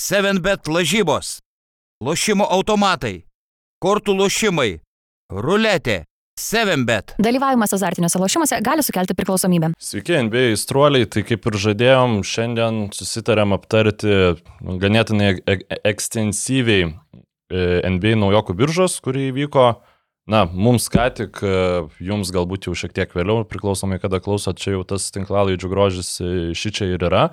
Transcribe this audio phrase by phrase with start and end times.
[0.00, 1.40] 7bet lažybos,
[2.00, 3.26] lošimo automatai,
[3.84, 4.78] kortų lošimai,
[5.28, 6.06] ruletė,
[6.40, 7.12] 7bet.
[7.20, 9.74] Dalyvavimas azartiniuose lošimuose gali sukelti priklausomybę.
[9.76, 14.38] Sveiki, NBA įstruoliai, tai kaip ir žadėjom, šiandien susitarėm aptarti
[14.80, 15.58] ganėtinai e
[15.92, 16.92] ekstensyviai e,
[17.90, 19.66] NBA naujokų biržos, kuri įvyko.
[20.32, 24.78] Na, mums ką tik, e, jums galbūt jau šiek tiek vėliau, priklausomai kada klausot, čia
[24.78, 26.14] jau tas tinklalaidžių grožis
[26.56, 27.26] ši čia ir yra.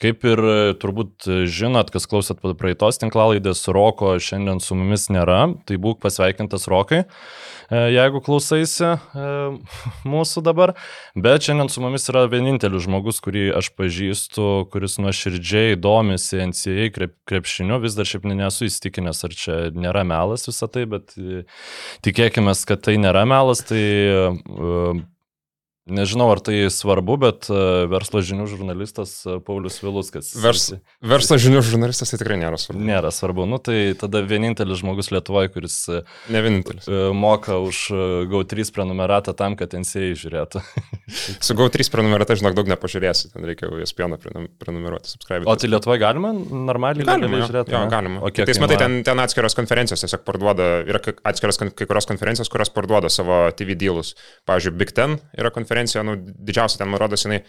[0.00, 0.40] Kaip ir
[0.80, 7.02] turbūt žinot, kas klausot praeitos tinklalaidės, Roko šiandien su mumis nėra, tai būk pasveikintas Rokai.
[7.70, 9.26] E, jeigu klausaisi e,
[10.14, 10.72] mūsų dabar.
[11.14, 17.14] Bet šiandien su mumis yra vienintelis žmogus, kurį aš pažįstu, kuris nuoširdžiai domisi NCA krep,
[17.30, 17.78] krepšiniu.
[17.84, 21.44] Vis dar šiaip nesu įstikinęs, ar čia nėra melas visą tai, bet e,
[22.08, 23.62] tikėkime, kad tai nėra melas.
[23.68, 23.84] Tai
[25.88, 27.56] Nežinau, ar tai svarbu, bet e,
[27.88, 30.28] verslo žinių žurnalistas e, Paulius Viluskas.
[30.36, 30.66] Vers,
[31.00, 32.82] verslo žinių žurnalistas tai tikrai nėra svarbu.
[32.84, 33.46] Nėra svarbu.
[33.48, 36.84] Nu, tai tada vienintelis žmogus Lietuvoje, kuris e, ne vienintelis.
[37.16, 37.80] moka už
[38.30, 40.62] GO3 prenumeratą tam, kad NCA žiūrėtų.
[41.48, 44.20] Su GO3 prenumerata, žinok, daug nepažiūrėsi, ten reikia ESPN
[44.60, 45.48] prenumeruoti, subscribe.
[45.48, 47.74] O tai Lietuvoje galima normaliai galima žiūrėti?
[47.74, 48.20] Jo, galima.
[48.20, 48.52] O kiek?
[48.52, 53.10] Tai matai, ten, ten atskiros konferencijos tiesiog parduoda, yra atskiros kai kurios konferencijos, kurios parduoda
[53.10, 54.12] savo TV dealus.
[54.46, 57.44] Pavyzdžiui, Big Ten yra konferencija konferencija, nu, didžiausia ten, man rodos, jinai,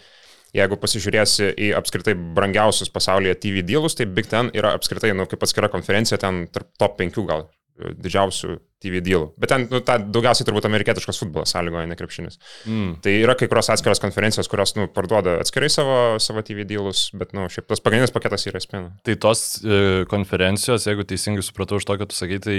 [0.54, 5.42] jeigu pasižiūrėsi į apskritai brangiausius pasaulyje TV dealus, tai Big Ten yra apskritai, nu, kaip
[5.42, 7.48] atskira konferencija, ten tarp top 5 gal
[7.80, 9.28] didžiausių TV dealų.
[9.40, 12.38] Bet ten nu, ta, daugiausiai turbūt amerikietiškas futbolas sąlygoja, ne krepšinis.
[12.66, 12.96] Mm.
[13.04, 17.34] Tai yra kai kurios atskiros konferencijos, kurios nu, parduoda atskirai savo, savo TV dealus, bet
[17.36, 18.88] nu, šiaip tas pagrindinis paketas yra SPN.
[19.06, 19.78] Tai tos e,
[20.10, 22.56] konferencijos, jeigu teisingai supratau iš to, kad tu sakai, tai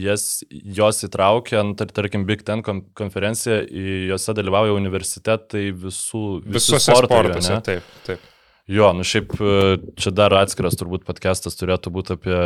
[0.00, 6.24] jas, jos įtraukia, tar, tarkim, Big Ten konferencija, juose dalyvauja universitetai visų.
[6.56, 8.32] Visose sportuose, taip, taip.
[8.66, 12.40] Jo, nu šiaip e, čia dar atskiras turbūt podcastas turėtų būti apie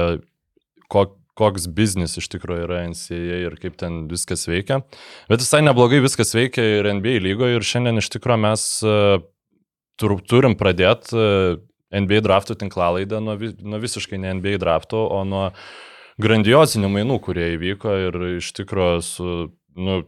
[0.91, 4.83] kokį koks biznis iš tikrųjų yra NCAA ir kaip ten viskas veikia.
[5.31, 9.21] Bet visai neblogai viskas veikia ir NBA lygoje ir šiandien iš tikrųjų mes uh,
[10.01, 11.59] turim pradėti e,
[12.01, 15.51] NBA draftų tinklalaidą nuo, nuo visiškai ne NBA draftų, o nuo
[16.21, 19.37] grandiozinių mainų, kurie įvyko ir iš tikrųjų su,
[19.77, 20.01] nu,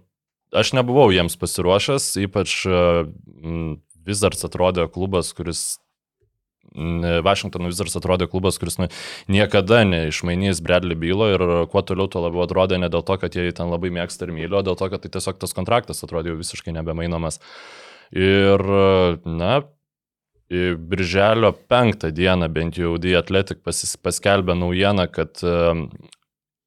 [0.57, 3.05] aš nebuvau jiems pasiruošęs, ypač uh,
[4.07, 5.77] Wizards atrodė klubas, kuris
[6.75, 8.89] Washington Wizards atrodė klubas, kuris nu,
[9.33, 13.51] niekada neišmainys Bradley bylo ir kuo toliau, tuo labiau atrodė ne dėl to, kad jie
[13.53, 16.41] ten labai mėgsta ir myli, o dėl to, kad tai tiesiog tas kontraktas atrodė jau
[16.41, 17.41] visiškai nebemainomas.
[18.13, 18.65] Ir,
[19.25, 19.53] na,
[20.53, 25.41] Birželio penktą dieną bent jau The Athletic pasis, paskelbė naujieną, kad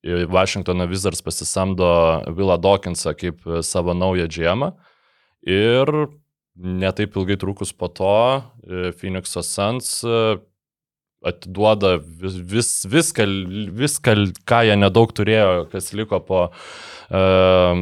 [0.06, 4.72] Washingtono Wizards pasisamdo Vilą Dawkinsą kaip savo naują džiemą.
[5.46, 5.92] Ir
[6.56, 10.38] netaip ilgai trukus po to e, Phoenix'o Suns e,
[11.26, 13.26] atiduoda vis, vis, viską,
[13.74, 17.80] viską, ką jie nedaug turėjo, kas liko po uh,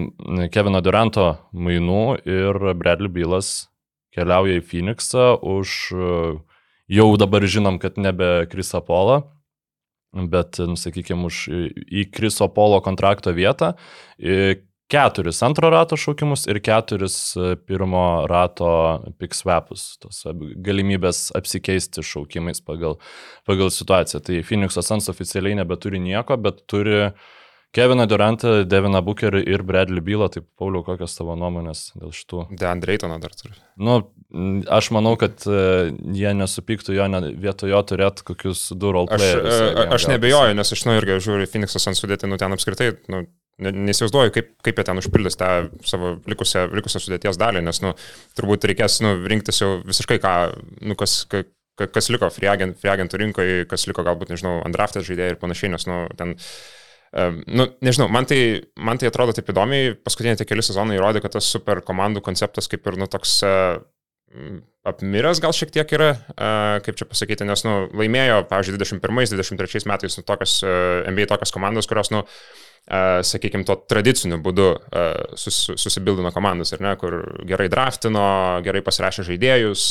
[0.53, 3.67] Kevino Duranto mainų ir Bradley Bylas
[4.15, 6.39] keliauja į Phoenixą už uh,
[6.87, 9.23] jau dabar žinom, kad nebe Krisa Pola,
[10.13, 11.43] bet, nu, sakykime, už
[11.83, 13.73] į Kriso Polo kontrakto vietą
[14.91, 18.71] keturis antro rato šaukimus ir keturis e, pirmo rato
[19.21, 20.23] piksvepus, tos
[20.65, 22.99] galimybės apsikeisti šaukimais pagal,
[23.49, 24.23] pagal situaciją.
[24.23, 27.07] Tai Phoenix'o Suns oficialiai nebeturi nieko, bet turi
[27.73, 30.27] Keviną Durantą, Deviną Bookerį ir Bradley Bylą.
[30.29, 32.43] Tai Pauliau, kokios tavo nuomonės dėl šitų?
[32.61, 33.55] Deandreitoną dar turi.
[33.81, 33.95] Nu,
[34.69, 39.41] aš manau, kad uh, jie nesupyktų jo, ne, vietojo turėti kokius du roleplayers.
[39.41, 42.91] Aš, uh, aš nebejoju, nes aš nu irgi žiūriu Phoenix'o Suns sudėti, nu ten apskritai,
[43.09, 43.23] nu,
[43.61, 45.47] Nesivaizduoju, kaip, kaip jie ten užpildys tą
[45.85, 47.91] savo likusią, likusią sudėties dalį, nes, nu,
[48.37, 50.31] turbūt reikės, nu, rinktis jau visiškai ką,
[50.89, 51.43] nu, kas, ka,
[51.85, 55.69] kas liko free, agent, free agentų rinkoje, kas liko galbūt, nežinau, andraftas žaidėjai ir panašiai,
[55.75, 56.33] nes, nu, ten,
[57.13, 58.41] um, nu, nežinau, man tai,
[58.89, 62.71] man tai atrodo taip įdomiai, paskutiniai tie keli sezonai įrodė, kad tas super komandų konceptas
[62.73, 63.77] kaip ir, nu, toks uh,
[64.89, 70.17] apmiręs gal šiek tiek yra, uh, kaip čia pasakyti, nes, nu, laimėjo, pavyzdžiui, 21-23 metais
[70.17, 72.25] nu, tokias, uh, NBA tokias komandos, kurios, nu,
[72.83, 74.67] sakykime, to tradiciniu būdu
[75.39, 78.25] sus, susibildino komandas, ar ne, kur gerai draftino,
[78.65, 79.85] gerai pasirašė žaidėjus,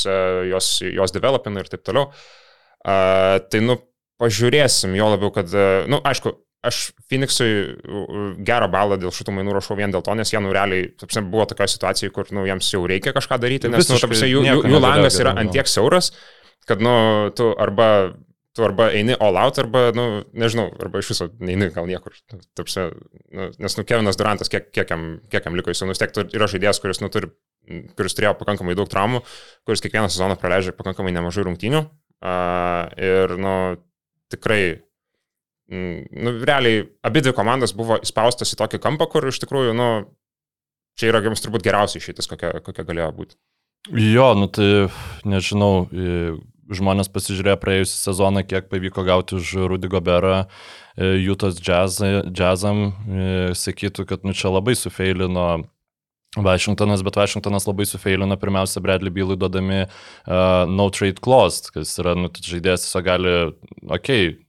[0.51, 2.11] jos, jos developino ir taip toliau.
[2.83, 3.79] Tai, nu,
[4.21, 5.49] pažiūrėsim, jo labiau, kad,
[5.89, 7.49] nu, aišku, aš Phoenixui
[8.47, 11.47] gerą balą dėl šitų mainų rašau vien dėl to, nes jie, nu, realiai, tapsime, buvo
[11.49, 14.83] tokia situacija, kur, nu, jiems jau reikia kažką daryti, nes, nu, tapsime, jų, jų, jų
[14.83, 16.13] langas yra antiek siauras,
[16.69, 16.93] kad, nu,
[17.35, 17.89] tu arba
[18.53, 20.05] tu arba eini all out, arba, nu,
[20.37, 22.15] nežinau, arba iš viso neini gal niekur.
[22.57, 22.85] Tapsi,
[23.33, 26.49] nu, nes, nu, Kevinas Durantas, kiek, kiek, jam, kiek jam liko, jis, nu, tiek yra
[26.51, 27.31] žaidėjas, kuris, nu, turi,
[27.97, 29.23] kuris turėjo pakankamai daug traumų,
[29.65, 31.81] kuris kiekvieną sezoną praleidžia pakankamai nemažai rungtynių.
[32.23, 33.55] Uh, ir, nu,
[34.31, 34.61] tikrai,
[35.73, 39.89] mm, nu, realiai, abi dvi komandos buvo įspaustos į tokį kampą, kur iš tikrųjų, nu,
[40.99, 43.39] čia yra jums turbūt geriausiai išeitis, kokia, kokia galėjo būti.
[43.91, 44.87] Jo, nu tai
[45.27, 45.87] nežinau,
[46.71, 50.45] žmonės pasižiūrėjo praėjusią sezoną, kiek pavyko gauti už Rudy Goberą,
[50.97, 55.65] e, Jutos džiazą- džiazam, e, sakytų, kad nu čia labai sufeilino
[56.37, 62.15] Vašingtonas, bet Vašingtonas labai sufeilino pirmiausia Bradley Bylui duodami uh, no trade clause, kas yra,
[62.17, 63.33] nu, žaidėjas tiesiog gali,
[63.85, 64.42] okei, okay,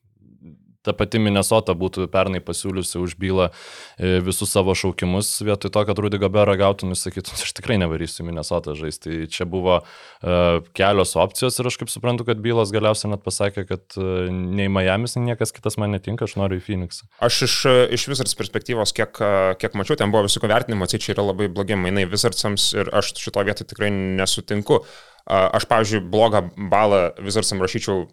[0.85, 6.01] ta pati Minnesota būtų pernai pasiūliusi už bylą e, visus savo šaukimus, vietoj to, kad
[6.01, 9.03] Rudy Goberą gautų, nusakytų, aš tikrai nevarysiu į Minnesota žaisti.
[9.05, 13.67] Tai čia buvo uh, kelios opcijos ir aš kaip suprantu, kad bylos galiausiai net pasakė,
[13.69, 17.09] kad uh, nei Miami's, nei niekas kitas man netinka, aš noriu į Phoenixą.
[17.25, 17.57] Aš iš,
[17.99, 19.21] iš Wizards perspektyvos, kiek,
[19.61, 23.13] kiek mačiau, ten buvo visokių vertinimų, tai čia yra labai blogi mainai Wizardsams ir aš
[23.21, 24.83] šito vietoj tikrai nesutinku.
[25.25, 26.43] Aš, pavyzdžiui, blogą
[26.73, 28.05] balą Wizardsam rašyčiau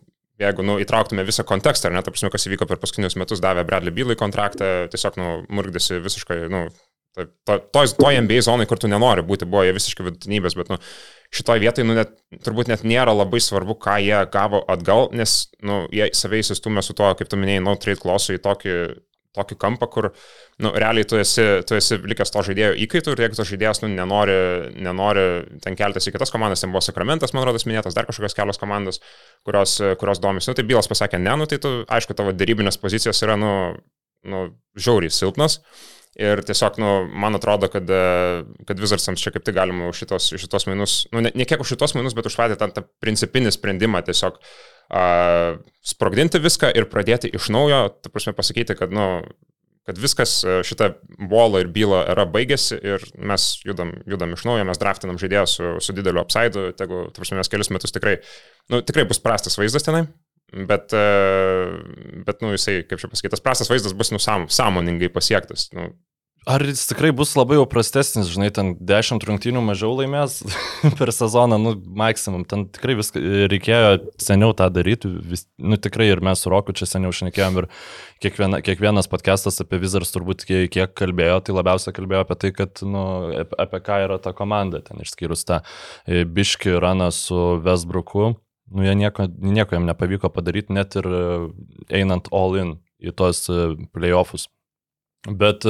[0.42, 3.94] jeigu nu, įtrauktume visą kontekstą, ar net, apsime, kas įvyko per paskutinius metus, davė Bradley
[3.96, 6.66] Bylai kontraktą, tiesiog, nu, murgdėsi visiškai, nu,
[7.18, 10.80] to, to, to, NBA zonai, kur tu nenori būti, buvo jie visiškai vidutinybės, bet, nu,
[11.36, 12.16] šitoj vietoj, nu, net,
[12.46, 16.98] turbūt net nėra labai svarbu, ką jie gavo atgal, nes, nu, jie save įsistumė su
[16.98, 18.76] to, kaip tu minėjai, no trade clause į tokį
[19.38, 20.10] tokį kampą, kur,
[20.64, 23.92] nu, realiai tu esi, tu esi likęs to žaidėjo įkaitų ir jeigu to žaidėjas, nu,
[23.94, 24.36] nenori,
[24.76, 25.26] nenori
[25.64, 29.00] ten keltis į kitas komandas, ten buvo Sakramentas, man rodos, minėtas, dar kažkokios kelios komandos,
[29.48, 33.24] kurios, kurios domisi, nu, tai bylas pasakė ne, nu, tai tu, aišku, tavo dėrybinės pozicijos
[33.24, 33.54] yra, nu,
[34.28, 34.46] nu
[34.80, 35.62] žiauriai silpnas.
[36.20, 36.90] Ir tiesiog, nu,
[37.24, 37.88] man atrodo, kad,
[38.68, 41.72] kad Wizardsams čia kaip tik galima už šitos, šitos mainus, nu, ne, ne kiek už
[41.72, 47.32] šitos mainus, bet už patį tą, tą principinį sprendimą tiesiog uh, sprogdinti viską ir pradėti
[47.32, 49.06] iš naujo, ta prasme pasakyti, kad, nu,
[49.88, 50.92] kad viskas šita
[51.32, 55.72] bolo ir bylo era baigėsi ir mes judam, judam iš naujo, mes draftinam žaidėją su,
[55.80, 58.20] su dideliu upside, jeigu, ta prasme, mes kelius metus tikrai,
[58.68, 60.06] nu, tikrai bus prastas vaizdas tenai.
[60.52, 60.92] Bet,
[62.28, 65.70] bet, nu, jisai, kaip čia pasakytas, prastas vaizdas bus, nu, sam, sąmoningai pasiektas.
[65.72, 65.94] Nu,
[66.50, 70.40] Ar jis tikrai bus labai jau prastesnis, žinai, ten 10 rungtynių mažiau laimės
[70.98, 73.22] per sezoną, nu, maksimum, ten tikrai viską
[73.52, 77.70] reikėjo seniau tą daryti, vis, nu, tikrai ir mes su Roku čia seniau šnekėjom ir
[78.26, 82.82] kiekviena, kiekvienas podcastas apie Wizards turbūt kiek, kiek kalbėjo, tai labiausiai kalbėjo apie tai, kad,
[82.90, 83.06] nu,
[83.46, 85.62] apie ką yra ta komanda, ten išskyrus tą
[86.10, 88.32] biški raną su Westbrooku,
[88.72, 91.08] nu, jie nieko, nieko jam nepavyko padaryti, net ir
[91.92, 93.46] einant all in į tos
[93.94, 94.48] playoffus.
[95.28, 95.66] Bet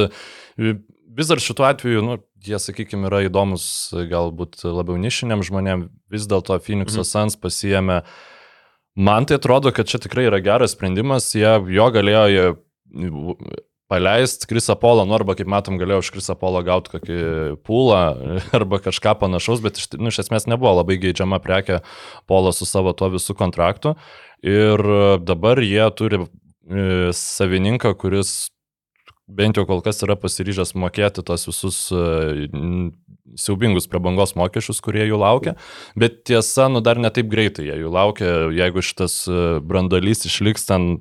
[0.57, 3.65] vis dar šituo atveju, nu, jie, sakykime, yra įdomus
[4.11, 7.09] galbūt labiau nišiniam žmonėm, vis dėlto Phoenix'o mhm.
[7.09, 8.01] Sans pasijėmė.
[8.99, 12.55] Man tai atrodo, kad čia tikrai yra geras sprendimas, jie jo galėjo
[13.91, 17.19] paleisti Krisa Polo, nu arba kaip matom, galėjo už Krisa Polo gauti kokį
[17.67, 17.99] pūlą
[18.57, 21.81] arba kažką panašaus, bet iš, nu, iš esmės nebuvo labai geidžiama prekė
[22.31, 23.97] Polo su savo tuo visų kontraktu.
[24.47, 24.81] Ir
[25.21, 26.23] dabar jie turi
[27.13, 28.49] savininką, kuris
[29.31, 32.41] bent jau kol kas yra pasiryžęs mokėti tos visus uh,
[33.39, 35.55] siaubingus prabangos mokesčius, kurie jų laukia.
[35.99, 39.23] Bet tiesa, nu dar ne taip greitai jie jų laukia, jeigu šitas
[39.67, 40.91] brandolys išliks ten,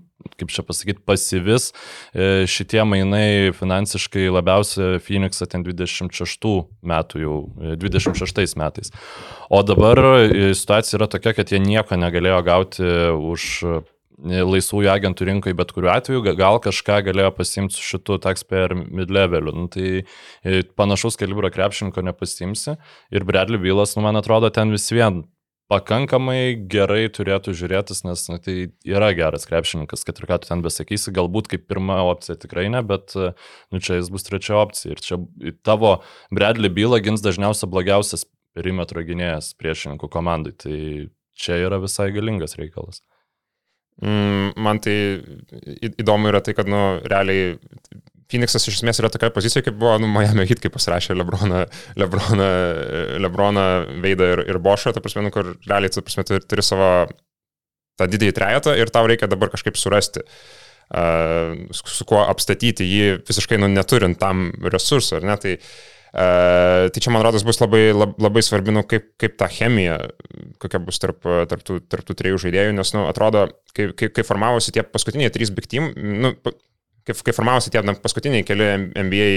[0.41, 6.51] kaip čia pasakyti, pasivis, uh, šitie mainai finansiškai labiausiai Phoenixą ten 26
[6.87, 7.39] metų jau,
[7.81, 8.93] 26 metais.
[9.51, 9.99] O dabar
[10.55, 12.85] situacija yra tokia, kad jie nieko negalėjo gauti
[13.17, 13.49] už
[14.21, 19.55] laisvųjų agentų rinkai, bet kuriuo atveju gal kažką galėjo pasimti su šitu taxpayer mid-leveliu.
[19.57, 20.05] Nu, tai
[20.77, 22.77] panašaus kalibro krepšininko nepasimsi.
[23.15, 25.25] Ir Bradley Vilas, nu, man atrodo, ten vis vien
[25.71, 28.57] pakankamai gerai turėtų žiūrėtis, nes nu, tai
[28.89, 32.83] yra geras krepšininkas, kad ir ką tu ten besakysi, galbūt kaip pirma opcija tikrai ne,
[32.87, 34.97] bet nu, čia jis bus trečia opcija.
[34.97, 35.21] Ir čia
[35.67, 36.01] tavo
[36.35, 40.57] Bradley Byla gins dažniausiai blogiausias perimetro gynėjas priešininkų komandai.
[40.59, 40.77] Tai
[41.39, 43.05] čia yra visai galingas reikalas.
[44.01, 44.97] Mm, man tai
[46.01, 47.59] įdomu yra tai, kad, nu, realiai
[48.31, 51.65] Phoenixas iš esmės yra tokia pozicija, kaip buvo, nu, Miami Heat, kai pasirašė Lebroną,
[52.01, 52.49] Lebroną,
[53.25, 53.67] Lebroną
[54.05, 56.91] Veidą ir, ir Bošą, ta prasme, nu, kur realiai, ta prasme, turi, turi savo
[58.01, 63.61] tą didįjį trejetą ir tau reikia dabar kažkaip surasti, uh, su, kuo apstatyti jį visiškai,
[63.61, 65.57] nu, neturint tam resursų, ar ne, tai
[66.11, 69.95] Uh, tai čia, man rodos, bus labai, lab, labai svarbi, nu, kaip, kaip ta chemija,
[70.59, 73.45] kokia bus tarp, tarp, tų, tarp tų trijų žaidėjų, nes, nu, atrodo,
[73.77, 76.33] kai, kai, kai formavosi tie paskutiniai trys big team, nu,
[77.11, 79.31] kai, kai formavosi tie na, paskutiniai keli NBA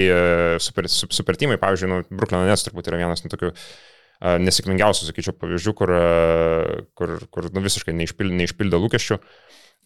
[0.62, 5.36] super, super teamai, pavyzdžiui, nu, Brooklyn Nets turbūt yra vienas nu, tokių uh, nesėkmingiausių, sakyčiau,
[5.40, 9.20] pavyzdžių, kur, uh, kur, kur nu, visiškai neišpildė, neišpildė lūkesčių.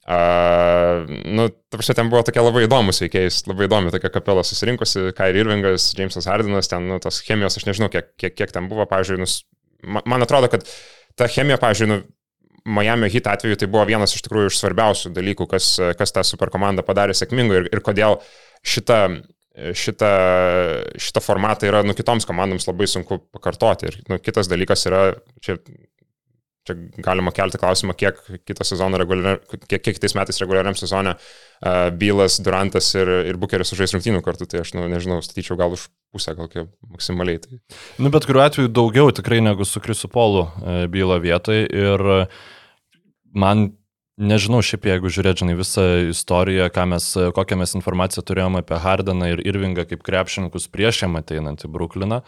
[0.08, 1.04] Uh,
[1.36, 5.90] nu, tarsi ten buvo tokie labai įdomus veikėjai, labai įdomi tokia kapela susirinkusi, Kairi Irvingas,
[5.98, 9.42] Jamesas Hardinas, ten, nu, tos chemijos, aš nežinau, kiek, kiek, kiek ten buvo, pavyzdžiui, nus,
[9.84, 10.64] man atrodo, kad
[11.18, 12.00] ta chemija, pavyzdžiui, nu,
[12.68, 16.84] Miami Heat atveju tai buvo vienas iš tikrųjų iš svarbiausių dalykų, kas, kas tą superkomandą
[16.86, 18.18] padarė sėkmingu ir, ir kodėl
[18.66, 19.00] šitą,
[19.72, 20.12] šitą,
[21.00, 23.90] šitą formatą yra nu, kitoms komandoms labai sunku pakartoti.
[23.90, 25.04] Ir nu, kitas dalykas yra,
[25.44, 25.58] čia
[26.68, 28.18] Čia galima kelti klausimą, kiek
[29.00, 29.38] reguliar,
[29.70, 34.44] kiek, kiek kitais metais reguliariam sezone uh, Bylas, Durantas ir, ir Bukeris sužais rungtynių kartu,
[34.44, 37.40] tai aš, nu, nežinau, statyčiau gal už pusę, kiek maksimaliai.
[37.40, 37.60] Tai.
[37.96, 42.44] Nu, bet kuriuo atveju daugiau tikrai negu su Krisu Polu uh, Bylo vietoje ir uh,
[43.32, 43.68] man
[44.18, 47.04] Nežinau, šiaip jeigu žiūrėdžinai visą istoriją, mes,
[47.36, 52.18] kokią mes informaciją turėjome apie Hardeną ir Irvingą kaip krepšininkus prieš jam ateinant į Brukliną,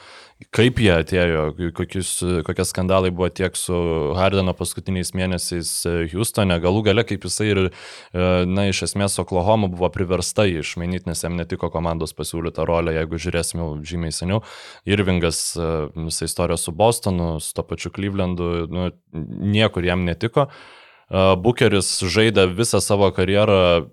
[0.55, 1.43] kaip jie atėjo,
[1.75, 2.13] kokius,
[2.47, 3.75] kokie skandalai buvo tiek su
[4.15, 5.75] Hardeno paskutiniais mėnesiais
[6.15, 7.65] Houstone, galų gale kaip jisai ir,
[8.15, 13.19] na, iš esmės Oklahoma buvo priversta jį išmainyti, nes jam netiko komandos pasiūlyta rolė, jeigu
[13.27, 14.45] žiūrėsime žymiai seniau.
[14.87, 15.49] Irvingas,
[15.99, 18.93] visą istoriją su Bostonu, su to pačiu Clevelandu, nu,
[19.59, 20.53] niekur jam netiko.
[21.11, 23.91] Bukeris žaidė visą savo karjerą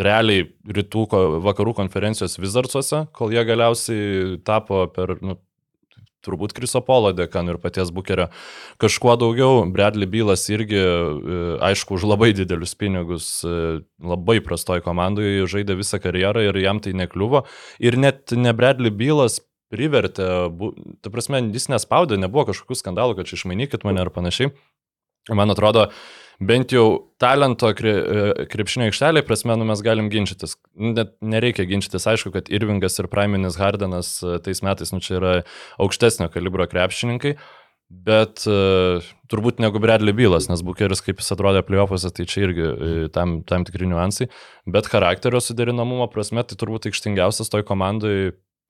[0.00, 1.06] realiai rytų,
[1.44, 5.38] vakarų konferencijos Wizardsuose, kol jie galiausiai tapo per, nu,
[6.24, 8.28] turbūt Krisopolo dėka nu, ir paties Bukerio
[8.82, 9.64] kažkuo daugiau.
[9.72, 11.38] Bradley Bylas irgi, e,
[11.70, 16.92] aišku, už labai didelius pinigus, e, labai prastoj komandai žaidė visą karjerą ir jam tai
[16.96, 17.46] nekliuvo.
[17.80, 19.40] Ir net ne Bradley Bylas
[19.70, 20.50] privertė,
[21.00, 24.50] ta prasme, jis nespaudė, nebuvo kažkokių skandalų, kad čia išmainykit mane ar panašiai.
[25.30, 25.90] Man atrodo,
[26.40, 27.94] bent jau talento e,
[28.50, 30.56] krepšinio aikštelėje prasme, nu, mes galim ginčytis.
[30.74, 35.34] Net nereikia ginčytis, aišku, kad Irvingas ir Praiminis Hardenas e, tais metais, nu, čia yra
[35.82, 37.36] aukštesnio kalibro krepšininkai.
[37.90, 42.62] Bet uh, turbūt negu Bradley Bylas, nes Bukeris, kaip jis atrodė playoffuose, tai čia irgi
[42.62, 44.28] uh, tam, tam tikri niuansai.
[44.70, 48.14] Bet charakterio suderinamumo prasme, tai turbūt aikštingiausias toj komandai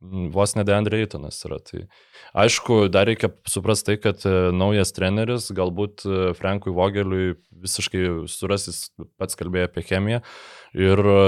[0.00, 1.60] vos ne Deandre Eitonas yra.
[1.64, 1.84] Tai
[2.44, 8.88] aišku, dar reikia suprasti tai, kad e, naujas treneris, galbūt e, Frankui Vogeliui visiškai surasis,
[9.20, 10.22] pats kalbėjo apie chemiją
[10.78, 11.24] ir e,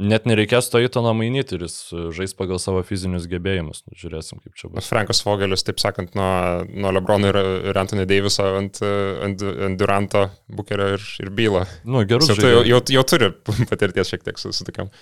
[0.00, 1.78] net nereikės to Eitono mainyti ir jis
[2.14, 3.82] žais pagal savo fizinius gebėjimus.
[3.88, 4.88] Nu, žiūrėsim, kaip čia bus.
[4.88, 6.30] Frankas Vogelis, taip sakant, nuo,
[6.70, 7.40] nuo Lebrono ir,
[7.72, 8.78] ir Anthony Daviso ant,
[9.26, 11.66] ant, ant Duranto, Bukerio ir, ir Bylo.
[11.84, 12.30] Nu, gerus.
[12.38, 13.32] Jau, jau, jau turi
[13.72, 14.94] patirties šiek tiek su, su tokiam.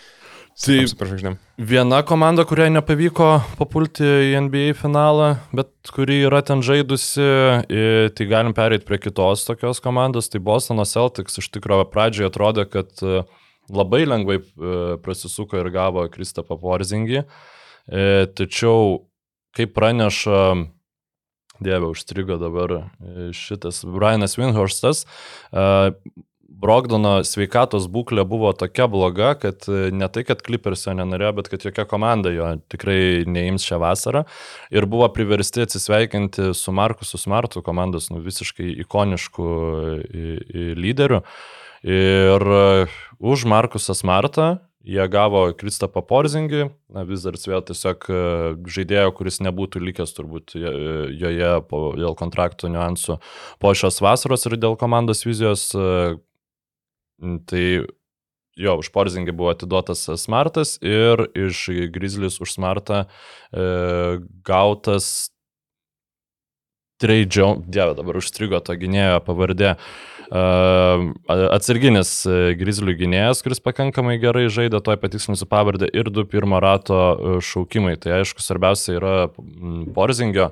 [0.58, 0.74] Tai
[1.62, 3.26] viena komanda, kuriai nepavyko
[3.60, 7.26] papulti į NBA finalą, bet kuri yra ten žaidusi,
[8.18, 12.90] tai galim pereiti prie kitos tokios komandos, tai Bostono Celtics iš tikrųjų pradžioje atrodė, kad
[13.06, 13.20] e,
[13.70, 14.72] labai lengvai e,
[15.04, 19.04] prasisuko ir gavo Kristapą Porzingį, e, tačiau
[19.54, 20.42] kaip praneša
[21.62, 22.76] Dieve, užstrigo dabar
[23.34, 25.00] šitas Brianas Winhorstas.
[26.58, 31.50] Brogdono sveikatos būklė buvo tokia bloga, kad e, ne tai, kad Clippers jo nenorėjo, bet
[31.52, 34.24] kad jokia komanda jo tikrai neims šią vasarą.
[34.74, 39.48] Ir buvo priversti atsisveikinti su Markusu Smartu, komandos nu, visiškai ikonišku
[40.02, 40.38] e,
[40.78, 41.22] lyderiu.
[41.86, 42.88] Ir e,
[43.22, 44.56] už Markusą Smartą
[44.88, 48.06] jie gavo Kristapą Porzingį, na, vis dar vėl tiesiog
[48.72, 53.18] žaidėjo, kuris nebūtų likęs turbūt joje po, dėl kontraktų niuansų
[53.60, 55.68] po šios vasaros ir dėl komandos vizijos
[57.48, 57.64] tai
[58.58, 65.30] jo, už Porzingį buvo atiduotas Smartas ir iš Grizzlius už Smartą e, gautas
[66.98, 69.76] Treidžio, dieve, dabar užstrigo to gynėjo pavardė.
[70.28, 71.14] Uh,
[71.54, 76.98] atsarginis e, Grizzlių gynėjas, kuris pakankamai gerai žaidė, toj patikslinsiu pavardę ir du pirmo rato
[76.98, 77.94] e, šaukimai.
[78.02, 79.14] Tai aišku, svarbiausia yra
[79.96, 80.50] Porzingio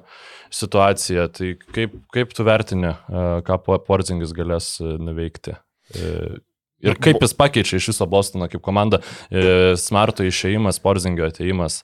[0.48, 1.28] situacija.
[1.34, 5.58] Tai kaip, kaip tu vertini, uh, ką Porzingis galės nuveikti?
[5.92, 6.38] Uh,
[6.84, 11.82] Ir kaip jis pakeičia iš viso Bostoną kaip komanda, e, Smarto išėjimas, Porzingio ateimas.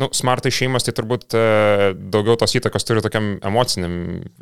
[0.00, 1.44] Nu, smart išėjimas tai turbūt e,
[2.12, 3.94] daugiau tos įtakos turi tokiam emociniam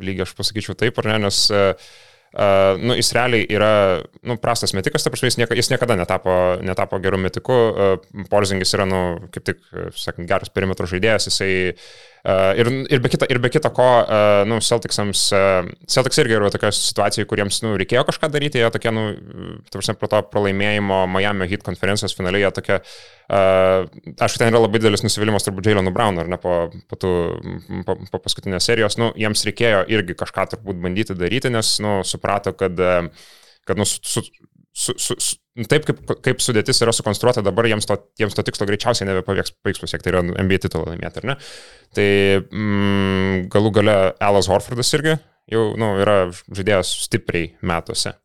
[0.03, 1.93] lygiai, aš pasakyčiau taip, ar ne, nes uh,
[2.33, 6.31] Uh, nu, jis realiai yra nu, prastas metikas, ta prasme, jis, nieka, jis niekada netapo,
[6.65, 7.57] netapo gerų metikų.
[7.69, 9.01] Uh, Porzingis yra, nu,
[9.35, 9.59] kaip tik,
[9.93, 11.83] sakant, geras perimetro žaidėjas, jisai uh,
[12.23, 16.51] ir, ir, be kita, ir be kita ko, uh, nu, Celticsams, uh, Celtics irgi yra
[16.53, 19.09] tokia situacija, kuriems, nu, reikėjo kažką daryti, jie tokie, nu,
[19.67, 22.79] ta prasme, pro to pralaimėjimo Miami Heat konferencijos finaliai, jie tokie,
[23.33, 23.87] Uh,
[24.19, 27.11] aišku, ten yra labai didelis nusivylimas turbūt Jailonu Brownu, ar ne, po, po, tų,
[27.87, 32.51] po, po paskutinės serijos, nu, jiems reikėjo irgi kažką turbūt bandyti daryti, nes, nu, suprato,
[32.59, 32.75] kad,
[33.63, 34.25] kad nu, su, su,
[34.75, 39.09] su, su, taip kaip, kaip sudėtis yra sukonstruota dabar, jiems to, jiems to tikslo greičiausiai
[39.09, 41.37] nebepavyks pasiekti, tai yra NBA titulą laimėti, ar ne?
[41.93, 42.07] Tai
[42.41, 45.17] mm, galų gale Alas Horfordas irgi
[45.53, 48.15] jau nu, yra žaidėjas stipriai metuose.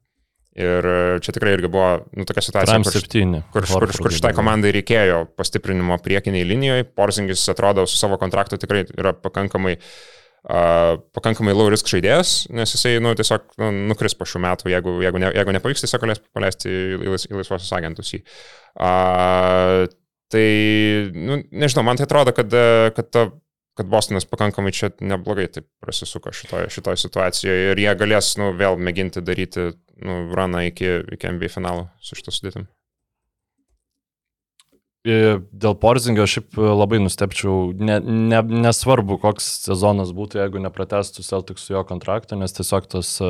[0.58, 0.86] Ir
[1.22, 5.20] čia tikrai irgi buvo nu, tokia situacija, kur, 7, kur, kur, kur šitai komandai reikėjo
[5.38, 6.88] pastiprinimo priekiniai linijoje.
[6.98, 9.92] Porzingis atrodo su savo kontraktu tikrai yra pakankamai uh,
[10.48, 15.20] pakankamai low risk žaidėjas, nes jisai nu, tiesiog nu, nukris po šių metų, jeigu, jeigu,
[15.20, 18.22] ne, jeigu nepavyks, tiesiog galės paleisti į, į, į laisvosios agentus jį.
[18.78, 19.84] Uh,
[20.32, 20.46] tai,
[21.12, 22.56] nu, nežinau, man tai atrodo, kad,
[22.96, 23.28] kad ta
[23.78, 28.74] kad Bostonas pakankamai čia neblogai taip prasisuko šitoje, šitoje situacijoje ir jie galės nu, vėl
[28.74, 29.68] mėginti daryti
[30.02, 32.66] nu, runą iki, iki NBA finalo su šitą sudėtim.
[35.08, 41.74] Dėl Porzingio šiaip labai nustepčiau, ne, ne, nesvarbu, koks sezonas būtų, jeigu nepratestų Celtics su
[41.74, 43.28] jo kontraktą, nes tiesiog tas e,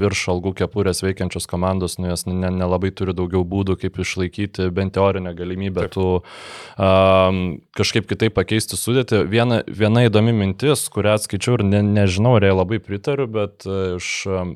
[0.00, 4.96] virš algų kepurės veikiančios komandos, nu, jos nelabai ne turi daugiau būdų, kaip išlaikyti bent
[4.96, 5.96] teorinę galimybę Taip.
[5.96, 7.42] tų um,
[7.76, 9.24] kažkaip kitaip pakeisti sudėti.
[9.28, 14.14] Viena, viena įdomi mintis, kurią atskaičiau ir ne, nežinau, ar jai labai pritariu, bet iš
[14.30, 14.48] uh,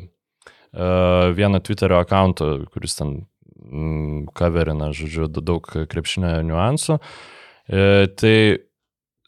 [1.36, 3.20] vieno Twitterio akanto, kuris ten
[4.34, 6.98] coverina, mm, žodžiu, daug krepšinio niuansų.
[7.72, 8.36] E, tai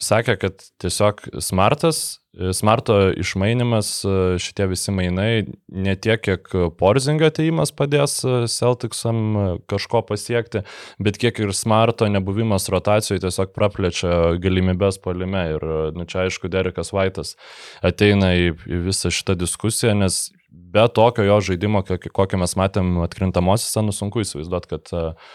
[0.03, 7.31] sakė, kad tiesiog smartas, e, smarto išmainimas, e, šitie visi mainai, ne tiek, kiek Porzingo
[7.31, 8.19] ateimas padės
[8.53, 10.65] Celticsam kažko pasiekti,
[10.99, 15.47] bet kiek ir smarto nebuvimas rotacijoje tiesiog praplečia galimybės palime.
[15.57, 17.37] Ir nu, čia aišku, Derekas Vaitas
[17.83, 20.27] ateina į, į visą šitą diskusiją, nes
[20.75, 25.33] be tokio jo žaidimo, kokį mes matėm atkrintamosiose, nu sunku įsivaizduoti, kad uh,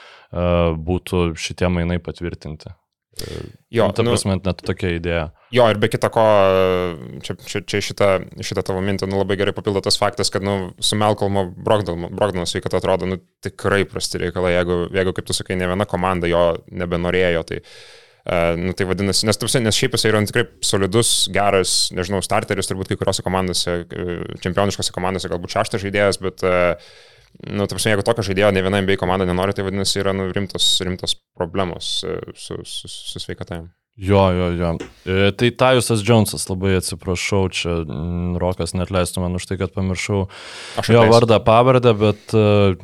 [0.76, 2.76] būtų šitie mainai patvirtinti.
[3.74, 5.24] Jo, nu, ta prasme, nu, net tokia idėja.
[5.52, 6.24] Jo, ir be kita ko,
[7.26, 8.10] čia, čia, čia šitą,
[8.46, 12.80] šitą tavo mintį nu, labai gerai papildo tas faktas, kad nu, su Melkolmo Brogdano sveikata
[12.80, 17.44] atrodo nu, tikrai prasti reikalai, jeigu, jeigu, kaip tu sakai, ne viena komanda jo nebenorėjo.
[17.50, 17.99] Tai, Uh,
[18.60, 23.00] nu, tai vadinasi, nes, nes šiaip jis yra tikrai solidus, geras, nežinau, starteris, turbūt kai
[23.00, 26.92] kuriuose komandose, e, čempioniškose komandose galbūt šeštas žaidėjas, bet, uh,
[27.48, 30.72] nu, prasme, jeigu tokio žaidėjo ne viena NBA komanda nenori, tai vadinasi, yra nu, rimtos,
[30.86, 32.00] rimtos problemos
[32.36, 33.64] su, su, su sveikata.
[34.00, 34.70] Jo, jo, jo.
[35.04, 39.74] E, tai Tajusas Džonsas, labai atsiprašau, čia m, Rokas net leistų man už tai, kad
[39.76, 40.22] pamiršau
[40.88, 42.78] jo vardą, pavardę, bet uh,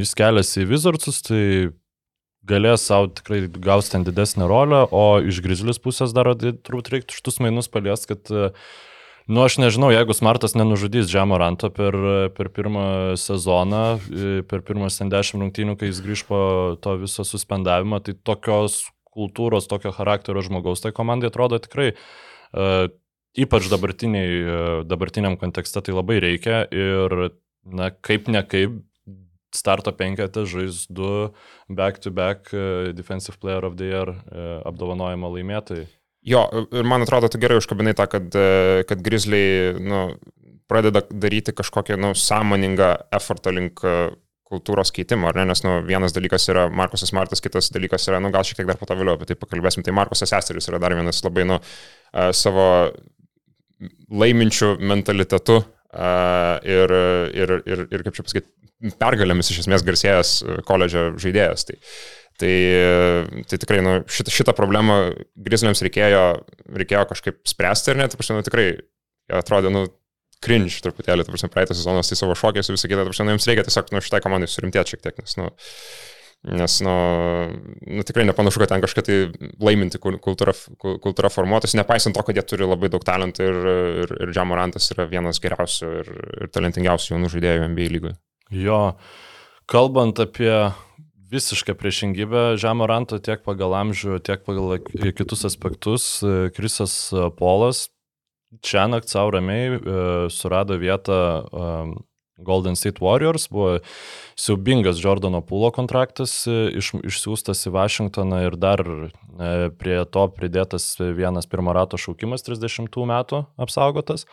[0.00, 1.44] jis keliasi į Vizardsus, tai
[2.48, 7.40] galės savo tikrai gaus ten didesnę rolę, o iš Grizzlius pusės dar turbūt reiktų šitus
[7.44, 8.32] mainus palies, kad,
[9.30, 11.96] nu aš nežinau, jeigu Smartas nenužudys Džamoranto per,
[12.36, 13.84] per pirmą sezoną,
[14.50, 16.40] per pirmas 10 rungtynių, kai jis grįž po
[16.80, 22.86] to viso suspendavimo, tai tokios kultūros, tokio charakterio žmogaus tai komandai atrodo tikrai uh,
[23.38, 27.30] ypač dabartiniam kontekste tai labai reikia ir,
[27.64, 28.80] na, kaip ne kaip,
[29.56, 31.30] starto penketą žais du
[31.68, 35.86] back-to-back -back Defensive Player of the Year e, apdovanojimo laimėtojai.
[36.22, 40.18] Jo, ir man atrodo, tu gerai užkabinai tą, kad, e, kad Grizzly nu,
[40.68, 44.10] pradeda daryti kažkokią nu, sąmoningą effortą link e,
[44.50, 45.46] kultūros keitimo, ar ne?
[45.50, 48.78] Nes nu, vienas dalykas yra Markusas Martas, kitas dalykas yra, nu gal šiek tiek dar
[48.78, 49.86] po to vėliau apie tai pakalbėsim.
[49.86, 51.60] Tai Markusas Esteris yra dar vienas labai, nu,
[52.34, 52.66] savo
[54.10, 55.60] laiminčių mentalitetu
[55.90, 56.96] ir,
[57.34, 58.50] ir, ir, ir kaip čia pasakyti,
[59.00, 61.66] pergalėmis iš esmės garsėjęs e, koledžio žaidėjas.
[61.68, 61.76] Tai,
[62.40, 62.54] tai,
[63.50, 65.00] tai tikrai nu, šitą, šitą problemą
[65.36, 66.24] Grizzliams reikėjo,
[66.80, 68.68] reikėjo kažkaip spręsti ir net, nu, tikrai
[69.40, 69.86] atrodė, nu,
[70.40, 73.34] cringe truputėlį, ta prasme, praeitą sezoną tai savo šokiais ir visą kitą, ta prasme, nu,
[73.36, 75.50] jums reikia tiesiog, nu, šitai komandai surimtėti šiek tiek, nes, nu,
[76.48, 76.94] nes, nu,
[77.84, 79.18] nu, tikrai nepanašu, kad ten kažkaip tai
[79.60, 83.60] laiminti kultūra, kultūra formuotas, nepaisant to, kad jie turi labai daug talentų ir,
[84.04, 86.12] ir, ir Džamorantas yra vienas geriausių ir,
[86.46, 88.16] ir talentingiausių jaunų žaidėjų NBA lygoje.
[88.56, 88.80] Jo,
[89.70, 90.50] kalbant apie
[91.30, 94.80] visišką priešingybę Žemoranto tiek pagal amžių, tiek pagal
[95.14, 96.16] kitus aspektus,
[96.56, 96.96] Krisas
[97.38, 97.86] Polas
[98.58, 99.80] čia nakt savo ramiai e,
[100.30, 101.68] surado vietą e,
[102.46, 103.78] Golden State Warriors, buvo
[104.38, 108.84] siaubingas Jordano Pulo kontraktas e, iš, išsiųstas į Vašingtoną ir dar
[109.80, 114.26] prie to pridėtas vienas pirmo rato šaukimas 30 metų apsaugotas.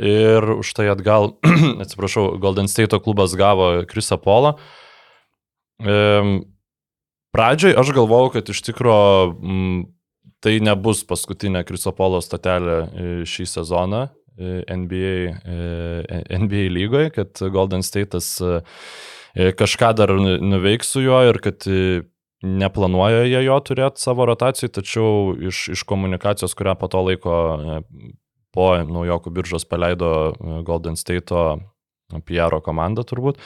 [0.00, 1.34] Ir už tai atgal,
[1.82, 4.56] atsiprašau, Golden State klubas gavo Krisa Polą.
[5.82, 5.96] E,
[7.34, 9.88] pradžioj aš galvojau, kad iš tikrųjų
[10.40, 14.06] tai nebus paskutinė Kriso Polo statelė e, šį sezoną
[14.76, 18.38] NBA, e, NBA e, lygoje, kad Golden State'as
[19.34, 21.66] kažką dar nu, nuveiks su juo ir kad
[22.42, 27.36] neplanuoja jie jo turėti savo rotacijai, tačiau iš, iš komunikacijos, kurią po to laiko
[28.54, 31.60] po naujokų biržos paleido e, Golden State'o
[32.26, 33.38] PR komanda turbūt.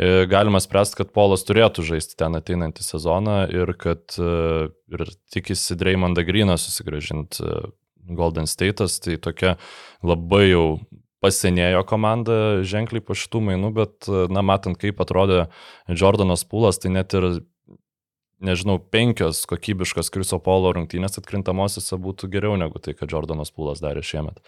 [0.00, 5.04] E, galima spręsti, kad Polas turėtų žaisti ten ateinantį sezoną ir kad e, ir
[5.34, 7.44] tikisi Dreymondą Greeną susigražinti
[8.08, 9.56] Golden State'as, tai tokia
[10.06, 10.66] labai jau
[11.24, 15.46] pasenėjo komanda ženkliai po šitų mainų, bet, na, matant, kaip atrodė
[15.88, 17.40] Jordanas Pulas, tai net ir
[18.44, 24.02] nežinau, penkios kokybiškos Kriso Polo rungtynės atkrintamosiose būtų geriau negu tai, ką Jordanas Pūlas darė
[24.04, 24.40] šiemet.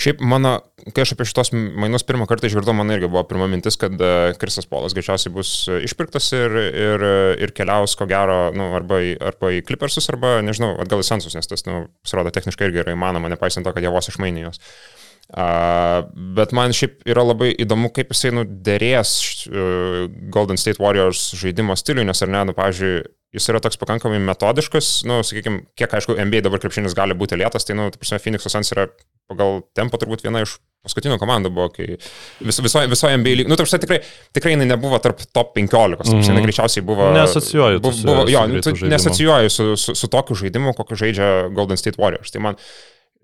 [0.00, 0.58] Šiaip mano,
[0.92, 4.12] kai aš apie šitos mainus pirmą kartą išgirdau, man irgi buvo pirma mintis, kad e,
[4.40, 5.54] Krisas Polas greičiausiai bus
[5.88, 7.08] išpirktas ir, ir,
[7.46, 11.36] ir keliaus ko gero, nu, arba, į, arba į Clippersus, arba, nežinau, atgal į Sensus,
[11.38, 14.60] nes tas, nu, pasirodo, techniškai irgi yra įmanoma, nepaisant to, kad jie vos išmainė juos.
[14.60, 14.99] Uh,
[15.30, 19.12] bet man šiaip yra labai įdomu, kaip jisai nu, dėrės
[19.46, 22.94] uh, Golden State Warriors žaidimo stiliui, nes ar ne, nu, pavyzdžiui,
[23.36, 27.68] jis yra toks pakankamai metodiškas, nu, sakykime, kiek aišku, NBA dabar krepšinis gali būti lėtas,
[27.68, 28.88] tai, nu, ta prasme, Phoenix Suns yra
[29.30, 33.58] pagal tempo turbūt viena iš paskutinių komandų buvo, kai vis, visoje viso NBA lygoje, nu,
[33.60, 34.00] tarsi tikrai,
[34.34, 36.30] tikrai jinai nebuvo tarp top 15, mm -hmm.
[36.32, 37.12] jinai greičiausiai buvo...
[37.14, 37.80] Nesocijuoju.
[37.84, 38.46] Buvo, buvo, jo,
[38.82, 42.32] nesocijuoju su, su, su tokiu žaidimu, kokį žaidžia Golden State Warriors.
[42.32, 42.58] Tai man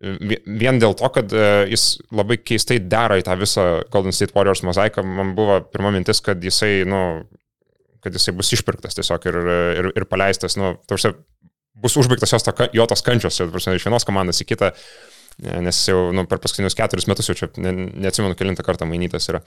[0.00, 4.60] vien dėl to, kad e, jis labai keistai dera į tą visą Golden State Warriors
[4.66, 7.00] mozaiką, man buvo pirma mintis, kad jisai, nu,
[8.04, 9.40] kad jisai bus išpirktas tiesiog ir,
[9.80, 11.14] ir, ir paleistas, nu, tarsi
[11.80, 14.70] bus užbaigtas jos ta, jo tos kančios, tarsi, iš vienos komandos į kitą,
[15.64, 17.72] nes jau nu, per paskutinius keturis metus jau čia ne,
[18.06, 19.42] neatsimenu, kilintą kartą mainytas yra,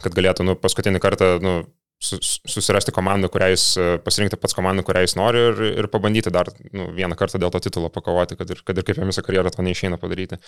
[0.00, 1.56] kad galėtų nu, paskutinį kartą nu,
[2.00, 6.48] susirasti komandą, kurią jis e, pasirinkti pats komandą, kurią jis nori ir, ir pabandyti dar
[6.72, 9.52] nu, vieną kartą dėl to titulo pakovoti, kad ir, kad ir kaip jam visą karjerą
[9.52, 10.40] to neišeina padaryti.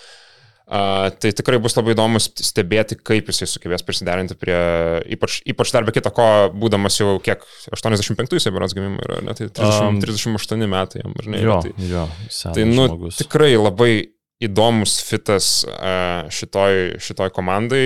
[0.63, 4.55] Uh, tai tikrai bus labai įdomu stebėti, kaip jisai sugebės prisiderinti prie,
[5.11, 7.43] ypač, ypač dar be kita ko, būdamas jau kiek,
[7.75, 11.41] 85 jisai berods gimimo yra, ne, tai 30, um, 38 metai jam, ar ne?
[11.43, 12.05] Jo, tai, jo,
[12.55, 13.19] tai nu, žmogus.
[13.19, 13.91] tikrai labai
[14.47, 15.47] įdomus fitas
[16.33, 17.85] šitoj, šitoj komandai,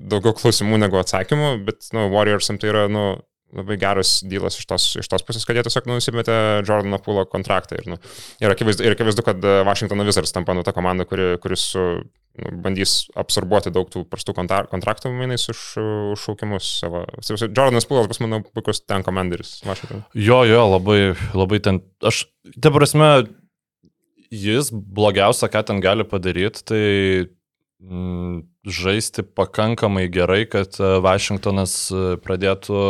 [0.00, 3.06] daugiau klausimų negu atsakymų, bet nu, Warriorsam tai yra nu,
[3.54, 7.78] labai geras dylas iš tos, iš tos pusės, kad jie tiesiog nusimetė Jordano Pulo kontraktą.
[7.78, 7.98] Ir, nu,
[8.42, 11.86] ir, akivaizdu, ir akivaizdu, kad Washingtono Wizards tampa nu ta komanda, kuri, kuris nu,
[12.64, 15.62] bandys absorbuoti daug tų prastų kontraktų mainais už,
[16.16, 17.04] už šaukimus savo.
[17.44, 20.02] Jordanas Pulas, pas manau, puikus ten komanderis Washington.
[20.18, 20.98] Jo, jo, labai,
[21.36, 21.80] labai ten.
[22.02, 22.24] Aš,
[22.58, 23.12] ta prasme,
[24.32, 26.84] Jis blogiausia, ką ten gali padaryti, tai
[27.84, 32.86] mm, žaisti pakankamai gerai, kad Vašingtonas e, e, pradėtų,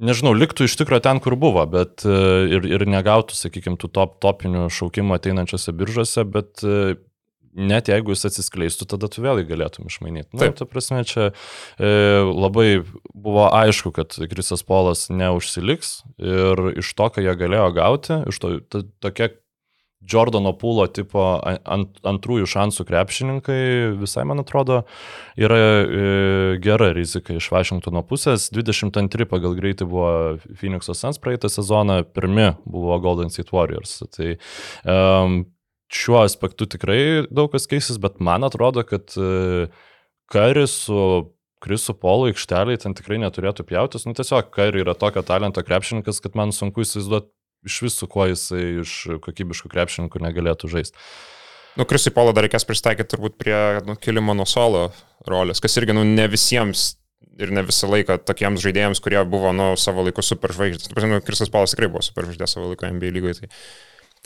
[0.00, 2.16] nežinau, liktų iš tikrųjų ten, kur buvo, bet e,
[2.56, 6.64] ir, ir negautų, sakykime, tų top, topinių šaukimų ateinančiose biržose, bet
[7.54, 10.30] net jeigu jis atsiskleistų, tada tu vėlgi galėtum išmainyti.
[10.36, 11.90] Na, nu, ta prasme, čia e,
[12.26, 18.42] labai buvo aišku, kad Krisas Polas neužsiliks ir iš to, ką jie galėjo gauti, iš
[18.42, 19.32] to ta, tokia
[20.00, 23.60] Jordano Pūlo tipo ant, antrųjų šansų krepšininkai
[24.00, 24.80] visai, man atrodo,
[25.36, 26.04] yra e,
[26.64, 28.48] gera rizika iš Vašingtono pusės.
[28.54, 30.12] 22 pagal greitį buvo
[30.56, 33.98] Phoenix'o Suns praeitą sezoną, pirmi buvo Golden State Warriors.
[34.16, 34.32] Tai
[34.88, 35.42] um,
[35.92, 39.68] šiuo aspektu tikrai daug kas keisis, bet man atrodo, kad uh,
[40.32, 41.02] Karis su
[41.60, 44.06] Krisu Polo aikšteliai ten tikrai neturėtų pjautis.
[44.08, 47.28] Nu, tiesiog Kari yra tokio talento krepšininkas, kad man sunku įsivaizduoti
[47.66, 48.94] iš visų, kuo jisai iš
[49.24, 50.96] kokybiškų krepšininkų negalėtų žaisti.
[51.78, 54.88] Nu, Krisui Polo dar reikės pristaikyti turbūt prie nu, kilimo nuo solo
[55.28, 56.94] rolės, kas irgi nu, ne visiems
[57.40, 60.90] ir ne visą laiką tokiems žaidėjams, kurie buvo nu, savo laiku superžvaigždės.
[61.06, 63.38] Nu, Krisas Polas tikrai buvo superžvaigždė savo laiku NBA lygoje.
[63.40, 63.50] Tai,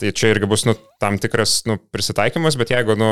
[0.01, 3.09] tai čia irgi bus nu, tam tikras nu, prisitaikymas, bet jeigu nu,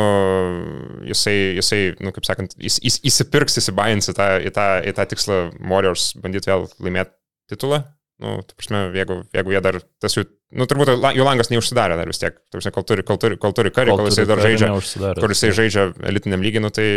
[1.07, 5.07] jisai, jisai nu, kaip sakant, jis, jis įsipirks, įsibains į tą, į, tą, į tą
[5.13, 7.15] tikslą Warriors bandyti vėl laimėti
[7.53, 7.83] titulą,
[8.21, 10.23] Nu, tu prasme, jeigu, jeigu jie dar, tas jų,
[10.59, 13.55] nu, turbūt jų langas neužsidarė dar vis tiek, tu prasme, kol turi, kol turi, kol
[13.57, 14.69] turi karį, kol, kol jisai dar žaidžia,
[15.17, 16.87] kol jisai žaidžia elitiniam lygiai, nu, tai,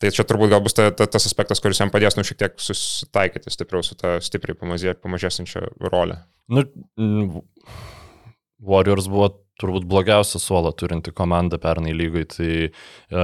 [0.00, 2.54] tai čia turbūt gal bus ta, ta, tas aspektas, kuris jam padės, nu, šiek tiek
[2.62, 6.22] susitaikyti stipriau su ta stipriai pamažė, pamažėsinčia rolė.
[6.52, 6.64] Nu,
[8.62, 12.52] Warriors buvo turbūt blogiausia suolo turinti komanda pernai lygoj, tai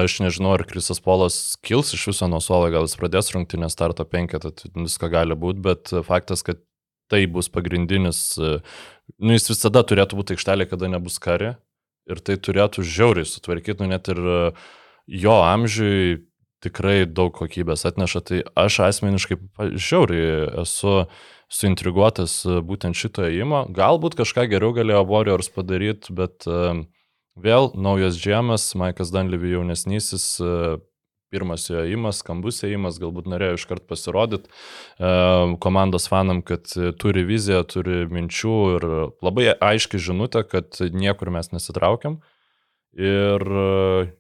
[0.03, 4.07] aš nežinau, ar Krisas Polas kils iš viso nuo suolo, gal jis pradės rungtinę starto
[4.09, 6.61] penketą, tai visko gali būti, bet faktas, kad
[7.09, 8.59] tai bus pagrindinis, e,
[9.19, 11.55] nu jis visada turėtų būti aikštelė, kada nebus kari
[12.09, 14.41] ir tai turėtų žiauriai sutvarkyti, nu net ir e,
[15.25, 16.25] jo amžiui
[16.65, 19.39] tikrai daug kokybės atneša, tai aš asmeniškai
[19.79, 21.05] žiauriai esu
[21.53, 23.65] suintriguotas e, būtent šito įimo.
[23.75, 26.49] Galbūt kažką geriau galėjo Warriors padaryti, bet
[27.39, 30.35] vėl naujas džemas, Maikas Danlyvi jaunesnysis,
[31.33, 35.13] pirmas jo įimas, skambus įimas, galbūt norėjo iškart pasirodyti e,
[35.63, 38.89] komandos fanam, kad turi viziją, turi minčių ir
[39.25, 42.21] labai aiški žinutė, kad niekur mes nesitraukiam.
[42.99, 44.13] Ir e,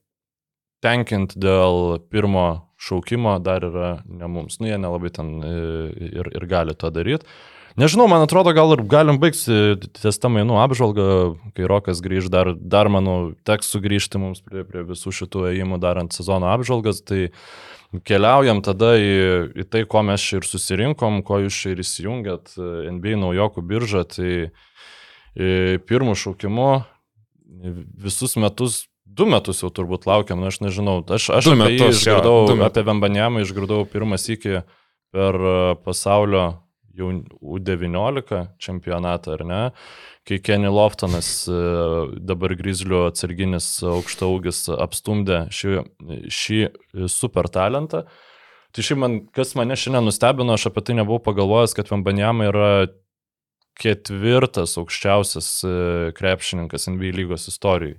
[0.84, 4.60] tenkint dėl pirmo šaukimo dar yra ne mums.
[4.60, 5.54] Nu, jie nelabai ten e,
[6.12, 7.26] ir, ir gali to daryti.
[7.76, 11.08] Nežinau, man atrodo, gal ir galim baigti ties tą mainų apžvalgą,
[11.54, 16.16] kai Rokas grįž, dar, dar manau, teks sugrįžti mums prie, prie visų šitų ėjimų darant
[16.16, 17.02] sezono apžvalgas.
[17.06, 17.28] Tai
[18.04, 19.12] Keliaujam tada į,
[19.62, 22.52] į tai, ko mes ir susirinkom, ko jūs ir įsijungėt,
[22.92, 26.66] NBA naujokų biržą, tai e, pirmų šaukimų
[28.04, 31.80] visus metus, du metus jau turbūt laukiam, na aš nežinau, aš, aš Du apie jį
[31.80, 32.68] metus, jo, išgirdau, du metus.
[32.68, 34.60] apie Vembanėmą išgirdau pirmas iki
[35.16, 36.44] per e, pasaulio
[36.98, 37.10] jau
[37.56, 39.60] U19 čempionatą, ar ne?
[40.28, 41.58] Kai Kenny Loftonas, e,
[42.28, 45.76] dabar Grizlių atsarginis aukštaugis, apstumdė šį,
[46.28, 46.60] šį
[47.12, 48.04] super talentą.
[48.74, 52.72] Tai šiaip man, kas mane šiandien nustebino, aš apie tai nebuvau pagalvojęs, kad Vembanėma yra
[53.78, 55.72] ketvirtas aukščiausias e,
[56.18, 57.96] krepšininkas NBA lygos istorijai.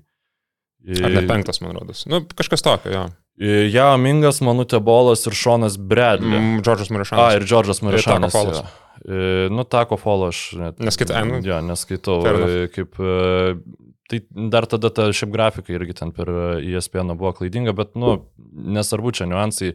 [1.03, 2.05] Ar ne penktas, man rodos.
[2.07, 3.07] Nu, kažkas tokio, jo.
[3.39, 6.35] Ja, Mingas, Manutė Bolas ir Šonas Bradley.
[6.35, 7.35] Mm, Džordžas A, Marišanas.
[7.37, 8.33] ir Džordžas Marišanas.
[8.33, 8.57] Taco Fallas.
[8.57, 9.13] jo.
[9.15, 10.79] E, Nu, Tako Folo aš net.
[10.83, 12.17] Neskaitau.
[12.27, 12.49] Enough.
[12.51, 14.19] E, Kaip, e, tai
[14.51, 16.27] dar tada ta šiaip grafika irgi ten per
[16.59, 19.71] E ESPN buvo klaidinga, bet, nu, nesvarbu čia niuansai.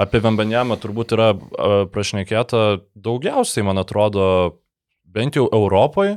[0.00, 4.56] Apie Vembanjamą turbūt yra a, prašnekėta daugiausiai, man atrodo,
[5.04, 6.16] bent jau Europoje.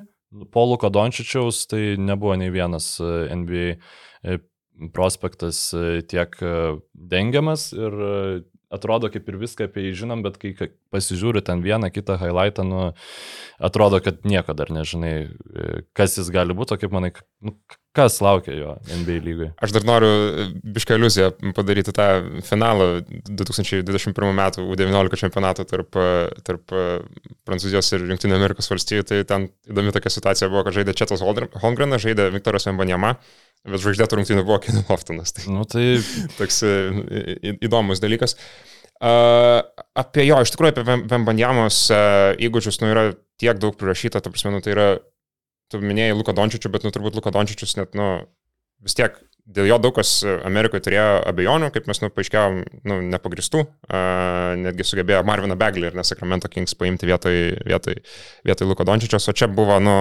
[0.51, 3.67] Po Luko Dončičiaus tai nebuvo nei vienas e, NBA
[4.23, 4.39] e,
[4.93, 6.51] prospektas e, tiek e,
[6.93, 8.43] dengiamas ir e,
[8.75, 12.65] atrodo kaip ir viską apie jį žinom, bet kai ka- pasižiūri ten vieną kitą highlightą,
[12.67, 12.81] nu,
[13.63, 15.15] atrodo, kad nieko dar nežinai,
[15.95, 17.13] kas jis gali būti, o kaip manai,
[17.45, 17.55] nu,
[17.95, 19.51] kas laukia jo NBA lygoje.
[19.63, 20.09] Aš dar noriu
[20.75, 22.07] bišką iliuziją padaryti tą
[22.43, 22.89] finalą
[23.29, 25.95] 2021 metų U19 čempionato tarp,
[26.43, 26.75] tarp
[27.47, 29.07] Prancūzijos ir Junktinio Amerikos valstybių.
[29.07, 33.15] Tai ten įdomi tokia situacija buvo, kad žaidė Četas Holmgrenas, žaidė Viktoras Vembanjama,
[33.65, 35.33] bet žvaigždėtų rungtynių buvo Kenny Loftonas.
[35.35, 35.97] Tai Nu, tai
[36.39, 38.37] toks e, įdomus dalykas.
[38.95, 39.59] Uh,
[39.99, 43.09] apie jo, iš tikrųjų, apie Vem- Vembanjamos uh, įgūdžius, nu, yra
[43.41, 44.85] tiek daug prirašyta, ta prasme, nu, tai yra,
[45.67, 48.07] tu minėjai Luko Dončičių, bet, nu, turbūt Luko Dončičius net, nu,
[48.85, 50.13] vis tiek dėl jo daug kas
[50.47, 55.99] Amerikoje turėjo abejonių, kaip mes, nu, paaiškėjom, nu, nepagristų, uh, netgi sugebėjo Marviną Beglį ir
[55.99, 57.99] Nesakramento Kings paimti vietoj, vietoj,
[58.47, 59.97] vietoj Luko Dončičios, o čia buvo, nu,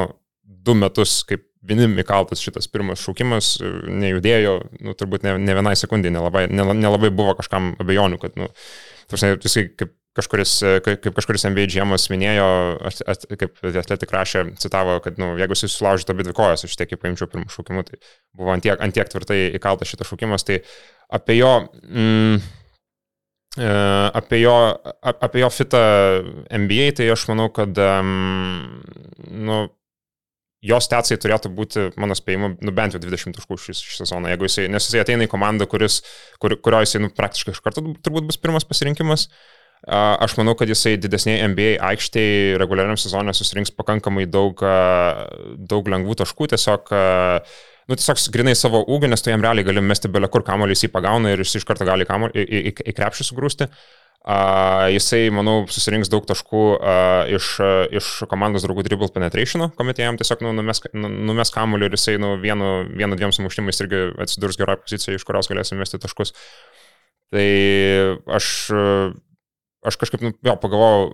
[0.65, 3.73] du metus, kaip vienim įkaltas šitas pirmas šaukimas, e,
[4.05, 8.51] nejudėjo, nu, turbūt ne, ne vienai sekundai nelabai, nela- nelabai buvo kažkam abejonių, kad, nu,
[9.11, 12.49] tarsi, jisai kaip kažkuris, e, kaip, kažkuris NBA GM minėjo,
[12.91, 16.77] at, at, kaip atletik rašė, citavo, kad, nu, jeigu jis sulaužytų abi dvi kojas, aš
[16.79, 17.99] tiek paimčiau pirmą šaukimą, tai
[18.37, 20.61] buvo antiek, antiek tvirtai įkaltas šitas šaukimas, tai
[21.13, 21.55] apie jo...
[21.89, 22.43] Mm,
[23.59, 23.73] e,
[24.15, 24.55] Apie jo,
[25.03, 25.81] apie jo fitą
[26.55, 28.83] NBA, tai aš manau, kad um,
[29.31, 29.59] nu,
[30.65, 34.49] jos tetsai turėtų būti, mano spėjimu, nu, bent jau 20 taškų šį, šį sezoną, jeigu
[34.49, 36.01] jisai, nes jisai ateina į komandą, kuris,
[36.43, 39.29] kur, kurio jisai nu, praktiškai iš karto turbūt bus pirmas pasirinkimas.
[39.85, 44.63] Aš manau, kad jisai didesniai NBA aikštėje reguliariam sezonė susirinks pakankamai daug,
[45.61, 46.89] daug lengvų taškų, tiesiog,
[47.91, 50.87] nu, tiesiog grinai savo ūgį, nes tu jam realiai gali mesti belė kur kamuolį, jis
[50.87, 53.69] jį pagauna ir jis iš karto gali kamuolį, į, į, į krepšį sugrūsti.
[53.69, 60.01] Uh, jisai, manau, susirinks daug taškų uh, iš, uh, iš komandos draugų dribble penetration, kuomet
[60.01, 64.07] jam tiesiog nu, numes, nu, numes kamuolį ir jisai nu, vienu, vienu dviem sumuštimais irgi
[64.25, 66.33] atsidurs geroje pozicijoje, iš kurios galės mesti taškus.
[67.35, 67.49] Tai
[68.39, 69.13] aš, uh,
[69.85, 71.09] aš kažkaip, nu, jo, pagalvojau,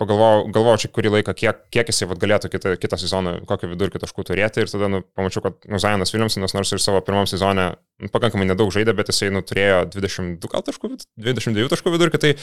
[0.00, 4.02] pagalvojau, galvojau čia kurį laiką, kiek, kiek jisai vat, galėtų kitą, kitą sezoną, kokį vidurkį
[4.02, 7.68] taškų turėti ir tada nu, pamačiau, kad nu, Zajanas Williamsonas nors ir savo pirmam sezonė
[8.02, 12.22] nu, pakankamai nedaug žaidė, bet jisai nu, turėjo 22 gal taškų, vid- 22 taškų vidurkį,
[12.26, 12.34] tai,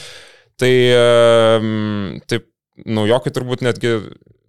[0.60, 2.42] tai, um, tai
[2.88, 3.98] naujokai turbūt netgi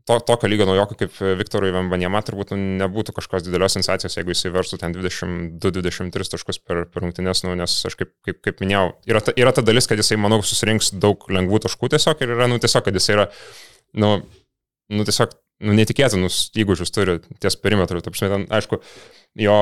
[0.10, 4.80] to, tokio lygio naujokai kaip Viktorui Vembanjama turbūt nebūtų kažkokios didelios sensacijos, jeigu jisai verstų
[4.82, 9.36] ten 22-23 taškus per, per rungtynės, nu, nes aš kaip, kaip, kaip minėjau, yra ta,
[9.38, 12.88] yra ta dalis, kad jisai, manau, susirinks daug lengvų taškų tiesiog ir yra, nu, tiesiog,
[12.88, 13.28] kad jisai yra,
[14.02, 14.16] nu,
[14.90, 18.02] nu tiesiog, nu, netikėtinus įgūdžius turi ties perimetru.
[18.04, 18.80] Taip, ten, aišku,
[19.40, 19.56] jo,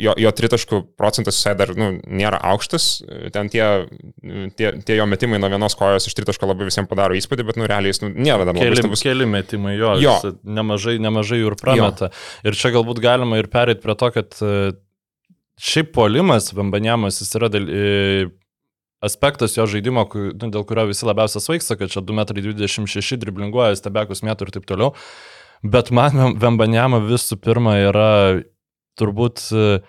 [0.00, 2.88] jo, jo tritaškų procentas visai dar nu, nėra aukštas,
[3.34, 3.64] ten tie,
[4.58, 7.68] tie, tie jo metimai nuo vienos kojos iš tritaško labai visiems padaro įspūdį, bet nu,
[7.70, 9.04] realiai jis nu, nėra dar labai keli, stambus.
[9.06, 10.16] keli metimai jo, Jo.
[10.44, 12.10] nemažai, nemažai jų ir prameta.
[12.46, 14.54] Ir čia galbūt galima ir perėti prie to, kad e,
[15.60, 18.28] šiaip polimas, Vambanjamas, jis yra dėl, e,
[19.04, 24.24] aspektas jo žaidimo, nu, dėl kurio visi labiausiai svaigsta, kad čia 2,26 m driblinguoja, stebekus
[24.26, 24.94] metų ir taip toliau.
[25.60, 28.10] Bet man Vambanjama visų pirma yra
[29.00, 29.80] turbūt e,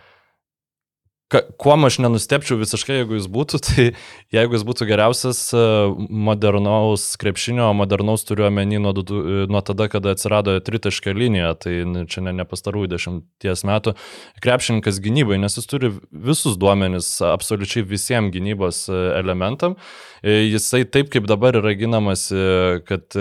[1.32, 3.86] Ka, kuo aš nenustepčiau visiškai, jeigu jis būtų, tai
[4.36, 5.62] jeigu jis būtų geriausias e,
[6.28, 11.78] modernaus krepšinio, modernaus turiu omeny nuo, e, nuo tada, kada atsirado tritaškio linija, tai
[12.12, 13.96] čia ne, ne pastarųjų dešimties metų,
[14.44, 19.80] krepšininkas gynybai, nes jis turi visus duomenis absoliučiai visiems gynybos e, elementam.
[20.22, 22.28] Jisai taip kaip dabar yra ginamas,
[22.86, 23.16] kad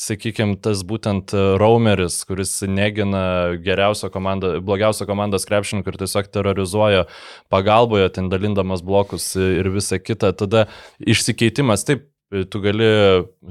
[0.00, 3.22] sakykime, tas būtent Raumeris, kuris negina
[3.60, 7.04] geriausio komandą, blogiausio komandos krepšininkų ir tiesiog terrorizuoja
[7.52, 10.66] pagalboje, ten dalindamas blokus ir visa kita, tada
[11.00, 12.90] išsikeitimas, taip, tu gali,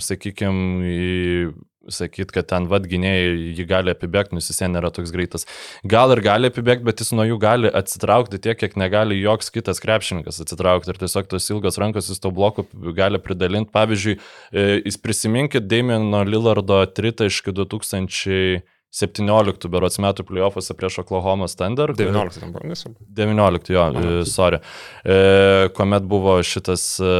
[0.02, 1.54] sakykime,
[1.94, 5.48] sakyti, kad ten vad gynėjai jį gali apibėgti, nes jis nėra toks greitas.
[5.88, 9.82] Gal ir gali apibėgti, bet jis nuo jų gali atsitraukti tiek, kiek negali joks kitas
[9.84, 10.94] krepšininkas atsitraukti.
[10.94, 13.72] Ir tiesiog tos ilgos rankos jis to blokų gali pridalinti.
[13.76, 14.18] Pavyzdžiui,
[14.52, 18.68] e, jūs prisiminkit Damieno Lillardo tritaškį 2000.
[18.90, 21.94] 17 berots metų playoffuose prieš Oklahoma Thunder.
[21.94, 22.90] 19 tam buvo, nesu.
[23.20, 24.62] 19, jo, e, sorry.
[25.06, 27.12] E, kuomet buvo šitas e,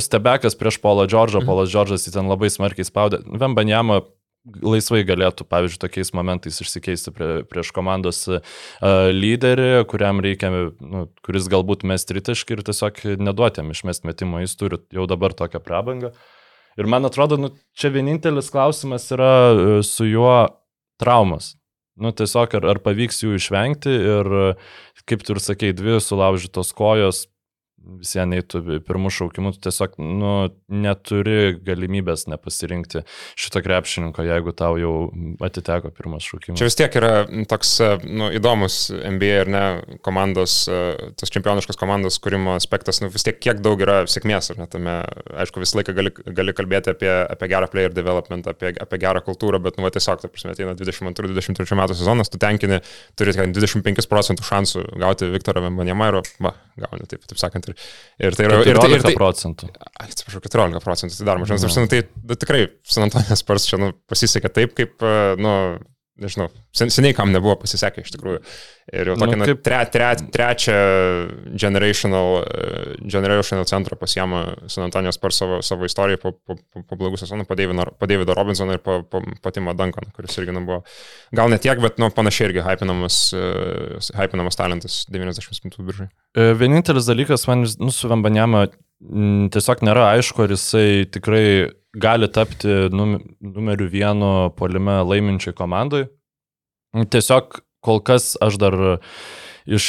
[0.00, 1.48] stebekas prieš Paulo Džordžą, mhm.
[1.48, 3.22] Paulas Džordžas jį ten labai smarkiai spaudė.
[3.24, 4.02] Vembanjama
[4.44, 8.42] laisvai galėtų, pavyzdžiui, tokiais momentais išsikeisti prie, prieš komandos uh,
[9.08, 14.80] lyderį, kuriam reikia, nu, kuris galbūt mes tritiškai ir tiesiog neduotėm išmest metimo, jis turi
[14.92, 16.12] jau dabar tokią prabangą.
[16.76, 20.36] Ir man atrodo, nu, čia vienintelis klausimas yra uh, su juo
[21.00, 21.54] traumas.
[21.96, 24.28] Nu, tiesiog ar, ar pavyks jų išvengti ir,
[25.06, 27.28] kaip tu ir sakei, dvi sulaužytos kojos,
[28.00, 30.32] visiems eitų pirmų šaukimų, tu tiesiog nu,
[30.72, 33.04] neturi galimybės nepasirinkti
[33.40, 34.94] šito krepšininko, jeigu tau jau
[35.44, 36.58] atiteko pirmas šaukimas.
[36.60, 37.12] Čia vis tiek yra
[37.50, 39.64] toks nu, įdomus NBA ir ne
[40.06, 40.56] komandos,
[41.20, 44.96] tas čempioniškas komandos kūrimo aspektas, nu, vis tiek kiek daug yra sėkmės, ar ne tame,
[45.44, 49.60] aišku, visą laiką gali, gali kalbėti apie, apie gerą player development, apie, apie gerą kultūrą,
[49.64, 52.80] bet, nu, va, tiesiog, ta prasme, ateina 22-23 metų sezonas, tu tenkini,
[53.18, 58.30] turi 25 procentų šansų gauti Viktorą Vembanjamą ir, va, gauni, taip, taip sakant, ir Ir,
[58.30, 58.60] ir tai yra...
[58.62, 59.70] Ir, tai, ir tai, procentų.
[60.04, 61.58] Atsiprašau, 14 procentų, tai dar mažiau.
[61.58, 65.04] Aš žinau, tai nu, tikrai San Antonijos Spurs čia nu, pasisekė taip, kaip,
[65.40, 65.54] nu,
[66.20, 68.40] nežinau, sen, seniai kam nebuvo pasisekę iš tikrųjų.
[68.94, 69.62] Ir jau tokia nu, kaip...
[69.66, 70.76] tre, tre, trečią
[71.58, 72.44] generational,
[73.00, 77.48] generational centrą pasiemą San Antonijos per savo, savo istoriją po, po, po, po blogų sezonų,
[77.48, 80.82] po Davido, po Davido Robinsono ir po, po, po Timo Duncan, kuris irgi nu, buvo,
[81.34, 86.10] gal ne tiek, bet nu, panašiai irgi hypinamas, uh, hypinamas talentas 97 biržai.
[86.34, 88.68] E, vienintelis dalykas man nu, su Vambanėma
[89.54, 91.46] tiesiog nėra aišku, ar jisai tikrai
[91.94, 96.06] gali tapti num, numeriu vienu polime laiminčiai komandai.
[96.94, 98.76] Tiesiog kol kas aš dar
[99.66, 99.86] iš,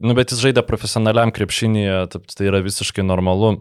[0.00, 2.00] nu bet jis žaidė profesionaliam krepšinėje,
[2.34, 3.56] tai yra visiškai normalu.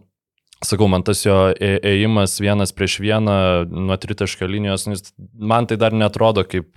[0.64, 3.36] Sakau, man tas jo ėjimas vienas prieš vieną
[3.68, 4.88] nuo tritaškio linijos,
[5.36, 6.72] man tai dar netrodo kaip,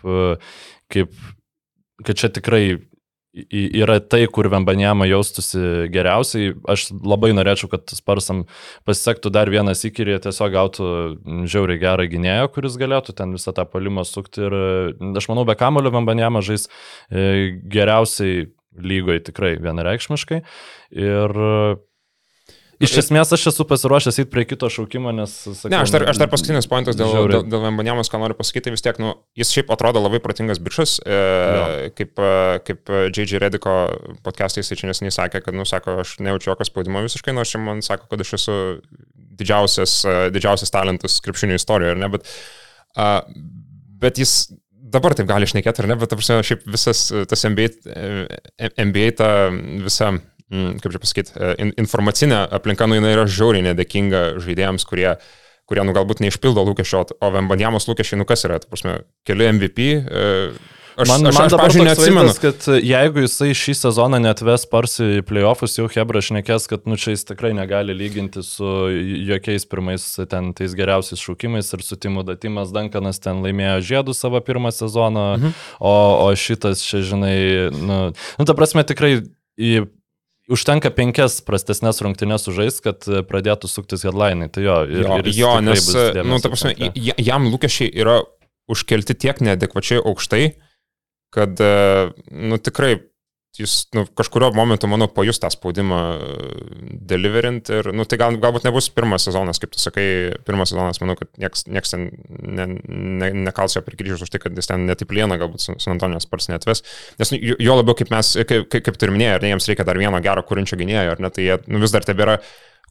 [0.91, 1.15] kaip
[2.03, 2.65] kad čia tikrai
[3.37, 6.55] yra tai, kur Vembanjama jaustųsi geriausiai.
[6.73, 8.45] Aš labai norėčiau, kad Sparsam
[8.89, 10.91] pasisektų dar vienas įkyrį, tiesiog gautų
[11.51, 14.47] žiauriai gerą gynėją, kuris galėtų ten visą tą palimą sukti.
[14.47, 14.57] Ir
[15.21, 16.69] aš manau, be kamulio Vembanjama žais
[17.11, 20.43] e, geriausiai lygoje tikrai vienareikšmiškai.
[20.97, 21.41] Ir
[22.83, 25.33] Iš esmės aš esu pasiruošęs eiti prie kito šaukimo, nes...
[25.47, 27.39] Sakau, ne, aš dar, aš dar paskutinis pointas dėl, žiauriai.
[27.39, 30.99] dėl, dėl Vembanėmos, ką noriu pasakyti, vis tiek, nu, jis šiaip atrodo labai protingas bičias,
[31.01, 32.35] e, kaip, e,
[32.67, 33.41] kaip J.J.
[33.41, 33.77] Rediko
[34.27, 37.65] podcastai jis čia nesiniai sakė, kad, nu, sako, aš nejaučiu jokio spaudimo visiškai, nors nu,
[37.65, 38.59] man sako, kad aš esu
[39.41, 42.29] didžiausias, e, didžiausias talentas krepšinio istorijoje, ar ne, bet,
[43.01, 43.19] uh,
[44.05, 44.39] bet jis
[44.97, 47.73] dabar taip gali išnekėti, ar ne, bet, ta prasme, šiaip visas tas NBA,
[48.85, 49.31] NBA ta
[49.83, 50.13] visa
[50.51, 55.17] kaip čia pasakyti, e, in, informacinė aplinka, nu, jinai yra žiauriai nedėkinga žaidėjams, kurie,
[55.67, 59.93] kurie, nu, galbūt neišpildo lūkesčio, o Vembanjamos lūkesčiai, nu, kas yra, ta prasme, keli MVP.
[60.07, 64.17] E, Aš, man, aš, man aš, dabar aš, neatsimenu, vaizdas, kad jeigu jisai šį sezoną
[64.25, 68.71] netves Parsi į playoffus, jau Hebra šnekės, kad nu čia jis tikrai negali lyginti su
[69.29, 74.41] jokiais pirmais ten tais geriausiais šūkimais ir su Timu Datimas Dankanas ten laimėjo žiedų savo
[74.41, 75.53] pirmą sezoną, mhm.
[75.85, 77.37] o, o šitas čia, žinai,
[77.77, 79.19] nu, nu ta prasme tikrai
[79.61, 79.75] į
[80.47, 84.47] Užtenka penkias prastesnės rungtynės sužais, kad pradėtų suktis headlinai.
[84.55, 85.89] Tai jo, ir, jo, ir jo nes,
[86.23, 88.21] nu, ta prasme, jam lūkesčiai yra
[88.71, 90.45] užkelti tiek neadekvačiai aukštai,
[91.35, 91.59] kad,
[92.31, 92.95] nu, tikrai
[93.61, 96.37] jis nu, kažkurio momentu, manau, pajus tą spaudimą e,
[97.11, 100.07] deliverint ir, nu, tai gal, galbūt nebus pirmas sezonas, kaip tu sakai,
[100.47, 104.43] pirmas sezonas, manau, kad nieks, nieks ten ne, ne, nekals jo per kryžius už tai,
[104.43, 106.85] kad jis ten netip lieną galbūt San Antonijos pars netves,
[107.21, 110.01] nes nu, jo labiau kaip mes, kaip, kaip, kaip turminėjai, ar ne, jiems reikia dar
[110.01, 112.41] vieno gero kūrinčio gynėjo, ar ne, tai jie nu, vis dar tebėra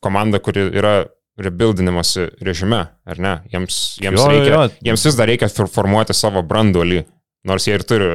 [0.03, 0.97] komanda, kuri yra
[1.41, 3.33] rebuildinimuose režime, ar ne?
[3.51, 4.61] Jiems, jiems, jo, reikia, jo.
[4.87, 7.01] jiems vis dar reikia formuoti savo branduolį,
[7.45, 8.07] Nors jie ir turi,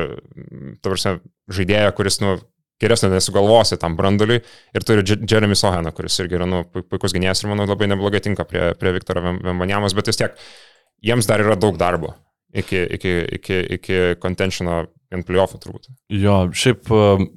[0.82, 1.18] tavrasi,
[1.54, 2.36] žaidėją, kuris, nu,
[2.80, 7.50] geresnio nesugalvosi tam branduliui ir turi Jeremy Sohaną, kuris irgi yra, nu, puikus gynėjas ir,
[7.52, 10.40] manau, labai neblogai tinka prie, prie Viktoro Vembanjamos, bet vis tiek
[11.04, 12.14] jiems dar yra daug darbo
[12.52, 14.82] iki, iki, iki, iki contentiono
[15.14, 15.90] ant playoffų turbūt.
[16.14, 17.28] Jo, šiaip m,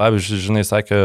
[0.00, 0.98] pavyzdžiui, žinai, sakė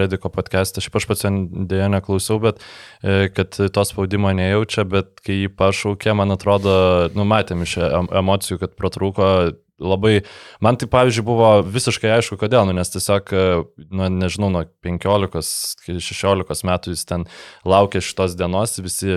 [0.00, 1.30] Rediko podcast'e, aš aš pats jo
[1.70, 2.58] dėja neklausiau, bet
[3.02, 6.74] e, kad to spaudimo nejaučia, bet kai jį pašaukė, man atrodo,
[7.18, 9.30] numatėm iš em- emocijų, kad pratrūko
[9.78, 10.24] labai,
[10.64, 13.46] man tai pavyzdžiui buvo visiškai aišku, kodėl, nu, nes tiesiog, e,
[13.86, 17.28] nu, nežinau, nuo 15-16 metų jis ten
[17.68, 19.14] laukė šitos dienos, visi,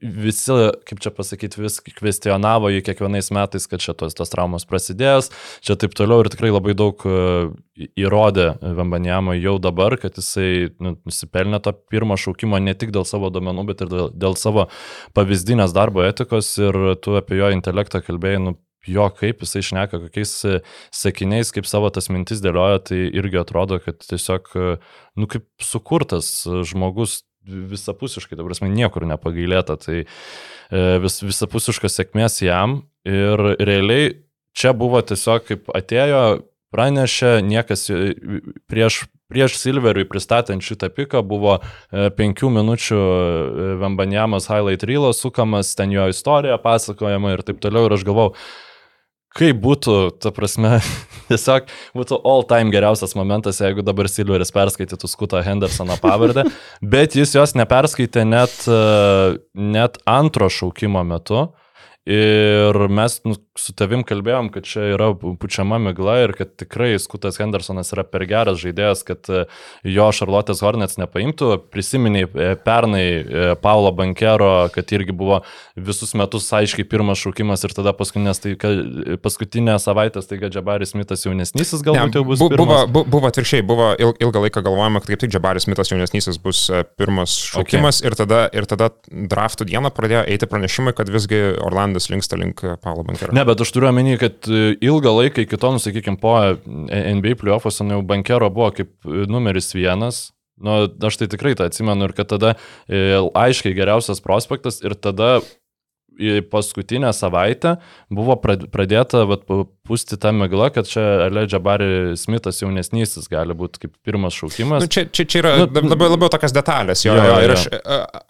[0.00, 0.54] visi,
[0.88, 5.30] kaip čia pasakyti, vis kvestionavo jį kiekvienais metais, kad šitos tos traumos prasidės,
[5.64, 7.50] čia taip toliau ir tikrai labai daug e,
[8.00, 13.32] įrodė Vembanjama jau dabar, kad jisai nu, nusipelnė to pirmo šaukimo ne tik dėl savo
[13.34, 14.68] domenų, bet ir dėl, dėl savo
[15.16, 18.56] pavyzdinės darbo etikos ir tu apie jo intelektą kalbėjai, nu,
[18.88, 20.62] jo kaip jisai šneka, kokiais e,
[20.94, 24.72] sakiniais, kaip savo tas mintis dėlioja, tai irgi atrodo, kad tiesiog, e,
[25.20, 26.32] nu, kaip sukurtas
[26.70, 30.06] žmogus visapusiškai, ta prasme, niekur nepagailėta, tai e,
[31.02, 32.82] vis, visapusiškas sėkmės jam.
[33.08, 34.12] Ir realiai
[34.56, 36.22] čia buvo tiesiog kaip atėjo,
[36.72, 38.14] pranešė, niekas e,
[38.70, 43.00] prieš, prieš Silveriui pristatant šitą piką buvo e, penkių minučių
[43.82, 47.88] Vembanjamas highlight reelas sukamas, ten jo istorija pasakojama ir taip toliau.
[47.88, 48.32] Ir aš galvau,
[49.38, 50.78] kaip būtų, ta prasme,
[51.30, 56.46] tiesiog būtų all time geriausias momentas, jeigu dabar Silveris perskaitytų Skutą Hendersono pavardę,
[56.94, 61.48] bet jis jos neperskaitė net, e, net antro šaukimo metu.
[62.06, 67.36] Ir mes nu, su tavim kalbėjom, kad čia yra pučiama migla ir kad tikrai Skutas
[67.38, 69.44] Hendersonas yra per geras žaidėjas, kad e,
[69.86, 71.52] jo Charlotte's Hornets nepaimtų.
[71.70, 75.44] Prisiminiai e, pernai e, Paulo Bankero, kad irgi buvo
[75.78, 78.56] visus metus aiškiai pirmas šaukimas ir tada paskutinės, tai,
[79.22, 82.90] paskutinę savaitę tai Džabaris Smithas jaunesnysis galbūt jau bus bu- buvo, pirmas.
[82.98, 86.66] bu- buvo atvirkščiai, buvo il- ilgą laiką galvojama, kad kaip tik Džabaris Smithas jaunesnysis bus
[86.98, 88.10] pirmas šaukimas okay.
[88.10, 91.44] ir, tada, ir tada draftų dieną pradėjo eiti pranešimai, kad visgi
[91.92, 93.32] Orlandas linksta link e, Paulo Bankero.
[93.36, 97.36] Ne, bet aš turiu omeny, kad e, ilgą laiką iki to, nu, sakykime, po NBA
[97.40, 100.30] playoffuose jau bankero buvo kaip e, numeris vienas.
[100.62, 102.54] Nu, aš tai tikrai tą atsimenu ir kad tada
[102.86, 105.40] e, aiškiai geriausias prospektas ir tada
[106.50, 107.76] paskutinę savaitę
[108.12, 109.42] buvo prad- pradėta vat,
[109.88, 114.84] pūsti tą miglą, kad čia Aledžia Barry Smithas jaunesnysis gali būti kaip pirmas šaukimas.
[114.84, 117.02] Nu, čia, čia, čia yra Nu, labiau, labiau tokias detalės.
[117.06, 117.64] Jo, Jo, jo, ir aš,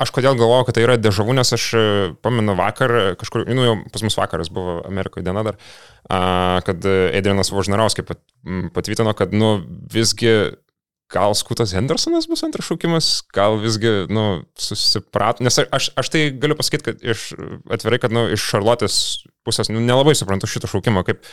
[0.06, 1.66] aš kodėl galvoju, kad tai yra dežavų, nes aš
[2.24, 5.60] pamenu vakar, kažkur, nu jau pas mus vakaras buvo Amerikoje diena dar,
[6.66, 9.58] kad Adrianas Vožnarauskai pat, m, patvitino, kad nu
[9.92, 10.32] visgi
[11.12, 14.26] gal Skutas Hendersonas bus antras šaukimas, gal visgi, nu,
[14.58, 17.30] susiprato, nes aš, aš tai galiu pasakyti, kad iš,
[17.72, 18.98] atvirai, kad, nu, iš Šarlotės
[19.46, 21.24] pusės, nu, nelabai suprantu šito šaukimo, kaip,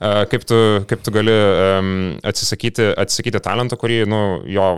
[0.00, 0.60] a, kaip, tu,
[0.90, 1.92] kaip tu gali um,
[2.26, 4.72] atsisakyti, atsisakyti talento, kurį, nu, jo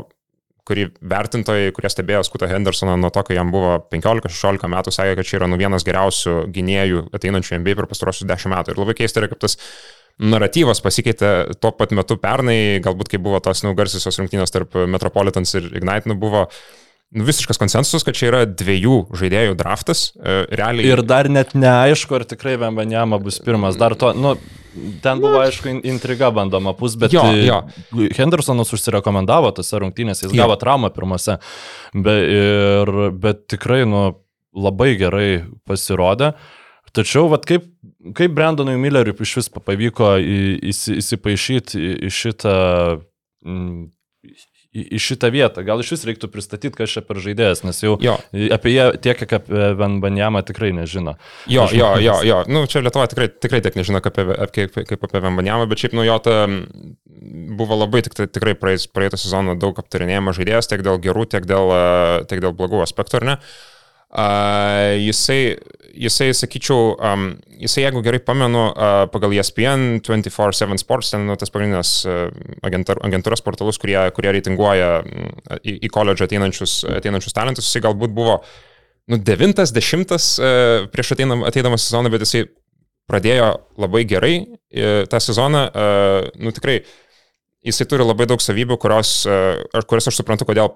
[0.69, 5.27] kurį vertintojai, kurie stebėjo Skutą Hendersoną nuo to, kai jam buvo 15-16 metų, sakė, kad
[5.27, 8.75] čia yra nu vienas geriausių gynėjų ateinančių NBA per pastarosius 10 metų.
[8.75, 9.59] Ir labai keista yra, kaip tas
[10.21, 15.55] naratyvas pasikeitė tuo pat metu pernai, galbūt kai buvo tos nu, garsiosios rungtynės tarp Metropolitans
[15.59, 16.47] ir Ignite, nu, buvo
[17.13, 20.11] nu, visiškas konsensusas, kad čia yra dviejų žaidėjų draftas.
[20.17, 20.87] E, Realiai.
[20.93, 23.77] Ir dar net neaišku, ar tikrai Vembanjama bus pirmas.
[23.81, 24.35] Dar to, nu,
[25.05, 27.59] ten buvo aišku in- intriga bandoma pus, bet Jo, jo.
[28.17, 30.47] Hendersonas užsirekomendavo tose rungtynėse, jis Jo.
[30.47, 31.37] gavo traumą pirmose,
[31.93, 34.07] be, ir, bet tikrai, nu,
[34.57, 36.33] labai gerai pasirodė.
[36.93, 37.69] Tačiau, vat, kaip,
[38.17, 42.55] kaip Brandonui Milleriui iš vis pavyko įsipaišyti į, šitą...
[43.47, 43.91] mm,
[44.73, 45.61] Į, šitą vietą.
[45.69, 48.15] Gal iš vis reiktų pristatyti, kas čia per žaidėjas, nes jau Jo.
[48.57, 51.13] apie jie tiek, kiek apie Vanbanjamą tikrai nežino.
[51.45, 52.39] Jo, Aš jo, manau, jo, jo.
[52.49, 55.99] Nu, čia Lietuva tikrai, tikrai tiek nežino kaip apie, kaip, kaip apie Vembanjamą, bet šiaip
[55.99, 56.39] nuo jo ta
[57.61, 61.75] buvo labai tik, tikrai praeitą sezoną daug aptarinėjama žaidėjas, tiek dėl gerų, tiek dėl,
[62.33, 63.37] tiek dėl blogų aspektų, ar ne?
[63.37, 63.72] Uh,
[64.13, 65.57] jisai,
[65.95, 67.29] jisai, sakyčiau, um,
[67.61, 72.27] jisai, jeigu gerai pamenu, uh, pagal ESPN 24-7 Sports, ten nu, tas pagrindinės uh,
[72.65, 74.91] agentūros portalus, kurie, kurie reitinguoja
[75.61, 78.41] į, į koledžą ateinančius, ateinančius talentus, jisai galbūt buvo
[79.09, 82.47] nu, devintas, dešimtas uh, prieš ateinam, ateidamas sezoną, bet jisai
[83.11, 85.65] pradėjo labai gerai uh, tą sezoną.
[85.73, 86.83] Uh, nu, tikrai,
[87.65, 90.75] jisai turi labai daug savybių, kurios, uh, kurias aš suprantu, kodėl,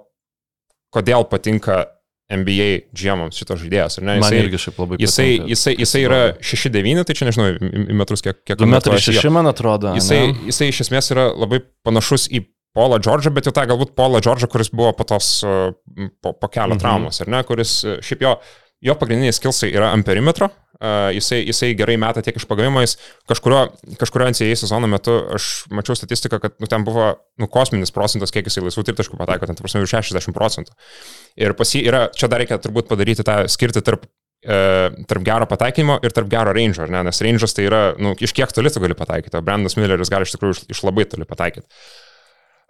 [0.97, 1.84] kodėl patinka
[2.33, 3.99] NBA džiemams šitas žaidėjas.
[4.01, 4.16] ar ne?
[4.18, 5.51] Man Jisai, irgi šiaip labai jisai, patinka.
[5.53, 7.47] jisai, jisai yra 6'9, tai čia nežinau,
[8.01, 9.14] metrus kiek, kiek 2 metrai konvertuojasi.
[9.14, 9.22] Jo.
[9.29, 9.95] 6, man atrodo.
[9.95, 10.47] Jisai, ne?
[10.51, 12.43] jisai iš esmės yra labai panašus į
[12.77, 15.31] Paulą Džordžą, bet jau tą galbūt Paulą Džordžą, kuris buvo po tos,
[16.20, 16.83] po, po kelio Mhm.
[16.83, 18.35] traumos, ar ne, kuris uh, šiaip jo,
[18.85, 20.51] jo pagrindiniai skilsai yra ant perimetro,
[20.81, 22.97] uh, jisai, jisai gerai meta tiek iš pagavimo, jis
[23.31, 23.62] kažkurio,
[24.01, 27.09] kažkurio NCAA sezono metu aš mačiau statistiką, kad nu, ten buvo
[27.41, 30.77] nu, kosminis procentas, kiek jisai laisvų tritaškų pataiko, ten, prasme, virš 60 procentų.
[31.41, 34.07] Ir pas jį yra, čia dar reikia turbūt padaryti tą skirti tarp
[34.47, 34.59] e,
[35.11, 37.03] tarp gero pataikymo ir tarp gero range, ar ne?
[37.09, 40.29] Nes range'as tai yra, nu, iš kiek toli tu gali pataikyti, o Brandas Milleris gali
[40.29, 41.66] iš tikrųjų iš, iš labai toli pataikyti.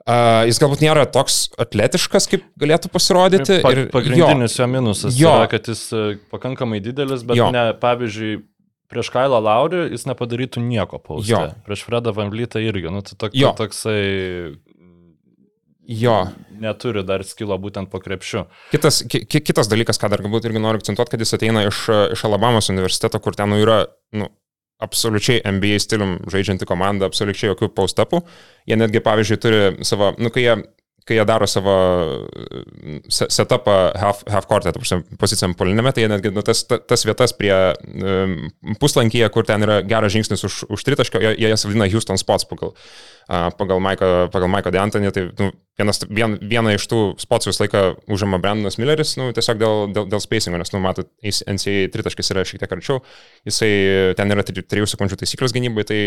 [0.06, 3.56] Uh, jis galbūt nėra toks atletiškas, kaip galėtų pasirodyti.
[3.64, 5.32] Pa, pagrindinis jo, jo minusas Jo.
[5.40, 7.48] yra, kad jis e, pakankamai didelis, bet Jo.
[7.50, 8.36] ne, pavyzdžiui,
[8.86, 11.32] prieš Kailą Laurį jis nepadarytų nieko pauste.
[11.34, 11.40] Jo.
[11.66, 12.86] Prieš Fredą Van Vlytą irgi.
[12.94, 13.50] Nu, tai tok, Jo.
[13.58, 14.54] toksai
[15.88, 16.14] jo,
[16.62, 18.46] neturi dar skilo būtent po krepšiu.
[18.72, 21.82] Kitas, ki, ki- kitas dalykas, ką dar galbūt irgi noriu akcentuoti, kad jis ateina iš,
[22.14, 23.84] iš Alabamos universiteto, kur ten nu, yra
[24.14, 24.30] nu,
[24.82, 28.22] absoliučiai NBA stilium žaidžianti komanda, absoliučiai jokių post-upų.
[28.68, 30.56] Jie netgi, pavyzdžiui, turi savo, nu, kai jie,
[31.06, 31.74] kai jie daro savo
[32.26, 34.68] e, se- setupą half, half court,
[35.20, 38.36] pozicijam polinėme, tai jie netgi nu, tas, ta- tas vietas prie um,
[38.82, 42.44] puslankyje, kur ten yra geras žingsnis už, už tritaškio, jie, jie jas vadina Houston spots
[42.50, 45.12] pagal, uh, pagal Maiką pagal Maiką Deantonį.
[45.16, 47.80] Tai nu, vienas, vien, vieną iš tų spotsų visą laiką
[48.14, 52.46] užima Brandonas Milleris, nu, tiesiog dėl, dėl, dėl spacingo, nes, nu, matot, NCAA tritaškis yra
[52.48, 53.02] šiek tiek arčiau,
[53.44, 53.72] jisai
[54.16, 55.98] ten yra 3 sekundžių taisyklės gynybai, tai,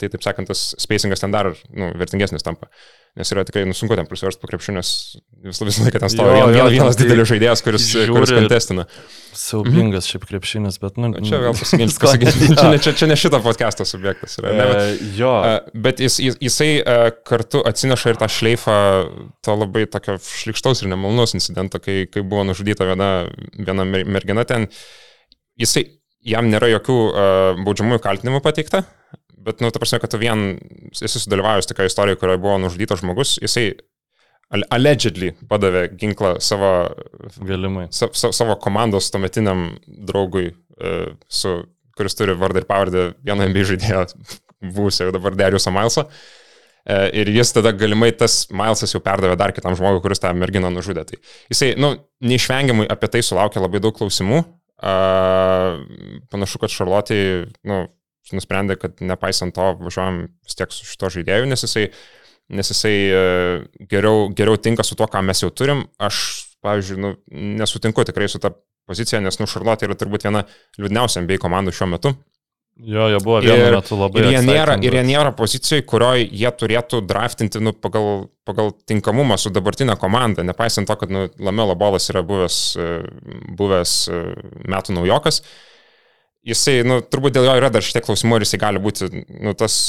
[0.00, 2.66] tai taip sakant, tas spacingas ten dar nu, vertingesnis tampa.
[3.18, 4.90] Nes yra tikrai nu, sunku ten prisiversti po krepšiu, nes
[5.46, 8.84] vis, visą laiką ten stovi vien, vien, vienas tai didelis žaidėjas, kuris, žiūri kuris kontestina.
[9.38, 11.54] Siaubingas šiaip krepšinis, bet, nu, Čia vėl
[12.26, 14.52] net- Čia, ne- čia, čia ne šito podcast'o subjektas yra.
[14.54, 18.76] Ne, bet, E, Jo, Uh, bet jis, jis, jisai uh, kartu atsineša ir tą šleifą
[19.44, 23.10] to labai tokio šlikštaus ir nemalnaus incidento, kai, kai buvo nužudyta viena,
[23.58, 24.68] viena mer- mergina ten.
[25.58, 25.84] Jisai,
[26.26, 28.84] jam nėra jokių uh, baudžiamųjų kaltinimų pateikta,
[29.34, 30.48] bet, nu, ta prasme, kad tu vien
[30.94, 33.70] esi sudalyvavęs tokia istorija, kurioje buvo nužudytas žmogus, jisai
[34.54, 36.72] al- allegedly padavė ginklą savo,
[37.38, 37.88] galimai.
[37.94, 41.60] sa, sa, savo komandos tuometiniam draugui, uh, su,
[41.98, 44.04] kuris turi vardą ir pavardę vieno MB žaidėjo,
[44.64, 46.06] buvusio dabar Dariusą Milesą.
[46.88, 50.70] E, Ir jis tada galimai tas Milesas jau perdavė dar kitam žmogui, kuris tą merginą
[50.72, 51.04] nužudė.
[51.08, 51.18] Tai
[51.52, 51.94] jisai, nu,
[52.24, 54.40] neišvengiamai apie tai sulaukė labai daug klausimų.
[54.78, 54.94] A,
[56.30, 57.18] panašu, kad Šarlotė,
[57.66, 57.82] nu,
[58.36, 61.88] nusprendė, kad nepaisant to važiuojam vis tiek su šito žaidėju, nes jisai,
[62.54, 63.22] nes jisai e,
[63.90, 65.84] geriau, geriau tinka su to, ką mes jau turim.
[66.00, 66.22] Aš,
[66.64, 67.12] pavyzdžiui, nu,
[67.58, 68.52] nesutinku tikrai su ta
[68.88, 70.44] pozicija, nes, nu, Šarlotė yra turbūt viena
[70.80, 72.14] liūdniausia NBA komandų šiuo metu.
[72.78, 74.22] Jo, jo buvo vienu metu labai.
[74.22, 79.34] ir, jie nėra, ir jie nėra pozicijoje, kurioje jie turėtų draftinti nu, pagal, pagal tinkamumą
[79.40, 82.86] su dabartinė komanda, nepaisant to, kad nu, Lamelo Bolas yra buvęs, e,
[83.58, 84.20] buvęs e,
[84.70, 85.42] metų naujokas.
[86.46, 89.56] Jisai, nu, turbūt dėl jo yra dar šiek tiek klausimų, ar jisai gali būti nu,
[89.58, 89.80] tas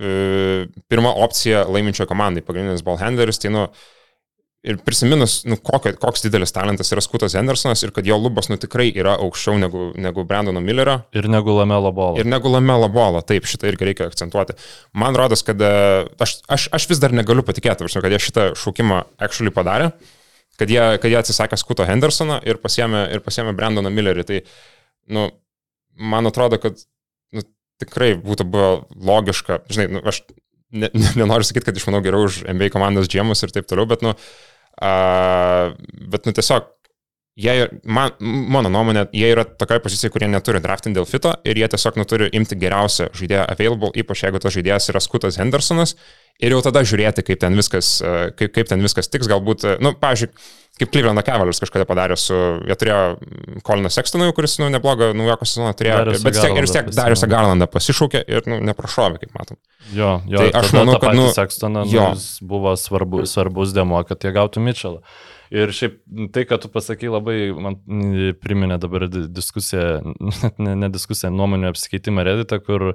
[0.00, 3.66] e, pirma opcija laiminčio komandai, pagrindinis ballhandleris, tai nu,
[4.62, 8.58] ir prisiminus, nu, kokio, koks didelis talentas yra Skutas Hendersonas ir kad jo lubos nu,
[8.62, 12.20] tikrai yra aukščiau negu, negu Brandono Millerio, Ir negu Lamelo bolo.
[12.20, 14.54] Ir negu Lamelo bolo, taip, šitą irgi reikia akcentuoti.
[14.98, 15.72] Man rodos, kad e,
[16.22, 19.90] aš, aš, aš vis dar negaliu patikėti, kad jie šitą šaukimą actually padarė,
[20.60, 24.26] kad jie, kad jie atsisakė Skuto Hendersoną ir pasiemė, ir pasiemė Brandoną Millerį.
[24.28, 24.40] Tai,
[25.10, 25.26] nu,
[25.98, 26.78] man atrodo, kad
[27.34, 27.42] nu,
[27.82, 28.70] tikrai būtų buvę
[29.10, 30.22] logiška, žinai, nu, aš
[30.72, 34.06] ne, ne, nenoriu sakyti, kad išmanau geriau už NBA komandos džiemus ir taip toliau, bet,
[34.06, 34.14] nu,
[34.80, 35.74] a,
[36.08, 36.70] bet, nu, tiesiog
[37.40, 37.54] jie,
[37.84, 42.00] man, mano nuomonė, jie yra tokioje pozicijoje, kurie neturi draftinti dėl fito ir jie tiesiog
[42.00, 45.96] nu, turi imti geriausią žaidėją available, ypač jeigu tas žaidėjas yra Skutas Hendersonas
[46.40, 49.76] ir jau tada žiūrėti, kaip ten viskas, e, kaip, kaip ten viskas tiks, galbūt, e,
[49.84, 50.30] nu, pavyzdžiui,
[50.80, 52.36] kaip Cleveland Cavaliers kažkada padarė su,
[52.68, 53.02] jie turėjo
[53.66, 57.28] Koliną Sextoną, kuris, nu, neblogą naujoko sezoną turėjo, Dariusą bet tiek, ir vis tiek Dariusą.
[57.30, 59.60] Garlandą pasišaukė ir, nu, neprašovė, kaip matom.
[59.92, 62.06] Jo, jo, Tai aš manau, kad, kad nu, Sekstoną nu,
[62.48, 65.02] buvo svarbu, svarbus demo, kad jie gautų Mitchellą.
[65.52, 65.98] Ir šiaip
[66.32, 67.74] tai, kad tu pasakai, labai man
[68.40, 70.00] priminė dabar di- diskusiją,
[70.64, 72.86] ne, ne diskusiją, nuomonių apsikeitimą Redditą, kur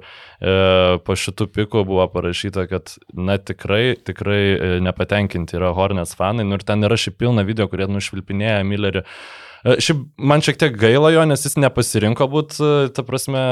[1.06, 6.46] po šitų pikų buvo parašyta, kad, na, tikrai, tikrai e, nepatenkinti yra Hornets fanai.
[6.48, 9.04] Nu, ir ten yra šiaip pilna video, kurie nušvilpinėja Millerį.
[9.62, 13.44] E, Šiaip man šiek tiek gaila jo, nes jis nepasirinko būti, ta prasme,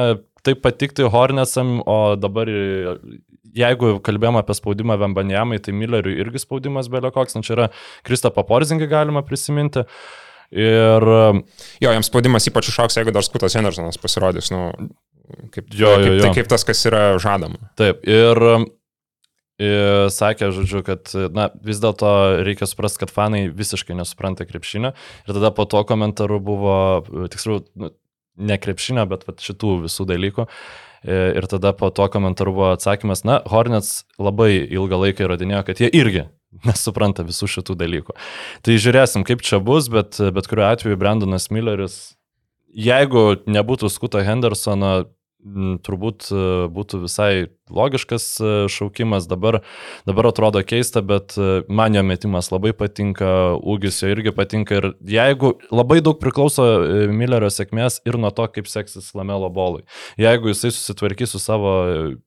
[0.46, 2.98] taip patikti Hornetsam, o dabar, e,
[3.56, 7.66] jeigu kalbėjom apie spaudimą Vembanjamai, tai Milleriui irgi spaudimas belio koks, nu čia yra
[8.06, 9.86] Kristapą Porzingį galima prisiminti.
[10.54, 11.02] Ir
[11.82, 14.68] Jo, jam spaudimas ypač išauks, jeigu dar Skutas Hendersonas pasirodys, nu,
[15.54, 16.22] kaip, Jo, jo, kaip, jo.
[16.22, 17.58] Tai, kaip tas, kas yra žadama.
[17.80, 18.42] taip, ir,
[19.58, 22.14] ir sakė, žodžiu, kad, na, vis dėlto
[22.46, 24.94] reikia suprasti, kad fanai visiškai nesupranta krepšinio.
[25.26, 26.78] Ir tada po to komentaru buvo,
[27.32, 27.90] tiksliau, nu,
[28.36, 30.46] ne krepšinio, bet vat, šitų visų dalykų.
[30.46, 35.82] E, Ir tada po to komentaru buvo atsakymas, na, Hornets labai ilgą laiką įrodinėjo, kad
[35.82, 36.26] jie irgi
[36.68, 38.16] nesupranta visų šitų dalykų.
[38.66, 42.16] Tai žiūrėsim, kaip čia bus, bet, bet kuriuo atveju Brandonas Milleris,
[42.76, 45.06] jeigu nebūtų Skuto Hendersono,
[45.86, 46.40] turbūt e,
[46.72, 47.30] būtų visai
[47.70, 49.60] logiškas e, šaukimas, dabar,
[50.08, 53.28] dabar atrodo keista, bet e, man jo metimas labai patinka,
[53.60, 56.66] ūgis jo irgi patinka ir jeigu labai daug priklauso
[57.12, 59.84] Millerio sėkmės ir nuo to, kaip seksis Lamelo bolui.
[60.20, 61.74] Jeigu jisai susitvarkys su savo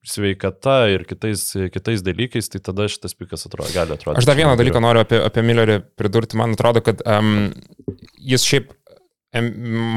[0.08, 4.22] sveikata ir kitais, kitais dalykais, tai tada šitas pikas atrodo, gali atrodyti.
[4.22, 6.40] Aš dar vieną dalyką noriu apie, apie Millerį pridurti.
[6.40, 7.50] Man atrodo, kad um,
[8.16, 8.72] jis šiaip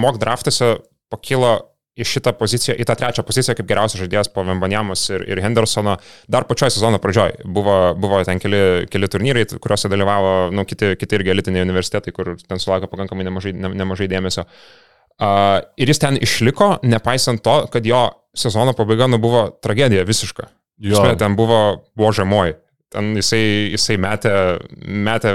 [0.02, 0.74] mock draftuose
[1.12, 5.42] pakilo į šitą poziciją, į tą trečią poziciją kaip geriausias žaidėjas po Vembanjamos ir, ir
[5.44, 5.98] Hendersono
[6.32, 7.42] dar pačioje sezono pradžioje.
[7.44, 8.62] Buvo, buvo ten keli,
[8.92, 13.52] keli turnyrai, kuriuose dalyvavo nu, kiti, kiti irgi elitiniai universitetai, kur ten sulaukė pakankamai nemažai,
[13.52, 14.46] ne, nemažai dėmesio.
[15.22, 20.48] Uh, ir jis ten išliko, nepaisant to, kad jo sezono pabaiga nu, buvo tragedija visiška.
[20.82, 20.96] Jo.
[20.96, 21.60] Žinai, ten buvo,
[21.92, 22.56] buvo žemoji.
[22.92, 24.32] Ten jisai, jisai metė,
[24.80, 25.34] metė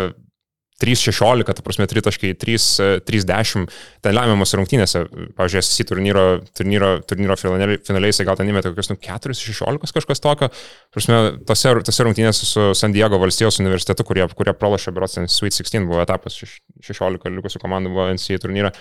[0.84, 3.64] 3-16, ta prasme 3.30,
[4.06, 5.02] ten lemiamas rungtynėse,
[5.38, 6.26] pavyzdžiui, SC turnyro,
[6.58, 10.52] turnyro, turnyro finaliai, jisai gal ten įmetė kokius, nu, 4-16 kažkas tokio.
[10.94, 11.18] Prasme,
[11.50, 15.90] tose, tose rungtynėse su San Diego valstijos universitetu, kurie, kurie pralašė, berots, ten Sweet 16
[15.90, 16.62] buvo etapas, šeš-
[16.92, 18.74] 16 likusių komandų buvo NCAA turnyre.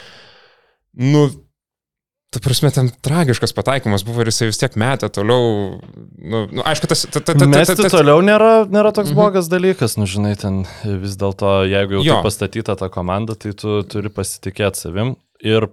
[1.01, 1.27] Nu,
[2.37, 5.79] Ta prasme, ten tragiškas pataikymas buvo ir jisai vis tiek metė toliau.
[6.21, 7.07] Nu, nu, aišku, tas...
[7.09, 9.17] Ta, ta, ta, ta, Mesti ta, ta, toliau nėra, nėra toks Mhm.
[9.17, 13.79] blogas dalykas, nu žinai, ten vis dėlto, jeigu jau tu pastatyta ta komanda, tai tu
[13.89, 15.15] turi pasitikėti savim.
[15.41, 15.71] Ir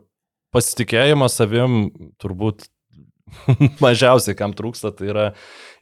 [0.56, 1.90] pasitikėjimo savim
[2.24, 2.70] turbūt
[3.84, 5.28] mažiausiai kam trūksta, tai yra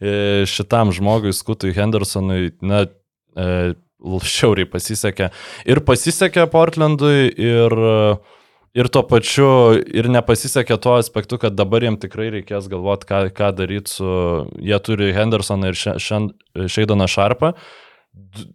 [0.02, 2.86] e, šitam žmogui, Skutui Hendersonui, na,
[3.36, 5.30] e, šiauriai pasisekė.
[5.70, 7.76] Ir pasisekė Portlandui, ir,
[8.78, 9.50] ir tuo pačiu,
[9.80, 14.10] ir nepasisekė tuo aspektu, kad dabar jiems tikrai reikės galvoti, ką, ką daryti su...
[14.62, 17.54] Jie turi Hendersoną ir Šeidoną Šarpą.
[18.12, 18.50] Du-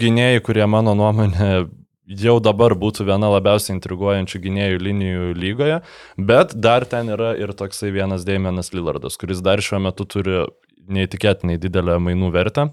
[0.00, 1.66] gynėjai, kurie mano nuomonė
[2.06, 5.80] jau dabar būtų viena labiausiai intriguojančių gynėjų linijų lygoje,
[6.16, 10.44] bet dar ten yra ir toksai vienas Damienas Lillardas, kuris dar šiuo metu turi
[10.86, 12.68] neįtikėtinai didelę mainų vertę.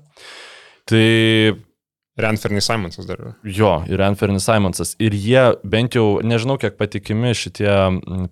[0.89, 1.05] Tai
[2.17, 3.33] Renferny Simonsas dar yra.
[3.43, 4.93] jo, ir Anfernis Simonsas.
[5.01, 7.73] Ir jie bent jau, nežinau kiek patikimi šitie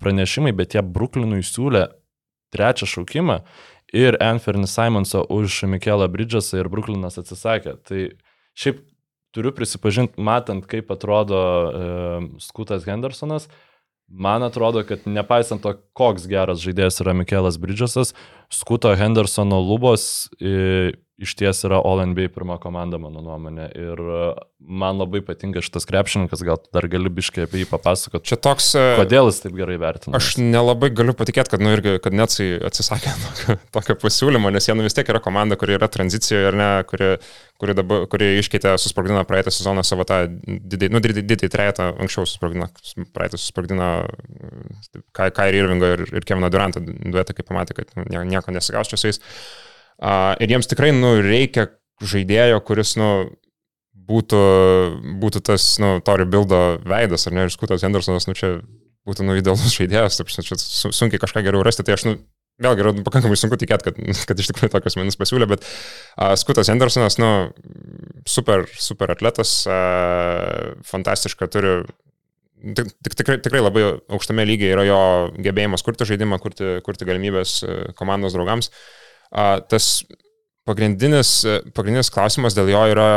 [0.01, 1.87] pranešimai, bet jie Brooklynui siūlė
[2.53, 3.39] trečią šaukimą
[3.97, 7.75] ir Anfernis Simonsą už Mikelą Bridgesą ir Brooklynas atsisakė.
[7.87, 8.05] Tai
[8.53, 8.85] šiaip
[9.33, 11.83] turiu prisipažinti, matant, kaip atrodo e,
[12.43, 13.47] Skutas Hendersonas,
[14.11, 18.13] man atrodo, kad nepaisant to, koks geras žaidėjas yra Mikelas Bridgesas,
[18.51, 20.91] Skuto Hendersono lubos e,
[21.21, 23.67] iš ties yra All NBA pirma komanda, mano nuomonė.
[23.77, 24.21] Ir e,
[24.81, 28.71] man labai patinka šitas krepšininkas, gal dar gali biškai apie jį papasakot, Čia toks...
[28.79, 30.17] e, kodėl jis taip gerai vertina.
[30.17, 34.75] Aš nelabai galiu patikėti, kad, nu, irgi, kad Netsai atsisakė tokio, tokio pasiūlymo, nes jie
[34.77, 37.13] nu, vis tiek yra komanda, kuri yra tranzicijoje ir ne, kuri,
[37.61, 42.25] kuri, dabar, kuri iškeitė, susprogdino praeitą sezoną savo tą didį, nu, didį, didį trejetą, anksčiau
[42.25, 42.71] susprogdino,
[43.13, 43.91] praeitą susprogdino
[45.15, 48.97] Kairį Irvingą ir, ir Keviną Durantą duetą, kai pamatė, kad nu, nie- nieko nesigaus čia
[48.97, 49.21] su jais.
[49.21, 49.70] Uh,
[50.01, 51.69] ir jiems tikrai nu, reikia
[52.01, 53.11] žaidėjo, kuris nu,
[54.11, 54.41] būtų,
[55.21, 58.57] būtų tas nu, Tori Bildo veidas, ar ne, ir Skutas Hendersonas, nu čia
[59.07, 62.15] būtų nu, idealus žaidėjas, taip čia su- sunkiai kažką geriau rasti, tai aš nu,
[62.61, 63.99] vėlgi yra pakankamai sunku tikėti, kad,
[64.29, 67.31] kad iš tikrųjų tokius menus pasiūlė, bet uh, Skutas Hendersonas, nu,
[68.29, 71.79] super, super atletas, uh, fantastiška, turi
[72.61, 74.99] tik, tik, tikrai, tikrai labai aukštame lygyje yra jo
[75.41, 78.69] gebėjimas kurti žaidimą, kurti, kurti galimybės e, komandos draugams.
[78.69, 79.00] A,
[79.31, 79.87] Tas
[80.67, 81.39] pagrindinis,
[81.75, 83.09] pagrindinis klausimas dėl jo yra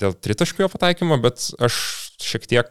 [0.00, 1.76] dėl tritaškio pataikymo, bet aš
[2.20, 2.68] šiek tiek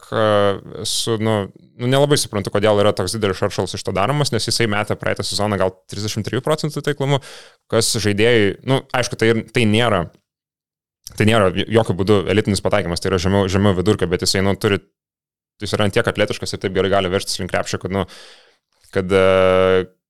[0.89, 4.69] su, nu, nu, nelabai suprantu, kodėl yra toks didelis šaršalas iš to daromas, nes jisai
[4.71, 7.21] metė praeitą sezoną gal 33 procentų taiklumu,
[7.71, 10.07] kas žaidėjai, nu, aišku, tai, tai nėra.
[11.17, 14.77] Tai nėra jokių būdų elitinis pataikymas, tai yra žemiau, žemiau vidurkio, bet jisai, nu, turi
[15.59, 18.05] jis yra tiek atletiškas ir taip gerai gali vežtis link krepšio, kad, nu,
[18.93, 19.15] kad,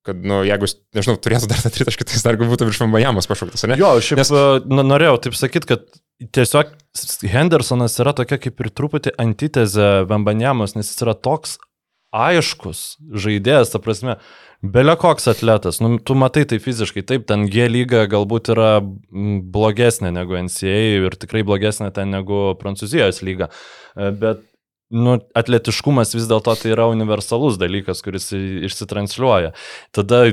[0.08, 3.66] kad, nu, jeigu, nežinau, turėtų dar tą tritaškį, tai jis dar būtų virš Mambajamos pašauktas,
[3.70, 3.78] ne?
[3.80, 4.84] Jo, šiaip Nes- Nes...
[4.90, 5.88] norėjau taip sakyti, kad
[6.36, 6.76] tiesiog
[7.32, 11.58] Hendersonas yra tokia kaip ir truputį antitezė Vembanjamos, nes jis yra toks
[12.16, 14.16] aiškus žaidėjas, ta prasme,
[14.66, 20.10] belė koks atletas, nu, tu matai tai fiziškai, taip, ten G lyga galbūt yra blogesnė
[20.16, 23.52] negu NCA ir tikrai blogesnė ten negu Prancūzijos lyga,
[24.00, 24.44] E, bet
[24.90, 29.54] nu, atletiškumas vis dėlto tai yra universalus dalykas, kuris išsitransliuoja.
[29.96, 30.24] Tada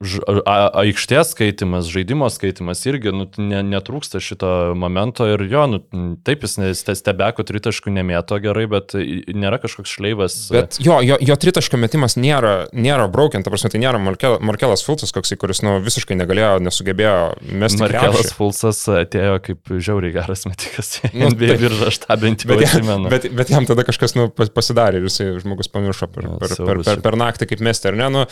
[0.00, 5.80] aikštės skaitimas, žaidimo skaitimas irgi nu, ne, netrūksta šito momento ir jo, nu,
[6.24, 6.56] taip jis
[6.96, 10.36] stebeko tritaškų nemėto gerai, bet nėra kažkoks šleivas.
[10.54, 14.84] Bet jo, jo, jo tritaškio metimas nėra, nėra broken, ta prasme, tai nėra Markel, Markelas
[14.86, 17.18] Fulcas, koks, kuris, nu, visiškai negalėjo, nesugebėjo
[17.60, 18.36] mesti Markelas krepšį.
[18.40, 20.96] Fulsas atėjo kaip žiauriai geras metikas.
[21.10, 21.60] Nu, Nu, NBA taip.
[21.60, 23.10] biržą aš tą bent jau atsimenu.
[23.12, 26.54] bet, bet jam tada kažkas nu, pas- pasidarė ir jisai žmogus pamiršo per, Jo, per,
[26.56, 28.08] per, per, per naktį kaip mesti, ar ne?
[28.14, 28.22] Nu,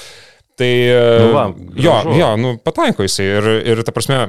[0.59, 0.73] Tai
[1.23, 1.45] Nu va,
[1.79, 4.25] jo, jo, nu, pataiko jisai ir, ir ta prasme,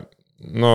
[0.54, 0.74] nu,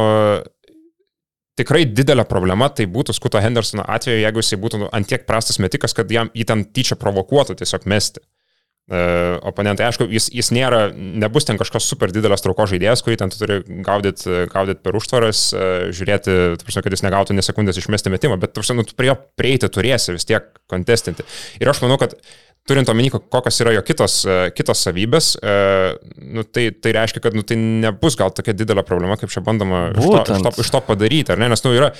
[1.58, 5.94] tikrai didelė problema tai būtų Skuto Hendersono atveju, jeigu jisai būtų nu, antiek prastas metikas,
[5.96, 8.24] kad jam jį ten tyčia provokuotų tiesiog mesti.
[8.84, 13.30] Uh, oponentai, aišku, jis, jis nėra, nebus ten kažkoks super didelės trauko žaidėjas, kurį ten
[13.32, 18.36] tu turi gaudyti gaudyt per užtvaras, uh, žiūrėti, prasme, kad jis negautų nesekundės išmesti metimą,
[18.42, 21.24] bet prasme, nu, tu prie jo prieiti turėsi vis tiek kontestinti.
[21.64, 22.12] Ir aš manau, kad
[22.68, 25.54] turint omeny, ko- kokios yra jo kitos, e, kitos savybės, e,
[26.34, 29.90] nu, tai, tai reiškia, kad nu, tai nebus gal tokia didelė problema, kaip čia bandoma
[29.92, 31.50] iš to, iš, to, iš to padaryti, ar ne?
[31.52, 31.90] Nes nu, yra,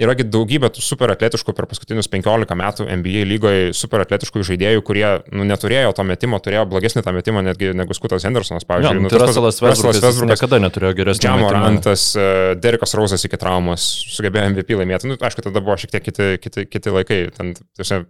[0.00, 5.08] yragi daugybė tų super atletiškų per paskutinius 15 metų NBA lygoje super atletiškų žaidėjų, kurie
[5.32, 9.00] nu, neturėjo to metimo, turėjo blogesnį tą metimą netgi negu Skutas Hendersonas, pavyzdžiui.
[9.00, 11.50] nu, Nu, tai Russellas Westbrookas niekada neturėjo geresnio metimo.
[11.50, 12.06] Džamorantas,
[12.60, 15.10] Derekas Rausas iki traumos sugebėjo MVP laimėti.
[15.10, 17.20] Nu, aišku, tada buvo šiek tiek kiti, kiti, kiti laikai.
[17.36, 18.06] Ten, tiesiog,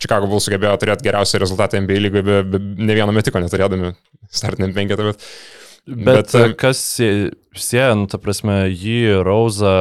[0.00, 3.94] Chicago Bulls sugebėjo turėti geriausią rezultatą NBA lygoje, be, be ne vieno metiko neturėdami
[4.30, 5.10] startiniam penketą.
[5.12, 5.26] Bet...
[5.90, 9.72] Bet, Bet, e, kas sie- sieja, nu, ta prasme, jį, Rauzą,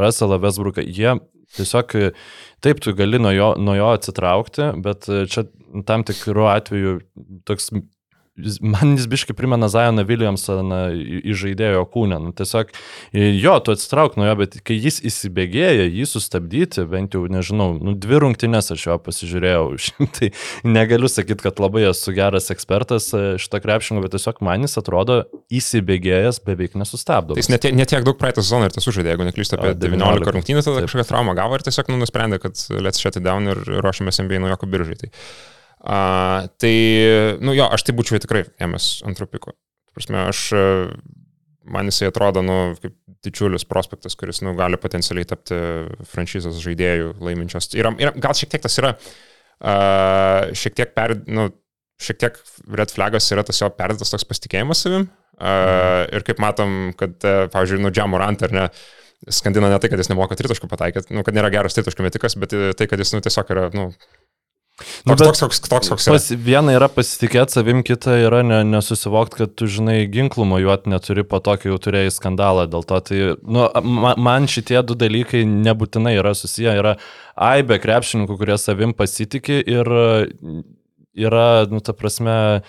[0.00, 1.12] Russellą, Westbrooką, jie
[1.54, 1.92] tiesiog,
[2.64, 5.44] taip, tu gali nuo jo, nuo jo atsitraukti, bet čia
[5.86, 6.94] tam tikrų atveju
[7.46, 7.68] toks,
[8.60, 10.80] man jis biškai primena Zajoną Williamsoną
[11.22, 12.20] į žaidėjo kūną.
[12.24, 12.72] Nu, tiesiog,
[13.12, 17.94] jo, tu atsitrauk nuo jo, bet kai jis įsibėgėja, jį sustabdyti, bent jau, nežinau, nu,
[17.98, 19.68] dvi rungtynės aš jo pasižiūrėjau,
[20.18, 20.32] tai
[20.66, 25.22] negaliu sakyti, kad labai esu geras ekspertas e, šito krepšingo, bet tiesiog man jis atrodo
[25.54, 27.36] įsibėgėjęs beveik nesustabdo.
[27.36, 29.78] Tai jis net, net tiek daug praeitą sezoną ir tas sužaidė, jeigu neklystu apie A,
[29.78, 30.34] 19 19.
[30.36, 30.88] rungtynių, tada Taip.
[30.88, 34.42] kažkokią traumą gavo ir tiesiog nu, nusprendė, kad let's shut it down ir ruošiamės NBA
[34.44, 34.98] naujoko biržai.
[35.04, 35.10] Tai,
[35.84, 36.74] uh, tai,
[37.44, 39.54] nu jo, aš tai būčiau tikrai ėmęs antrų pikų.
[39.94, 40.62] Prasme, aš, e,
[41.70, 45.58] man jisai atrodo, nu, kaip didžiulis prospektas, kuris, nu, gali potencialiai tapti
[46.10, 47.70] franšizės žaidėjų laiminčios.
[47.78, 51.46] Ir, ir gal šiek tiek tas yra, uh, šiek tiek per, nu,
[52.02, 52.42] šiek tiek
[52.74, 55.06] red flagas yra tas jo perdėtas toks pasitikėjimas savim.
[55.38, 58.66] Uh, ir kaip matom, kad, uh, pavyzdžiui, nu, Džamorant ar ne,
[59.32, 62.54] skandina ne tai, kad jis nemoka tritaškų pataikyti, nu, kad nėra geras tritaškų metikas, bet
[62.56, 63.86] e, tai, kad jis, nu, tiesiog yra, nu,
[65.06, 66.06] Nu, toks, bet- toks, toks, toks.
[66.10, 71.22] Pas, viena yra pasitikėti savim, kita yra ne, nesusivokti, kad tu, žinai, ginklų mojuot neturi
[71.22, 72.64] po to, kai jau turėjai skandalą.
[72.72, 76.74] Dėl to, tai, nu, ma, man šitie du dalykai nebūtinai yra susiję.
[76.82, 76.96] Yra
[77.38, 79.92] aibė krepšininkų, kurie savim pasitikė ir
[81.14, 82.64] yra, nu, ta prasme,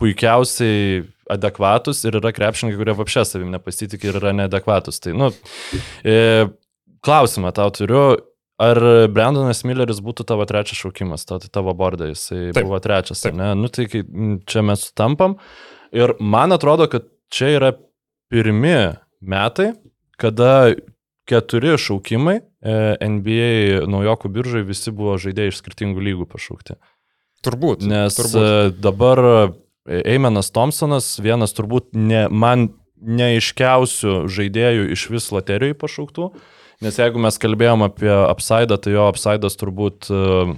[0.00, 1.02] puikiausiai
[1.36, 5.04] adekvatus ir yra krepšininkai, kurie apšė savim nepasitikė ir yra neadekvatus.
[5.04, 5.34] Tai, nu,
[7.04, 8.06] klausimą tau turiu.
[8.62, 8.78] Ar
[9.10, 12.68] Brandonas Milleris būtų tavo trečias šaukimas, tavo, tavo bordai, jisai Taip.
[12.68, 13.34] Buvo trečias, Taip.
[13.38, 13.50] ne?
[13.58, 15.38] Nu tai čia mes sutampam.
[15.94, 17.72] Ir man atrodo, kad čia yra
[18.30, 18.94] pirmi
[19.24, 19.72] metai,
[20.22, 20.74] kada
[21.26, 26.78] keturi šaukimai e, NBA naujokų biržai visi buvo žaidėjai iš skirtingų lygų pašaukti.
[27.44, 27.84] Turbūt.
[27.88, 28.38] Nes turbūt.
[28.38, 28.80] turbūt.
[28.84, 29.24] dabar
[29.84, 32.70] Eimenas Thompsonas, vienas turbūt ne, man
[33.04, 36.30] neiškiausių žaidėjų iš vis loterijai pašauktų,
[36.84, 40.54] nes jeigu mes kalbėjom apie upside, tai jo upside'as turbūt, e,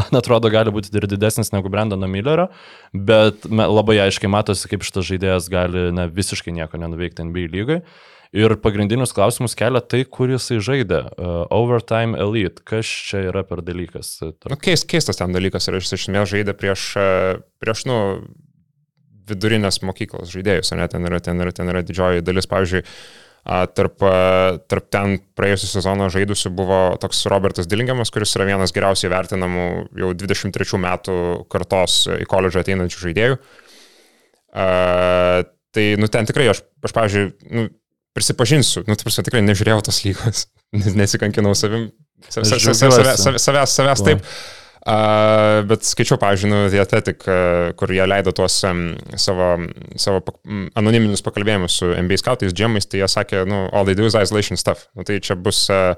[0.00, 2.48] man atrodo, gali būti ir didesnis negu Brandono Millerio,
[2.92, 7.82] bet labai aiškiai matosi, kaip šitas žaidėjas gali na, visiškai nieko nenuveikti NBA lygai.
[8.32, 11.02] Ir pagrindinius klausimus kelia tai, kur jisai žaidė.
[11.20, 12.62] Uh, overtime Elite.
[12.64, 14.14] Kas čia yra per dalykas?
[14.48, 17.10] Nu, keist, keistas ten dalykas ir jis iš esmės žaidė prieš, e,
[17.60, 17.98] prieš nu,
[19.28, 23.21] vidurinės mokyklos žaidėjus, o ne ten yra, ten yra, ten yra didžioji dalis, pavyzdžiui, a,
[23.42, 23.98] tarp,
[24.70, 29.66] tarp ten praėjusią sezoną žaidusių buvo toks Robertas Dillingamas, kuris yra vienas geriausiai vertinamų
[29.98, 31.16] jau 23 metų
[31.50, 33.38] kartos į koledžą ateinančių žaidėjų.
[34.52, 34.66] A,
[35.74, 37.26] tai, nu, ten tikrai aš, aš pavyzdžiui,
[37.56, 37.66] nu,
[38.14, 40.46] prisipažinsiu, nu, prasme, tikrai nežiūrėjau tos lygos,
[41.00, 41.88] nesikankinau savim,
[42.28, 44.26] savęs, savęs, savęs, savęs taip.
[44.82, 48.80] Uh, bet skaičiau, pavyzdžiui, nu, The Athletic, uh, kur jie leido tuos um,
[49.14, 49.52] savo,
[49.94, 53.94] savo pak- m, anoniminius pakalbėjimus su NBA scoutais, džemais, tai jie sakė, nu, all they
[53.94, 54.88] do is isolation stuff.
[54.98, 55.94] Nu, tai čia bus, uh,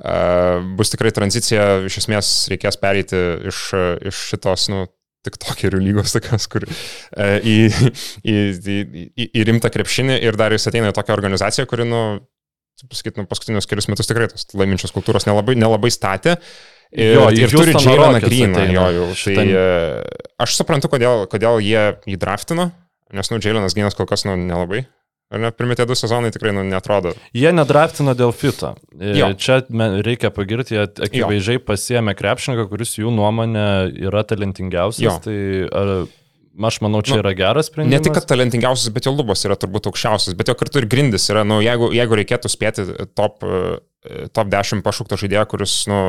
[0.00, 4.86] uh, bus tikrai tranzicija, iš esmės reikės pereiti iš, uh, iš šitos, nu,
[5.26, 7.58] tik tokerių lygos tokios, kur uh, į,
[8.24, 8.78] į, į,
[9.12, 12.00] į, į rimtą krepšinį ir dar jis ateina į tokią organizaciją, kuri, nu,
[12.84, 16.38] pasakyti, nu, paskutinius kelius metus tikrai tos laiminčios kultūros nelabai, nelabai statė.
[16.92, 19.06] Ir, Jo, ir turi Rockets Greeną, jo, jau.
[19.10, 22.70] Tai Šitam- e, aš suprantu, kodėl, kodėl jie jį draftino,
[23.12, 24.84] nes, nu, Jailenas Greenas kol kas, nu, nelabai.
[25.26, 27.10] Ar ne, pirmie du sezonai tikrai, nu, netrodo.
[27.34, 28.76] Jie nedraftino dėl fito.
[28.94, 29.32] E, Jo.
[29.34, 29.58] Čia
[30.06, 33.66] reikia pagirti, jie akivaizdžiai pasiemė krepšininką, kuris jų nuomonė
[34.06, 35.02] yra talentingiausias.
[35.02, 35.16] Jo.
[35.24, 35.34] Tai
[35.82, 35.90] ar,
[36.70, 37.98] aš manau, čia Nu, yra geras sprendimas.
[37.98, 41.26] Ne tik, kad talentingiausias, bet jo lubos yra turbūt aukščiausias, bet jo kartu ir grindis
[41.34, 42.86] yra, nu, jeigu, jeigu reikėtų spėti
[43.18, 43.80] top, e,
[44.34, 46.00] top 10 pašaukto žaidėjo, kuris, nu,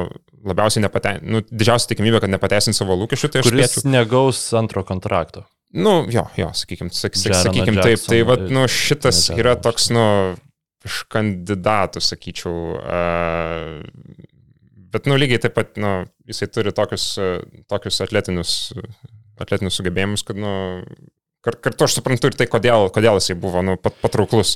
[0.47, 3.91] labiausiai nepateisins, nu, didžiausia tikimybė, kad nepateisins savo lūkesčių, tai aš kuris spėčiau.
[3.93, 5.45] negaus antro kontrakto.
[5.75, 7.99] Nu, jo, jo, sakykim, sak, sak, sakykim taip.
[8.07, 10.05] Tai, va, ir- nu, šitas ne yra toks, nu,
[10.87, 12.53] iš kandidatų, sakyčiau.
[12.79, 13.83] Uh,
[14.93, 15.91] bet, nu, lygiai taip pat, nu,
[16.29, 18.53] jisai turi tokius, uh, tokius atletinius,
[19.43, 20.53] atletinius sugebėjimus, kad, nu,
[21.45, 24.55] kar, kartu aš suprantu ir tai, kodėl, kodėl jisai buvo, nu, pat, patrauklus.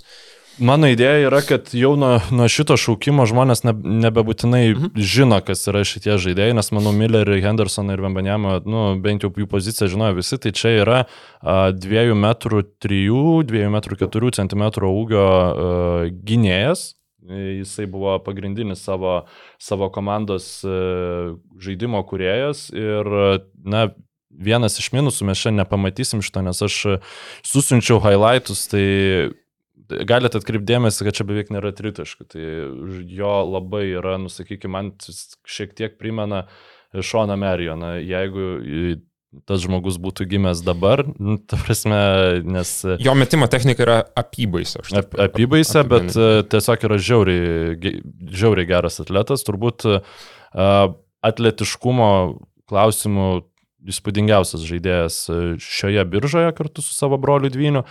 [0.59, 3.73] Mano idėja yra, kad jau nuo, nuo šito šaukimo žmonės ne,
[4.03, 4.89] nebebūtinai mhm.
[4.99, 9.47] žino, kas yra šitie žaidėjai, nes manau, Millerį, Hendersoną ir Vembanėmą, nu, bent jau jų
[9.51, 13.01] poziciją žinojo visi, tai čia yra a, 2 m 3,
[13.47, 15.71] 2 m 4 cm ūgio a,
[16.11, 16.91] gynėjas.
[17.31, 19.21] Jisai buvo pagrindinis savo,
[19.61, 20.77] savo komandos a,
[21.63, 23.07] žaidimo kuriejas ir,
[23.63, 23.87] na,
[24.31, 26.77] vienas iš minusų mes šiandien nepamatysim šito, nes aš
[27.47, 28.83] susinčiau highlightus, tai
[30.07, 32.27] galite atkreipdėmėsi, kad čia beveik nėra tritaškų.
[32.33, 32.49] Tai
[33.11, 34.91] jo labai yra, nusakykime, man
[35.47, 36.45] šiek tiek primena
[36.91, 37.95] Šoną Merijoną.
[38.03, 38.49] Jeigu
[39.47, 41.99] tas žmogus būtų gimęs dabar, nu, ta prasme,
[42.43, 42.73] nes...
[42.99, 44.83] Jo metimo technika yra apybaisa.
[44.91, 46.25] Ap, apybaisa, bet apibendrinsiu.
[46.25, 47.93] uh, tiesiog yra žiauriai,
[48.41, 49.45] žiauriai geras atletas.
[49.47, 50.01] Turbūt uh,
[51.23, 52.11] atletiškumo
[52.71, 53.29] klausimų
[53.91, 57.85] įspūdingiausias žaidėjas uh, šioje biržoje kartu su savo broliu Dvyniu.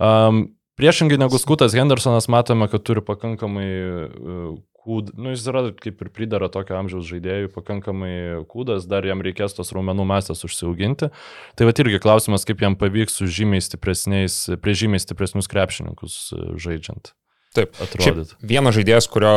[0.00, 0.46] Um,
[0.80, 4.54] priešingai negu Skutas Hendersonas, matome, kad turi pakankamai uh,
[4.86, 8.14] kūd, nu jis yra kaip ir pridara tokio amžiaus žaidėjų, pakankamai
[8.50, 11.10] kūdas, dar jam reikės tos raumenų masės užsiauginti.
[11.58, 16.50] Tai va irgi klausimas, kaip jam pavyks su žymiai stipresniais, prie žymiai stipresnius krepšininkus uh,
[16.60, 17.16] žaidžiant.
[17.56, 18.34] Taip, Atrodyt.
[18.36, 19.32] Šiaip vienas žaidėjas, kurio,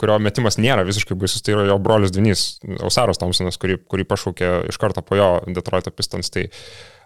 [0.00, 2.44] kurio metimas nėra visiškai baisus, tai yra jo brolis Dvinys,
[2.82, 6.32] Ausaras Thompsonas, kurį, kurį pašaukė iš karto po jo Detroito Pistons.
[6.34, 6.50] Tai a,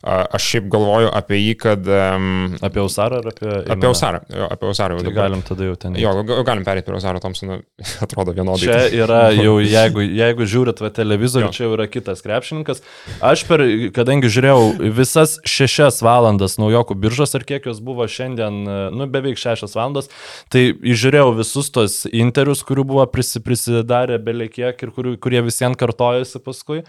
[0.04, 1.86] aš šiaip galvoju apie jį, kad...
[1.88, 3.48] Um, Apie Ausarą ar apie...
[3.48, 3.88] apie Eimeną?
[3.90, 4.20] Ausarą.
[4.28, 4.98] jo, Apie Ausarą.
[5.04, 5.96] Tai galim tada jau ten.
[6.00, 7.56] Jo, ga- galim perėti prie Ausaro Thompsono,
[8.04, 8.60] atrodo vienodai.
[8.66, 11.54] Čia yra jau, jeigu, jeigu žiūrit va televizorių, Jo.
[11.56, 12.82] čia jau yra kitas krepšininkas.
[13.24, 13.64] Aš per,
[13.96, 18.60] kadangi žiūrėjau visas šešias valandas naujokų biržos, ar kiek jos buvo šiandien,
[18.94, 20.10] nu beveik šešias valandas,
[20.52, 26.40] tai žiūrėjau visus tos intervius, kurių buvo prisi, prisidarę belekiek ir kurių, kurie visiems kartojasi
[26.44, 26.82] paskui.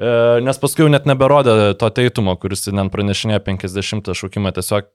[0.00, 4.88] E, Nes paskui jau net neberodė to teitumo, kuris ten pranešinė 50 šaukimą, tiesiog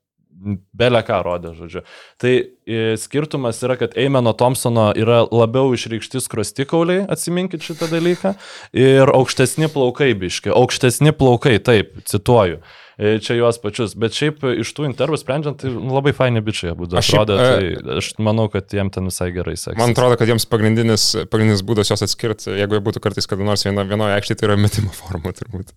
[0.75, 1.83] belę ką rodė, žodžiu.
[2.21, 8.35] Tai e, skirtumas yra, kad Eimeno Thompsono yra labiau išreikšti skrostikauliai, atsiminkit šitą dalyką,
[8.77, 10.53] ir aukštesni plaukai biški.
[10.55, 12.59] Aukštesni plaukai, taip, cituoju.
[12.95, 16.95] E, Čia juos pačius, bet šiaip iš tų intervų sprendžiant, tai labai faini bičiai būtų
[16.99, 19.79] Aš šiaip, atrodė, e, tai aš manau, kad jiem ten visai gerai sekasi.
[19.81, 23.67] Man atrodo, kad jiems pagrindinis, pagrindinis būdas jos atskirti, jeigu jie būtų kartais kada nors
[23.67, 25.75] viena, vienoje aikštėje, tai yra metimo forma turbūt.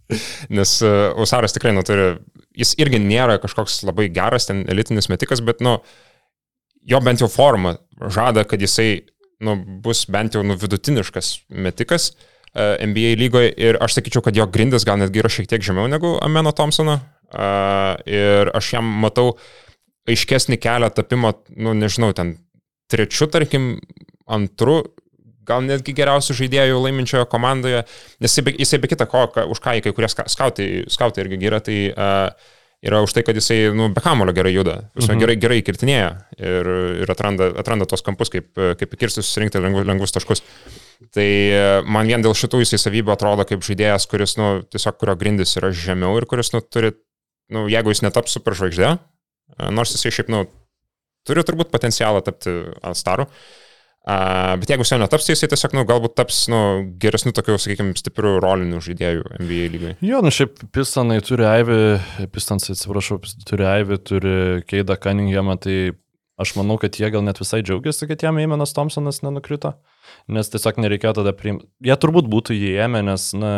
[0.55, 0.77] Nes
[1.19, 2.12] Usaras tikrai neturi,
[2.59, 5.81] jis irgi nėra kažkoks labai geras ten elitinis metikas, bet, nu,
[6.87, 7.81] jo bent jau forma
[8.14, 9.03] žada, kad jisai,
[9.43, 11.35] nu, bus bent jau, nu, vidutiniškas
[11.66, 12.12] metikas
[12.57, 16.16] NBA lygoje ir aš sakyčiau, kad jo grindis gal netgi yra šiek tiek žemiau negu
[16.24, 16.99] Ameno Thompsono.
[17.28, 19.34] Uh, ir aš jam matau
[20.09, 22.38] aiškesnį kelią tapimo, nu, nežinau, ten
[22.88, 23.74] trečiu, tarkim,
[24.24, 24.78] antru,
[25.49, 27.82] gal netgi geriausių žaidėjų laiminčiojo komandoje,
[28.20, 31.24] nes jisai be, jisai be kita ko, už ką jį kai kurie ska- skautai, skautai
[31.24, 32.49] irgi gira, tai uh,
[32.85, 35.05] yra už tai, kad jisai, nu, be kamulio gerai juda, mhm.
[35.05, 35.22] Mhm.
[35.22, 36.70] gerai, gerai kirtinėja ir,
[37.05, 40.45] ir atranda, atranda tos kampus, kaip, kaip įkirsti susirinkti lengvus, lengvus taškus.
[41.14, 45.14] Tai e, man vien dėl šitų jisai savybių atrodo kaip žaidėjas, kuris, nu, tiesiog kurio
[45.18, 46.91] grindis yra žemiau ir kuris, nu, turi,
[47.55, 50.43] nu, jeigu jis netaps superžvaigždė, e, nors jisai šiaip, nu,
[51.29, 52.57] turi turbūt potencialą tapti
[52.99, 53.29] staru.
[53.29, 53.68] Uh,
[54.09, 56.61] bet jeigu jis jo netaps, tai jisai tiesiog, nu, galbūt taps, nu,
[57.02, 59.94] geresniu tokiu, sakykime, stipriu roliniu žaidėju NBA lygai.
[60.04, 61.78] Jo, nu šiaip Pistonai turi Aivį,
[62.32, 64.36] Pistons, atsiprašau, turi Aivį, turi
[64.70, 65.78] Keidą Cunninghamą, tai
[66.38, 69.74] aš manau, kad jie gal net visai džiaugiasi, kad jam Eimenas Thompsonas nenukrito,
[70.30, 71.66] nes tiesiog nereikėjo tada priimti.
[71.84, 73.54] Jie turbūt būtų jį ėmę, nes, na,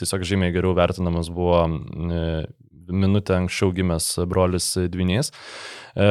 [0.00, 2.46] tiesiog žymiai geriau vertinamas buvo e,
[2.88, 5.32] minutę anksčiau gimęs brolis Dvinys.
[5.96, 6.06] E,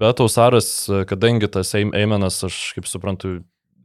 [0.00, 3.38] Bet Ausaras, kadangi tas Eim- Eimenas, aš kaip suprantu,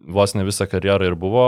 [0.04, 1.44] vos ne visą karjerą ir buvo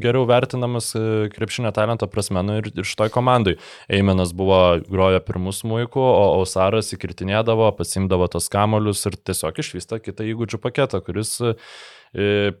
[0.00, 3.56] geriau vertinamas e, krepšinio talento prasme, nu ir, ir šitoj komandai.
[3.92, 4.58] Eimenas buvo
[4.88, 11.02] grojo pirmus muiku, o Ausaras įkirtinėdavo, pasimdavo tos kamolius ir tiesiog išvysta kitą įgūdžių paketą,
[11.04, 12.52] kuris e,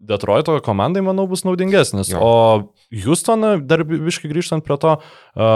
[0.00, 2.08] Detroito komandai, manau, bus naudingesnis.
[2.14, 2.20] Jo.
[2.24, 2.34] O
[3.04, 4.94] Houstoną, dar viškai grįžtant prie to,
[5.36, 5.48] a,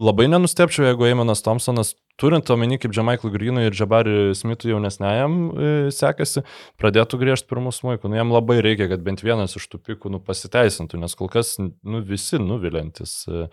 [0.00, 5.72] labai nenustepčiau, jeigu Eimenas Thompsonas, turint omeny, kaip Džamaiklu Greenui ir Džabari Smithui jaunesniajam e,
[5.94, 6.44] sekasi,
[6.80, 8.10] pradėtų griežti pirmus muikų.
[8.10, 11.56] Nu, jam labai reikia, kad bent vienas iš tų pikų nu, pasiteisintų, nes kol kas
[11.58, 13.44] nu, visi nuvilintis e,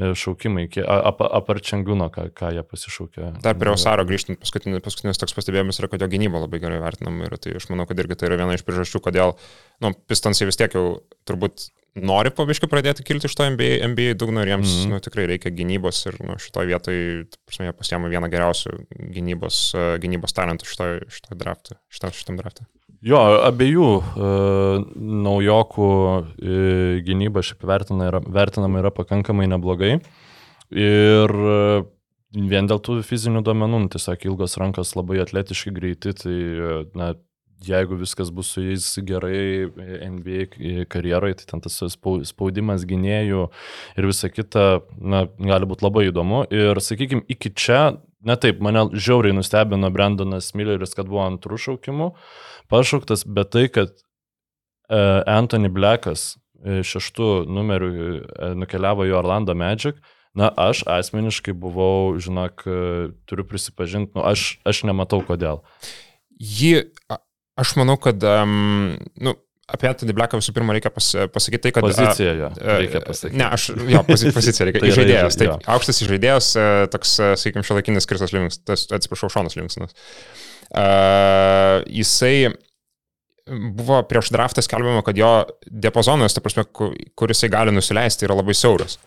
[0.00, 3.32] e, šaukimai, iki- ap, aparčianguno, ką, ką jie pasišaukė.
[3.44, 7.30] Dar prie Osaro grįžtant, paskutinis, paskutinis toks pastebėjimas yra, kad jo gynyba labai gerai vertinama
[7.30, 9.36] ir tai aš manau, kad irgi tai yra viena iš priežasčių, kodėl,
[9.84, 10.86] nu, Pistonsai vis tiek jau
[11.28, 14.92] turbūt nori paviškai pradėti kilti iš to NBA, NBA dugno ir jiems mm.
[14.92, 17.06] nu, tikrai reikia gynybos ir nu, šitoje vietoje,
[17.48, 18.74] prasme, jie pasiema vieną geriausių
[19.14, 21.78] gynybos, uh, gynybos talentų šitoje šito draftui.
[21.92, 22.68] Šito, šitam draftui.
[23.06, 24.28] Jo, abiejų e,
[25.22, 26.56] naujokų e,
[27.06, 30.00] gynyba šiaip vertina yra, vertinama yra pakankamai neblogai.
[30.74, 31.60] Ir e,
[32.50, 37.12] vien dėl tų fizinių duomenų, nu, tiesiog ilgos rankos labai atletiški greiti, tai e, na,
[37.64, 39.68] jeigu viskas bus su jais gerai
[40.10, 43.48] NBA karjeroje, tai ten tas spau- spaudimas gynėjų
[43.98, 46.44] ir visa kita, na, gali būti labai įdomu.
[46.54, 52.12] Ir, sakykime, iki čia, na taip, mane žiauriai nustebino Brandonas Milleris, kad buvo antrų šaukimų
[52.70, 59.98] pašauktas, bet tai, kad e, Anthony Blackas e, šeštų numerių e, nukeliavo į Orlando Magic,
[60.38, 62.62] na, aš asmeniškai buvau, žinok,
[63.26, 65.64] turiu prisipažinti, nu, aš, aš nematau kodėl.
[67.10, 67.18] A-
[67.58, 69.34] aš manau, kad, um, nu,
[69.68, 71.84] apie Anthony Blacką visų pirma reikia pas, pasakyti tai, kad...
[71.84, 73.36] Pozicija jo, e, reikia pasakyti.
[73.40, 74.80] Ne, aš, jo, pozi- pozicija reikia.
[74.86, 75.58] Tai Žaidėjas, žai- taip, jo.
[75.74, 79.92] aukštas žaidėjas, e, toks, e, sakykime, šiolaikinis Kristas Livingstas, atsiprašau, Šonas Livingstonas.
[80.68, 82.50] Uh, jisai
[83.48, 85.30] buvo prieš draftą skelbiama, kad jo
[85.64, 88.98] diapazonas, ta prasme, ku- kur jisai gali nusileisti, yra labai siauras.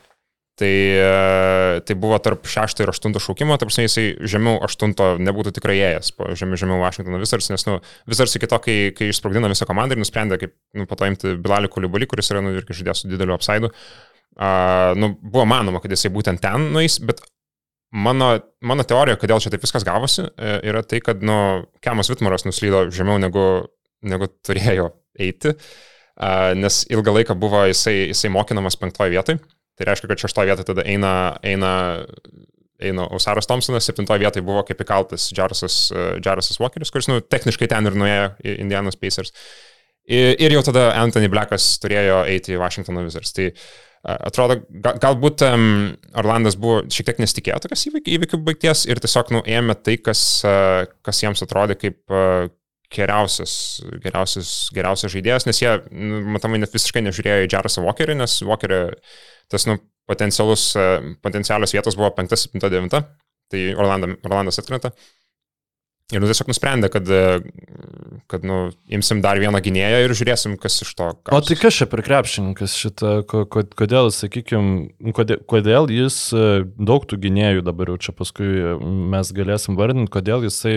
[0.61, 4.93] Tai, e, tai buvo tarp 6 ir 8 šaukimo, ta prasme, jisai žemiau 8
[5.25, 7.79] nebūtų tikrai ėjęs, žemiau, žemiau Washingtono Wizards, nes, nu,
[8.11, 11.33] Wizards iki to, kai, kai išsprogdino visą komandą ir nusprendė, kaip, nu, po to imti
[11.41, 15.95] Bilalį Kulibalį, kuris yra, nu, irgi žaidėjas su dideliu apsaidu, uh, nu, buvo manoma, kad
[15.95, 17.23] jisai būtent ten nueis, bet
[17.89, 21.39] mano, mano teorija, kodėl čia taip viskas gavosi, e, yra tai, kad, nu,
[21.81, 23.47] Kemas Vitmaras nuslydo žemiau negu,
[24.05, 29.41] negu turėjo eiti, uh, nes ilgą laiką buvo jisai, jisai mokinamas penktoje vietoje.
[29.79, 31.11] Tai reiškia, kad šeštoje vietoje tada eina,
[31.47, 31.73] eina,
[32.81, 37.69] eina Osaras Thompsonas, septintoje vietoje buvo kaip įkaltas Jarasas, uh, Jarasas Walkeris, kuris, nu, techniškai
[37.71, 38.25] ten ir nuėjo
[38.57, 39.33] Indianos Pacers.
[40.11, 43.31] Ir, ir jau tada Anthony Blackas turėjo eiti į Washingtono Wizards.
[43.37, 45.67] Tai a, atrodo, ga, galbūt um,
[46.17, 50.89] Orlandas buvo šiek tiek nesitikėjo tokios įvykių, įvykių baigties ir tiesiog nuėmė tai, kas, uh,
[51.05, 52.49] kas jiems atrodė kaip uh,
[52.91, 53.53] geriausias,
[54.03, 58.81] geriausias, geriausias žaidėjas, nes jie, nu, matomai, net visiškai nežiūrėjo į Jarasą Walkerį, nes Walkerio
[59.51, 59.77] tas nu,
[60.09, 60.85] potencialus, e,
[61.23, 63.01] potencialios vietos buvo 5, 7, 9,
[63.51, 64.93] tai Orlando, Orlandas atkrenta.
[66.11, 67.39] Ir nu, tiesiog nusprendė, kad, e,
[68.31, 68.57] kad nu,
[68.91, 71.07] imsim dar vieną gynėją ir žiūrėsim, kas iš to.
[71.31, 76.65] O tai kas čia per krepšininkas šitą, ko- ko- kodėl, sakykime, kodėl, kodėl jis e,
[76.75, 78.49] daug tų gynėjų dabar jau čia paskui
[79.13, 80.75] mes galėsim vardinti, kodėl jisai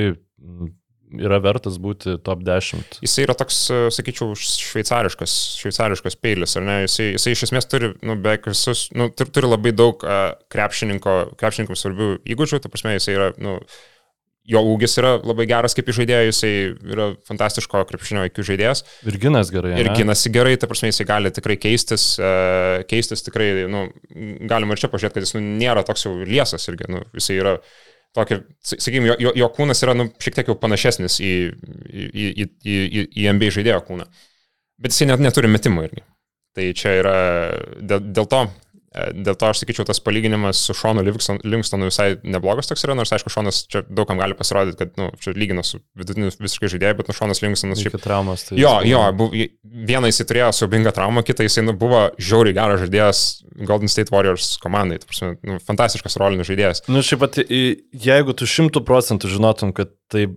[1.12, 2.98] yra vertas būti top 10.
[3.05, 6.76] Jisai yra toks, e, sakyčiau, šveicariškas, šveicariškas peilis, ar ne?
[6.84, 11.16] Jisai, jisai iš esmės turi, nu, beveik visus, nu, turi, turi labai daug uh, krepšininko,
[11.40, 13.59] krepšininkams svarbių įgūdžių, ta prasme, jisai yra, nu,
[14.44, 16.52] jo ūgis yra labai geras kaip žaidėjas, jisai
[16.92, 19.72] yra fantastiško krepšinio IQ žaidėjas Ir ginas gerai.
[19.80, 23.86] ir ginasi gerai, ta prasme, jisai gali tikrai keistis, uh, keistis tikrai, nu,
[24.50, 27.59] galima ir čia pažiūrėti, kad jis nu, nėra toks jau liesas irgi, nu, jisai yra
[28.14, 31.32] tokį, sakykime, jo, jo, jo kūnas yra nu, šiek tiek jau panašesnis į,
[31.90, 34.06] į, į, į, į, NBA žaidėjo kūną.
[34.82, 36.04] Bet jisai net neturi metimų irgi.
[36.54, 37.16] Tai čia yra
[37.82, 38.44] dėl, dėl to,
[38.95, 43.11] dėl to aš sakyčiau, tas palyginimas su Šonu Livingston- Livingstonu visai neblogas toks yra, nors
[43.11, 47.11] aišku, Šonas čia daugam gali pasirodyti, kad, nu, čia lygina su vidutiniu visiškai žaidėju, bet
[47.11, 48.47] nu, Šonas Livingstonas šiaip traumas.
[48.49, 49.49] Tai Jo, jo, buvo- bu,
[49.90, 53.24] vieną jis turėjo siubingą traumą, kitą jis nu, buvo žiauriai geras žaidėjas
[53.66, 55.01] Golden State Warriors komandai.
[55.03, 56.84] Ta prasme, Nu, fantastiškas rolinis žaidėjas.
[56.88, 60.28] Nu, šiaip pat, jeigu tu šimtų procentų žinotum, kad tai,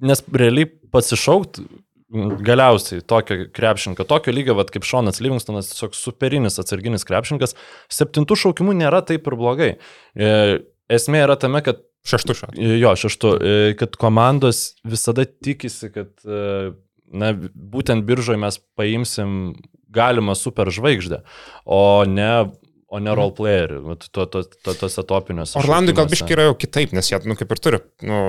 [0.00, 1.66] nes realiai pasišaukt m,
[2.10, 7.54] galiausiai tokio krepšinko, tokio lygio, vat, kaip Šonas Livingstonas, tiesiog superinis atsarginis krepšininkas,
[7.92, 9.70] septintų šaukimų nėra taip ir blogai.
[10.18, 10.32] E,
[10.90, 12.46] esmė yra tame, kad Šeštų šiuo.
[12.56, 19.52] E, Jo, šeštu, e, kad komandos visada tikisi, kad na, būtent biržoje mes paimsim
[19.92, 21.20] galimą superžvaigždę,
[21.68, 22.30] o ne,
[22.90, 25.58] o ne roleplayerį, vat to, to, to, tose topiniuose.
[25.60, 28.22] Orlandui gal biškai yra jau kitaip, nes jie, nu, kaip ir turi, nu,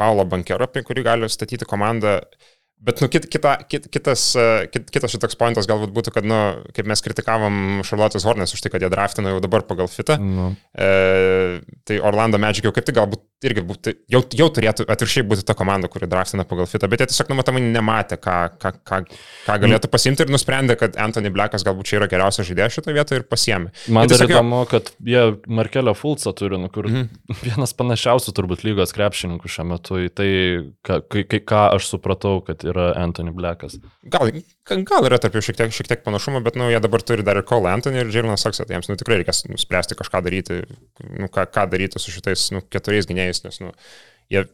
[0.00, 2.18] Paulo Bankero, apie kurį gali statyti komandą.
[2.84, 6.40] Bet, nu, kit, kita, kit, kitas, e, kit, kitas šitoks pointas galbūt būtų, kad, nu,
[6.76, 10.18] kaip mes kritikavom Charlotte's Hornets už tai, kad jie draftino jau dabar pagal fitą.
[10.20, 15.26] Nu, E, tai Orlando Magic jau kaip tik galbūt irgi būtų, jau, jau turėtų atvirkščiai
[15.28, 19.00] būti ta komanda, kuri draftina pagal fitą, bet jie tiesiog numatomai nematė, ką, ką, ką,
[19.44, 23.20] ką galėtų pasimti ir nusprendė, kad Anthony Blackas galbūt čia yra geriausias žaidėjas šitoje vietoje
[23.20, 23.72] ir pasiemė.
[23.92, 27.08] man dar įdomu, kad jie Markelio Fulcą turi, nu, kur Mhm.
[27.46, 30.30] vienas panašiausių turbūt lygos krepšininkų šiuo metu į tai,
[30.86, 31.00] ką,
[31.44, 33.78] ką aš supratau, kad yra Anthony Blackas.
[34.10, 34.32] Gal,
[34.88, 37.40] gal yra tarp jų šiek tiek, šiek tiek panašumo, bet nu, jie dabar turi dar
[37.40, 40.60] ir Cole Anthony ir Jalen Saksą, tai jiems nu, tikrai reikės nuspręsti kažką daryti,
[41.14, 43.72] nu, ką, ką daryti su šitais nu, keturiais gynėjais, nes nu,
[44.34, 44.44] jie,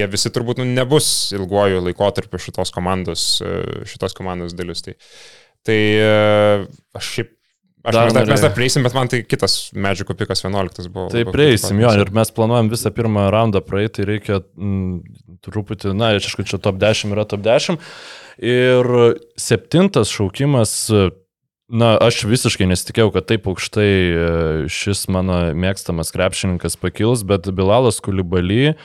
[0.00, 4.84] jie visi turbūt nu, nebus ilguoju laikotarpiu šitos komandos, e, šitos komandos dalis.
[4.86, 4.96] Tai,
[5.66, 7.32] Tai e, aš šiaip...
[7.86, 11.06] Aš Dar mes, dar, mes dar prieisim, bet man tai kitas Medžiko pikas 11 buvo.
[11.12, 14.96] Tai prieisim jo ir mes planuojam visą pirmą raundą praeiti, tai reikia mm,
[15.46, 17.78] truputį, na, aišku, čia top 10 yra top 10.
[18.42, 18.90] Ir
[19.38, 20.74] septintas šaukimas,
[21.66, 24.26] na, aš visiškai nesitikėjau, kad taip aukštai e,
[24.70, 28.76] šis mano mėgstamas krepšininkas pakils, bet Bilalas Kulibaly e,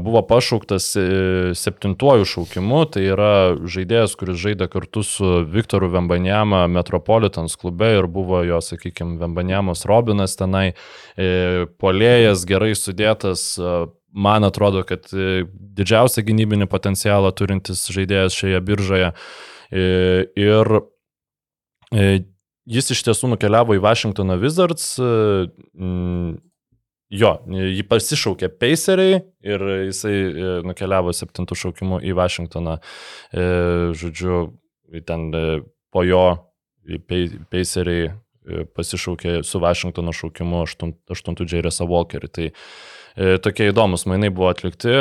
[0.00, 1.04] buvo pašauktas e,
[1.58, 8.40] septintuoju šaukimu, tai yra žaidėjas, kuris žaidė kartu su Viktoru Vembanjama Metropolitans klube ir buvo
[8.46, 10.72] jo, sakykime, Vembanjamos Robinas tenai,
[11.82, 13.50] polėjas gerai sudėtas,
[14.16, 19.10] man atrodo, kad didžiausią gynybinį potencialą turintis žaidėjas šioje biržoje.
[19.68, 20.78] Ir
[21.92, 24.94] jis iš tiesų nukeliavo į Washingtono Wizards.
[25.00, 26.36] e,
[27.08, 32.74] Jo, jį pasišaukė Paceriai ir jisai e, nukeliavo septintų šaukimų į Washingtoną.
[33.32, 33.46] E,
[33.96, 34.40] Žodžiu,
[35.08, 35.44] ten e,
[35.88, 36.26] po jo
[37.48, 42.28] Paceriai e, pasišaukė su Washingtono šaukimu aštuntų Džeirėsą Walkerį.
[42.28, 44.92] Tai e, tokie įdomus mainai buvo atlikti.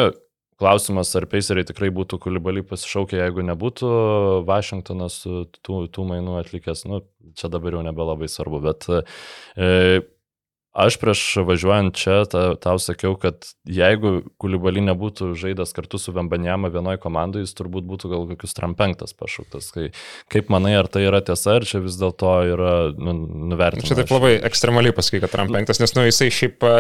[0.58, 3.90] Klausimas, ar Paceriai tikrai būtų kulibalį pasišaukę, jeigu nebūtų
[4.48, 6.82] Washingtonas tų, tų mainų atlikęs.
[6.90, 7.04] Nu,
[7.38, 10.02] čia dabar jau nebelabai svarbu, bet e,
[10.78, 16.70] aš prieš važiuojant čia ta, tau sakiau, kad jeigu kulibalį nebūtų žaidęs kartu su Vembanjama
[16.74, 19.72] vienoje komandoje, jis turbūt būtų gal kokius trampenktas pašauktas.
[19.74, 19.88] Kai,
[20.34, 23.16] kaip manai, ar tai yra tiesa, ar čia vis dėlto yra nu,
[23.54, 23.90] nuvertinama?
[23.90, 26.76] Čia taip labai ekstremaliai pasakai, kad Trump penktas, nes nu, jisai šiaip e,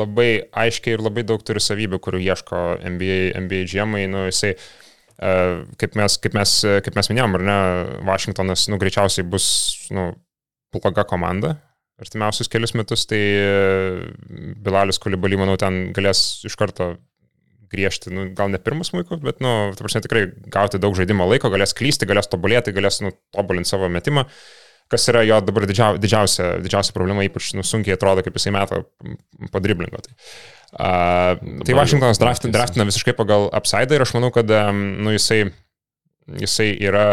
[0.00, 0.30] labai
[0.64, 2.64] aiškiai ir labai daug turi savybių, kurių ieško
[2.94, 4.06] NBA, NBA džiemai.
[4.08, 5.36] Nu, jisai, e,
[5.84, 6.56] kaip, mes, kaip, mes,
[6.88, 7.60] kaip mes minėjom, ar ne,
[8.08, 9.46] Vašingtonas nu, greičiausiai bus
[9.92, 10.14] nu,
[10.72, 11.58] bloga komanda
[12.02, 13.50] artimiausius kelius metus, tai e,
[14.64, 16.94] Bilalis Kulibalį, manau, ten galės iš karto
[17.74, 21.50] griežti, nu, gal ne pirmus muikus, bet, nu, ta prasme, tikrai gauti daug žaidimo laiko,
[21.52, 24.26] galės klysti, galės tobulėti, galės, nu, tobulinti savo metimą,
[24.92, 28.82] kas yra jo dabar didžiau, didžiausia, didžiausia problema, ypač, nu, sunkiai atrodo, kaip jisai meta
[29.50, 30.02] po driblingo.
[30.04, 30.14] Tai,
[30.76, 35.46] uh, tai Vašingtonas jau draftina, visiškai pagal upside ir aš manau, kad, nu, jisai,
[36.42, 37.08] jisai yra,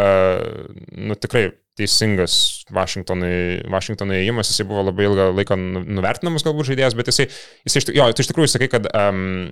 [0.97, 1.49] nu, tikrai
[1.81, 2.37] teisingas
[2.73, 7.27] Vašingtonui, Vašingtonui įėjimas, jisai buvo labai ilgą laiką nu- nuvertinamas galbūt žaidėjas, bet jisai,
[7.67, 9.51] jisai jo, tu iš tikrųjų sakai, kad, um,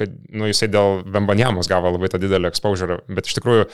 [0.00, 3.68] kad nu, jisai dėl Vembanjamos gavo labai tą didelį exposure, bet iš tikrųjų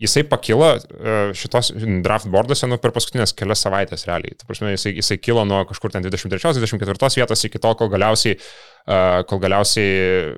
[0.00, 1.72] jisai pakilo e, šitos
[2.04, 4.36] draft boarduose nu, per paskutinės kelias savaitės realiai.
[4.38, 9.20] Ta prasme, jisai, jisai kilo nuo kažkur ten 23-24 vietos iki to, kol galiausiai, uh,
[9.28, 10.34] kol galiausiai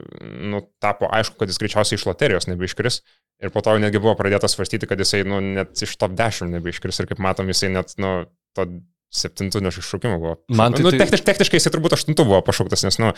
[0.53, 3.03] nu, tapo aišku, kad jis greičiausiai iš loterijos nebeiškris.
[3.43, 7.03] Ir po to netgi buvo pradėta svarstyti, kad jisai nu, net iš top 10 nebeiškris.
[7.03, 8.15] Ir kaip matom, jisai net nu,
[8.57, 8.67] to
[9.13, 10.35] septintų neiššaukimų buvo.
[10.57, 13.11] Man tai nu, tai- techniš, techniškai jisai turbūt aštuntų buvo pašauktas, nes, nu,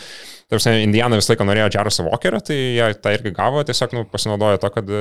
[0.51, 4.59] tarsi, Indiana visą laiką norėjo Džarusą Walkerą, tai jie tą irgi gavo, tiesiog, nu, pasinaudojo
[4.59, 4.91] to, kad,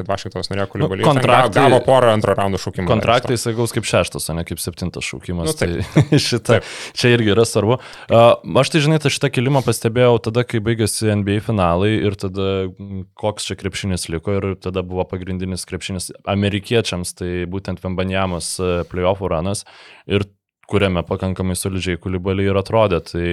[0.00, 1.04] kad Vašingtonas norėjo kulibalį.
[1.06, 2.88] Nu, kontraktai- Gavo porą antro raundo šaukimų.
[2.90, 5.46] Kontraktai jisai gaus kaip šeštas, o ne kaip septintas šaukimas.
[5.46, 5.86] Nu, taip.
[6.10, 6.58] tai šita,
[6.98, 7.78] čia irgi yra svarbu.
[8.10, 12.66] Aš tai žinai, tą šitą kilimą pastebėjau tada, kai baigėsi NBA finalai ir tada
[13.14, 19.30] koks čia krepšinis liko ir tada buvo pagrindinis krepšinis amerikiečiams, tai būtent Vembanjamos e, playoffų
[19.32, 19.64] ranas
[20.10, 20.24] ir
[20.70, 23.02] kuriame pakankamai solidžiai kulibaliai ir atrodė.
[23.12, 23.28] Tai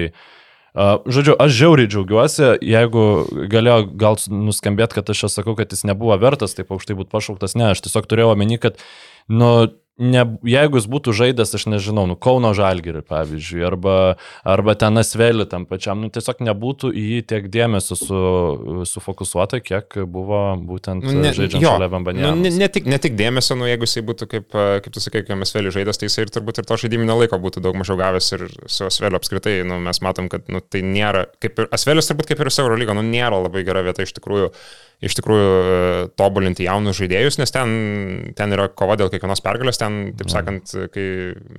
[0.70, 3.00] Uh, žodžiu, aš žiauriai džiaugiuosi, jeigu
[3.50, 7.56] galėjo gal nuskambėti, kad aš čia sakau, kad jis nebuvo vertas taip aukštai būti pašauktas,
[7.58, 8.78] ne, aš tiesiog turėjau omeny, kad,
[9.26, 9.48] nu,
[9.98, 13.94] ne, jeigu jis būtų žaidęs, aš nežinau, nu, Kauno Žalgirį, pavyzdžiui, arba,
[14.48, 18.20] arba ten Asvelį tam pačiam, nu, tiesiog nebūtų į jį tiek dėmesio su,
[18.88, 22.32] sufokusuota, kiek buvo būtent Nu, ne, žaidžiant jo, šalia nu, Vambanė.
[22.38, 25.38] ne, ne, tik, ne tik dėmesio, nu, jeigu jisai būtų, kaip, kaip tu sakai, kai
[25.40, 28.46] Mesvelį žaidęs, tai jisai ir turbūt ir to žaidiminio laiko būtų daug mažiau gavęs ir
[28.66, 32.44] su Asveliu apskritai, nu, mes matom, kad nu, tai nėra, kaip ir Asvelis turbūt kaip
[32.44, 34.52] ir su Eurolyga, nu, nėra labai gera vieta iš tikrųjų,
[35.04, 35.76] iš tikrųjų e,
[36.20, 37.70] tobulinti jaunus žaidėjus, nes ten,
[38.36, 41.06] ten yra kova dėl kiekvienos pergalės, ten, taip sakant, kai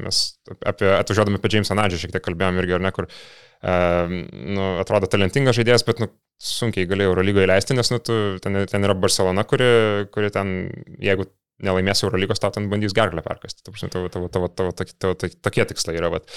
[0.06, 0.24] mes
[0.70, 5.10] apie, atvažiuodami apie Jamesą Nadžią šiek tiek kalbėjom irgi, ar ne, kur uh, nu, atrodo
[5.10, 6.12] talentingas žaidėjas, bet nu,
[6.42, 9.72] sunkiai galėjo Eurolygoje leisti, nes nu, tu, ten, ten yra Barcelona, kuri,
[10.14, 10.56] kuri ten,
[11.02, 11.30] jeigu
[11.62, 13.64] nelaimės Eurolygos, tau ten bandys gerklę perkasti.
[13.66, 16.10] Tavo, tavo, tavo, tavo, tavo, tavo, tavo, tokie tikslai yra.
[16.14, 16.30] Bet,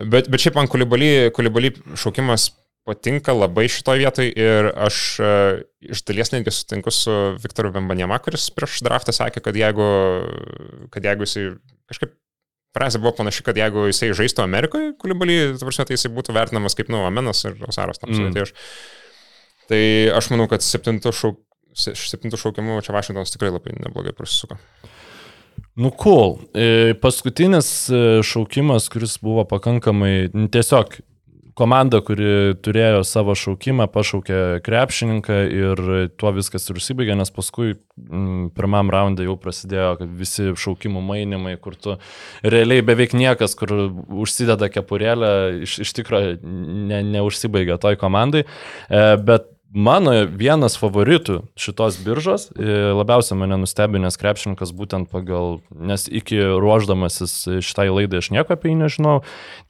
[0.00, 2.50] bet, bet šiaip man kulibalį, kulibalį šaukimas
[2.88, 8.48] patinka labai šitoje vietoje ir aš uh, iš dalies netgi sutinku su Viktoru Vembanėma, kuris
[8.54, 9.86] prieš draftą sakė, kad jeigu,
[10.92, 11.44] kad jeigu jisai
[11.90, 12.16] kažkaip
[12.76, 17.02] frazė buvo panaši, kad jeigu jisai žaistų Amerikoje, kulibalį, tai jisai būtų vertinamas kaip, nu,
[17.06, 17.98] Amenas ir Osaras.
[17.98, 18.30] Tam, Mm.
[18.30, 18.34] mm.
[18.34, 18.52] tai, aš,
[19.70, 19.82] tai
[20.14, 21.40] aš manau, kad septintų šauk,
[21.74, 24.58] septintų šaukimų čia Vašingtonas tikrai labai neblogai prasisuko.
[25.80, 26.40] Nu, cool.
[26.54, 30.98] E, Paskutinis e, šaukimas, kuris buvo pakankamai nu, tiesiog
[31.60, 35.84] komanda, kuri turėjo savo šaukimą, pašaukė krepšininką ir
[36.20, 41.76] tuo viskas ir užsibaigė, nes paskui mm, pirmam raundai jau prasidėjo visi šaukimų mainimai, kur
[41.76, 41.98] tu
[42.42, 43.76] realiai beveik niekas, kur
[44.24, 45.32] užsideda kepurėlę,
[45.68, 46.36] iš, iš tikrųjų
[46.90, 48.46] ne, neužsibaigia toj komandai.
[48.88, 56.08] E, bet Mano vienas favoritų šitos biržos, e, labiausiai mane nustebinęs krepšininkas būtent pagal, nes
[56.10, 59.12] iki ruoždamasis šitai laidai aš nieko apie jį nežinau,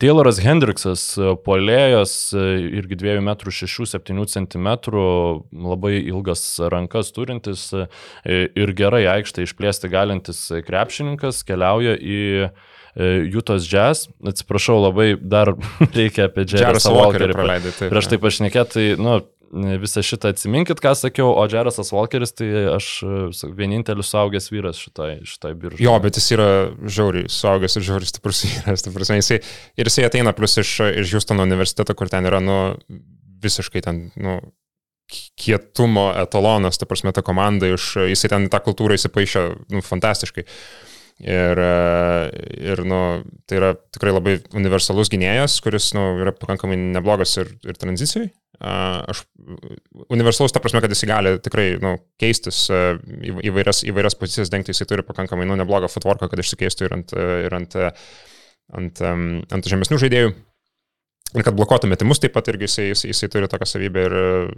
[0.00, 2.44] Tayloras Hendriksas, e, polėjas, e,
[2.80, 4.70] irgi 2 m 6-7 cm,
[5.52, 7.68] labai ilgas rankas turintis
[8.24, 12.22] ir gerai aikštę išplėsti galintis krepšininkas, keliauja į
[13.30, 14.08] Jutos Jazz.
[14.26, 15.52] Atsiprašau, labai dar
[15.98, 17.74] reikia apie Jerry Walkerį praleidai.
[17.92, 19.20] Prieš tai pašnekėti, tai, nu,
[19.50, 25.24] visą šitą atsiminkit, ką sakiau, o Jerasas Walkeris, tai aš e, vienintelis suaugęs vyras šitai,
[25.26, 25.82] šitai biržai.
[25.82, 26.50] Jo, bet jis yra
[26.86, 28.86] žiauriai suaugęs ir žiauriai stiprus vyras.
[28.86, 29.40] Prasme, jisai,
[29.76, 32.60] ir jisai ateina plus iš, iš Houstono universiteto, kur ten yra, nu,
[33.42, 34.38] visiškai ten, nu,
[35.40, 39.44] kietumo etalonas, ta prasme, ta komanda, iš, jisai ten tą kultūrą įsipaišė,
[39.74, 40.46] nu, fantastiškai.
[41.20, 41.58] Ir,
[42.64, 42.98] ir nu,
[43.50, 48.30] tai yra tikrai labai universalus gynėjas, kuris nu, yra pakankamai neblogas ir, ir tranzicijai.
[48.60, 49.22] Aš
[50.12, 55.04] universalus, ta prasme, kad jis gali tikrai nu, keistis įvairias, įvairias pozicijas dengti, jisai turi
[55.06, 57.14] pakankamai nu, neblogą footworką, kad išsikeistų ir ant,
[57.46, 57.78] ir ant,
[58.76, 60.34] ant, ant žemesnių žaidėjų.
[61.30, 64.14] Ir kad blokuotų metimus taip pat irgi jisai, jisai, jisai turi tokią savybę ir,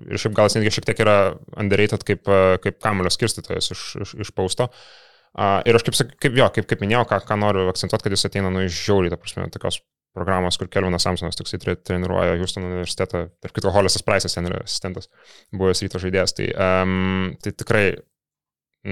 [0.08, 1.16] ir šiaip gal jis netgi šiek tiek yra
[1.60, 2.30] underrated kaip,
[2.64, 4.70] kaip kamulio skirstytojas iš, iš, iš pausto.
[4.72, 8.26] Uh, ir aš kaip, kaip, jo, kaip, kaip minėjau, ką, ką noriu akcentuoti, kad jis
[8.28, 9.80] ateina nu iš žiauriai, ta prasme, tokios
[10.16, 15.08] programos, kur Kelvinas Samsonas toksai treniruoja Houstono universitetą, tarp kito Holisas Price'as ten yra asistentas,
[15.56, 17.86] buvęs ryto žaidėjas, tai, um, tai tikrai,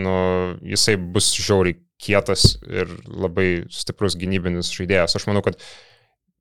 [0.01, 0.17] nu,
[0.75, 5.19] jisai bus žiauriai kietas ir labai stiprus gynybinis žaidėjas.
[5.19, 5.61] Aš manau, kad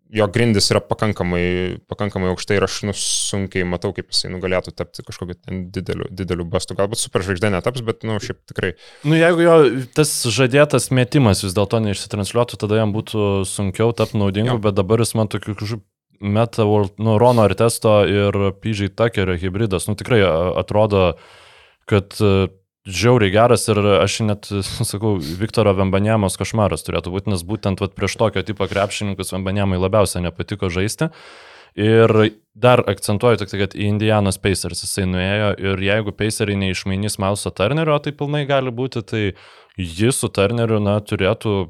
[0.09, 5.05] jo grindis yra pakankamai, pakankamai aukštai ir aš nu, sunkiai matau, kaip jisai nugalėtų tapti
[5.05, 5.37] kažkokiu
[5.75, 6.77] dideliu, dideliu bastu.
[6.77, 8.73] Galbūt superžvaigždė netaps, bet, na, nu, šiaip tikrai.
[9.05, 9.55] Nu, jeigu jo
[9.97, 14.63] tas žadėtas metimas vis dėlto neišsitransliuotų, tada jam būtų sunkiau tapti naudingu, jo.
[14.65, 15.85] bet dabar jis man tokiu kažkokiu
[16.19, 16.65] meta,
[16.99, 20.23] nu, Rono Artesto ir PJ Tuckerio hybridas, nu, tikrai
[20.59, 21.13] atrodo,
[21.89, 22.17] kad
[22.87, 24.49] žiauriai geras ir aš net,
[24.91, 30.25] sakau, Viktoro Vembanėmos košmaras turėtų būti, nes būtent vat, prieš tokio tipo krepšininkus Vembanėmai labiausiai
[30.27, 31.11] nepatiko žaisti.
[31.79, 32.11] Ir
[32.57, 37.51] dar akcentuoju tik tai, kad į Indianos Pacers jisai nuėjo ir jeigu Paceriai neišmainys Mauso
[37.53, 39.21] Turnerio, tai pilnai gali būti, tai
[39.77, 41.69] jis su Turneriu, na, turėtų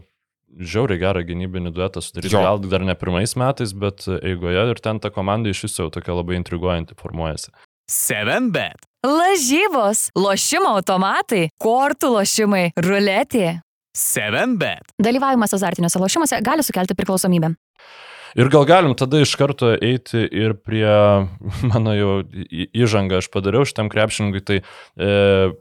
[0.58, 2.34] žiauriai gerą gynybinį duetą sudaryti.
[2.34, 2.42] Jo.
[2.48, 6.16] Gal dar ne pirmais metais, bet eigoje ir ten ta komanda iš viso jau tokia
[6.18, 7.54] labai intriguojanti formuojasi.
[7.90, 8.89] 7bet.
[9.00, 13.62] Lažybos, lošimo automatai, kortų lošimai, ruletė.
[13.96, 14.92] 7bet.
[15.00, 17.54] Dalyvavimas azartiniuose lošimuose gali sukelti priklausomybę.
[18.36, 20.92] Ir gal galim tada iš karto eiti ir prie
[21.72, 22.12] mano jau
[22.76, 25.56] įžangą aš padariau šitam krepšininkui, tai e,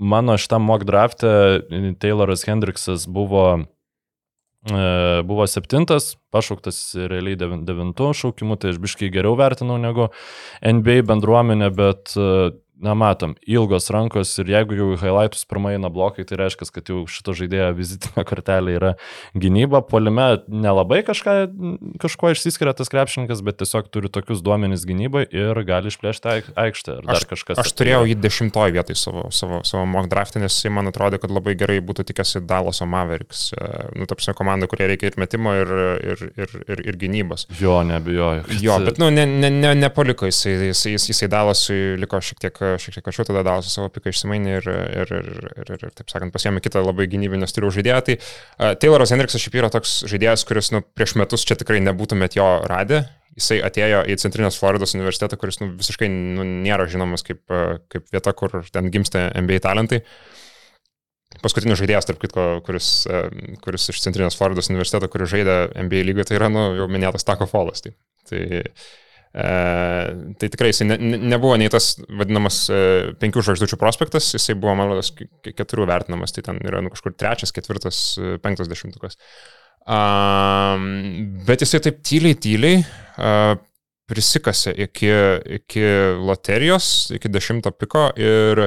[0.00, 1.30] mano šitam mock draft'e
[2.00, 3.68] Tayloras Hendriksas buvo
[5.28, 6.78] buvo septintas, pašauktas
[7.10, 10.08] realiai devintų šaukimų, tai aš biškai geriau vertinau negu
[10.62, 12.28] NBA bendruomenė, bet e,
[12.82, 16.90] na matom, ilgos rankos ir jeigu jau į highlightus pirmai eina blokai, tai reiškia, kad
[16.90, 18.92] jau šito žaidėjo vizitinė kortelė yra
[19.34, 19.80] gynyba.
[19.88, 21.34] Polime nelabai kažką,
[22.02, 26.98] kažkuo išsiskiria tas krepšininkas, bet tiesiog turi tokius duomenys gynybai ir gali išplėšti aikštę.
[27.08, 27.26] Aš,
[27.58, 31.34] aš turėjau jį dešimtoj vietoj savo, savo, savo mock draftį, nes jis man atrodo, kad
[31.34, 33.48] labai gerai būtų tikęs į Dallaso Mavericks.
[33.56, 35.74] E, nu, tapsime komanda, kurie reikia ir metimo, ir,
[36.12, 37.48] ir, ir, ir, ir gynybos.
[37.58, 38.46] Jo, nebijoju.
[38.62, 42.98] Jo, bet, nu, ne, ne, ne, nepaliko jisai, jisai, jisai, Dallasui liko šiek tiek šiek
[42.98, 45.28] tiek anksčiau tada Dalasas savo piką išsimainė ir, ir, ir,
[45.62, 48.00] ir, ir, ir taip sakant, pasiėmė kitą labai gynybinio stilių žaidėją.
[48.06, 52.38] Tai uh, Tayloras Hendriksas šiaip yra toks žaidėjas, kuris nu, prieš metus čia tikrai nebūtumėt
[52.38, 53.04] jo radę.
[53.38, 57.44] Jisai atėjo į Centrinės Floridos universitetą, kuris nu, visiškai nu, nėra žinomas kaip,
[57.92, 60.02] kaip vieta, kur ten gimsta NBA talentai.
[61.42, 62.88] Paskutinis žaidėjas, tarp kitko, kuris,
[63.62, 67.46] kuris iš Centrinės Floridos universiteto, kuris žaidė NBA lygoje, tai yra nu, jau minėtas Tako
[67.50, 67.84] Folas.
[67.84, 67.92] Tai,
[68.26, 68.64] tai
[69.32, 72.80] tai tikrai jisai ne, ne, nebuvo nei tas vadinamas e,
[73.20, 75.12] penkių žvaigždučių prospektas, jisai buvo, man rodos,
[75.44, 79.18] keturių vertinamas, tai ten yra nu, kažkur trečias, ketvirtas, e, penktas dešimtukas.
[79.88, 80.88] Um,
[81.48, 83.54] bet jisai taip tyliai, tyliai uh,
[84.08, 85.08] prisikasi iki,
[85.58, 85.84] iki
[86.20, 88.66] loterijos, iki dešimto piko ir,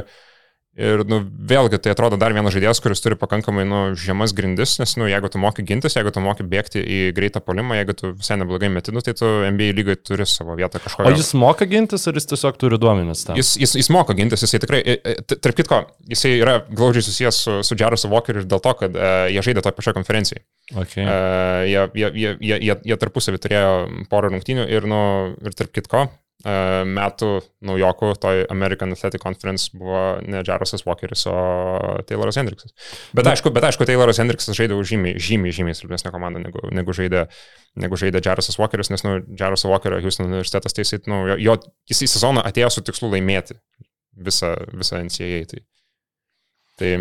[0.80, 4.94] Ir nu, vėlgi tai atrodo dar vienas žaidėjas, kuris turi pakankamai nu, žemas grindis, nes
[4.96, 8.38] nu, jeigu tu moki gintis, jeigu tu moki bėgti į greitą polimą, jeigu tu visai
[8.40, 11.12] neblogai metinu, tai tu NBA lygai turi savo vietą O kažkokią.
[11.20, 13.36] jis moka gintis ar jis tiesiog turi duomenis tam?
[13.36, 15.82] Jis, jis, jis moka gintis, jisai tikrai, e, e, tarp kitko,
[16.16, 19.66] jisai yra glaudžiai susijęs su, su Jarosu Walkeriu ir dėl to, kad uh, jie žaidė
[19.68, 20.46] toje pačioje konferencijoje.
[20.72, 21.04] Okay.
[21.04, 23.76] Uh, jie, jie, jie, jie, jie, tarpusavį turėjo
[24.08, 25.04] porą rungtynių ir, nu,
[25.44, 26.08] ir tarp kitko,
[26.44, 27.30] metų
[27.68, 31.36] naujokų toj American Athletic Conference buvo ne Jarosas Walkeris, o
[32.10, 32.74] Tayloras Hendriksas.
[33.18, 36.96] Bet aišku, bet aišku, Tayloras Hendriksas žaidė už žymiai, žymiai, žymiai silpnesnę komandą negu, negu
[36.98, 37.28] žaidė
[37.80, 41.56] negu žaidė Jarosas Walkeris, nes, nu, Jaroso Walkerio Houston universitetas, tai jisai, nu, jo- jo,
[41.88, 43.56] jis į sezoną atėjo su tikslu laimėti
[44.28, 45.46] visą, visą NCAA.
[45.48, 45.62] Tai,
[46.82, 46.92] tai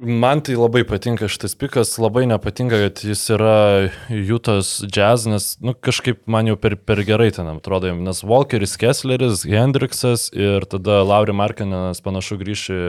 [0.00, 5.74] Man tai labai patinka šitas pikas, labai nepatinka, kad jis yra Jutas jazz, nes nu,
[5.76, 11.36] kažkaip man jau per, per gerai ten atrodo, nes Walkeris, Kessleris, Hendriksas ir tada Lauri
[11.36, 12.80] Markinas panašu grįš į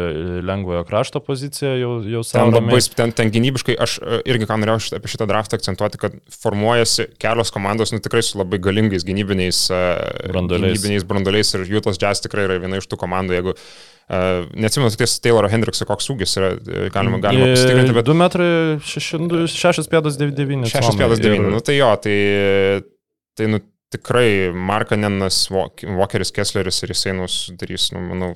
[0.47, 2.55] lengvojo krašto poziciją jau, jau Ten savo.
[2.55, 6.15] labai, ten, ten gynybiškai, aš e, irgi ką norėjau šitą, apie šitą draftą akcentuoti, kad
[6.39, 9.85] formuojasi kelios komandos, nu tikrai su labai galingais gynybiniais e,
[10.31, 10.79] Branduoliais.
[10.79, 13.59] gynybiniais branduoliais ir Jutas Jazz tikrai yra viena iš tų komandų, jeigu
[14.11, 18.51] neatsimenu, ties Tayloro Hendrikso koks ūgis yra, e, galima, galima pasitikrinti, bet 2 metrai
[18.83, 20.67] 6 pėdas 99.
[20.71, 22.15] 6 pėdas 9, nu tai jo, tai,
[23.39, 23.61] tai nu
[23.91, 28.31] tikrai Markanenas, Walkeris, Kessleris ir jisai nusudarys, nu, manau,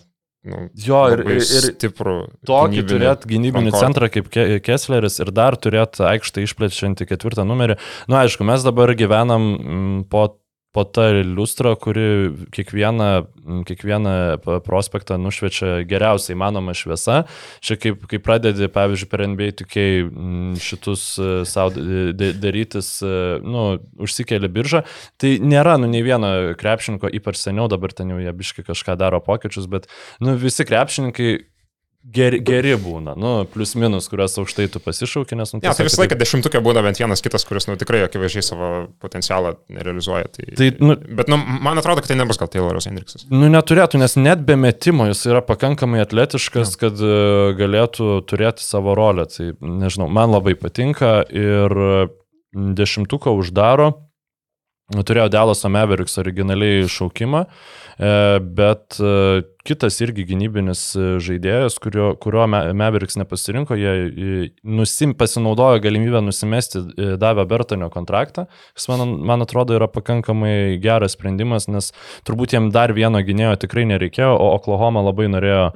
[0.45, 2.15] nu, Jo, ir, ir, ir stiprų.
[2.47, 3.85] Tokį turėti gynybinį frontcourt.
[3.87, 7.79] centrą kaip Ke- Kessleris ir dar turėti aikštę išplečiantį ketvirtą numerį.
[8.11, 10.27] Na, aišku, mes dabar gyvenam mm, po,
[10.75, 13.07] po tą iliustrą, kuri kiekvieną,
[13.65, 14.11] kiekvieną
[14.65, 17.21] prospektą nušviečia geriausiai įmanoma šviesa.
[17.63, 20.03] Čia kaip, kaip pradedi, pavyzdžiui, per NBA tokiai
[20.59, 21.71] šitus e, savo
[22.43, 23.15] darytis, e,
[23.47, 23.65] nu,
[24.03, 24.83] užsikeli biržą.
[25.21, 29.23] Tai nėra, nu, nei vieno krepšininko, ypač seniau, dabar ten jau jie biški kažką daro
[29.23, 29.87] pokyčius, bet,
[30.19, 31.31] nu, visi krepšininkai
[32.13, 36.03] geri, geri būna, nu, plus minus, kuriuos aukštai tu pasišauki, nes, nu, Ja, tai visą
[36.03, 38.69] laiką dešimtukė būna bent vienas kitas, kuris, nu, tikrai akivaizdžiai savo
[39.01, 40.29] potencialą nerealizuoja.
[40.35, 43.25] Tai, Tai, nu, Bet, nu, man atrodo, kad tai nebus gal Tayloras Hendriksas.
[43.31, 46.81] Nu, neturėtų, nes net be metimo jis yra pakankamai atletiškas, ja.
[46.85, 47.15] kad e,
[47.59, 49.27] galėtų turėti savo rolę.
[49.31, 51.79] Tai, nežinau, man labai patinka ir
[52.55, 53.93] dešimtuką uždaro.
[54.93, 62.45] Turėjo Delaso Mavericks originaliai šaukimą, e, bet e, kitas irgi gynybinis e, žaidėjas, kurio, kurio
[62.49, 69.45] Mavericks nepasirinko, jie e, nusim, pasinaudojo galimybę nusimesti, e, davė Bertonio kontraktą, kas man, man
[69.45, 71.91] atrodo yra pakankamai geras sprendimas, nes
[72.27, 75.69] turbūt jiem dar vieno gynėjo tikrai nereikėjo, o Oklahoma labai norėjo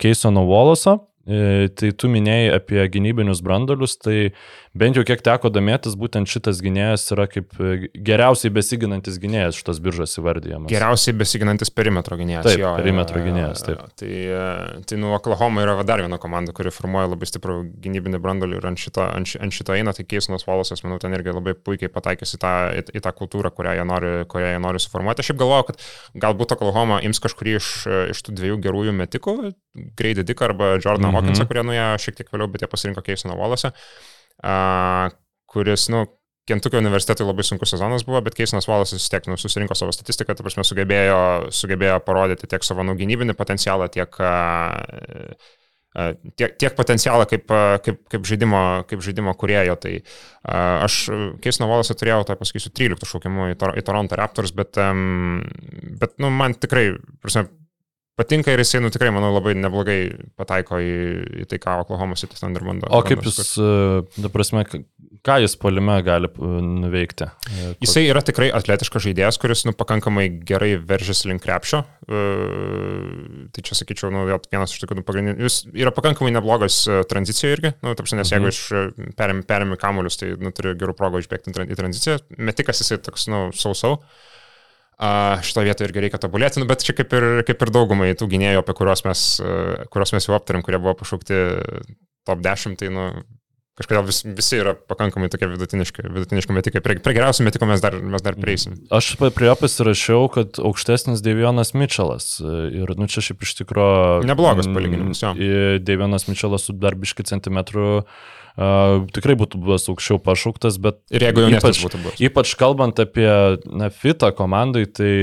[0.00, 1.00] Keisono Voloso.
[1.30, 4.32] E, Tai tu minėjai apie gynybinius brandolius, tai
[4.76, 9.80] bent jau kiek teko domėtis, būtent šitas gynėjas yra kaip e, geriausiai besiginantis gynėjas šitos
[9.82, 10.70] biržos įvardyjamas.
[10.70, 12.46] Geriausiai besiginantis perimetro gynėjas.
[12.46, 13.82] Taip, jo, perimetro gynėjas, taip.
[13.98, 14.44] Tai, e,
[14.86, 18.82] tai nu, Oklahoma yra dar viena komanda, kuri formuoja labai stiprų gynybinį brandolį ir ant
[18.82, 22.42] šito, ant, ant šito eina, tai Keisnas Volosas, manau, ten irgi labai puikiai pataikys į
[22.44, 25.24] tą, į, į tą kultūrą, kurią jie, nori, kurią jie nori suformuoti.
[25.24, 25.82] Aš šiaip galvoju, kad
[26.26, 27.72] galbūt Oklahoma ims kažkurį iš,
[28.14, 29.36] iš tų dviejų gerųjų metikų,
[29.98, 31.16] Grady Dick arba Jordaną Mhm.
[31.16, 31.18] mhm.
[31.20, 34.19] Hawkinsą, kurie nuėjo šiek tiek vėliau, bet jie pasirinko Keisną Volosą, uh,
[35.50, 36.06] kuris, nu,
[36.50, 40.34] Kentukio universitetui labai sunkus sezonas buvo, bet Keisinas Valasas vis tiek nu, susirinko savo statistiką,
[40.34, 41.20] ta prasme sugebėjo,
[41.54, 44.16] sugebėjo parodyti tiek savo nu, gynybinį potencialą, tiek,
[46.40, 47.54] tiek, tiek potencialą kaip,
[47.84, 49.76] kaip, kaip, žaidimo, kaip žaidimo kurėjo.
[49.84, 49.94] Tai
[50.88, 50.98] aš
[51.44, 54.80] Keisiną Valasą turėjau, tai pasakysiu, 13 šaukimų į, Tor į Toronto Raptors, bet,
[56.02, 56.88] bet nu, man tikrai,
[57.22, 57.46] prasme,
[58.20, 59.98] patinka ir jisai, nu tikrai, manau, labai neblogai
[60.38, 60.94] pataiko į,
[61.42, 62.90] į tai, ką Oklahoma City Thunder bando.
[62.92, 64.22] O kaip jūs, sukurti.
[64.26, 64.64] ta prasme,
[65.26, 66.50] ką jis polime gali e,
[66.84, 67.26] nuveikti?
[67.50, 71.82] E, Jisai yra tikrai atletiškas žaidėjas, kuris nu, pakankamai gerai veržiasi link krepšio.
[72.10, 75.44] Uh, tai čia sakyčiau, nu, vienas iš tokių nu, pagrindinių.
[75.46, 77.74] Jis yra pakankamai neblogas tranzicijoje irgi.
[77.84, 78.54] Nu, tapsi, nes jeigu Mhm.
[78.54, 79.14] iš
[79.48, 82.18] perėmi kamuolius, tai nu, turi gerų progų išbėgti į tran- į tranziciją.
[82.38, 83.98] Metikas jisai toks, nu, sausau.
[84.00, 84.29] Uh,
[85.46, 88.62] šito vietoje irgi reikia tobulėti, nu, bet čia kaip ir, kaip ir daugumai tų gynėjų,
[88.62, 91.38] apie kuriuos mes, uh, kuriuos mes jau aptarėm, kurie buvo pašaukti
[92.28, 93.06] top 10, tai nu,
[93.80, 96.82] kažkodėl vis, visi yra pakankamai tokie vidutiniški, vidutiniški metikai.
[96.84, 98.76] Prie, prie geriausių metikų mes dar, mes dar prieisim.
[98.92, 102.34] Aš pa- prie jo pasirašiau, kad aukštesnis Devionas Mitčelas.
[102.44, 104.26] e, Ir, nu, čia šiaip iš tikrųjų...
[104.28, 105.32] Neblogas palyginimas, jo.
[105.80, 108.20] Devionas Mitčelas su dar biški centimetrų uh,
[108.56, 112.24] tikrai būtų buvęs aukščiau pašauktas, bet Ir jeigu jau Ypač- būtų buvęs.
[112.30, 113.30] Ypač kalbant apie
[113.66, 115.14] na, fitą komandai, tai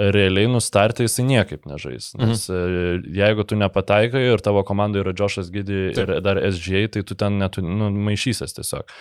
[0.00, 2.12] realiai nustartai jisai niekaip nežais.
[2.18, 3.10] Nes mhm.
[3.16, 7.40] jeigu tu nepataikai ir tavo komandai yra Džošas Gidi ir dar SGA, tai tu ten
[7.42, 8.94] net nu, maišysies tiesiog.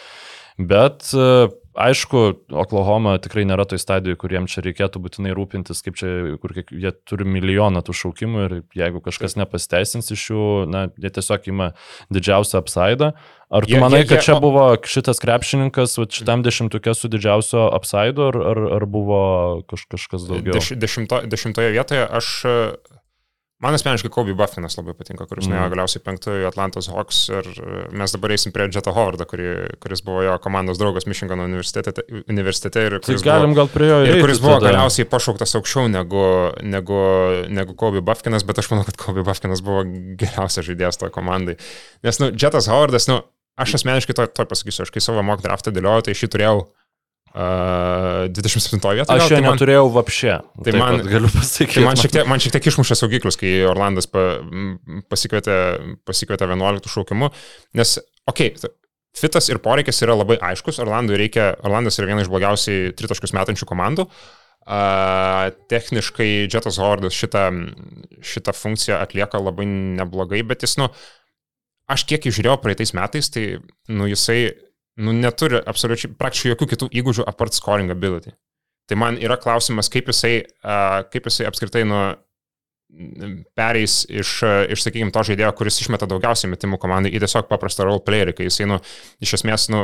[0.59, 1.47] Bet e,
[1.79, 6.11] aišku, Oklahoma tikrai nėra toj stadijoje, kuriem čia reikėtų būtinai rūpintis, kaip čia,
[6.41, 11.11] kur kiek, jie turi milijoną tų šaukimų ir jeigu kažkas nepasteisins iš jų, na, jie
[11.15, 11.71] tiesiog ima
[12.13, 13.13] didžiausią apsaidą.
[13.49, 17.69] Ar tu Jie- manai, jie- kad čia buvo šitas krepšininkas vat, šitam dešimtukė su didžiausio
[17.73, 19.21] apsaidu, ar, ar, ar buvo
[19.65, 20.53] kaž, kažkas daugiau?
[20.59, 22.27] Deš, dešimto, dešimtoje vietoje aš,
[23.59, 25.51] man asmeniškai Kobe Buffinas labai patinka, kuris Mhm.
[25.55, 29.47] nuėjo galiausiai penktųjų Atlantos Hawks ir e, mes dabar eisim prie Jeto Howardą, kuri,
[29.83, 33.97] kuris buvo jo komandos draugas Michigano universitete, universitete ir kuris galim buvo, gal prie jo
[34.05, 34.71] ir kuris buvo tada.
[34.71, 36.23] galiausiai pašauktas aukščiau negu,
[36.63, 37.01] negu,
[37.49, 39.83] negu Kobe Buffinas, bet aš manau, kad Kobe Buffinas buvo
[40.15, 41.57] geriausias žaidėjas toje komandai.
[42.03, 43.21] Nes, nu, Jetas Howardas, nu,
[43.59, 46.61] aš asmeniškai to, to pasakysiu, aš kai savo mock draftą dėliojau, tai šį turėjau
[47.33, 49.19] uh, 27 vietoje.
[49.19, 50.33] Aš jo tai man- neturėjau vapšė.
[50.39, 51.77] Tai Taip man- galiu pasakyti.
[51.79, 54.25] Tai man šiek, tiek, man šiek tiek išmušė saugiklius, kai Orlandas pa,
[55.11, 55.57] pasikvietė,
[56.07, 57.31] pasikvietė 11 šaukimu,
[57.79, 57.95] nes,
[58.29, 58.73] okei, okay,
[59.19, 63.69] fitas ir poreikis yra labai aiškus, Orlandui reikia, Orlandas yra viena iš blogiausiai tritaškius metančių
[63.69, 64.09] komandų.
[64.69, 67.47] Uh, techniškai Jetas Howardas šitą,
[68.21, 70.91] šitą funkciją atlieka labai neblogai, bet jis, nu,
[71.89, 73.45] aš kiek išžiūrėjau praeitais metais, tai,
[73.89, 74.53] nu, jisai,
[74.99, 78.33] nu, neturi absoliučiai praktiškai jokių kitų įgūdžių apart scoring ability.
[78.89, 82.01] Tai man yra klausimas, kaip jisai, a, kaip jisai apskritai nu,
[83.57, 84.39] pereis iš,
[84.73, 88.47] iš sakykime, to žaidėjo, kuris išmeta daugiausiai metimų komandai į tiesiog paprastą role playerį, kai
[88.47, 88.79] jisai, nu,
[89.21, 89.83] iš esmės, nu,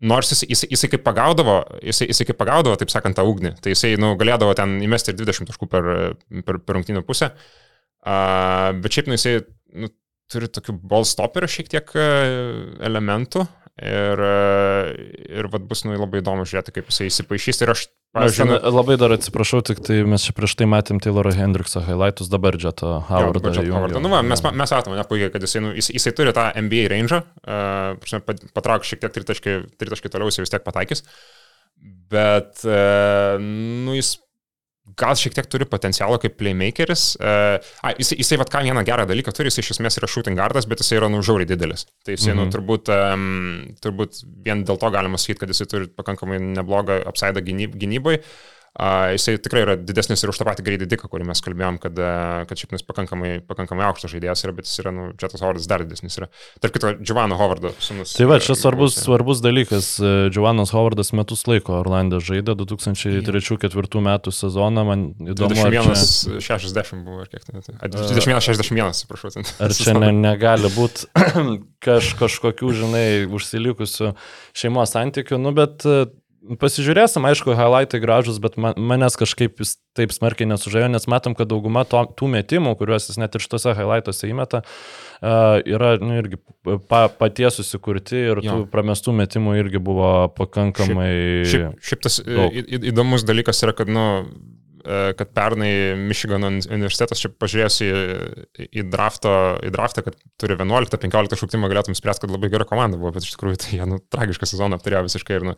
[0.00, 3.74] nors jisai, jisai, jisai kaip pagaudavo, jisai, jisai kaip pagaudavo, taip sakant, tą ugnį, tai
[3.76, 5.90] jisai, nu, galėdavo ten įmesti ir 20 taškų per,
[6.46, 7.34] per, per rungtynų pusę,
[8.00, 8.16] a,
[8.80, 9.36] bet šiaip, nu, jisai,
[9.76, 9.92] nu,
[10.32, 11.90] turi tokių ball stopperio šiek tiek
[12.88, 13.44] elementų.
[13.82, 14.20] Ir,
[15.34, 17.58] ir vat, bus nu, labai įdomu žiūrėti, kaip jisai įsipaišys.
[17.64, 17.80] Ir aš,
[18.14, 22.30] pavyzdžiui, ten labai dar atsiprašau, tik tai mes čia prieš tai matėm Tayloro Hendrikso highlightus,
[22.30, 23.50] dabar Jeto Howardą.
[23.50, 23.98] įjungiau.
[23.98, 26.86] Nu, va, mes, mes matome, ne puikiai, kad jisai, nu, jis, jisai turi tą NBA
[26.92, 31.02] range, uh, patrauk šiek tiek tritaškį, tritaškį toliau, jisai vis tiek pataikys.
[32.14, 34.14] Bet, uh, nu, jis
[35.00, 37.04] gal šiek tiek turi potencialo kaip playmakeris.
[37.20, 40.38] Uh, a, jisai, jisai vat ką vieną gerą dalyką turi, jisai iš esmės yra shooting
[40.38, 41.86] guardas, bet jisai yra nužauriai didelis.
[42.06, 42.40] Tai jisai, mhm.
[42.42, 43.28] nu, turbūt, um,
[43.84, 48.20] turbūt vien dėl to galima sakyti, kad jisai turi pakankamai neblogą apsaidą gynyb, gynybai.
[48.20, 48.53] Uh,
[49.14, 52.40] jisai tikrai yra didesnis ir už tą patį greitį diką, kurį mes kalbėjom, kad, uh,
[52.50, 55.84] kad šiaip jis pakankamai, pakankamai aukštas žaidėjas yra, bet jis yra, nu, Jetas Howardas dar
[55.84, 56.26] didesnis yra.
[56.58, 58.16] Tarp kito, Giovanni Howardo sūnus.
[58.18, 59.04] Tai va, čia e, svarbus, gausia.
[59.06, 59.90] svarbus dalykas.
[60.34, 64.84] Giovanas Howardas metus laiko Orlando žaidė 2003-2004 metų sezoną.
[64.90, 65.94] Man įdomu, ar čia,
[66.42, 67.76] 21-60 buvo, ar kiek tai.
[67.78, 69.46] a, 21-61, atsiprašau.
[69.62, 71.06] ar čia ne, negali būti
[71.84, 73.06] kaž, kažkokių, žinai,
[73.38, 74.12] užsilikusių
[74.56, 75.38] šeimos santykių.
[75.38, 76.04] Nu, bet e,
[76.60, 81.48] pasižiūrėsim, aišku, highlightai gražus, bet man, manęs kažkaip jis taip smarkiai nesužajo, nes matom, kad
[81.50, 86.40] dauguma to, tų metimų, kuriuos jis net ir šitose highlightuose įmeta, uh, yra nu, irgi
[86.90, 88.58] pa, paties susikurti ir Jo.
[88.60, 91.12] tų pramestų metimų irgi buvo pakankamai...
[91.48, 92.52] Šiaip, šiaip tas daug.
[92.52, 94.04] į- įdomus dalykas yra, kad, nu,
[94.84, 97.90] e, kad pernai Michigano universitetas čia pažiūrėjęs į,
[98.68, 99.32] į, drafto,
[99.64, 103.36] į draftą, kad turi 11-15 šauktimą, galėtum spręsti, kad labai gera komanda buvo, bet iš
[103.38, 105.56] tikrųjų tai jie nu, tragišką sezoną apturėjo visiškai ir, nu,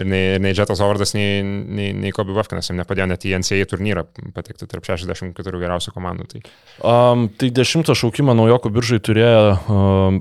[0.00, 3.68] ir nei, nei Jetas Howardas, nei, nei, nei Kobe Bufkinas jam nepadėjo net į NCAA
[3.70, 4.06] turnyrą
[4.36, 6.28] patekti tarp 64 geriausių komandų.
[6.32, 6.42] Tai
[6.82, 10.16] Um, tai dešimtą šaukimą naujokų biržai turėjo um,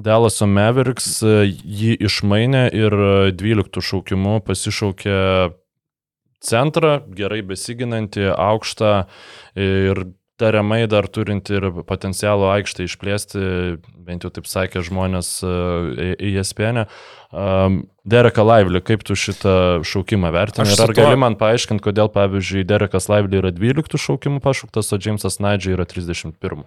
[0.00, 5.18] Dallaso Mavericks, jį išmainė ir uh, 12 šaukimu pasišaukė
[6.46, 8.92] centrą, gerai besiginantį, aukštą
[9.58, 10.02] ir
[10.40, 13.42] tariamai dar turinti ir potencialų aikštę išplėsti,
[14.06, 16.84] bent jau taip sakė žmonės į ESPN.
[17.36, 20.68] Um, Dereka Lively, kaip tu šitą šaukimą vertini?
[20.70, 25.00] Ir ar tuo- gali man paaiškinti, kodėl, pavyzdžiui, Derekas Lively yra 12 šaukimų pašauktas, o
[25.02, 26.62] Jamesas Naidžiai yra 31?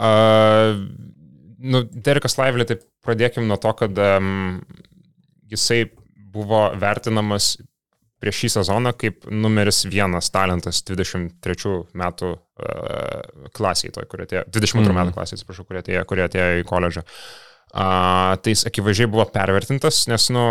[0.00, 0.78] Uh,
[1.60, 4.62] nu, Derekas Lively, tai pradėkim nuo to, kad um,
[5.52, 5.90] jisai
[6.32, 7.58] buvo vertinamas
[8.20, 14.82] prieš šį sezoną kaip numeris vienas talentas 23 metų uh, klasiai, toj, kurie atėjo, 22
[14.82, 14.90] Mhm.
[14.92, 15.00] mm.
[15.00, 17.06] metų klasiai, atsiprašau, kurie atėjo, kurie atėjo į koledžą.
[17.70, 20.44] Uh, tai jis akivaizdžiai buvo pervertintas, nes, nu,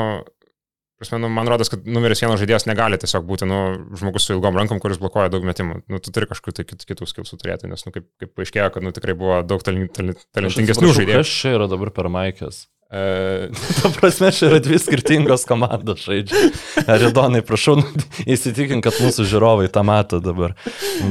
[0.99, 3.59] prasme, nu, man rodos, kad numeris vienas žaidėjas negali tiesiog būti nu,
[3.99, 5.81] žmogus su ilgom rankom, kuris blokuoja daug metimų.
[5.91, 8.87] Nu, tu turi kažkokių tai kit, kitų skilsų turėti, nes, nu, kaip, kaip paaiškėjo, kad
[8.87, 11.21] nu, tikrai buvo daug talent, talent, talentingesnių žaidėjų.
[11.21, 12.65] Kas čia yra dabar per Maikės?
[12.89, 16.47] Uh, Ta prasme, čia yra dvi skirtingos komandos žaidžia.
[16.89, 20.55] Aridonai, prašau, nu, įsitikink, kad mūsų žiūrovai tą mato dabar.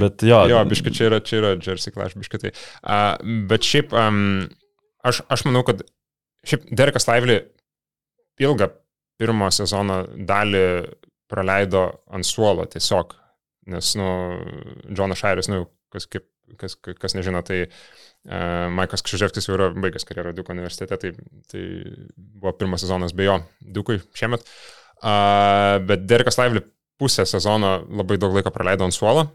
[0.01, 0.41] Bet jo.
[0.51, 2.53] jo, biškai čia yra, čia yra Jersey Clash, biškai tai.
[2.83, 3.15] Uh,
[3.47, 4.49] bet šiaip, um,
[5.07, 5.85] aš, aš manau, kad
[6.51, 7.39] šiaip Derekas Lively
[8.43, 8.73] ilgą
[9.23, 10.67] pirmo sezono dalį
[11.31, 13.15] praleido ant suolo tiesiog,
[13.71, 14.11] nes, nu,
[14.91, 15.63] Džonas Šairis, nu,
[15.95, 16.27] kas, kaip,
[16.59, 17.81] kas, kas nežino, tai uh,
[18.29, 21.13] Maikas Kšiževskis jau yra baigęs karjerą Duko universitete, tai,
[21.49, 21.63] tai
[22.17, 24.45] buvo pirmas sezonas be jo Dukui šiemet.
[24.99, 26.65] Uh, bet Derekas Lively
[26.99, 29.29] pusę sezono labai daug laiko praleido ant suolo.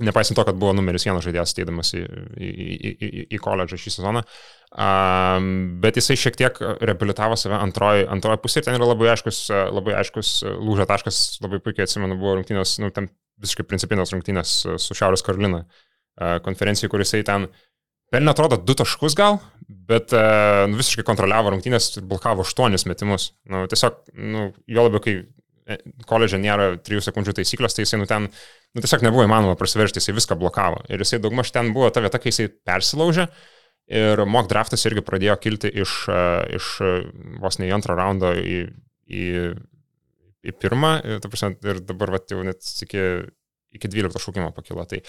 [0.00, 2.00] Nepaisant to, kad buvo numeris vienas žaidėjas ateidamas į,
[2.40, 4.22] į, į, į, į koledžą šį sezoną.
[4.70, 5.48] Um,
[5.82, 9.96] bet jisai šiek tiek reabilitavo save antroji, antroji pusė ir ten yra labai aiškus, labai
[9.98, 13.10] aiškus lūžio taškas, labai puikiai atsimenu, buvo rungtynės, nu, tam
[13.42, 17.50] visiškai principinės rungtynės su Šiaurės Karolina uh, konferencijai, kur jisai ten
[18.10, 19.38] pelnė atrodo du taškus gal,
[19.90, 23.32] bet uh, nu, visiškai kontroliavo rungtynės ir blokavo aštuonis metimus.
[23.50, 25.20] Nu, tiesiog, nu, jo labiau, kai
[26.08, 28.28] koledže nėra 3 sekundžių taisyklės, tai jisai nu ten,
[28.74, 30.82] nu tiesiog nebuvo įmanoma prasiveršti, jisai viską blokavo.
[30.90, 33.28] Ir jisai daugmaž ten buvo ta vieta, kai jisai persilaužė.
[33.90, 35.94] Ir mock draftas irgi pradėjo kilti iš,
[36.54, 36.66] iš
[37.42, 38.58] vos ne į antrą raundą į,
[39.10, 39.24] į,
[40.46, 43.06] į pirmą, ir, prasme, ir dabar vat, jau net iki,
[43.74, 44.86] iki 12 šūkimo pakilo.
[44.90, 45.02] Tai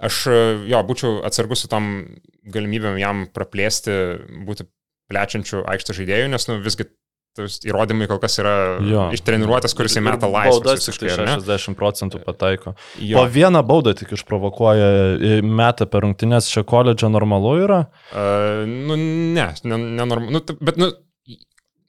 [0.00, 0.24] aš
[0.70, 1.90] jo, būčiau atsargus su tom
[2.54, 3.94] galimybėm jam praplėsti,
[4.46, 4.68] būti
[5.12, 6.88] plečiančių aikštės žaidėjų, nes nu, visgi
[7.42, 8.54] įrodymai kol kas yra
[8.84, 9.06] jo.
[9.14, 10.60] ištreniruotas, kuris įmeta laisvę.
[10.62, 12.74] Baudas tik tai 60 procentų pataiko.
[13.02, 13.18] Jo.
[13.18, 17.80] Po vieną baudą tik išprovokuoja, metą per rungtynės čia koledžą normalu yra?
[18.12, 18.98] Uh, nu,
[19.34, 20.30] ne, nenormalu.
[20.30, 20.92] Ne, nu, bet, nu,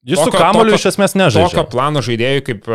[0.06, 1.49] Jis tokio, su kamoliu iš esmės nežaidžia.
[1.49, 2.68] Tokio plano žaidėjų kaip,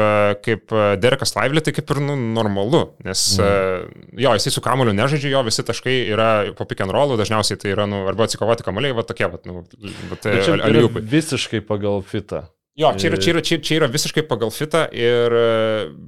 [0.43, 4.01] kaip Derekas Lively, tai kaip ir nu, normalu, nes mm.
[4.19, 7.71] jo, jisai su kamoliu nežaidžia, jo visi taškai yra po pick and rollų, dažniausiai tai
[7.77, 9.63] yra nu, arba atsikovoti kamoliai, va tokie, va, nu,
[10.11, 10.19] va,
[10.67, 11.05] aliupai.
[11.15, 12.49] Visiškai pagal fitą.
[12.81, 15.37] Jo, čia yra, čia, yra, čia, čia yra visiškai pagal fitą, ir,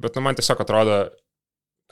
[0.02, 1.04] bet nu, man tiesiog atrodo,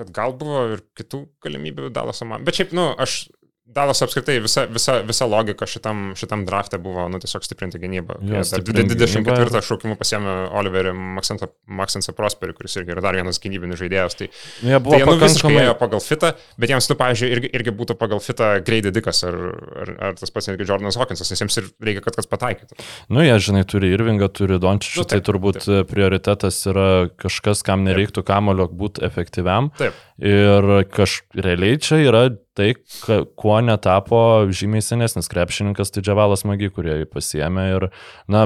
[0.00, 2.42] kad gal buvo ir kitų galimybių Dalaso man.
[2.46, 3.28] Bet šiaip, nu, aš
[3.70, 8.16] Dalas apskritai visa, visa, visa logika šitam, šitam draftė buvo nu, tiesiog stiprinti gynybą.
[8.26, 14.18] Ja, 24 šaukimų pasėmė Oliverį Maxensą Prosperį, kuris irgi yra dar vienas gynybinis žaidėjas.
[14.18, 14.28] Tai,
[14.66, 17.96] ja, buvo tai, nu, visiškai ėjo pagal fitą, bet jiems, nu, pavyzdžiui, irgi, irgi būtų
[18.00, 19.38] pagal fitą Grady Dickas ar,
[19.84, 22.80] ar, ar tas pats netgi Jordanas Hawkinsas, nes jiems ir reikia, kad kas pataikytų.
[23.14, 25.94] Nu, jie, žinai, turi Irvingą, turi Dončičių, nu, tai turbūt taip.
[25.94, 26.90] prioritetas yra
[27.22, 29.70] kažkas, kam nereiktų kamulio būti efektyviam.
[29.78, 30.06] Taip.
[30.20, 32.26] Ir kažrealiai čia yra
[32.60, 34.22] tai, kuo netapo
[34.52, 37.64] žymiai senesnis krepšininkas, tai Džavalas Magi, kurie jį pasiemė.
[37.74, 37.88] Ir,
[38.30, 38.44] na,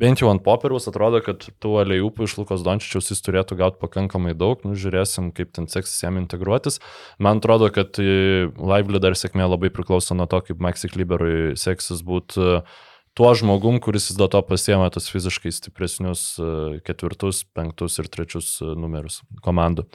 [0.00, 4.34] bent jau ant popieriaus atrodo, kad tų aliejupų iš Lukos Dončičiaus jis turėtų gauti pakankamai
[4.38, 4.66] daug.
[4.66, 6.82] Nu, žiūrėsim, kaip ten seksis jam integruotis.
[7.22, 12.42] Man atrodo, kad Lively dar sėkmė labai priklauso nuo to, kaip Maxi Kliberui seksis būti
[12.42, 12.78] uh,
[13.14, 16.50] tuo žmogum, kuris vis dėlto pasiema tos fiziškai stipresnius e,
[16.86, 19.86] ketvirtus, penktus ir trečius e, numerius komandų.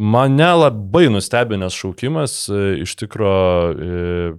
[0.00, 2.36] E, mane labai nustebinęs šaukimas,
[2.80, 4.38] iš tikrųjų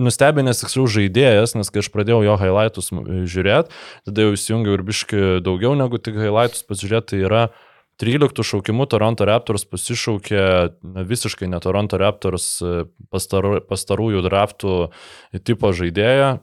[0.00, 2.94] nustebinęs tiksliau žaidėjas, nes kai aš pradėjau jo highlightus
[3.28, 3.74] žiūrėti,
[4.08, 7.66] tada jau įsijungiau ir biški daugiau negu tik highlightus pasižiūrėti, tai yra uh,
[8.00, 10.42] 13 šaukimų Toronto Raptors pasišaukė
[10.80, 14.76] na, visiškai ne Toronto Raptors e, pastar, pastarųjų draftų
[15.44, 16.38] tipo žaidėją.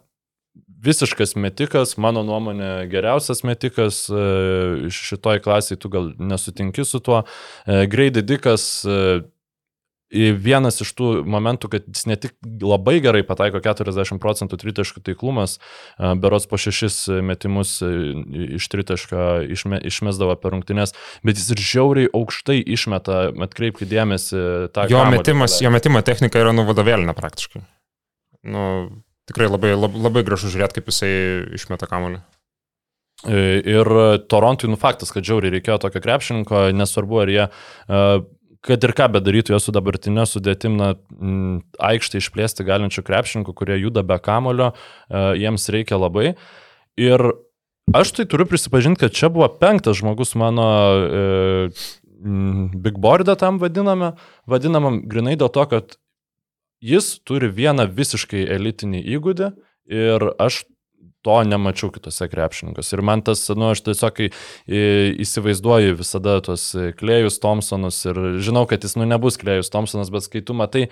[0.84, 7.24] Visiškas metikas, mano nuomonė, geriausias metikas e, šitoj klasiai, tu gal nesutinki su tuo.
[7.66, 8.68] E, Grady Dikas
[10.12, 12.34] vienas iš tų momentų, kad jis ne tik
[12.64, 15.58] labai gerai pataiko 40 procentų tritaškų taiklumas,
[15.98, 20.96] berots po šešis metimus iš tritašką išme, išmesdavo per rungtynes,
[21.28, 24.88] bet jis ir žiauriai aukštai išmeta, atkreipkite dėmesį tą.
[24.92, 27.66] Jo, metimas, jo metimo technika yra nuvadovėlinė praktiškai.
[28.48, 28.64] Nu,
[29.30, 31.14] tikrai labai, labai, labai gražu žiūrėti, kaip jisai
[31.58, 32.24] išmeta kamuolį.
[33.28, 33.90] Ir
[34.30, 38.20] Torontui, nu faktas, kad žiauriai reikėjo tokio krepšininko, nesvarbu, ar jie uh,
[38.68, 43.78] kad ir ką bedarytų jo su dabartinė sudėtim, na, m, aikštę išplėsti galinčių krepšininkų, kurie
[43.80, 46.34] juda be kamulio, e, jiems reikia labai.
[47.00, 47.24] Ir
[47.96, 50.68] aš tai turiu prisipažinti, kad čia buvo penktas žmogus mano
[50.98, 51.70] e,
[52.74, 54.16] big boardą tam vadiname,
[54.50, 55.98] vadinamam grinai dėl to, kad
[56.84, 59.52] jis turi vieną visiškai elitinį įgūdį
[59.98, 60.64] ir aš
[61.26, 62.94] to nemačiau kitose krepšininkuose.
[62.96, 64.22] Ir man tas, nu, aš tiesiog
[65.26, 70.44] įsivaizduoju visada tos Klejus Thompsonus ir žinau, kad jis, nu, nebus Klejus Thompsonas, bet kai
[70.46, 70.88] tu matai,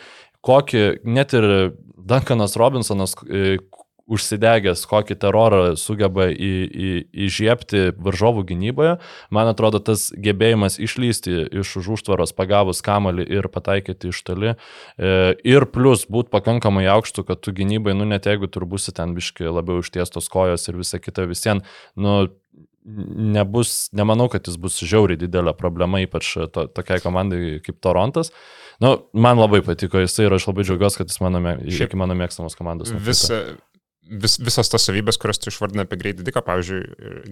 [0.45, 1.47] kokį net ir
[1.95, 3.15] Duncanas Robinsonas,
[4.05, 6.89] užsidegęs, kokį terorą sugeba į, į,
[7.25, 8.95] įžiepti varžovų gynyboje,
[9.33, 14.55] man atrodo, tas gebėjimas išlysti iš už užtvaros pagavus kamalį ir pataikyti iš toli e,
[15.41, 19.49] ir plus būti pakankamai aukštų, kad tu gynybai, nu net jeigu tur busi ten biški
[19.49, 21.65] labiau ištiestos kojos ir visa kita visien,
[21.97, 22.27] nu
[22.85, 28.29] nebus, nemanau, kad jis bus žiauriai didelė problema, ypač to, tokiai komandai kaip Torontas.
[28.83, 32.57] Nu, man labai patiko jisai ir aš labai džiaugiuosi, kad jis mano, Šiaip, mano mėgstamos
[32.59, 32.93] komandos.
[32.93, 33.25] Vis,
[34.05, 36.81] vis, visas tas savybės, kurias tu išvardinai apie greitį diką, pavyzdžiui,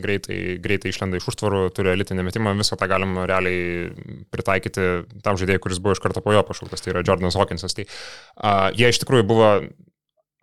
[0.04, 3.92] greitai, greitai išlenda iš užtvarų, turi elitinį metimą, visą tą galima realiai
[4.34, 4.90] pritaikyti
[5.26, 7.78] tam žaidėjui, kuris buvo iš karto po jo pašauktas, tai yra Jordanas Hawkinsas.
[7.78, 9.50] Tai uh, jie iš tikrųjų buvo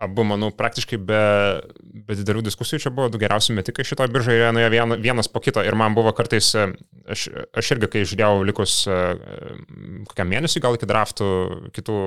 [0.01, 1.21] abu, manau, praktiškai be,
[2.09, 5.63] be didelių diskusijų čia buvo du geriausi metikai šitoje biržoje, nuėjo vien, vienas po kito
[5.65, 6.67] ir man buvo kartais, e,
[7.13, 7.27] aš,
[7.61, 8.99] aš irgi, kai žiūrėjau likus e,
[10.09, 11.29] kokiam mėnesiui, gal iki draftų,
[11.77, 11.99] kitų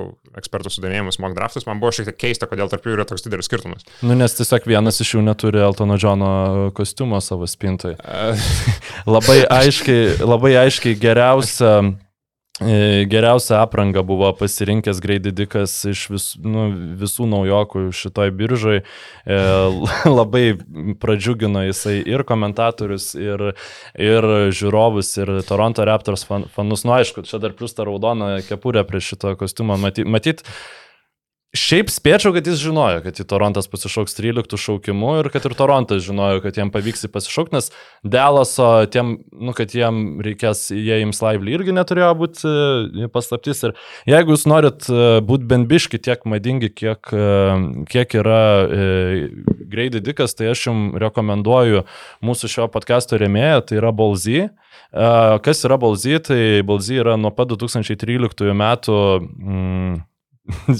[0.42, 3.48] ekspertų sudėmėjimus, mock draftus, man buvo šiek tiek keista, kodėl tarp jų yra toks didelis
[3.50, 3.86] skirtumas.
[4.02, 6.32] Nu, nes tiesiog vienas iš jų neturi Eltono Džono
[6.74, 8.00] kostiumo savo spintoje.
[9.16, 11.76] labai aiškiai, labai aiškiai geriausia
[13.06, 16.68] Geriausią aprangą buvo pasirinkęs Greididikas iš vis, nu,
[17.00, 18.76] visų naujokų šitoj biržai.
[19.26, 19.38] E,
[20.18, 20.44] labai
[21.02, 23.42] pradžiugino jisai ir komentatorius, ir,
[23.98, 26.86] ir žiūrovus, ir Toronto Raptors fan, fanus.
[26.86, 29.74] Nu aišku, čia dar plus ta raudona kepurė prie šito kostiumo.
[29.74, 30.46] Matyt, matyt
[31.54, 36.02] Šiaip spėčiau, kad jis žinojo, kad į Torontas pasišauks 13 šaukimu ir kad ir Torontas
[36.02, 37.68] žinojo, kad jiem pavyks pasišaukti, nes
[38.02, 43.62] Delaso, tiem, nu, kad jiem reikės, jie jiems laivly irgi neturėjo būti e, paslaptis.
[43.68, 43.76] Ir
[44.10, 47.28] jeigu jūs norit e, būti bent tiek madingi, kiek, e,
[47.92, 48.88] kiek yra e,
[49.70, 51.84] Greidi Dikas, tai aš jums rekomenduoju
[52.18, 54.48] mūsų šio podcast'o remėją, tai yra Bolzy.
[54.90, 56.18] Kas yra Bolzy?
[56.18, 60.02] Tai Bolzy yra nuo pat 2013 metų mm,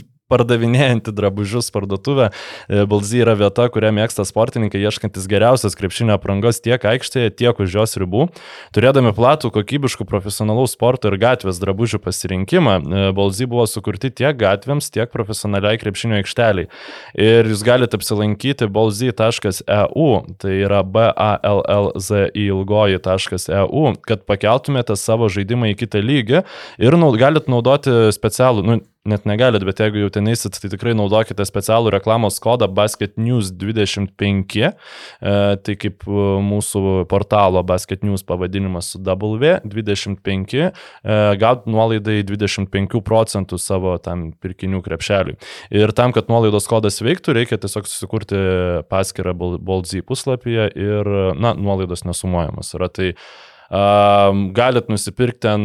[0.32, 2.30] pardavinėjanti drabužius parduotuvę.
[2.32, 7.76] E, Balzy yra vieta, kurią mėgsta sportininkai, ieškantis geriausios krepšinio aprangos tiek aikštėje, tiek už
[7.76, 8.28] jos ribų.
[8.74, 14.88] Turėdami platų, kokybiškų profesionalaus sporto ir gatvės drabužių pasirinkimą, e, Balzy buvo sukurti tiek gatvėms,
[14.94, 16.70] tiek profesionaliai krepšinio aikšteliai.
[17.20, 20.08] Ir jūs galite apsilankyti balzy.eu,
[20.40, 26.42] tai yra B-A-L-L-Z ilgoji.eu, kad pakeltumėte savo žaidimą į kitą lygį
[26.80, 30.94] ir naud, galite naudoti specialų, nu, net negalit, bet jeigu jau ten eisit, tai tikrai
[30.96, 34.70] naudokite specialų reklamos kodą Basket News 25, e,
[35.60, 43.60] tai kaip e, mūsų portalo Basket News pavadinimas su W25, e, gaut nuolaidai 25 procentų
[43.60, 45.36] savo tam pirkinių krepšeliui.
[45.76, 48.40] Ir tam, kad nuolaidos kodas veiktų, reikia tiesiog susikurti
[48.88, 52.88] paskirą Bolzy puslapyje ir, na, nuolaidos nesumuojamas yra.
[52.88, 53.12] Tai
[53.72, 55.62] Um, galit nusipirkti ten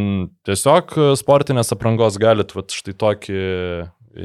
[0.47, 3.41] tiesiog sportinės aprangos, galit vat, štai tokį,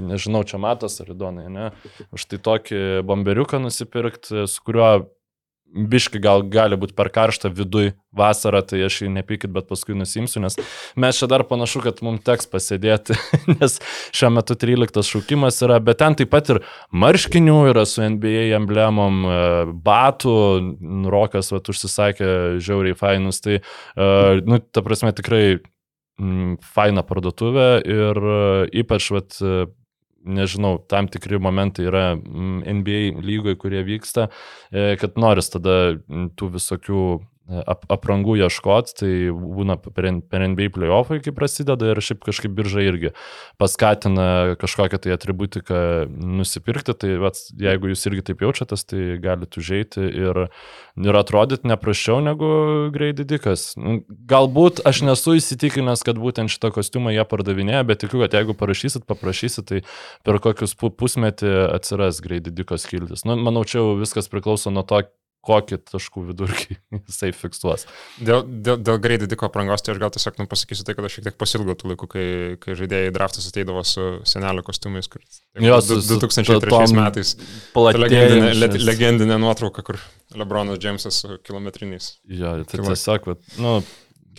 [0.07, 1.71] nežinau, čia matas ar įdonai, ne,
[2.15, 4.93] štai tokį bomberiuką nusipirkti, su kuriuo
[5.75, 10.43] biški gal gali būti per karštą viduj vasarą, tai aš jį nepykit, bet paskui nusimsiu,
[10.45, 10.57] nes
[11.01, 13.17] mes čia dar panašu, kad mums teks pasėdėti,
[13.57, 13.79] nes
[14.15, 16.63] šiuo metu 13 šaukimas yra, bet ten taip pat ir
[16.95, 19.39] marškinių yra su NBA emblemom, e,
[19.85, 20.39] batų,
[21.11, 22.31] Rokas vat, užsisakė
[22.63, 25.59] žiauriai fainus, tai, uh, nu, ta prasme, tikrai
[26.75, 29.39] faina parduotuvė ir uh, ypač, vat,
[30.25, 34.29] nežinau, tam tikri momentai yra mm, NBA lygoje, kurie vyksta,
[34.73, 35.97] e, kad noris tada
[36.39, 37.05] tų visokių
[37.45, 42.85] ap, aprangų ieškoti, tai būna per, per NBA playoffai, kai prasideda ir šiaip kažkaip birža
[42.85, 43.13] irgi
[43.61, 50.05] paskatina kažkokią tai atributiką nusipirkti, tai vat, jeigu jūs irgi taip jaučiatės, tai galite užeiti
[50.09, 50.45] ir,
[51.05, 52.51] ir atrodyti neprašiau negu
[52.95, 53.73] greididikas.
[53.81, 54.01] Nu,
[54.31, 59.05] galbūt aš nesu įsitikinęs, kad būtent šitą kostiumą jie pardavinėja, bet tikiu, kad jeigu parašysit,
[59.11, 59.83] paprašysit, tai
[60.27, 63.27] per kokius pusmetį atsiras greididikos kiltis.
[63.29, 65.05] Nu, manau, čia viskas priklauso nuo to,
[65.45, 66.77] kokį taškų vidurkį
[67.09, 67.87] jisai fiksuos.
[68.19, 71.19] Dėl, dėl, dėl greitai diko aprangos, tai aš gal tiesiog nu, pasakysiu tai, kad aš
[71.19, 72.27] šiek tiek pasilgau tų laikų, kai,
[72.63, 75.23] kai žaidėjai draftas ateidavo su senelio kostiumais, kur
[75.65, 77.37] Jos, 2003 metais.
[77.75, 80.01] Legendinė, le, legendinė nuotrauka, kur
[80.35, 82.17] Lebronas Džemsas su kilometriniais.
[82.31, 83.31] Jo, tai tiesiog,
[83.63, 83.77] nu,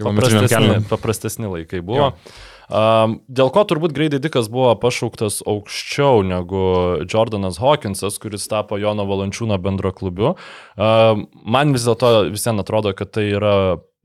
[0.02, 2.12] paprastesni, paprastesni laikai buvo.
[2.12, 2.44] Jo.
[2.66, 6.66] Um, dėl ko turbūt Grady Dickas buvo pašauktas aukščiau negu
[7.06, 10.34] Jordanas Hawkinsas, kuris tapo Jono Valančiūno bendro klubiu.
[10.74, 13.56] Um, man vis dėlto visiems atrodo, kad tai yra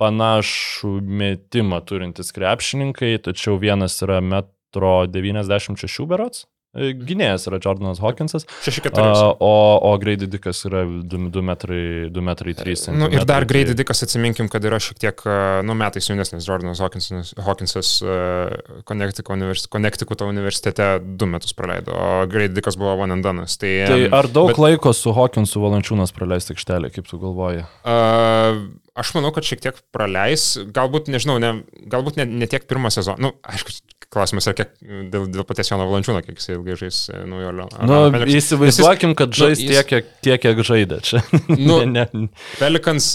[0.01, 8.47] panašų metimą turintis krepšininkai, tačiau vienas yra metro 96 berots, gynėjas yra Jordanas Hawkinsas.
[8.63, 9.03] 6-4.
[9.43, 9.55] O,
[9.91, 11.83] o Grady Dickas yra 2 metrai
[12.15, 12.99] 2 metrai 3 cm.
[13.01, 15.25] Nu, ir dar Grady Dickas atsiminkim, kad yra šiek tiek,
[15.67, 22.79] nu, metais jaunesnis Jordanas Hawkinsas, Hawkinsas uh, Connecticut universitete 2 metus praleido, o Grady Dickas
[22.81, 23.49] buvo one and done.
[23.61, 27.67] Tai, tai ar daug bet, laiko su Hawkinsu Valančiūnas praleisti aikštelė, kaip tu galvoji?
[27.83, 28.71] Uh,
[29.01, 31.53] Aš manau, kad šiek tiek praleis, galbūt, nežinau, ne,
[31.89, 33.23] galbūt ne, ne tiek pirmą sezoną.
[33.23, 33.73] Nu, aišku,
[34.11, 34.73] klausimas yra kiek
[35.13, 37.67] dėl, dėl paties Jono Valančiūno, kiek jisai ilgai žais e, naujolio.
[37.79, 41.25] Na, nu, įsivaizduokim, kad žais nu, jis, tiek, kiek, tiek, kiek žaidė čia.
[41.69, 42.29] Nu, ne, ne.
[42.59, 43.13] Pelikans,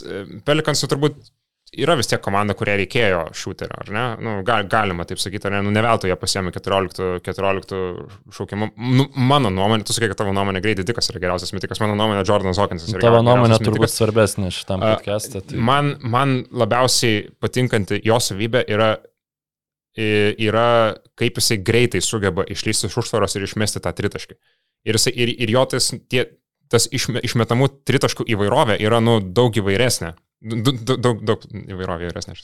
[0.47, 1.17] Pelikansų turbūt
[1.75, 4.03] yra vis tiek komanda, kuria reikėjo šūterio, ar ne?
[4.23, 5.61] Nu, gal, galima taip sakyti, ar ne?
[5.65, 7.81] Nu, ne veltui jie pasiemė 14, 14
[8.37, 8.69] šaukimų.
[8.95, 12.23] Nu, mano nuomonė, tu sakai, kad tavo nuomonė greitai dikas yra geriausias metikas, mano nuomonė
[12.23, 13.17] Jordanas Hawkinsas yra geriausias.
[13.19, 15.43] Tavo nuomonė turbūt svarbesnė šitam podcast'e.
[15.49, 15.59] Tai...
[15.71, 18.93] Man, man labiausiai patinkanti jo savybė yra
[19.95, 24.35] yra, kaip jisai greitai sugeba išlysti iš užtvaros ir išmesti tą tritaškį.
[24.85, 26.27] Ir, jisai, ir, ir jo tas, tie,
[26.71, 30.13] tas išme, išmetamų tritaškų įvairovė yra nu, daug įvairesnė.
[30.45, 32.35] Daug, daug, daug įvairovė įvairesnė,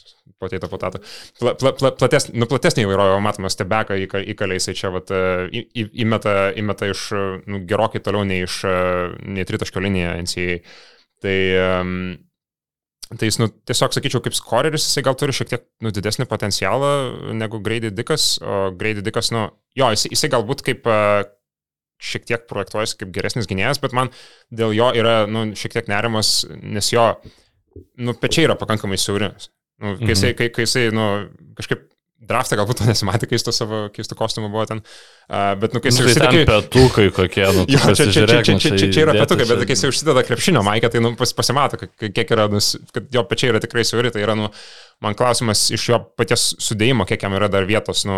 [0.42, 1.02] potato potato.
[1.38, 4.00] Pla, pla, pla, platesnė, nu, platesnė įvairovė, matome, stebeką
[4.32, 7.04] įkalė jisai čia vat, į, į, įmeta, įmeta iš
[7.46, 8.64] nu, gerokai toliau nei iš
[9.28, 10.58] nei tritaškio liniją NCAA.
[11.22, 11.98] Tai, um,
[13.20, 16.92] tai jis, nu, tiesiog sakyčiau, kaip skoreris, jisai gal turi šiek tiek nu, didesnį potencialą
[17.36, 21.24] negu Grady Dickas, o Grady Dickas, nu, jo, jisai, jisai galbūt kaip uh,
[22.02, 24.12] šiek tiek projektuojasi kaip geresnis gynėjas, bet man
[24.54, 27.06] dėl jo yra nu, šiek tiek nerimas, nes jo
[28.02, 29.32] nu, pečiai yra pakankamai siauri.
[29.82, 31.06] Nu, kai, jisai, kai, kai jisai nu,
[31.58, 31.88] kažkaip
[32.22, 34.84] draftą galbūt to nesimatė, kai jis to savo keistų kostiumų buvo ten.
[35.26, 36.44] Uh, bet, nu, kai jis nu, tai užsideda...
[36.52, 39.66] Petukai kokie, nu, jo, čia, čia, čia, čia, nu, čia, čia, čia yra petukai, bet
[39.66, 42.62] kai jis užsideda krepšinio maikę, tai nu, pas, pasimato, kiek yra, nu,
[42.94, 44.52] kad jo pečiai yra tikrai siauri, tai yra, nu,
[45.02, 48.18] man klausimas iš jo paties sudėjimo, kiek jam yra dar vietos, nu,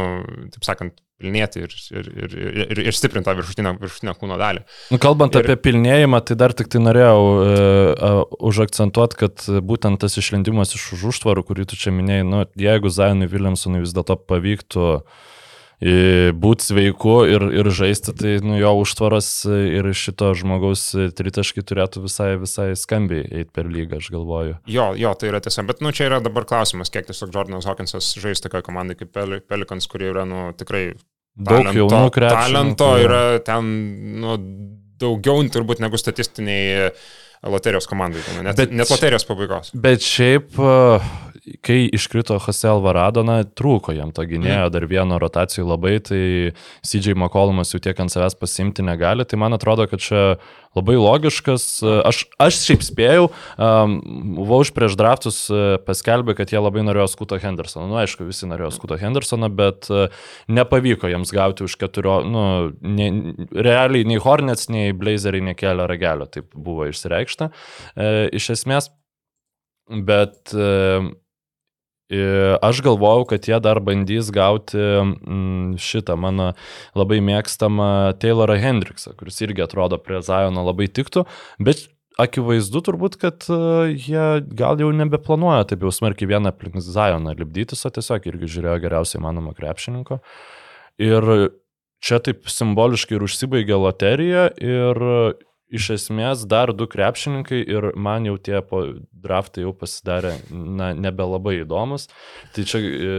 [0.53, 4.63] taip sakant, pilnėti ir, ir, ir, ir, ir stiprinti tą viršutinę, viršutinę kūno dalį.
[4.91, 5.45] Nu, kalbant ir...
[5.45, 11.05] apie pilnėjimą, tai dar tik tai norėjau uh, užakcentuoti, kad būtent tas išlendimas iš už
[11.13, 14.89] užtvarų, kurį tu čia minėjai, nu, jeigu Zainui Williamsonui vis dėlto pavyktų
[15.83, 20.85] būti sveiku ir, ir žaisti, tai nu, jo užtvaras ir šito žmogaus
[21.17, 24.59] tritaškai turėtų visai, visai skambiai eiti per lygą, aš galvoju.
[24.69, 28.13] Jo, jo, tai yra tiesa, bet nu, čia yra dabar klausimas, kiek tiesiog Jordanas Hawkinsas
[28.21, 29.11] žais tokioje komandai kaip
[29.49, 30.93] Pelikans, kurie yra nu, tikrai
[31.35, 32.47] daug talento, jaunų krepšininkų.
[32.53, 33.73] Talento yra ten
[34.23, 34.37] nu,
[35.03, 36.93] daugiau turbūt negu statistiniai
[37.43, 39.73] loterijos komandai, net, bet, net loterijos pabaigos.
[39.75, 40.57] Bet šiaip
[41.61, 46.21] kai iškrito Jose Alvarado, na, trūko jam to gynėjo dar vieno rotacijų labai, tai
[46.87, 50.23] CJ McCollumas jau tiek ant savęs pasimti negali, tai man atrodo, kad čia
[50.77, 51.65] labai logiškas.
[52.09, 53.27] Aš, aš šiaip spėjau,
[53.57, 53.97] um,
[54.43, 55.39] Vauž prieš draftus
[55.87, 57.87] paskelbė, kad jie labai norėjo Skuto Hendersoną.
[57.91, 59.89] Nu, aišku, visi norėjo Skuto Hendersoną, bet
[60.51, 62.43] nepavyko jiems gauti už keturio, nu,
[62.81, 63.09] ne,
[63.53, 67.49] realiai nei Hornets, nei Blazeriai nekelia ragelio, taip buvo išsireikšta.
[67.95, 68.89] E, iš esmės,
[69.89, 70.69] bet e,
[72.63, 76.51] Aš galvojau, kad jie dar bandys gauti mm, šitą mano
[76.97, 81.25] labai mėgstamą Taylorą Hendriksą, kuris irgi atrodo prie Zajono labai tiktų,
[81.63, 81.87] bet
[82.21, 83.57] akivaizdu turbūt, kad e,
[83.97, 88.83] jie gal jau nebeplanuoja taip jau smarkiai vieną aplink Zajoną lipdytis, o tiesiog irgi žiūrėjo
[88.83, 90.19] geriausiai manomą krepšininko.
[91.01, 91.29] Ir
[92.03, 95.01] čia taip simboliškai ir užsibaigė loterija ir
[95.73, 98.61] iš esmės dar du krepšininkai ir man jau tie
[99.23, 102.09] draftai jau pasidarė na, nebelabai įdomus.
[102.53, 103.13] Tai čia e,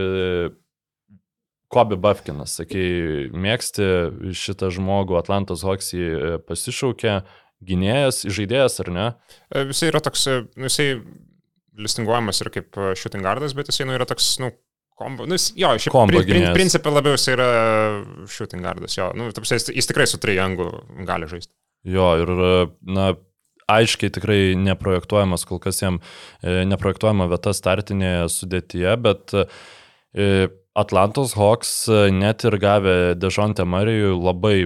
[1.75, 2.85] Kobe Bafkinas, sakai,
[3.33, 3.87] mėgsti
[4.37, 7.17] šitą žmogų, Atlantos Hoksį e, pasišaukė,
[7.65, 9.07] gynėjas, žaidėjas ar ne?
[9.49, 10.93] E, jisai yra toks, e, nu, jisai
[11.85, 14.53] listinguojamas ir kaip shooting guardas, bet jisai nu, yra toks, nu,
[14.95, 17.47] Kombo, nu, jis, jo, šiaip Kombo prin, prin, principė labiau jis yra
[18.31, 20.69] shooting guardas, jo, nu, jis, jis tikrai su trijangu
[21.03, 21.51] gali žaisti.
[21.85, 22.31] Jo, ir,
[22.81, 23.13] na,
[23.71, 29.45] aiškiai tikrai neprojektuojamas, kol kas jam e, neprojektuojama vieta startinėje sudėtyje, bet e,
[30.77, 34.57] Atlantos Hawks e, net ir gavę Dežontę Marijų labai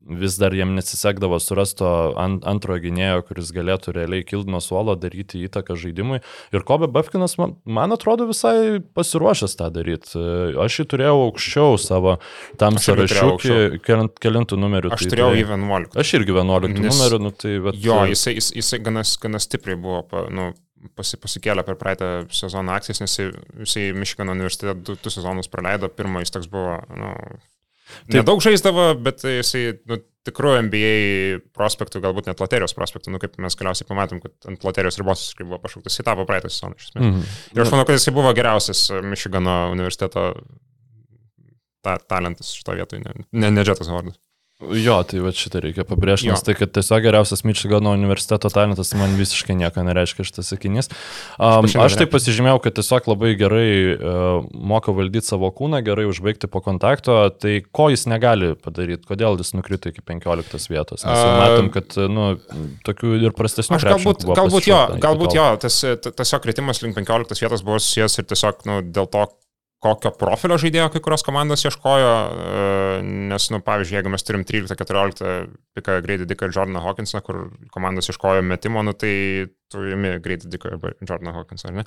[0.00, 5.42] vis dar jiem nesisekdavo surasto ant, antrojo gynėjo, kuris galėtų realiai kilti nuo suolo, daryti
[5.44, 6.22] įtaką žaidimui.
[6.56, 10.16] Ir Kobe Bafkinas, man, man atrodo, visai pasiruošęs tą daryti.
[10.64, 12.16] Aš jį turėjau aukščiau savo
[12.60, 14.94] tam kelint, kelintų numerių.
[14.96, 16.00] Aš tai, turėjau jį 11.
[16.00, 17.54] Aš irgi 11 Nes, numerių, nu tai...
[17.68, 20.50] Bet, jo, jisai, jisai, jisai ganas, ganas stipriai buvo, nu,
[20.96, 25.92] pasi, pasikėlė per praeitą sezoną akcijas, nes jisai, jisai Mišikano universitete du, du sezonus praleido,
[25.92, 27.12] pirmą jis toks buvo, nu,
[27.90, 28.20] Taip.
[28.20, 30.94] Nedaug žaisdavo, bet jisai nu, tikrų NBA
[31.56, 35.38] prospektų, galbūt net loterijos prospektų, nu, kaip mes galiausiai pamatėm, kad ant loterijos ribos jis
[35.40, 36.76] buvo pašauktas, jis tapo praeitą sezoną.
[36.94, 37.36] Mm -hmm.
[37.56, 40.34] Ir aš manau, kad jisai buvo geriausias Michigano universiteto
[41.82, 44.20] ta, talentas šito vietoje, ne, ne, ne Džetas Hordas.
[44.60, 49.14] Jo, tai va šitą reikia pabrėžti, nes tai, kad tiesiog geriausias Mičigano universiteto talentas man
[49.16, 50.90] visiškai nieko nereiškia šitas sakinys.
[51.40, 56.50] Um, aš tai pasižymėjau, kad tiesiog labai gerai uh, moka valdyti savo kūną, gerai užbaigti
[56.52, 61.08] po kontakto, tai ko jis negali padaryti, kodėl jis nukrito iki 15 vietos.
[61.08, 62.30] Nes uh, matom, kad nu,
[62.84, 63.80] tokių ir prastesnių.
[63.80, 65.80] Aš galbūt, galbūt jo, galbūt jo, tas
[66.10, 69.24] tiesiog kritimas link 15 vietos buvo susijęs ir tiesiog nu, dėl to,
[69.80, 72.96] kokio profilio žaidėjo kai kurios komandos ieškojo, e,
[73.30, 75.30] nes, nu, pavyzdžiui, jeigu mes turim 13-14
[75.76, 77.38] piką Grady Dicką ir Jordaną Hawkinsą, kur
[77.72, 79.12] komandos ieškojo metimo, nu, tai
[79.72, 81.84] tu įimi Grady Dicką arba Jordaną Hawkinsą, ar ne?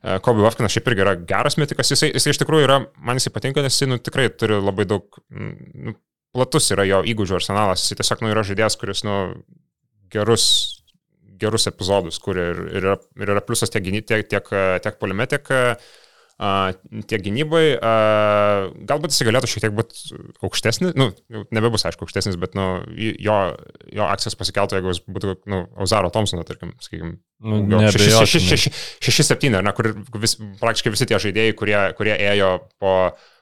[0.00, 3.34] E, Kobe Vafkinas šiaip irgi yra geras metikas, jisai, jisai iš tikrųjų yra, man jisai
[3.34, 5.92] patinka, nes jisai, nu, tikrai turi labai daug, nu,
[6.34, 9.18] platus yra jo įgūdžių arsenalas, jisai tiesiog, nu, yra žaidėjas, kuris, nu,
[10.14, 10.46] gerus
[11.44, 14.48] gerus epizodus, kur ir, ir, yra, ir yra pliusas tiek, tiek, tiek,
[14.80, 16.03] tiek polime, tiek, Uh,
[16.38, 17.64] tiek gynybai,
[18.88, 21.12] galbūt jis galėtų šiek tiek būti aukštesnis, nu,
[21.54, 22.66] nebebus aišku aukštesnis, bet nu,
[22.96, 23.36] jo,
[23.94, 27.58] jo akcijas pasikeltų, jeigu jis būtų, nu, Auzaro Thompsono, tarkim, sakykime, Nu,
[29.04, 29.90] 6-7, ar ne, kur
[30.22, 32.50] vis, praktiškai visi tie žaidėjai, kurie, kurie ėjo
[32.80, 32.94] po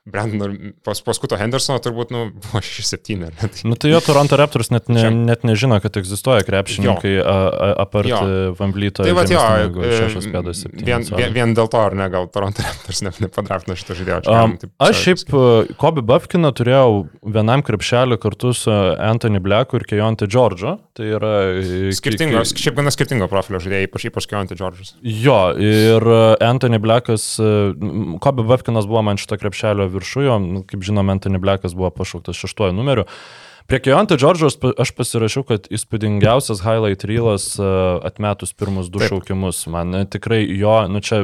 [0.02, 3.48] Brandon, pas, paskuto Hendersono turbūt, nu, buvo 6-7, ar ne?
[3.54, 7.12] Tai, Nu tai jo Toronto Raptors net, ne, net nežino, kad egzistuoja krepšininkai
[7.78, 8.18] apart Jo.
[8.58, 9.06] Vamblyto.
[9.06, 9.44] tai va, jo,
[9.78, 10.86] šešios e, pėdos septyni.
[10.88, 14.24] vien, vien, vien dėl to, ar ne, gal Toronto Raptors ne, nepadraftino šito žaidėjo.
[14.26, 20.26] Um, aš šiaip uh, Kobe Buffkiną turėjau vienam krepšelį kartu su Anthony Blacku ir Kejonte
[20.26, 20.74] Džordžu.
[20.98, 21.32] Tai yra...
[21.62, 24.96] e, Skirtingos, ki- šiaip gana skirtingo profilio žaidėjai, ypač ypač Keonti Džordžas.
[25.06, 26.04] Jo, ir
[26.42, 27.30] Anthony Blackas,
[28.20, 32.74] Kobe Buffkinas buvo man šito krepšelio viršuje, nu, kaip žinom, Anthony Blackas buvo pašauktas šeštuoju
[32.76, 33.04] numeriu.
[33.70, 38.98] Prie Kejonte Džordžo aš pa- aš pasirašiau, kad įspūdingiausias highlight reelas uh, atmetus pirmus du
[38.98, 39.12] Taip.
[39.12, 39.60] Šaukimus.
[39.70, 41.22] Man e, tikrai jo, nu čia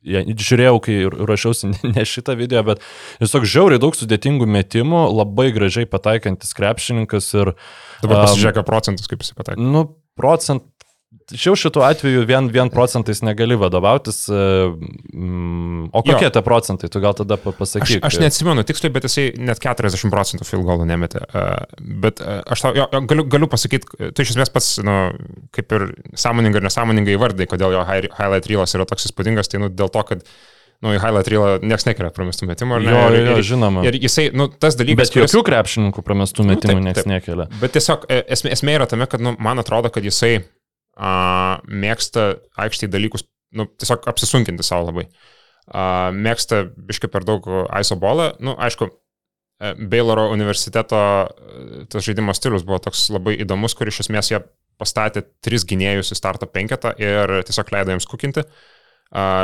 [0.00, 2.80] ja, žiūrėjau, kai ruošiausi ne- šitą video, bet
[3.20, 7.52] tiesiog žiauriai daug sudėtingų metimų, labai gražiai pataikantis krepšininkas ir,
[8.00, 9.60] Dabar pasižiūrėk procentus, kaip jis patekė.
[9.60, 9.84] nu,
[10.16, 10.64] procent.
[11.30, 14.28] Tačiau šituo atveju vien, vien procentais negali vadovautis.
[14.30, 14.34] e,
[15.14, 16.30] mm, O kokie Jo.
[16.30, 20.46] tie procentai, tu gal tada pa- Aš, aš neatsimenu tiksliai, bet jisai net 40 procentų
[20.46, 21.24] field goalų nemetė.
[21.34, 25.10] Uh, bet uh, aš tau, jo, galiu, galiu pasakyti, tu iš esmės pats, nu,
[25.54, 29.58] kaip ir sąmoningai ir nesąmoningai vardai, kodėl jo hi- highlight reelas yra toks įspūdingas, tai
[29.62, 30.22] nu, dėl to, kad
[30.82, 32.78] nu, į highlight reelą niekas nekelia primestų metimų.
[32.78, 32.94] ar ne?
[32.94, 33.82] Jo, ir, jo, žinoma.
[33.84, 37.48] ir jisai, nu, tas dalykas, Bet jokių krepšininkų pramestų Nu, metimų taip, niekas nekelia.
[37.60, 40.44] Bet tiesiog e, esmė, esmė yra tame, kad nu, man atrodo, kad jisai
[41.00, 41.10] a,
[41.66, 45.06] mėgsta aikštėje dalykus, nu, tiesiog apsisunkinti savo labai.
[45.70, 47.46] A, mėgsta biškai per daug
[47.80, 48.32] ISO bolą.
[48.44, 54.04] Nu, aišku, e, Bayloro universiteto e, tas žaidimo stilius buvo toks labai įdomus, kur iš
[54.06, 54.42] esmės jie
[54.80, 58.46] pastatė tris gynėjus į starto penketą ir tiesiog leido jiems kukinti.
[58.46, 58.79] Uh,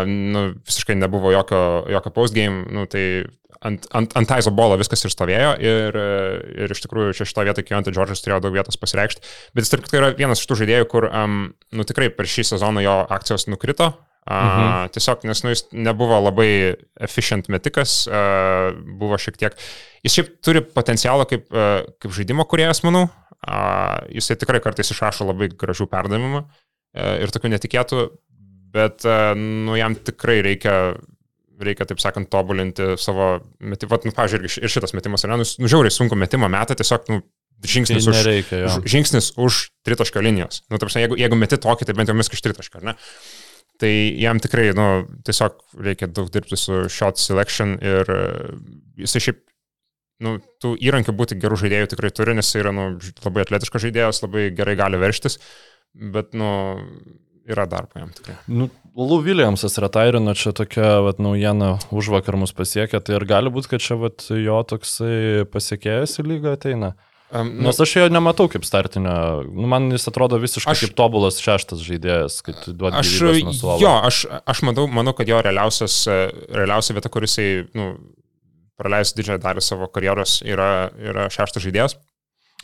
[0.07, 1.61] nu, visiškai nebuvo jokio,
[1.91, 3.25] jokio postgame, nu, tai
[3.67, 6.19] ant, ant, ant Taizo bolo viskas ir stovėjo ir, e,
[6.67, 9.25] ir iš tikrųjų čia šito vietoje Kiontai Džordžas turėjo daug vietos pasireikšti.
[9.57, 11.41] Bet jis tarp kitko yra vienas iš tų žaidėjų, kur um,
[11.75, 13.95] nu, tikrai per šį sezoną jo akcijos nukrito.
[13.95, 14.91] Uh, Mhm.
[14.91, 19.61] Tiesiog, nes nu, jis nebuvo labai efficient metikas, uh, buvo šiek tiek.
[20.03, 23.07] Jis šiaip turi potencialą kaip, uh, kaip žaidimo kuriejas, manau.
[23.47, 28.03] Uh, jisai tikrai kartais išrašo labai gražių perdavimų uh, ir tokių netikėtų,
[28.77, 30.77] bet uh, nu, jam tikrai reikia
[31.63, 33.95] reikia, taip sakant, tobulinti savo metimą.
[33.95, 37.23] Vat, nu, pavyzdžiui, ir šitas metimas, ne, nu, nu, žiauriai sunku metimą metą, tiesiog, nu,
[37.57, 40.61] Tai žingsnis už, nereikia už, žingsnis už tritaškio linijos.
[40.69, 42.93] Nu, taip, jeigu, jeigu meti tokį, tai bent jau viskas iš tritaškio, ne?
[43.81, 44.89] Tai jam tikrai, nu,
[45.25, 48.21] tiesiog reikia daug dirbti su shot selection ir e,
[49.05, 49.41] jisai šiaip,
[50.25, 53.85] nu, tų įrankių būti gerų žaidėjų tikrai turi, nes jis yra, nu, ž- labai atletiškas
[53.85, 55.41] žaidėjas, labai gerai gali verštis,
[56.13, 56.51] bet, nu,
[57.49, 58.37] yra darbo jam tikrai.
[58.47, 63.53] Nu, Lou Williamsas retairino čia tokia vat, naujiena už vakar mus pasiekė, tai ir gali
[63.53, 66.95] būti, kad čia vat, jo toksai pasiekėjas į lygą ateina.
[67.27, 70.93] Um, nu, Nes aš jo nematau kaip startinio, nu, man jis atrodo visiškai Aš- kaip
[70.99, 73.11] tobulas šeštas žaidėjas, kad duodi Aš,
[73.83, 77.89] jo, aš, aš manau, manau, kad jo realiausia vieta, kur jisai nu,
[78.79, 81.97] praleis didžiąją dalį savo karjeros, yra, yra šeštas žaidėjas.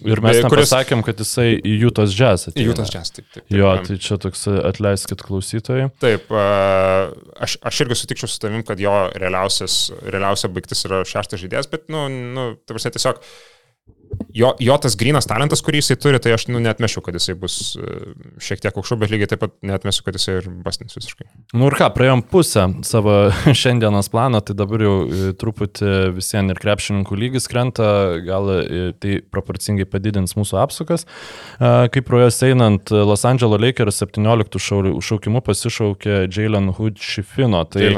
[0.00, 0.70] Ir mes kuris- kuris...
[0.72, 2.70] pasakėm, kad jisai į Jūtos jazz atėjo.
[2.70, 3.26] Jūtas Jazz, taip.
[3.28, 5.90] taip, taip Jo, tai čia toks atleiskit klausytojai.
[6.02, 6.46] Taip, e,
[7.44, 12.06] aš, aš irgi sutikčiau su tavim, kad jo realiausia baigtis yra šeštas žaidėjas, bet, nu,
[12.08, 13.20] nu ta prasme, tiesiog
[14.34, 17.56] jo, jo tas grinas talentas, kurį jisai turi, tai aš nu, netmešiu, kad jisai bus
[17.76, 17.96] e,
[18.42, 21.26] šiek tiek aukščiau, bet lygiai taip pat netmesiu, kad jisai ir basnis visiškai.
[21.58, 23.16] Nu ir ką, praėjom pusę savo
[23.62, 27.88] šiandienos plano, tai dabar jau e, truputį visiems ir krepšininkų lygis krenta,
[28.24, 31.06] gal e, tai proporcingai padidins mūsų apsukas.
[31.60, 37.62] Kaip pro jas einant, Los Angeles Lakers 17 šau- šaukimu pasišaukė Jalen Hood Šifino.
[37.70, 37.90] Tai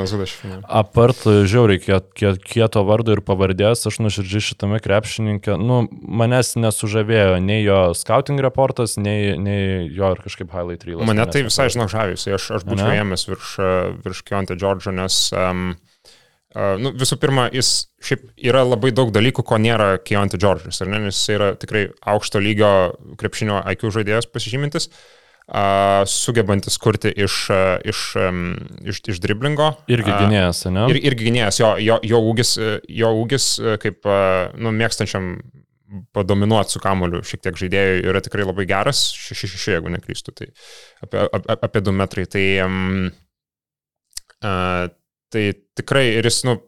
[0.69, 7.39] apart žiauriai kiet, kiet, kieto vardo ir pavardės, aš nuoširdžiai šitame krepšininkė, nu, manęs nesužavėjo
[7.43, 11.03] nei jo scouting reportas, nei, nei jo ir kažkaip highlight reel.
[11.07, 12.35] Mane tai visai, žinok, žavisi.
[12.37, 13.57] Aš, aš būčiau ėmęs virš,
[14.05, 15.67] virš Kionte Džordžo, nes um,
[16.55, 17.73] uh, nu, visų pirma, jis
[18.05, 21.05] šiaip yra labai daug dalykų, ko nėra Kionte Džordžas, ar ne?
[21.09, 22.71] Nes jis yra tikrai aukšto lygio
[23.21, 24.91] krepšinio IQ žaidėjas pasižymintis.
[25.45, 29.75] Uh, sugebantis kurti iš, uh, iš, um, iš, iš driblingo.
[29.93, 30.87] Irgi gynėjas, ne?
[30.89, 33.51] Ir, irgi gynėjas, jo, jo, jo ūgis, e, jo ūgis
[33.83, 34.09] kaip
[34.57, 35.35] nu, mėgstančiam
[36.15, 40.51] padominuoti su kamoliu šiek tiek žaidėjui yra tikrai labai geras, 6-6, jeigu neklystu, tai
[41.05, 42.29] apie, apie, apie 2 metrai.
[42.31, 43.11] Tai, um,
[44.43, 44.87] uh,
[45.35, 45.45] tai
[45.79, 46.59] tikrai ir jis, nu,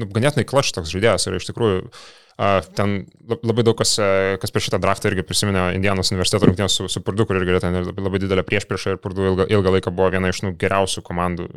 [0.00, 3.96] nu, ganėtinai klaš toks žaidėjas ir iš tikrųjų uh, ten lab- labai daug kas,
[4.42, 7.62] kas prieš šitą draftą irgi prisiminė Indianos universiteto rungtynės su, su Purdu, kur irgi yra
[7.64, 11.04] ten labai, labai didelė priešprieša ir Purdu ilgą, ilgą laiką buvo viena iš nu, geriausių
[11.06, 11.48] komandų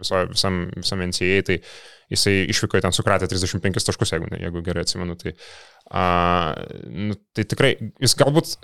[0.00, 1.60] viso, visam, visam NCAA, tai
[2.12, 5.16] jisai išvyko ten sukratę 35 taškus, jeigu, jeigu gerai atsimenu.
[5.20, 8.56] Tai, uh, nu, tai tikrai jis galbūt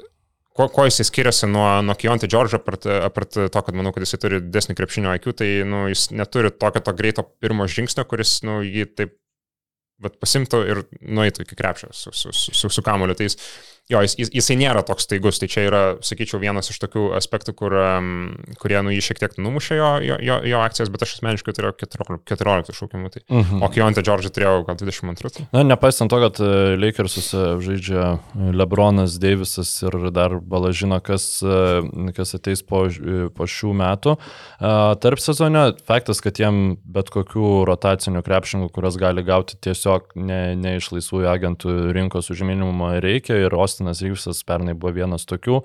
[0.56, 4.20] kuo, kuo jisai skiriasi nuo, nuo Kionti Džordžo, apart, apart to, kad manau, kad jisai
[4.22, 8.60] turi desnį krepšinio IQ, tai nu, jis neturi tokio to greito pirmo žingsnio, kuris nu,
[8.66, 9.16] jį taip
[10.02, 13.16] vat, pasimtų ir nueitų iki krepšio su, su, su, su, kamuoliu.
[13.18, 13.38] Tai jis,
[13.90, 17.54] jo, jis, jis, jisai nėra toks staigus, tai čia yra, sakyčiau, vienas iš tokių aspektų,
[17.58, 18.10] kur, um,
[18.62, 21.74] kurie nu, jį šiek tiek numušė jo, jo, jo, jo akcijas, bet aš asmeniškai turėjau
[21.82, 23.12] 14, 14 šaukimų.
[23.12, 23.22] Tai.
[23.26, 23.64] Mhm.
[23.64, 25.32] O Kionti Džordžą turėjau gal 22.
[25.36, 25.46] Tai.
[25.56, 28.06] Na, nepaisant to, kad e, Lakersus e, žaidžia
[28.54, 32.84] Lebronas, Deivisas ir dar balažino, kas, e, kas ateis po,
[33.34, 34.16] po šių metų.
[34.16, 34.72] E,
[35.02, 40.76] Tarp sezone faktas, kad jiem bet kokių rotacinių krepšininkų, kurias gali gauti tiesiog ne, ne
[40.78, 45.62] iš laisvųjų agentų rinkos už minimumą reikia ir Ostinas Ryvsas pernai buvo vienas tokių.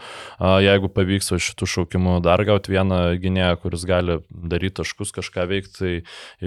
[0.63, 5.93] Jeigu pavyks šitų šaukimų dar gauti vieną gynėją, kuris gali daryti taškus, kažką veikti tai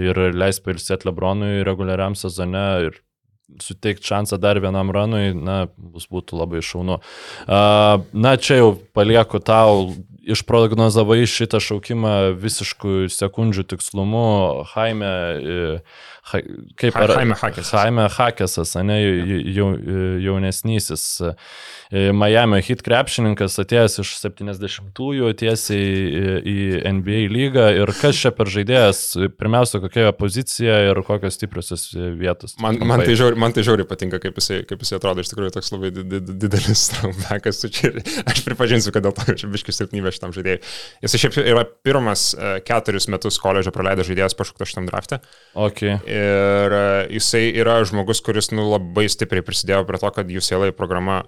[0.01, 2.99] ir leis pailsėti Lebronui reguliariam sezone ir
[3.61, 7.01] suteikti šansą dar vienam ranui, na, bus būtų labai šaunu.
[7.47, 9.91] Na, čia jau palieku tau,
[10.21, 14.25] išprognozavai šitą šaukimą visiškų sekundžių tikslumu,
[14.75, 15.11] Jaime,
[15.41, 15.81] e,
[16.31, 16.37] Ha-
[16.77, 17.71] kaip Ha- Jaime Hakesas.
[17.73, 18.99] Jaime Hakesas, ne,
[19.55, 19.71] jau,
[20.21, 21.05] jaunesnysis
[21.91, 26.57] e, Miami hit krepšininkas atėjęs iš 70-ųjų tiesiai į- į
[26.93, 29.01] NBA lygą ir kas čia per žaidėjas,
[29.41, 31.87] pirmiausia, kokia jo pozicija ir kokios stipriosios
[32.21, 32.53] vietos.
[32.61, 35.55] Man, man, tai žiauri, man tai žiauriai patinka, kaip jisai, kaip jisai atrodo, iš tikrųjų
[35.57, 37.65] toks labai di- di- didelis traumekas.
[37.65, 40.61] Aš pripažinsiu, kad dėl to čia biškis silpnybė šitam žaidėjui.
[41.03, 45.21] Jis šiaip yra pirmas e, keturis metus koledžo praleidęs žaidėjas pašauktas šitam draftė.
[45.67, 45.97] Okay.
[46.07, 46.83] Ir e,
[47.17, 51.21] jisai yra žmogus, kuris nu, labai stipriai prisidėjo prie to, kad UCLA programa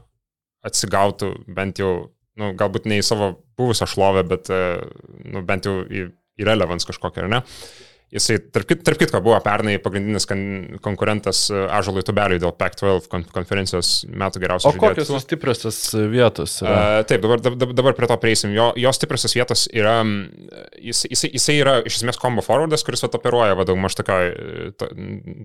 [0.63, 1.93] atsigautų bent jau,
[2.39, 4.61] nu, galbūt ne į savo buvusią šlovę, bet e,
[5.27, 6.07] nu, bent jau į,
[6.39, 7.41] į relevance kažkokią, ar ne?
[8.13, 10.27] Jisai, tarp, kit- tarp kitko, buvo pernai pagrindinis
[10.85, 15.79] konkurentas e, Ažalui Tubeliui dėl Pac-12 kon, konferencijos metų O geriausio kokios jos stipriosios
[16.11, 16.75] vietos yra?
[16.75, 18.53] Uh, taip, dabar, dabar, dabar prie to prieisim.
[18.53, 19.95] Jo, jo stipriosios vietos yra,
[20.77, 24.31] jis, jis, jisai yra iš esmės combo forwardas, kuris operuoja vadovų aš tokioj,
[24.77, 24.91] to,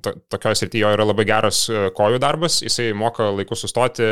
[0.05, 4.05] to, tokioj srityje, jo yra labai geras e, kojų darbas, jisai moka laiku sustoti,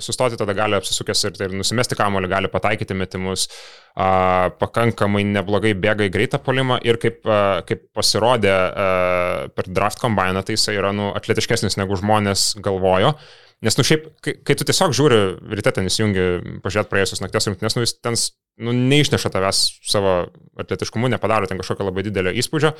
[0.00, 6.04] sustoti tada gali apsisukęs ir, ir nusimesti kamuolį, gali pataikyti metimus, uh, pakankamai neblogai bėga
[6.04, 10.92] į greitą polimą ir kaip, uh, kaip pasirodė uh, per draft kombainą, tai jisai yra
[10.96, 13.14] nu, atletiškesnis negu žmonės galvojo.
[13.64, 15.20] Nes, nu, šiaip, kai, kai tu tiesiog žiūri,
[15.56, 16.26] ryte ten įsijungi,
[16.64, 18.18] pažiūrėt praėjusios nakties rungtynės, nu, jis ten,
[18.60, 20.12] nu, neišneša tavęs savo
[20.60, 22.74] atletiškumu, nepadaro ten kažkokio labai didelio įspūdžio,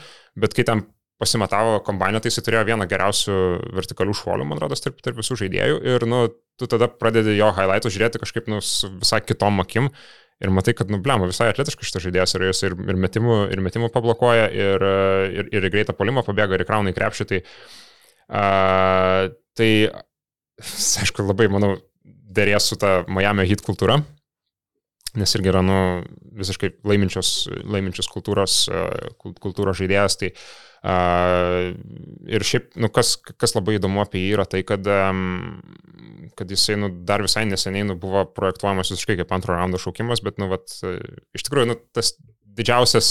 [0.45, 0.85] bet kai ten
[1.17, 3.39] pasimatavo kombainę, tai jis turėjo vieną geriausių
[3.79, 6.27] vertikalių šuolių, man rodos, tarp, tarp visų žaidėjų ir, nu,
[6.61, 8.61] tu tada pradedi jo highlightų žiūrėti kažkaip, nu,
[9.01, 9.89] visai kitom akim.
[10.45, 13.63] Ir matai, kad, nu, blem, visai atletiškas šitas žaidėjas ir jis ir, ir, metimų, ir
[13.65, 14.85] metimų pablokuoja, ir,
[15.33, 17.27] ir, ir į greitą polimą pabėga, ir įkrauna į krepšį.
[17.31, 17.41] Tai,
[18.37, 19.23] uh,
[19.57, 19.71] tai
[21.01, 21.73] aišku, labai, manau,
[22.37, 23.97] dėrės su ta Miami hit kultūra,
[25.17, 25.81] nes irgi yra, nu,
[26.37, 27.33] visiškai laiminčios,
[27.65, 28.81] laiminčios kultūros, e,
[29.17, 30.19] kul- kultūros žaidėjas.
[30.21, 34.87] Tai, uh, ir šiaip, nu, kas, kas labai įdomu apie jį yra tai, kad,
[36.39, 40.41] kad jisai, nu, dar visai neseniai, nu, buvo projektuojamas visiškai kaip antro raundo šaukimas, bet,
[40.43, 40.73] nu, vat,
[41.37, 42.15] iš tikrųjų, nu, tas
[42.57, 43.11] didžiausias,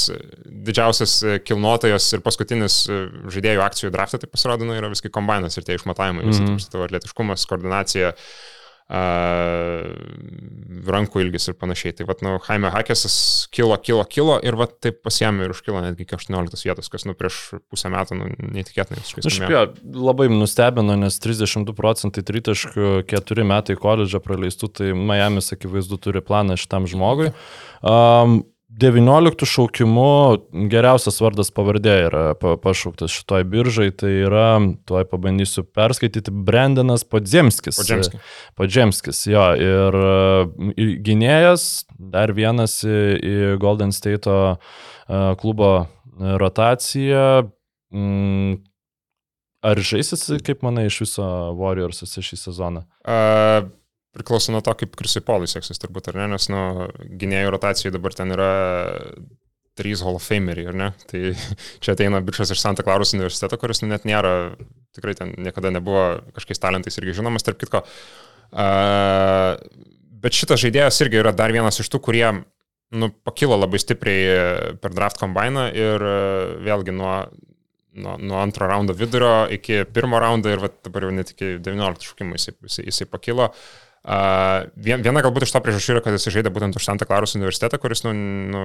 [0.65, 5.77] didžiausias kilnotojas ir paskutinis žaidėjų akcijų draftą, tai pasirodo, nu, yra viskai kombainas ir tie
[5.77, 6.55] išmatavimai, visi Mhm.
[6.57, 6.69] mm.
[6.73, 8.54] tavo atletiškumas, koordinacija, a,
[10.95, 11.95] rankų ilgis ir panašiai.
[11.97, 13.15] Tai vad, nu, Jaime Hakesas
[13.53, 17.15] kilo, kilo, kilo ir vad taip pasiemė ir užkilo netgi iki 18 vietos, kas, nu,
[17.17, 19.49] prieš pusę metų, nu, neįtikėtinai Šiaip skambėjo.
[19.55, 26.21] jo, labai nustebino, nes 32 procentai tritaškių, 4 metai koledžą praleistų, tai Miami's akivaizdu turi
[26.25, 27.31] planą šitam žmogui.
[27.81, 28.43] Um,
[28.75, 34.49] 19 šaukimų geriausias vardas pavardė yra pa- pašauktas šitoj biržai, tai yra,
[34.89, 37.79] tuoj pabandysiu perskaityti, Brendanas Podzemskis.
[37.79, 38.19] Podžemski.
[38.59, 44.45] Podžemskis, jo, ir e, gynėjas, dar vienas į, į Golden State e,
[45.39, 45.73] klubo
[46.19, 47.51] rotaciją.
[47.95, 48.59] Mm,
[49.65, 51.25] Ar žaisis, kaip manai, iš viso
[51.57, 52.83] Warriors šį sezoną?
[53.01, 53.65] Uh,
[54.15, 56.61] priklauso nuo to, kaip Krisui Polui seksis turbūt, ar ne, nes nu,
[57.19, 58.51] gynėjų rotacijai dabar ten yra
[59.75, 60.89] trys Hall of Fameriai, ar ne?
[61.09, 61.21] Tai
[61.83, 64.55] čia ateina bičias iš Santa Claros universiteto, kuris nu, net nėra,
[64.95, 66.05] tikrai ten niekada nebuvo
[66.35, 67.83] kažkokiais talentais irgi žinomas, tarp kitko.
[68.55, 69.57] Uh,
[70.23, 72.27] bet šitas žaidėjas irgi yra dar vienas iš tų, kurie
[72.95, 77.17] nu, pakilo labai stipriai per draft kombainą ir uh, vėlgi nuo,
[77.99, 82.13] nuo, nuo antro raundo vidurio iki pirmo raundo ir va, dabar jau net iki 19
[82.13, 83.51] šaukimų jisai, jisai, jisai pakilo.
[83.51, 87.79] Uh, viena galbūt iš to priežasčių yra, kad jis žaidė būtent už Santa Klaros universitetą,
[87.81, 88.63] kuris, nu, nu,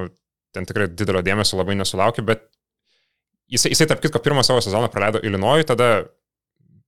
[0.55, 2.45] ten tikrai didelio dėmesio labai nesulaukė, bet
[3.51, 5.91] jisai, jisai tarp kitko, pirmą savo sezoną praleido Ilinojui, tada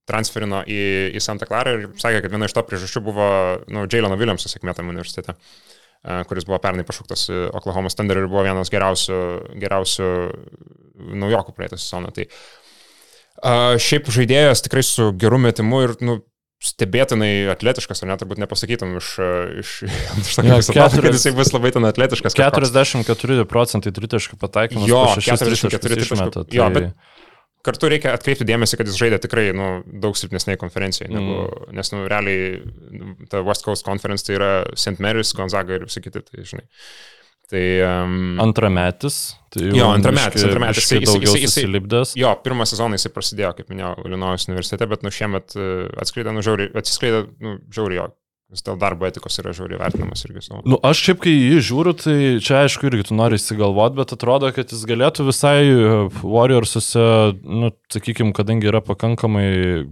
[0.09, 0.81] transferino į,
[1.15, 3.27] į Santa Clarą ir sakė, kad viena iš to priežasčių buvo
[3.71, 5.37] nu, Jailono Williamso sėkmė tam universitete,
[6.27, 9.21] kuris buvo pernai pašauktas Oklahoma Thunder ir buvo vienas geriausių,
[9.63, 10.09] geriausių
[11.23, 12.11] naujokų praeitą sezoną.
[12.13, 12.27] Tai
[13.81, 16.19] šiaip žaidėjas tikrai su geru metimu ir nu,
[16.63, 19.07] stebėtinai atletiškas, ar net turbūt nepasakytum iš,
[19.63, 19.71] iš,
[20.23, 22.33] iš to, Jo, kad keturis- jisai bus labai ten atletiškas.
[22.37, 22.71] kažkoks.
[22.71, 24.87] 44 procentai tritaškų pataikymas.
[24.87, 26.55] Jo, po šešis 44 tritaškus išmeta, tritaškų.
[26.55, 26.93] Jo, tai- bet
[27.63, 29.67] kartu reikia atkreipti dėmesį, kad jis žaidė tikrai nu,
[30.03, 31.75] daug silpnesnėje konferencijoje, negu, Mm.
[31.79, 32.61] nes nu, realiai
[32.91, 34.99] nu, ta West Coast Conference tai yra St.
[34.99, 36.65] Mary's, Gonzaga ir visi kiti, tai žinai.
[37.53, 39.17] Tai, um, Antrametis.
[39.53, 40.81] Tai Jo, antrametis, biškį- antrametis.
[40.87, 42.15] Jisai- Daugiau jisai- jisai- susilipdęs.
[42.17, 45.67] jo, pirmą sezoną jisai prasidėjo, kaip minėjau, Illinois universitete, bet nu šiemet e,
[46.01, 48.07] atskleidė, nu žiauriai, atsiskleidė, nu žiauriai jo.
[48.53, 50.59] Jis dėl darbo etikos yra žiauriai vertinamas irgi savo.
[50.69, 54.51] Nu, aš šiaip kai jį žiūriu, tai čia aišku irgi tu nori įsigalvoti, bet atrodo,
[54.53, 57.05] kad jis galėtų visai e, Warriorsuose,
[57.41, 59.47] nu, sakykime, kadangi yra pakankamai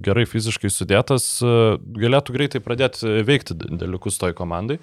[0.06, 4.78] gerai fiziškai sudėtas, e, galėtų greitai pradėti veikti dalykus toj komandai.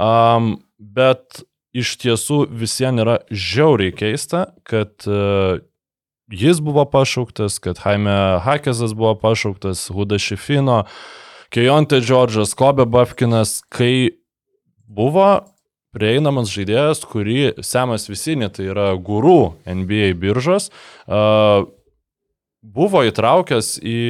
[0.00, 1.42] Um, bet
[1.76, 5.60] iš tiesų visiems yra žiauriai keista, kad uh,
[6.30, 10.84] jis buvo pašauktas, kad Jaime Hakesas buvo pašauktas, Huda Šifino,
[11.50, 14.20] Kejonte Džordžas, Kobe Bafkinas, kai
[14.86, 15.40] buvo
[15.94, 20.70] prieinamas žaidėjas, kurį Semas Visinė, tai yra gurų NBA biržos,
[21.10, 21.66] uh,
[22.62, 24.00] buvo įtraukęs į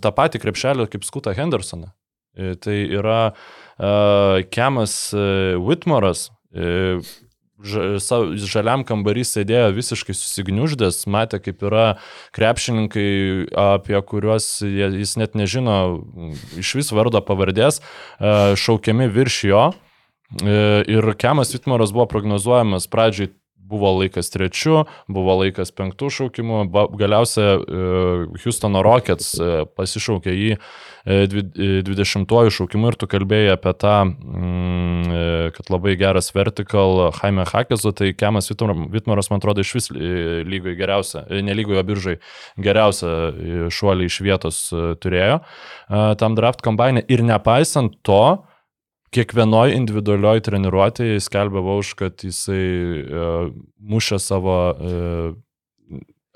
[0.00, 1.90] tą patį krepšelį kaip Skuta Hendersoną.
[2.38, 6.28] E, Tai yra uh, Kemas uh, Whitmoras.
[7.98, 11.86] Sa- žaliam kambarį sėdėjo visiškai susigniuždęs, matė, kaip yra
[12.36, 15.74] krepšininkai, apie kuriuos jis net nežino
[16.62, 19.64] iš vis vardo pavardės, e, šaukiami virš jo.
[20.38, 23.32] E, Ir Kemas Vitmaras buvo prognozuojamas pradžiai
[23.68, 24.82] buvo laikas trečiu,
[25.12, 26.60] buvo laikas penktų šaukimų,
[26.98, 27.82] galiausia e,
[28.44, 33.94] Houstono Rockets e, pasišaukė jį e, dvi- e, 20-ojų šaukimu ir tu kalbėjai apie tą,
[34.08, 39.90] mm, kad labai geras vertikal Jaime Hakesu, tai Kemas Vitmar- Vitmaras, man atrodo, iš vis
[39.92, 42.16] lygoje geriausia, e, ne lygoje biržai,
[42.60, 44.60] geriausia šuolį iš vietos
[45.02, 45.40] turėjo
[46.20, 48.22] tam draft kombainė ir nepaisant to,
[49.14, 52.64] kiekvienoj individualioj treniruotėje jis skelbia už, kad jisai
[53.02, 55.36] uh, mušė savo uh,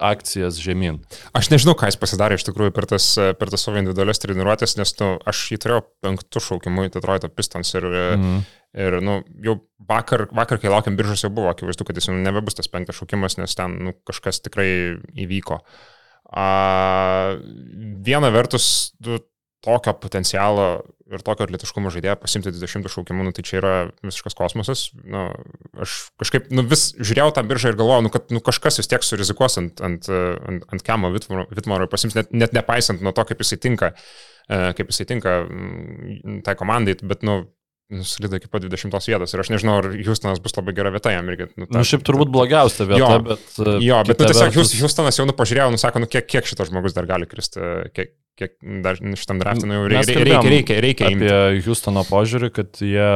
[0.02, 0.98] akcijas žemyn.
[1.36, 3.06] Aš nežinau, ką jis pasidarė iš tikrųjų per tas,
[3.38, 7.70] per tas savo individualias treniruotės, nes nu, aš jį turėjau penktų šaukimų į Detroito Pistons
[7.78, 8.42] ir, mm.
[8.72, 12.56] Ir nu, jau vakar, vakar, kai laukiam biržos, jau buvo akivaizdu, kad jis jau nebebus
[12.56, 15.58] tas penktas šaukimas, nes ten nu, kažkas tikrai įvyko.
[16.32, 16.46] A,
[18.06, 19.20] viena vertus, tu
[19.62, 20.66] tokio potencialo
[21.12, 23.72] ir tokio atletiškumo žaidėjo pasimti 20 šaukimų, nu, tai čia yra
[24.04, 24.86] visiškas kosmosas.
[25.04, 25.26] Nu,
[25.84, 29.04] aš kažkaip nu, vis žiūrėjau tą biržą ir galvojau, nu, kad nu, kažkas vis tiek
[29.04, 33.44] surizikuos ant, ant, ant, ant Kemo Vitmaro ir pasims, net, net nepaisant nuo to, kaip
[33.44, 33.92] jisai tinka,
[34.48, 37.42] e, kaip jisai tinka mm, tai komandai, bet, nu,
[37.92, 41.26] nuslydo iki pat 20 vietos ir aš nežinau, ar Houstonas bus labai gera vieta jam
[41.28, 41.48] irgi.
[41.60, 43.44] Nu, Na, šiaip turbūt blogiausia vieta, Jo, bet...
[43.84, 46.70] Jo, bet kita nu, tiesiog vertus- Houstonas jau nu pažiūrėjo, nusako, nu kiek, kiek šitas
[46.70, 47.60] žmogus dar gali kristi,
[47.92, 48.54] kiek, kiek
[48.86, 51.28] dar šitam draftui, nu reikia, reikia, reikia, reikia imti.
[51.28, 53.10] Apie Houstono požiūrį, kad jie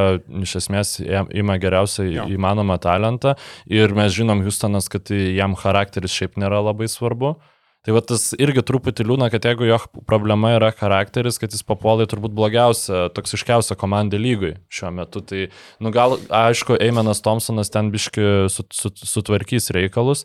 [0.45, 0.97] iš esmės
[1.33, 2.29] ima geriausią Jo.
[2.37, 3.33] įmanomą talentą
[3.73, 7.39] ir mes žinom Houstonas, kad jam charakteris šiaip nėra labai svarbu.
[7.87, 9.77] Tai va tas irgi truputį liūna, kad jeigu jo
[10.11, 15.23] problema yra charakteris, kad jis papuolai turbūt blogiausia, toksiškiausia komanda lygui šiuo metu.
[15.23, 15.45] Tai,
[15.79, 20.25] nu gal, aišku, Eimenas Thompsonas ten biški sut, sut, sutvarkys reikalus.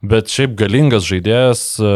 [0.00, 1.88] Bet šiaip galingas žaidėjas, e,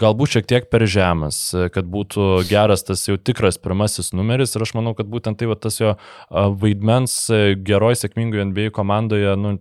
[0.00, 4.64] galbūt šiek tiek per žemas, e, kad būtų geras tas jau tikras pirmasis numeris ir
[4.64, 9.36] aš manau, kad būtent tai va, tas jo a, vaidmens e, geroj sėkmingoje NBA komandoje
[9.36, 9.58] nu,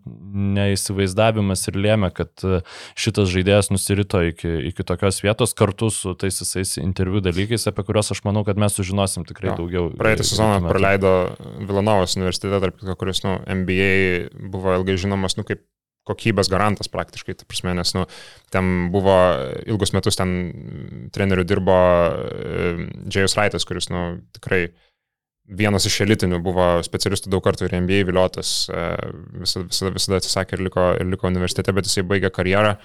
[0.55, 2.63] neįsivaizdavimas ir lėmė, kad e,
[2.95, 8.15] šitas žaidėjas nusirito iki, iki tokios vietos kartu su tais visais interviu dalykais, apie kuriuos
[8.15, 9.59] aš manau, kad mes sužinosim tikrai Jo.
[9.65, 9.91] daugiau.
[9.99, 11.17] Praeitą e, sezoną praleido
[11.59, 15.67] Vilanovos universitete, tarp kuris, nu, NBA buvo ilgai žinomas, nu, kaip
[16.07, 18.05] kokybės garantas praktiškai, ta prasme, nes, nu,
[18.53, 19.15] ten buvo
[19.67, 21.77] ilgus metus ten treneriu dirbo
[23.07, 24.67] Džėjus Raitas, kuris, nu, tikrai
[25.47, 28.87] vienas iš elitinių buvo specialistų daug kartų ir NBA viliotas, e,
[29.43, 32.75] visada, visada, visada atsisakė ir liko, ir liko universitete, bet jisai baigė karjerą.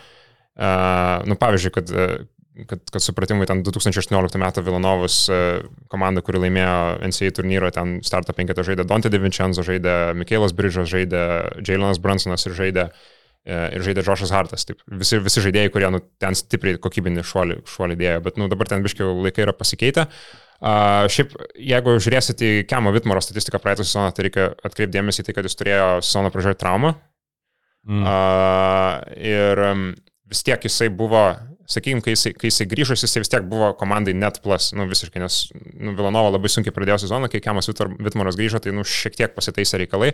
[0.53, 4.45] Uh, nu, pavyzdžiui, kad, e, kad, kad supratimai, ten 2018 m.
[4.67, 5.39] Vilanovas e,
[5.89, 6.75] komanda, kuri laimėjo
[7.09, 11.25] NCAA turnyrą, ten starto penketą žaidė Dante DiVincenzo, žaidė Mikėlas Bridžas, žaidė
[11.65, 12.93] Jailonas Bransonas ir žaidė e,
[13.47, 14.67] ir žaidė Džošas Hartas.
[14.69, 18.71] Taip, visi, visi žaidėjai, kurie nu, ten stipriai kokybinį šuolį, šuolį dėjo, bet nu, dabar
[18.71, 20.07] ten biškiau laikai yra pasikeitę.
[20.63, 25.35] Uh, šiaip, jeigu žiūrėsite į Kemo Vitmaro statistiką praeitą sezoną, tai reikia atkreipdėmėsi į tai,
[25.35, 26.93] kad jis turėjo sezono pradžioje traumą.
[27.83, 28.05] Mm.
[28.07, 29.89] Uh, ir um,
[30.31, 31.25] vis tiek jisai buvo,
[31.67, 35.25] sakykime, kai jisai, kai jisai grįžo, jisai vis tiek buvo komandai net plus, nu visiškai,
[35.25, 35.43] nes
[35.75, 39.83] nu, Vilanova labai sunkiai pradėjo sezoną, kai Kemas Vitmaras grįžo, tai nu šiek tiek pasitaisė
[39.83, 40.13] reikalai,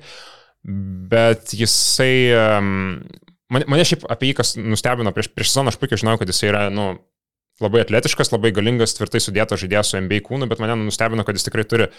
[0.64, 2.32] bet jisai,
[3.52, 6.51] mane, mane šiaip apie jį kas nustebino prieš, prieš sezoną, aš puikiai žinau, kad jisai
[6.52, 6.90] yra, nu,
[7.62, 11.48] labai atletiškas, labai galingas, tvirtai sudėtas žaidėjas su MBA kūnu, bet mane nustebino, kad jis
[11.48, 11.90] tikrai turi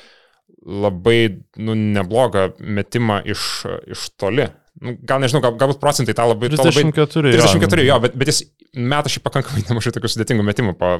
[0.60, 1.20] labai
[1.62, 3.46] nu, neblogą metimą iš,
[3.94, 4.50] iš toli.
[4.80, 6.50] Nu, gal nežinau, gal, galbūt procentai tą labai...
[6.54, 7.34] 34.
[7.36, 8.44] 34, jo, bet, bet jis
[8.80, 10.94] meta šį pakankamai nemažai tokių sudėtingų metimų po,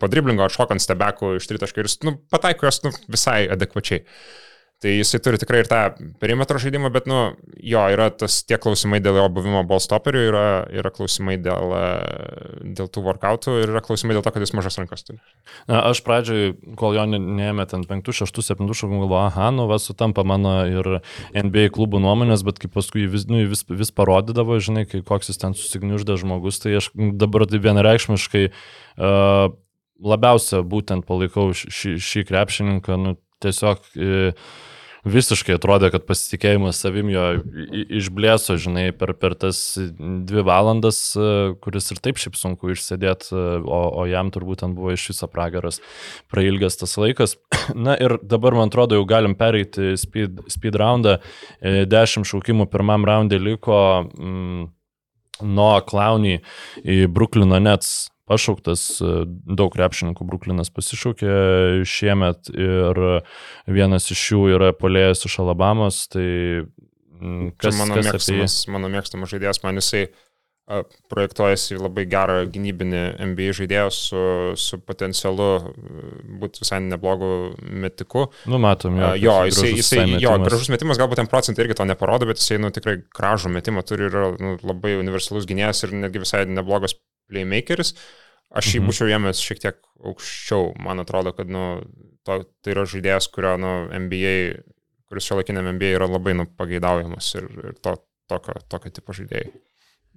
[0.00, 4.02] po driblingo, šokant stebekų iš tritaškų ir nu, pataiko jos nu, visai adekvačiai.
[4.02, 4.42] Uh,
[4.82, 5.80] Tai jisai turi tikrai ir tą
[6.18, 10.90] perimetro žaidimą, bet, nu, jo, yra tas tie klausimai dėl jo buvimo ballstopperių, yra, yra
[10.90, 11.74] klausimai dėl,
[12.74, 15.20] dėl tų workoutų ir yra klausimai dėl to, kad jis mažas rankas turi.
[15.70, 16.50] Na, aš pradžioj,
[16.80, 20.90] kol jo neėmė ten 5, 6, 7 šakų, galvoju, aha, nu, vas sutampa mano ir
[21.30, 25.38] NBA klubų nuomonės, bet kai paskui vis, nu, vis, vis parodydavo, žinai, kai koks jis
[25.44, 26.90] ten susigniuždė žmogus, tai aš
[27.22, 29.54] dabar tai vienareikšmiškai uh,
[30.02, 34.52] labiausia būtent palaikau šį, šį krepšininką, nu, tiesiog uh,
[35.08, 37.24] visiškai atrodė, kad pasitikėjimas savim jo
[37.98, 41.30] išblėso, žinai, per, per tas dvi valandas, e,
[41.62, 45.28] kuris ir taip šiaip sunku išsėdėti, e, o, o jam turbūt ten buvo iš viso
[45.30, 45.80] pragaras
[46.30, 47.34] prailgas tas laikas.
[47.88, 51.18] Na ir dabar, man atrodo, jau galim pereiti speed, speed roundą.
[51.58, 53.82] E, dešimt šaukimų pirmam raundė liko.
[54.14, 54.70] Mm,
[55.42, 56.36] nuo Klaunį
[56.86, 58.88] į Bruklino Nets pašauktas,
[59.46, 61.36] daug krepšininkų Bruklinas pasišaukė
[61.88, 63.04] šiemet ir
[63.68, 66.26] vienas iš jų yra polėjęs iš Alabamos, tai
[67.60, 70.06] kas, mano, kas mėgstamas, mano mėgstamas žaidėjas, man jisai
[71.10, 73.00] projektuojasi labai gerą gynybinį
[73.32, 74.22] NBA žaidėją su,
[74.60, 75.48] su potencialu
[76.40, 77.30] būti visai neblogu
[77.66, 78.28] metiku.
[78.48, 79.10] Nu, matom, jo.
[79.20, 80.22] Jo, jisai, jisai, metimas.
[80.24, 83.82] jo, gražus metimas, galbūt ten procentai irgi to neparodo, bet jisai, nu, tikrai gražų metimą
[83.88, 86.94] turi ir nu, labai universalus gynėjas ir netgi visai neblogas
[87.30, 87.96] playmakeris.
[88.52, 88.90] Aš jį mhm.
[88.90, 90.72] būčiau jėmęs šiek tiek aukščiau.
[90.84, 91.66] Man atrodo, kad nu,
[92.26, 93.74] to, tai yra žaidėjas, kurio nu,
[94.06, 94.36] NBA,
[95.08, 97.96] kuris šio laikinėme NBA yra labai nu, pageidaujamas ir, ir to,
[98.30, 99.52] tokio, tokio tipo žaidėjai.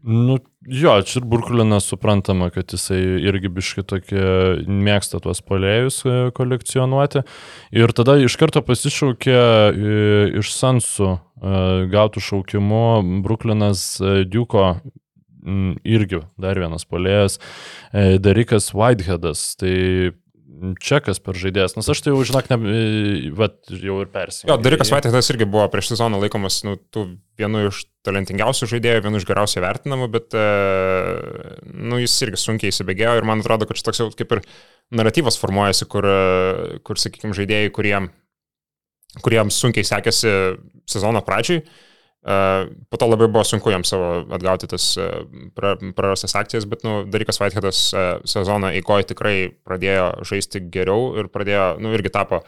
[0.06, 0.36] Nu,
[0.70, 4.26] jo, čia ir Burkulinas suprantama, kad jisai irgi biški tokie
[4.70, 7.24] mėgsta tuos polėjus e, kolekcionuoti.
[7.74, 9.95] Ir tada iš karto pasišaukė e,
[10.44, 11.18] iš Sansų e,
[11.95, 12.84] gautų šaukimų
[13.26, 13.88] Bruklinas
[14.30, 14.76] Diuko
[15.86, 17.40] irgi dar vienas polėjas,
[17.94, 19.54] e, Darikas Whiteheadas.
[19.60, 19.76] Tai
[20.80, 24.50] čekas per žaidėjas, nes aš tai jau, žinok, ne, e, vat, jau ir persijau.
[24.52, 26.78] Jo, Darikas Whiteheadas irgi buvo prieš sezoną laikomas nu,
[27.40, 30.46] vienu iš talentingiausių žaidėjų, vienu iš geriausiai vertinamų, bet e,
[31.74, 34.44] nu, jis irgi sunkiai įsibėgėjo ir man atrodo, kad šis toks jau kaip ir
[34.96, 36.08] naratyvas formuojasi, kur,
[36.88, 38.10] kur sakykime, žaidėjai, kuriem,
[39.26, 40.32] kuriems sunkiai sekėsi
[40.90, 41.64] sezono pradžiui,
[42.26, 44.85] Po to labai buvo sunku jam savo atgauti tas
[45.56, 47.81] prarastas akcijas, bet, nu, dalykas Whiteheadas
[48.26, 49.35] sezoną įgoje tikrai
[49.68, 52.41] pradėjo žaisti geriau ir pradėjo, nu, irgi tapo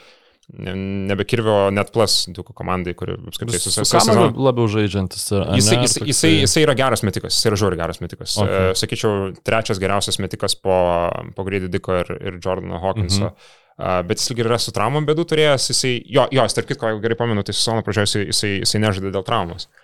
[0.47, 5.27] nebe Kirvio net plus Duko komandai, kuri apskritai su sezoną labiau žaidžiantis.
[5.59, 8.37] Jisai, jisai, jisai, jisai yra geras metikas, jisai yra žiūri geras metikas.
[8.41, 8.73] Okay.
[8.79, 10.79] Sakyčiau, trečias geriausias metikas po,
[11.35, 13.27] po Grady Diko ir, ir Jordano Hawkinso.
[13.27, 13.33] Mhm.
[13.35, 17.03] Uh, bet jis ir yra su traumom bėdų turėjęs, jisai, jo, jo, tarp kitko, jeigu
[17.03, 19.67] gerai pamenu, tai sezono pradžioje jisai, jisai, jisai nežaidė dėl traumos.
[19.67, 19.83] Uh,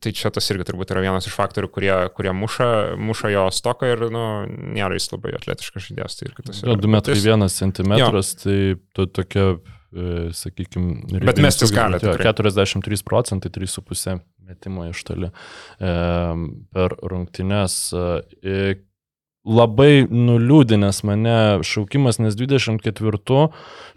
[0.00, 3.90] tai čia tas irgi turbūt yra vienas iš faktorių, kurie, kurie muša, muša jo stoką
[3.90, 6.16] ir, nu, nėra jis labai atletiškas žaidėjas.
[6.16, 6.62] Tai ir kitas.
[6.64, 7.96] 2 metrai 1 cm,
[8.40, 8.56] tai
[8.96, 9.48] to, tokia,
[9.92, 12.00] e, sakykime, bet mestis gali.
[12.00, 15.92] 43 procentai, 3,5 metimo iš toli e,
[16.72, 17.78] per rungtynes.
[17.92, 18.64] E,
[19.44, 23.48] labai nuliūdinęs mane šaukimas, nes 24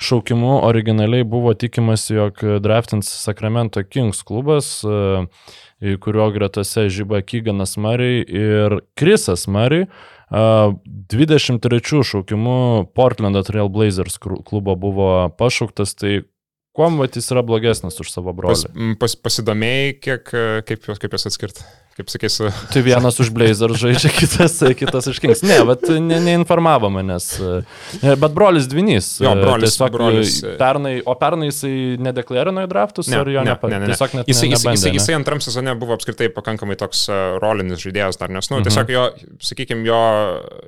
[0.03, 8.23] šaukimu originaliai buvo tikimas, jog draftins Sacramento Kings klubas, e, kurio gretose žyba Kyganas Murray
[8.27, 9.87] ir Krisas Murray.
[10.27, 16.17] 23 šaukimu Portlando Trail Blazers klubo buvo pašauktas, tai
[16.75, 18.67] kuom jis yra blogesnis už savo brolį?
[18.67, 20.33] Pas, pas, pasidomėjai, kiek,
[20.67, 21.63] kaip, kaip juos atskirti?
[21.97, 22.49] Kaip sakysiu.
[22.73, 25.41] Tai vienas už Blazer žaidžia, kitas, kitas už Kings.
[25.45, 27.29] Ne, bet ne, neinformavo manęs.
[27.41, 29.09] E, bet brolis Dvinys.
[29.23, 29.73] Jo, brolis.
[29.73, 30.35] Tiesiog, brolis.
[30.59, 33.95] Pernai, o pernai jisai nedeklarino į draftus, ne, ar jo ne, nepa, ne, ne, ne.
[33.95, 34.99] tiesiog net jisai, nebandė, jisai, ne?
[34.99, 38.67] jisai antram sezone buvo apskritai pakankamai toks uh, rolinis žaidėjas dar, nes, nu, mhm.
[38.69, 39.07] tiesiog jo,
[39.49, 40.03] sakykime, jo,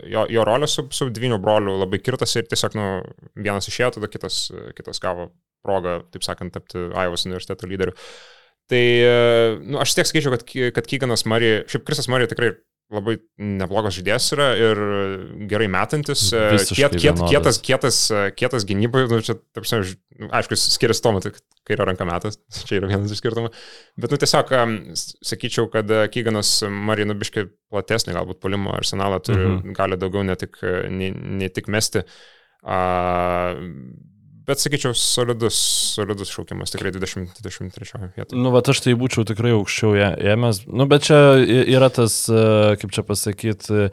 [0.10, 2.89] jo, jo rolė su, su Dviniu broliu labai kirtas ir tiesiog, nu,
[3.38, 4.47] vienas išėjo, tada kitas,
[4.77, 5.30] kitas gavo
[5.65, 7.93] progą, taip sakant, tapti Aivos universiteto lyderiu.
[8.69, 8.81] Tai,
[9.65, 10.43] nu, aš tiek skaičiau, kad,
[10.75, 12.51] kad Kyganas Mari, šiaip Krisas Mari tikrai
[12.89, 14.79] labai neblogas žaidėjas yra ir
[15.49, 17.99] gerai metantis, kiet, kiet, kietas, kietas,
[18.37, 19.93] kietas gynybai, nu, čia, taip sakant,
[20.39, 21.31] aišku, skiriasi to, tai
[21.69, 23.51] kai yra ranka metas, čia yra vienas iš skirtumų,
[24.01, 24.53] bet, nu, tiesiog,
[25.29, 29.77] sakyčiau, kad e, Kyganas Mari, nu, biškai platesnį galbūt polimo arsenalą turi, Mhm.
[29.77, 30.57] gali daugiau ne tik,
[30.89, 32.01] ne, ne tik mesti.
[32.65, 33.53] A,
[34.49, 35.57] bet, sakyčiau, solidus,
[35.95, 38.39] solidus šaukimas, tikrai 20-23 vietoje.
[38.39, 39.95] Nu, bet aš tai būčiau tikrai aukščiau
[40.34, 40.63] ėmęs.
[40.67, 41.19] Nu, bet čia
[41.61, 43.89] yra tas, e, kaip čia pasakyti,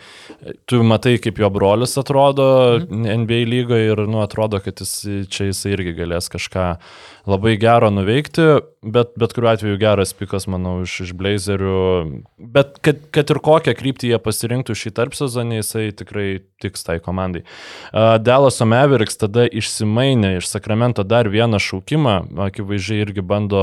[0.68, 2.48] tu matai, kaip jo brolis atrodo
[2.88, 4.96] NBA lygoje ir, nu, atrodo, kad jis
[5.32, 6.72] čia jisai irgi galės kažką
[7.26, 8.44] labai gero nuveikti,
[8.86, 11.78] bet bet kuriuo atveju geras pikas, manau, iš, iš Blazerių.
[12.38, 16.28] Bet kad, kad ir kokią kryptį jie pasirinktų šį tarp sezonį, jisai tikrai
[16.62, 17.42] tiks tai komandai.
[17.90, 22.16] Uh, Delaso Mavericks tada išsimainė iš Sakramento dar vieną šaukimą,
[22.46, 23.62] akivaizdžiai irgi bando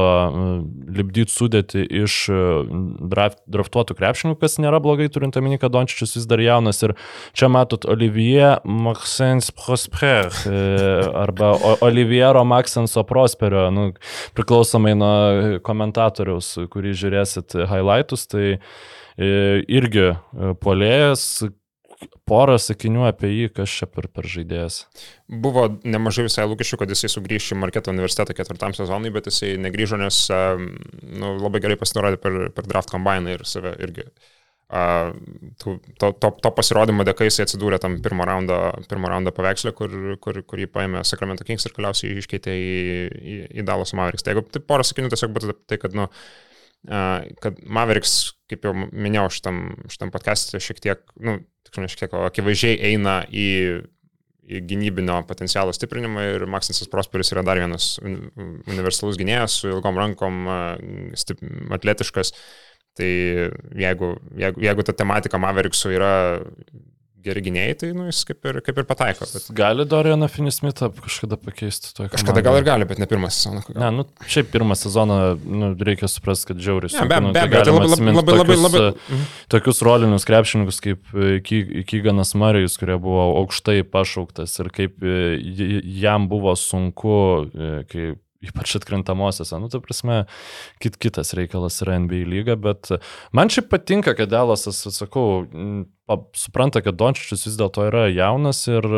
[0.94, 2.64] lipdyti sudėti iš uh,
[3.12, 6.82] draft, draftuotų krepšininkų, kas nėra blogai, turint omeny, kad Dončičius vis dar jaunas.
[6.86, 6.96] Ir
[7.38, 11.54] čia matot Olivier Maxens Prosper uh, arba
[11.86, 13.90] Oliviero Maxenso Prosperio, nu,
[14.38, 15.14] priklausomai nuo
[15.66, 18.54] komentatoriaus, kurį žiūrėsit highlightus, tai e,
[19.68, 20.16] irgi e,
[20.64, 21.44] polėjas,
[22.30, 24.82] porą sakinių apie jį, kas čia per, per žaidėjas.
[25.30, 30.00] Buvo nemažai visai lūkesčių, kad jisai sugrįš į Marketo universitetą ketvirtam sezonui, bet jisai negryžo,
[30.02, 34.08] nes nu, labai gerai pasirodė per, per draft kombainą ir save irgi.
[35.62, 38.56] tų- To, to, to pasirodymo dėka jisai atsidūrė tam pirmo raundo,
[38.90, 39.92] pirmo raundo paveikslė, kur,
[40.24, 42.72] kur, kur jį paėmė Sacramento Kings ir galiausiai iškeitė į,
[43.34, 44.24] į, į Dallas Mavericks.
[44.26, 46.53] Tai jeigu tai porą sakinių tiesiog būtų tai, kad, nu, a,
[46.84, 52.80] kad Mavericks, kaip jau minėjau šitam, šitam podcast'e, šiek tiek, nu, tiksliau, šiek tiek, akivaizdžiai
[52.92, 53.50] eina į
[54.44, 58.28] į gynybinio potencialo stiprinimą ir Maxinsas Prosperis yra dar vienas uni-
[58.68, 60.42] universalus gynėjas su ilgom rankom,
[61.20, 61.40] stip,
[61.72, 62.34] atletiškas.
[62.94, 66.12] Tai jeigu, jeigu, jeigu ta tematika Mavericksų yra
[67.24, 69.28] geri gynėjai, tai nu, jis kaip ir, kaip ir pataiko.
[69.34, 73.64] Bet Gali Dorianą Finismitą kažkada pakeisti toje kažkada gal ir gali, bet ne pirmą sezoną.
[73.76, 77.48] Ne, nu, šiaip pirmą sezoną nu, reikia suprasti, kad žiauriai Ne, be nu, be tai
[77.48, 79.20] abejo, tai labai, labai, labai, labai, tokius, labai.
[79.20, 85.00] e, tokius rolinius krepšininkus kaip e, Ky- Kyganas Marijus, kurie buvo aukštai pašauktas ir kaip
[85.04, 85.18] e,
[86.04, 87.18] jam buvo sunku,
[87.54, 88.12] e, kai
[88.44, 90.24] ypač atkrintamosiose, nu, ta prasme,
[90.84, 92.92] kit, kitas reikalas yra NBA lyga, bet
[93.36, 95.46] man šiaip patinka, kad Delasas, sakau,
[96.38, 98.90] supranta, kad Dončičius vis dėlto yra jaunas ir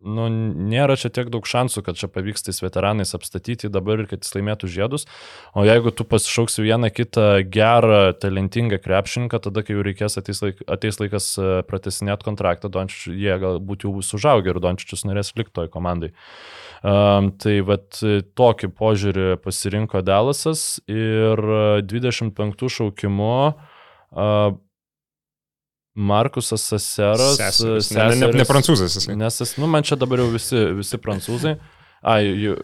[0.00, 0.26] nu,
[0.70, 4.32] nėra čia tiek daug šansų, kad čia pavyks tais veteranais apstatyti dabar ir kad jis
[4.36, 5.06] laimėtų žiedus.
[5.52, 10.64] O jeigu tu pasišauksi vieną kitą gerą, talentingą krepšininką, tada kai jau reikės ateis, laik,
[10.70, 15.58] ateis laikas e, pratesinėti kontraktą, Dončičius, jie galbūt jau bus užaugę ir Dončičius norės likti
[15.60, 16.14] toj komandai.
[16.80, 24.54] Um, tai vat e, tokį požiūrį pasirinko Dalasas ir e, 25 šaukimu uh,
[25.92, 27.36] Markusas Saseras.
[27.36, 27.90] Seseris.
[27.92, 29.18] Ne, ne, ne, ne prancūzas jisai.
[29.20, 31.58] Nes nu, man čia dabar jau visi, visi prancūzai.
[32.00, 32.56] Ai, jo.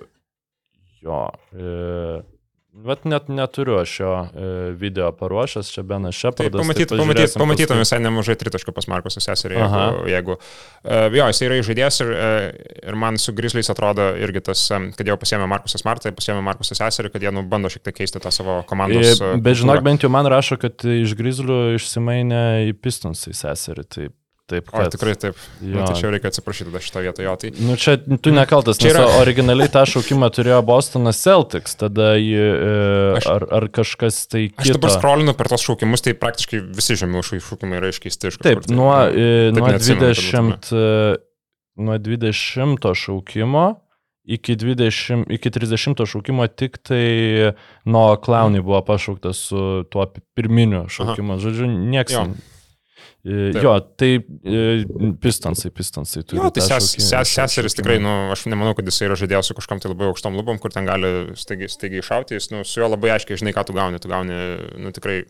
[1.04, 1.20] jo
[1.52, 2.22] e,
[2.84, 6.60] Vat net neturiu aš jo e, video paruošęs, čia Benas Tai Šepardas.
[6.60, 9.56] pamatyt, pamatyt, pamatytum visai nemažai tritaškų pas Markusą seserį.
[9.62, 12.48] Jeigu, jeigu uh, jo, jis yra žaidėjas ir, uh,
[12.90, 14.66] ir man su Grizzliais atrodo irgi tas,
[14.98, 18.20] kad jau pasėmė Markusas Martą, pasėmė Markusą seserį, kad jie nu, bando šiek tiek keisti
[18.20, 19.14] tą savo komandos.
[19.24, 23.88] uh, Bet žinok, bent jau man rašo, kad iš Grizlių išsimainė į Pistons į seserį.
[23.88, 24.16] Taip,
[24.46, 25.38] taip O, kad, tikrai taip.
[25.60, 25.72] Jo.
[25.80, 27.34] Nu, tačiau reikia atsiprašyti tada šitą vietą jo.
[27.42, 32.44] Tai, Nu čia tu nekaltas, nes yra- originaliai tą šaukimą turėjo Bostonas Celtics, tada jį,
[32.46, 34.98] e, Aš- ar, ar kažkas tai aš dabar kito.
[35.00, 38.68] skrolinu per tos šaukimus, tai praktiškai visi žemiau šaukimai yra iškeisti iš Taip, kažkur.
[38.68, 41.16] Tai, nuo, nu, e, taip nuo, neatsimenu, kad 20, e,
[41.76, 43.66] nuo 20 šaukimo
[44.26, 47.52] iki, 20, iki 30 šaukimo tik tai
[47.86, 51.36] nuo klaunai buvo pašauktas su tuo pi- pirminiu šaukimu.
[51.38, 52.14] Žodžiu, nieks.
[53.26, 53.46] Jo.
[53.50, 53.64] Taip.
[53.64, 54.10] Jo, tai
[55.22, 56.38] pistonsai, pistonsai turi.
[56.38, 59.80] Jo, tai ses, ses, seseris tikrai, nu, aš nemanau, kad jis yra žaidėjas su kažkam
[59.82, 63.16] tai labai aukštom lubom, kur ten gali staigiai, staigiai iššauti, jis, nu, su juo labai
[63.16, 63.98] aiškiai žinai, ką tu gauni.
[64.02, 64.38] Tu gauni,
[64.78, 65.24] nu, tikrai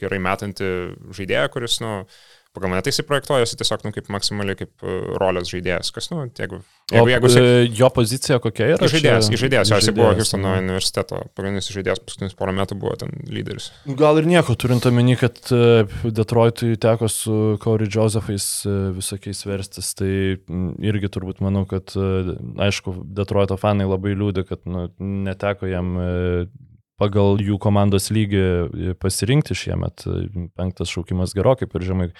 [0.00, 0.70] gerai metantį
[1.18, 1.92] žaidėją, kuris, nu,
[2.54, 5.90] pagal mane tai jis projektuojasi tiesiog, nu, kaip maksimaliai kaip uh, rolės žaidėjas.
[5.94, 6.60] Kas, nu, jeigu,
[6.92, 7.42] jeigu, jeigu jisai...
[7.44, 8.90] e, jo pozicija kokia yra?
[8.90, 13.14] Žaidėjas, Čia- žaidėjas, jo, jisai buvo Houstono universiteto pagrindinis žaidėjas, paskutinis porą metų buvo ten
[13.30, 13.70] lyderis.
[14.00, 19.90] Gal ir nieko, turint omeny, kad e, Detroitui teko su Corey Josephais e, visokiais verstis,
[19.98, 20.12] tai
[20.84, 22.36] irgi turbūt manau, kad, e,
[22.68, 26.12] aišku, Detroito fanai labai liūdė, kad nu, neteko jam e,
[27.00, 30.06] pagal jų komandos lygį pasirinkti šiemet.
[30.58, 32.12] Penktas šaukimas gerokai per žemai,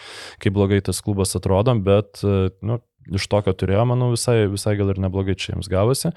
[0.42, 2.22] kaip blogai tas klubas atrodo, bet,
[2.64, 2.80] nu,
[3.12, 6.12] iš to, ką turėjo, manau, visai, visai gal ir neblogai čia jiems gavosi.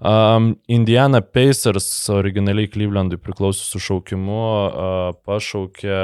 [0.00, 6.00] Um, Indiana Pacers originaliai Clevelandui priklausiusiu šaukimu uh, pašaukė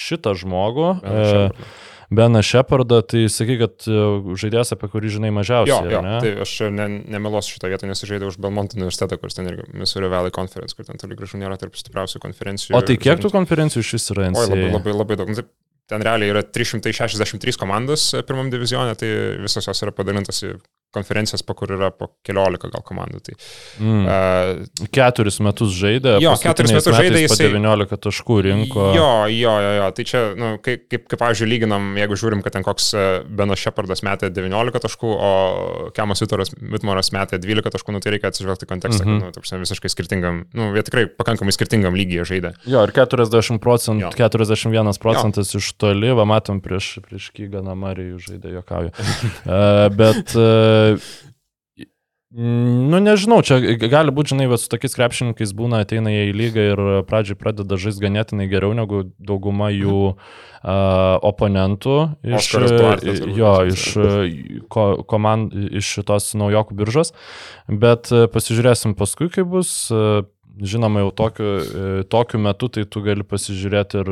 [0.00, 0.90] šitą žmogų.
[1.04, 1.70] Uh,
[2.10, 4.00] Beną Shepardą, tai sakai, kad e,
[4.42, 5.76] žaidėjas, apie kurį žinai mažiausiai.
[5.86, 6.16] Jo, jo, ne?
[6.24, 10.10] tai aš ne, nemeluosiu šitą vietą, nes žaidžiau už Belmont universitetą, kuris ten irgi Missouri
[10.10, 12.74] Valley Conference, kur ten toli gražu nėra tarp stipriausių konferencijų.
[12.74, 14.48] O tai kiek tų konferencijų iš vis yra Oi, NCAA?
[14.50, 15.30] labai, labai, labai daug.
[15.30, 15.48] Nu, tai
[15.90, 19.08] Ten realiai yra 363 komandos e, pirmam divizione, tai
[19.42, 20.52] visos jos yra padalintos į
[20.94, 23.20] konferencijas, po kur yra po keliolika gal komandų.
[23.22, 23.34] Tai,
[23.80, 24.06] Mm.
[24.06, 26.16] uh, Keturis metus žaidė.
[26.20, 28.86] Jo, keturis metus žaidė, jisai- 19 taškų rinko.
[28.96, 29.90] Jo, jo, jo, jo.
[29.96, 33.58] Tai čia, nu, kaip, kaip, kaip pavyzdžiui, lyginam, jeigu žiūrim, kad ten koks e, Benas
[33.62, 39.04] Šepardas metė 19 taškų, o Kemas Vitmoras metė 12 taškų, nu, tai reikia atsižvelgti kontekstą,
[39.04, 39.10] Mhm.
[39.10, 39.20] mm -hmm.
[39.20, 42.52] kad, nu, ta prasme, visiškai skirtingam, nu, jie tikrai pakankamai skirtingam lygyje žaidė.
[42.66, 44.10] Jo, ir 40 procentų, Jo.
[44.28, 48.90] 41 procentas iš toli, va matom prieš, prieš Kyganą Marijų žaidė, jokauju.
[49.46, 50.79] uh, bet, uh,
[52.30, 53.58] nu nežinau, čia
[53.90, 57.78] gali būti, žinai, va, su tokiais krepšininkais būna, ateina jie į lygą ir pradžiai pradeda
[57.80, 60.18] žaisti ganėtinai geriau negu dauguma jų uh,
[61.26, 61.96] oponentų.
[62.22, 63.02] Iš, turbūt
[63.34, 63.86] jo, iš,
[64.70, 67.10] ko, komand, iš šitos naujokų biržos.
[67.66, 69.74] Bet uh, pasižiūrėsim paskui, kaip bus.
[69.90, 70.22] Uh,
[70.60, 74.10] Žinoma, jau tokiu, e, tokiu metu tai tu gali pasižiūrėti ir,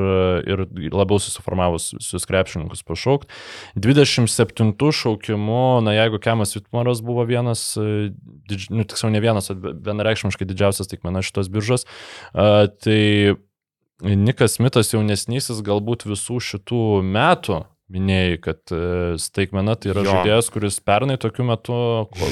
[0.48, 0.62] ir
[0.94, 3.30] labiau susiformavus visus krepšininkus pašaukti.
[3.76, 8.12] 27 šaukimu, na jeigu Kemas Vitmaras buvo vienas, e,
[8.48, 11.88] didž, nu, tiksliau ne vienas, vienareikšmiškai didžiausias taikmena šitos biržos,
[12.32, 13.00] tai
[13.98, 18.80] Nikas Mitas jaunesnysis galbūt visų šitų metų minėjai, kad e,
[19.20, 20.12] staigmena tai yra Jo.
[20.12, 21.76] žaidėjas, kuris pernai tokiu metu...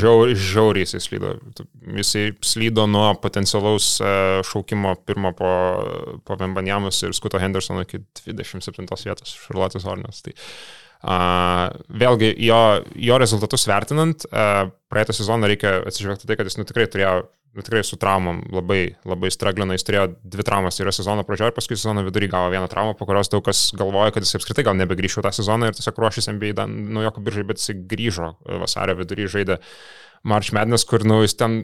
[0.01, 1.35] Žiaur, žiauriai jisai slydo.
[1.97, 4.15] Jisai slydo nuo potencialaus e,
[4.47, 5.53] šaukimo pirmo po,
[6.29, 10.25] po Vembanjamus ir Skuto Hendersono iki 27 vietos Šarlotės Hornės.
[10.27, 10.37] Tai,
[11.07, 12.57] Uh, vėlgi, jo,
[12.99, 17.13] jo rezultatus vertinant, uh, praeitą sezoną reikia atsižvelgti tai, kad jis nu, tikrai turėjo,
[17.57, 21.79] tikrai su traumom labai, labai straglina, jis turėjo dvi traumas, yra sezono pradžioje ir paskui
[21.79, 25.25] sezono vidury gavo vieną traumą, po kurios daug kas galvoja, kad jis apskritai gal nebegrįžtų
[25.25, 29.61] tą sezoną ir tiesiog ruošėsi NBA naujoko biržai, bet jis grįžo vasario vidury žaidė
[30.27, 31.63] March Madness, kur nu, jis ten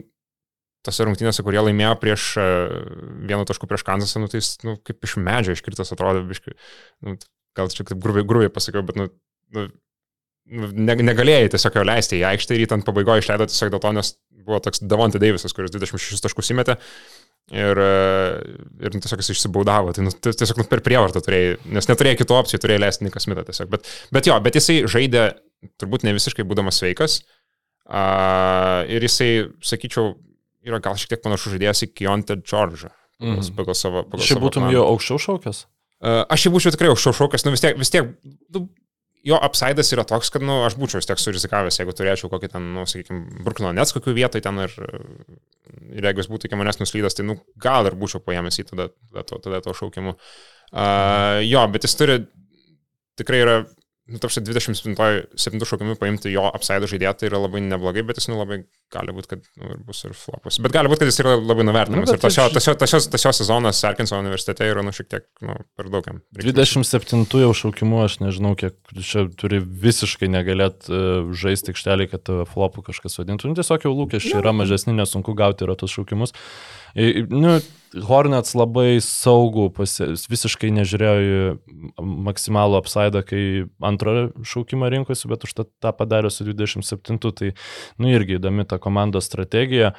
[0.83, 2.47] tose rungtynėse, kurie laimėjo prieš e,
[3.29, 6.57] vienu tašku prieš Kansasą, nu, tai jis nu, kaip iš medžio iškritas atrodė, biškai,
[7.07, 7.15] nu,
[7.57, 9.07] gal čia taip grubiai, grubiai pasakiau, bet nu,
[9.55, 9.67] nu,
[10.47, 14.13] negalėjai tiesiog jo leisti į aikštę ir jį ten pabaigoje išleido tiesiog dėl to, nes
[14.43, 16.75] buvo toks Davonte Davisas, kuris 26 taškus įmetė.
[17.51, 18.57] Ir, e,
[18.87, 22.19] ir nu, tiesiog jis išsibaudavo, tai nu, ti- tiesiog nu, per prievartą turėjai, nes neturėjai
[22.21, 23.67] kitų opcijų, turėjai leisti Nikas Mitą tiesiog.
[23.73, 25.25] Bet, bet jo, bet jisai žaidė
[25.79, 27.21] turbūt ne visiškai būdamas sveikas.
[27.83, 30.13] Uh, ir jisai, sakyčiau,
[30.63, 32.93] yra gal šiek tiek panašus žaidėjas į Kionte Džordžą.
[33.19, 33.55] Pagal, Mhm.
[33.55, 34.03] pagal savo...
[34.07, 34.71] Pagal Šiaip būtum planą.
[34.73, 35.59] jo aukščiau šaukęs?
[36.03, 38.09] Aš jau būčiau tikrai aukščiau šaukęs, nu vis tiek, vis tiek
[38.55, 38.63] nu,
[39.23, 42.65] jo apsaidas yra toks, kad nu, aš būčiau vis tiek surizikavęs, jeigu turėčiau kokį ten,
[42.75, 44.75] nu, sakykime, Bruklino Nets kokių vietoj ten ir,
[45.95, 48.89] ir jeigu jis būtų iki manęs nuslydęs, tai nu, gal ir būčiau paėmęs į tada,
[49.13, 50.17] tada, tada to šaukimu.
[50.73, 52.19] Uh, jo, bet jis turi,
[53.19, 53.57] tikrai yra,
[54.09, 58.35] nu, tarsi 27 šaukimi paimti jo apsaidą žaidėją, tai yra labai neblogai, bet jis nu,
[58.41, 58.57] labai
[58.93, 60.59] gali būti, kad nu, ir bus ir flopas.
[60.63, 62.11] Bet gali būti, kad jis yra labai nuvertinamas.
[62.11, 64.91] Nu, ir tas jo, tas, jo, tas, jo, tas jo sezonas Arkinso universitete yra, nu,
[64.95, 66.19] šiek tiek, nu, per daug jam.
[66.35, 66.91] reikšmės.
[66.91, 72.47] 27 jau šaukimu, aš nežinau, kiek čia turi visiškai negalėt uh, žaisti aikštelį, kad tave
[72.51, 73.53] flopu kažkas vadintų.
[73.53, 76.35] Nu, tiesiog jau lūkesčiai yra mažesni, nesunku gauti yra tos šaukimus.
[76.35, 77.57] I- nu,
[78.07, 83.43] Hornets labai saugų, pasi, visiškai nežiūrėjo į maksimalų apsaidą, kai
[83.85, 87.51] antrą šaukimą rinkosi, bet užtat tą padarė su 27, tai
[88.01, 89.93] nu irgi įdomi ta komandos strategija.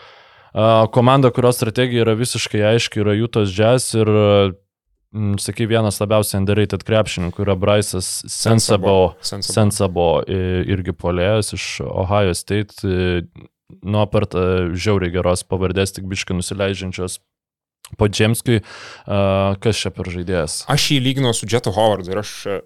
[0.95, 4.11] Komanda, kurios strategija yra visiškai aiški, yra Jutos Jazz ir
[5.39, 9.15] sakai, vienas labiausiai underrated krepšininkų yra Bryce'as Sensabo.
[9.23, 9.55] Sensabo.
[9.55, 12.83] Sensabo irgi polėjas iš Ohio State.
[13.73, 14.43] I, Nuo apart e,
[14.77, 17.19] žiauriai geros pavardės, tik biškai nusileidžiančios
[18.01, 18.63] po Džemskiui.
[19.05, 20.63] Uh, kas čia per žaidėjas?
[20.73, 22.61] Aš jį lyginau su Jetu Howardu ir aš, e,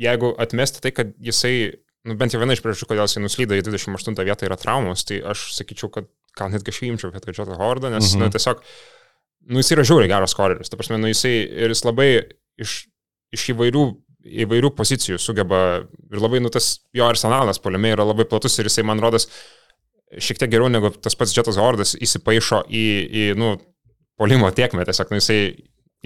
[0.00, 1.76] jeigu atmesti tai, kad jisai,
[2.08, 5.20] nu, bent jau viena iš priežasčių, kodėl jisai nuslydo į 28 vietą yra traumos, tai
[5.20, 8.22] aš sakyčiau, kad gal netgi aš jį imčiau vietoj Jeto Howardo, nes, Mhm.
[8.24, 8.64] nu, tiesiog,
[9.52, 10.68] nu, jis yra žiauriai geras koreris.
[10.72, 12.10] Ta prasme, nu, jisai ir jis labai
[12.60, 12.86] iš,
[13.32, 13.84] iš įvairių
[14.26, 18.82] įvairių pozicijų sugeba ir labai, nu, tas jo arsenalas poliame yra labai platus ir jisai,
[18.88, 19.28] man rodos,
[20.14, 23.56] šiek tiek geriau negu tas pats Jetas Howardas įsipaišo į, į nu,
[24.20, 25.40] polimo tiekmę, tiesiog, nu, jisai,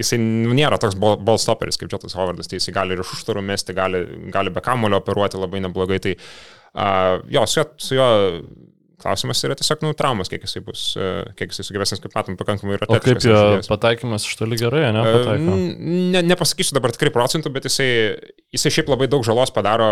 [0.01, 3.45] jisai nu, nėra toks ball, stopperis kaip Jetas Howardas, tai jisai gali ir iš užtarų
[3.47, 4.03] mesti, gali,
[4.35, 8.11] gali be kamulio operuoti labai neblogai, tai uh, jo, su su juo
[9.01, 11.09] klausimas yra tiesiog, nu, traumas, kiek jisai bus, e,
[11.39, 14.85] kiek jisai sugebės, nes kaip matom, pakankamai yra O kaip jo pataikymas iš toli gerai,
[14.95, 15.03] ne?
[15.07, 15.39] E.
[16.15, 17.89] Ne, nepasakysiu dabar tikrai procentų, bet jisai,
[18.55, 19.91] jisai šiaip labai daug žalos padaro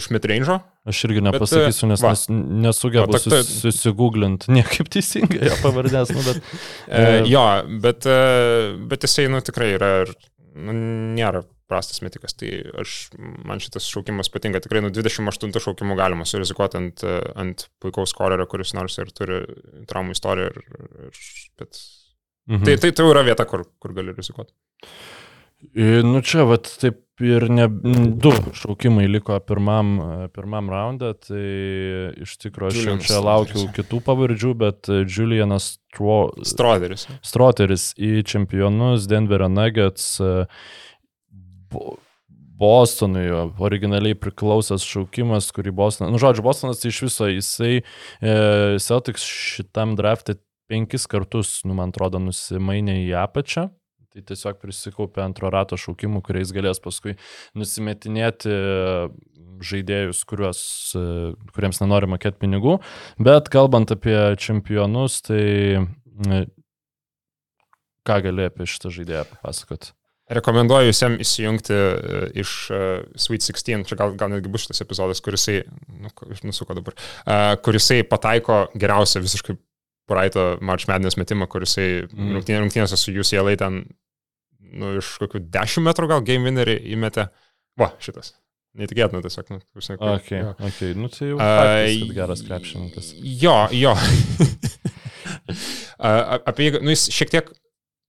[0.00, 0.58] iš midrange'o.
[0.90, 2.12] Aš irgi bet, nepasakysiu, nes va.
[2.12, 2.26] nes,
[2.66, 6.54] nesugebu Va, tak- sus, susigūglinti niekaip teisingai jo pavardės, nu, bet...
[6.88, 7.46] E, jo,
[7.84, 9.92] bet, e, bet jisai, nu, tikrai yra
[10.54, 10.74] nu,
[11.16, 12.36] nėra prastas metikas.
[12.38, 12.50] Tai
[12.82, 14.62] aš, man šitas šaukimas patinka.
[14.64, 19.42] Tikrai nuo 28 šaukimų galima surizikuoti ant, e, ant puikaus korerio, kuris nors ir turi
[19.90, 20.52] traumų istoriją.
[20.52, 21.22] Ir, ir,
[21.60, 21.84] bet...
[22.50, 22.66] Mhm.
[22.66, 24.52] Tai, tai tai yra vieta, kur, kur gali rizikuoti.
[25.72, 31.44] I, Nu čia, vat, taip ir ne, du šaukimai liko pirmam, e, pirmam raundą, tai
[32.24, 33.76] iš tikrųjų aš jau čia laukiu Stroderis.
[33.78, 37.06] kitų pavardžių, bet e, Julianas Stro, Stroderis.
[37.22, 40.32] Stroteris į čempionus Denverio Nuggets e,
[42.54, 43.26] Bostonui
[43.58, 48.34] originaliai priklausęs šaukimas, kurį Bostonas, nu žodžiu, Bostonas tai iš viso, jisai e,
[48.82, 50.36] Celtics šitam draftė
[50.70, 53.68] penkis kartus, nu man atrodo, nusimainė į apačią.
[54.14, 57.16] Tai tiesiog prisikaupė antro rato šaukimų, kuriais galės paskui
[57.58, 58.52] nusimetinėti
[59.64, 60.60] žaidėjus, kuriuos,
[60.94, 61.02] e,
[61.56, 62.76] kuriems nenori mokėti pinigų.
[63.18, 65.42] Bet kalbant apie čempionus, tai
[65.82, 66.40] e,
[68.06, 69.90] ką gali apie šitą žaidėją papasakot?
[70.32, 72.78] Rekomenduoju visiems įsijungti e, iš e,
[73.20, 75.58] Sweet 16, čia gal, gal netgi bus šitas epizodas, kurisai,
[76.00, 76.08] nu,
[76.48, 79.58] nusuko dabar, uh, kurisai pataiko geriausią visiškai
[80.08, 82.32] praeitą March Madness metimą, kurisai Mm.
[82.38, 83.82] rungtynė, rungtynėse su UCLA ten,
[84.72, 87.28] nu, iš kokių 10 metrų gal game winnerį įmetė.
[87.80, 88.32] Va, šitas.
[88.74, 89.84] Neįtikėtina tiesiog, nu, kur-
[90.16, 90.54] Okay, jo.
[90.66, 90.94] okay.
[90.98, 93.12] Nu, tai jau faktas, kad geras krepšininkas.
[93.22, 93.92] Jo, jo.
[95.98, 97.50] A, apie jį, nu, jis šiek tiek,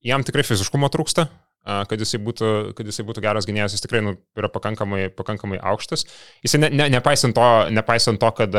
[0.04, 1.28] jam tikrai fiziškumo trūksta,
[1.66, 6.06] kad jisai būtų, kad jisai būtų geras gynėjas, jis tikrai nu, yra pakankamai, pakankamai aukštas.
[6.46, 8.58] Jisai ne, ne, nepaisant, to, nepaisant to, kad,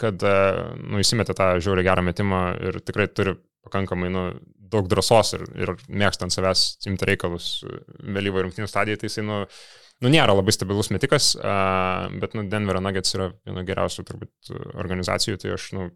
[0.00, 0.36] kad e,
[0.84, 3.36] nu, įsimetė tą žiauriai gerą metimą ir tikrai turi
[3.66, 4.24] pakankamai nu,
[4.72, 7.50] daug drąsos ir, ir mėgsta ant savęs imti reikalus
[8.00, 9.42] vėlyvo rungtynių stadijoje, tai jisai nu,
[10.04, 11.34] nu, nėra labai stabilus metikas,
[12.20, 15.88] bet nu, Denverio Nuggets yra viena geriausių turbūt organizacijų, tai aš, nu,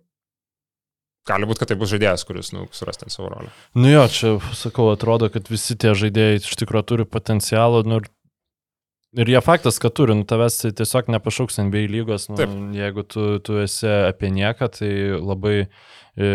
[1.28, 3.53] gali būti, kad tai bus žaidėjas, kuris, nu, suras ten savo rolę.
[3.78, 7.85] Nu jo, čia, sakau, atrodo, kad visi tie žaidėjai iš tikrųjų turi potencialą.
[7.86, 8.09] Nu, ir,
[9.23, 12.31] ir jie faktas, kad turi, nu, tavęs tai tiesiog nepašauks NBA lygos.
[12.32, 12.57] Nu, Taip.
[12.78, 15.57] jeigu tu, tu esi apie nieką, tai labai,
[16.19, 16.35] e,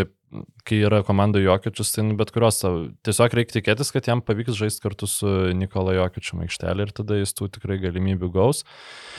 [0.68, 2.64] kai yra komanda Jokiečius, tai nu, bet kurios.
[3.08, 7.36] Tiesiog reikia tikėtis, kad jam pavyks žaisti kartu su Nikola Jokiečiu aikštelė ir tada jis
[7.36, 8.64] tų tikrai galimybių gaus.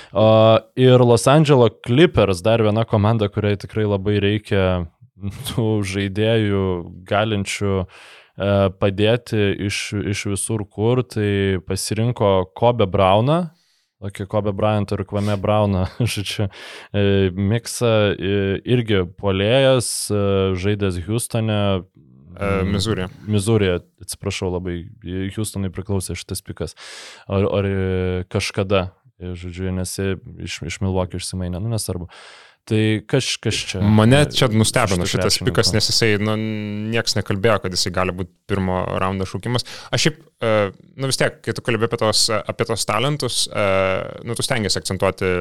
[0.09, 4.63] Uh, ir Los Angeles Clippers, dar viena komanda, kuriai tikrai labai reikia
[5.51, 6.65] tų žaidėjų
[7.09, 7.87] galinčių e,
[8.81, 9.83] padėti iš,
[10.15, 13.49] iš visur kur, tai pasirinko Kobe Brauną,
[14.03, 16.49] tokį Kobe Bryant ir Kvame Brauną, žodžiu,
[16.93, 20.27] e, miksą, irgi polėjas, e,
[20.59, 21.63] žaidęs Houstone.
[22.39, 23.09] Missouri.
[23.27, 24.85] Mizūrėje, atsiprašau labai,
[25.35, 26.77] Houstonui priklausė šitas pikas.
[27.27, 27.67] Ar, ar
[28.31, 28.83] kažkada,
[29.19, 32.07] žodžiu, nes iš, iš Milvokio išsimainė, nu nesvarbu.
[32.69, 33.81] Tai kaž, kas čia?
[33.81, 36.35] Mane čia nustebino šitas pikas, nes jisai, nu,
[36.93, 39.65] nieks nekalbėjo, kad jisai gali būti pirmo raundo šaukimas.
[39.95, 40.51] Aš šiaip, e,
[41.01, 43.65] nu vis tiek, kai tu kalbė apie tos, apie tos talentus, e,
[44.29, 45.33] nu, tu stengiasi akcentuoti,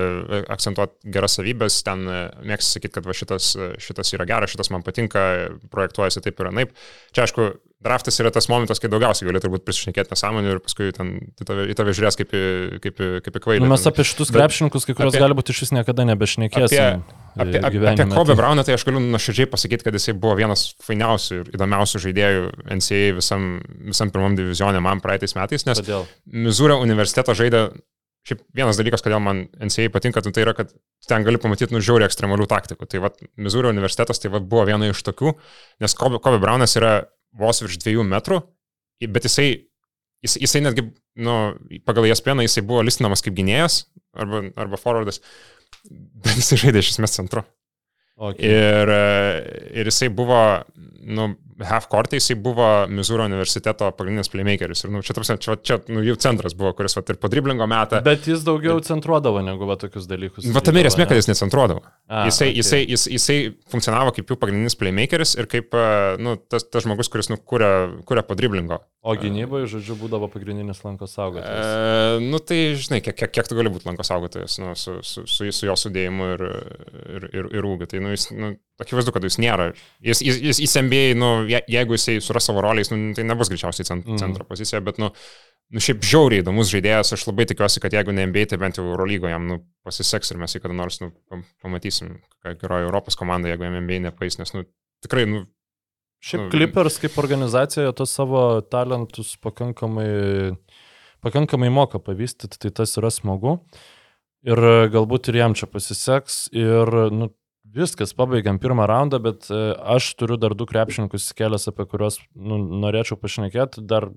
[0.56, 3.52] akcentuoti geras savybės, ten e, mėgsti sakyti, kad va šitas,
[3.84, 5.28] šitas yra geras, šitas man patinka,
[5.74, 6.76] projektuojasi taip ir anaip.
[7.12, 7.50] Čia, aišku,
[7.84, 11.66] draftas yra tas momentas, kai daugiausiai gali turbūt prisišnekėti nesąmonį ir paskui ten į tave,
[11.70, 12.42] į tave žiūrės kaip į,
[12.82, 13.64] kaip į, kaip į kvailį.
[13.66, 13.94] Nu, mes ten.
[13.94, 17.04] apie šitus krepšininkus, kai kuriuos apie- gali būti iš vis niekada nebešnekėsim.
[17.38, 21.38] Apie, apie, apie Kobe Brauną tai aš galiu nuoširdžiai pasakyti, kad jisai buvo vienas fainiausių
[21.44, 22.48] ir įdomiausių žaidėjų
[22.80, 23.46] NCAA visam,
[23.92, 26.10] visam pirmam divizionė man praeitais metais, nes Kodėl?
[26.48, 27.68] Misūrio universitetą žaidė,
[28.28, 30.74] šiaip vienas dalykas, kodėl man NCAA patinka, tai yra, kad
[31.08, 32.90] ten gali pamatyti nu žiauriai ekstremalių taktikų.
[32.90, 35.38] Tai vad, Misūrio universitetas tai vad buvo viena iš tokių,
[35.84, 36.98] nes Kobe, Kobe Braunas yra
[37.38, 38.42] vos virš dviejų metrų,
[39.14, 39.50] bet jisai,
[40.26, 40.88] jis, jisai netgi,
[41.24, 41.38] nu,
[41.88, 43.86] pagal ESPN jisai buvo listinamas kaip gynėjas
[44.18, 45.22] arba, arba forwardas,
[46.24, 47.46] bet jisai žaidė iš esmės centru.
[48.18, 48.50] Okay.
[48.50, 48.90] Ir,
[49.78, 50.40] ir jisai buvo,
[51.06, 51.36] nu,
[51.66, 54.84] half court jisai buvo Misūro universiteto pagrindinis playmakeris.
[54.86, 57.68] Ir, nu, čia, tarsi, čia, čia nu, jau centras buvo, kuris, va, ir po driblingo
[57.70, 58.02] metą.
[58.06, 60.48] Bet jis daugiau centruodavo negu va tokius dalykus.
[60.54, 61.82] Va, tame ir esmė, kad jis necentruodavo.
[62.08, 62.60] A, Jisai, okei.
[62.62, 63.40] jisai, jis, jisai
[63.72, 65.74] funkcionavo kaip jų pagrindinis playmakeris ir kaip
[66.22, 67.72] nu, tas, tas žmogus, kuris nu, kuria,
[68.08, 68.82] kuria po driblingo.
[69.08, 71.68] O gynyboje, žodžiu, būdavo pagrindinis lankos saugotojas.
[71.68, 75.24] E, nu tai, žinai, kiek, kiek, kiek tu gali būti lankos saugotojas nu, su, su,
[75.32, 76.44] su, su jo sudėjimu ir,
[77.16, 77.88] ir, ir, ir ūgiu.
[77.88, 79.72] Tai, nu, jis, nu, akivaizdu, kad jis nėra.
[80.06, 83.86] Jis, jis, jis, MBA, nu, je, jeigu jisai suras savo roliais, nu, tai nebus greičiausiai
[83.90, 84.18] cent, Mhm.
[84.22, 85.10] centro pozicija, bet, nu,
[85.74, 88.86] nu, šiaip žiauriai įdomus žaidėjas, aš labai tikiuosi, kad jeigu ne MBA, tai bent jau
[88.86, 93.16] Eurolygo jam, nu, pasiseks ir mes jį kada nors, nu, pam- pamatysim, ką geroji Europos
[93.20, 94.64] komanda, jeigu jam MBA nepaės, nes, nu,
[95.04, 95.46] tikrai, nu,
[96.18, 100.56] Šiaip Nu, Clippers kaip organizacija tos savo talentus pakankamai,
[101.22, 103.60] pakankamai moka pavystyti, tai tas yra smagu.
[104.48, 104.58] Ir
[104.94, 106.48] galbūt ir jam čia pasiseks.
[106.58, 107.30] Ir nu,
[107.78, 109.60] viskas, pabaigiam pirmą raundą, bet e,
[109.96, 113.84] aš turiu dar du krepšininkus kelias, apie kuriuos nu, norėčiau pašnekėti.
[113.88, 114.10] Dar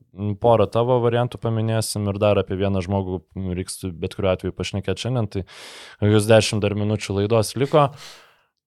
[0.42, 3.20] porą tavo variantų paminėsim ir dar apie vieną žmogų
[3.58, 5.30] reiks bet kuriuo atveju pašnekėti šiandien.
[5.30, 5.44] Tai
[6.02, 7.90] kokius dešimt dar minučių laidos liko.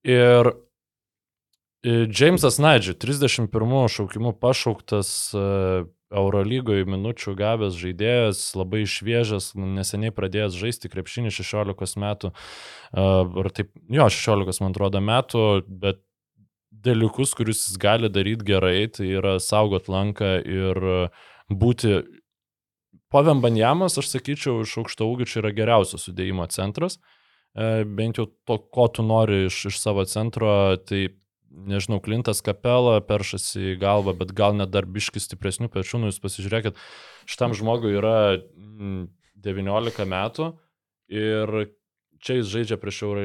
[0.04, 0.54] Ir
[1.84, 5.40] E, Džeimsas Naidži, 31 šaukimu pašauktas e,
[6.14, 13.06] Eurolygoje minučių gavęs žaidėjas, labai šviežias, neseniai pradėjęs žaisti krepšinį 16 metų, e,
[13.44, 16.04] ar taip, jo, 16 man atrodo metų, bet
[16.84, 20.84] dalykus, kuriuos jis gali daryti gerai, tai yra saugot lanką ir
[21.50, 22.02] būti
[23.14, 26.98] Pavembanjamas, aš sakyčiau, iš aukšto ūgio čia yra geriausias sudėjimo centras.
[27.54, 30.50] E, Bent jau to, ko tu nori iš, iš savo centro,
[30.82, 31.12] tai
[31.54, 36.22] nežinau, Klintas Kapela peršasi į galvą, bet gal net dar biškis stipresnių pečių, nu jūs
[36.24, 36.80] pasižiūrėkit,
[37.30, 39.08] šitam žmogui yra mm,
[39.46, 40.50] 19 metų
[41.14, 41.56] ir
[42.24, 43.24] čia jis žaidžia prieš Euro,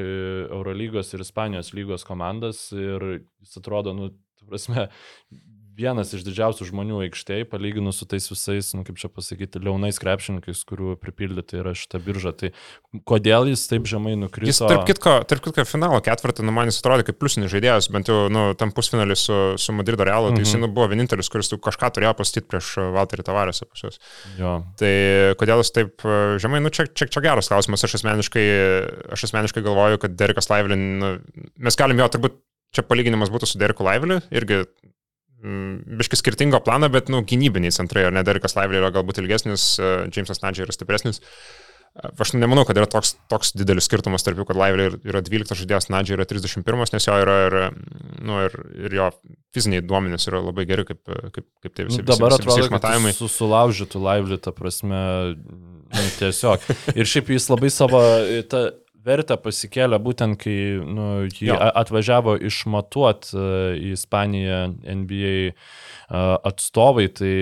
[0.58, 4.10] Eurolygos ir Ispanijos lygos komandas ir jis atrodo, nu,
[4.48, 4.88] prasme,
[5.78, 10.64] vienas iš didžiausių žmonių aikštėje, palyginus su tais visais, nu, kaip čia pasakyti, liaunais krepšininkais,
[10.68, 12.32] kurių pripildyti yra šita birža.
[12.36, 12.50] Tai
[13.08, 14.50] kodėl jis taip žemai nukrito?
[14.50, 18.10] Jis, tarp kitko, tarp kitko finalo ketvirtą, nu, man jis atrodė kaip pliusinis žaidėjas, bent
[18.10, 20.48] jau, nu, tam pusfinalį su, su Madrido Realu, tai Mhm.
[20.48, 24.00] jis nu, buvo vienintelis, kuris kažką turėjo pastyti prieš Valterį Tavarėsą pas juos.
[24.40, 24.56] Jo.
[24.82, 24.92] Tai
[25.40, 28.44] kodėl jis taip e, žemai, nu, čia, čia, čia geras klausimas, aš asmeniškai,
[29.14, 31.14] aš asmeniškai galvoju, kad Derekas Laivelin, nu,
[31.62, 32.36] mes galim jo, turbūt
[32.74, 34.64] čia palyginimas būtų su Dereku Laiveliu, irgi
[35.42, 39.94] biškai skirtingo plano, bet, nu, gynybiniai centrai, ar ne, Derekas Laiveliu yra galbūt ilgesnis, e,
[40.14, 41.22] Jamesas Nadžiai yra stipresnis.
[41.98, 45.88] Aš nemanau, kad yra toks, toks didelis skirtumas tarp jų, kad Laivė yra 12 žaidėjas,
[45.90, 47.56] Nadžiai yra 31, nes jo yra ir,
[48.22, 48.54] nu, ir,
[48.86, 49.08] ir jo
[49.56, 52.52] fiziniai duomenys yra labai geri, kaip, kaip, kaip tai visi, Nu, dabar visi, visi, visi
[52.52, 53.14] atrodo, kad išmatavimai.
[53.14, 55.00] jis su, sulaužytų laivlį, ta prasme,
[55.38, 56.68] nu, tiesiog.
[56.94, 58.68] Ir šiaip jis labai savo e, tą
[59.08, 61.56] vertę pasikėlė būtent, kai nu, jį Jo.
[61.80, 63.46] atvažiavo išmatuot e,
[63.80, 65.52] į Ispaniją NBA e,
[66.50, 67.32] atstovai, tai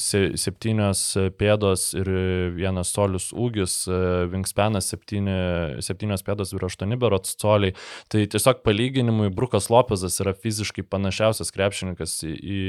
[0.00, 1.04] se, septynios
[1.38, 2.10] pėdos ir
[2.56, 4.00] vienas solius ūgis, e,
[4.34, 5.38] vingspenas septyni,
[5.84, 7.76] septynios pėdos ir aštuoni berots coliai.
[8.12, 12.62] Tai tiesiog palyginimui Brukas Lopezas yra fiziškai panašiausias krepšininkas į, į,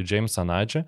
[0.00, 0.86] į Jamesą Nadžią.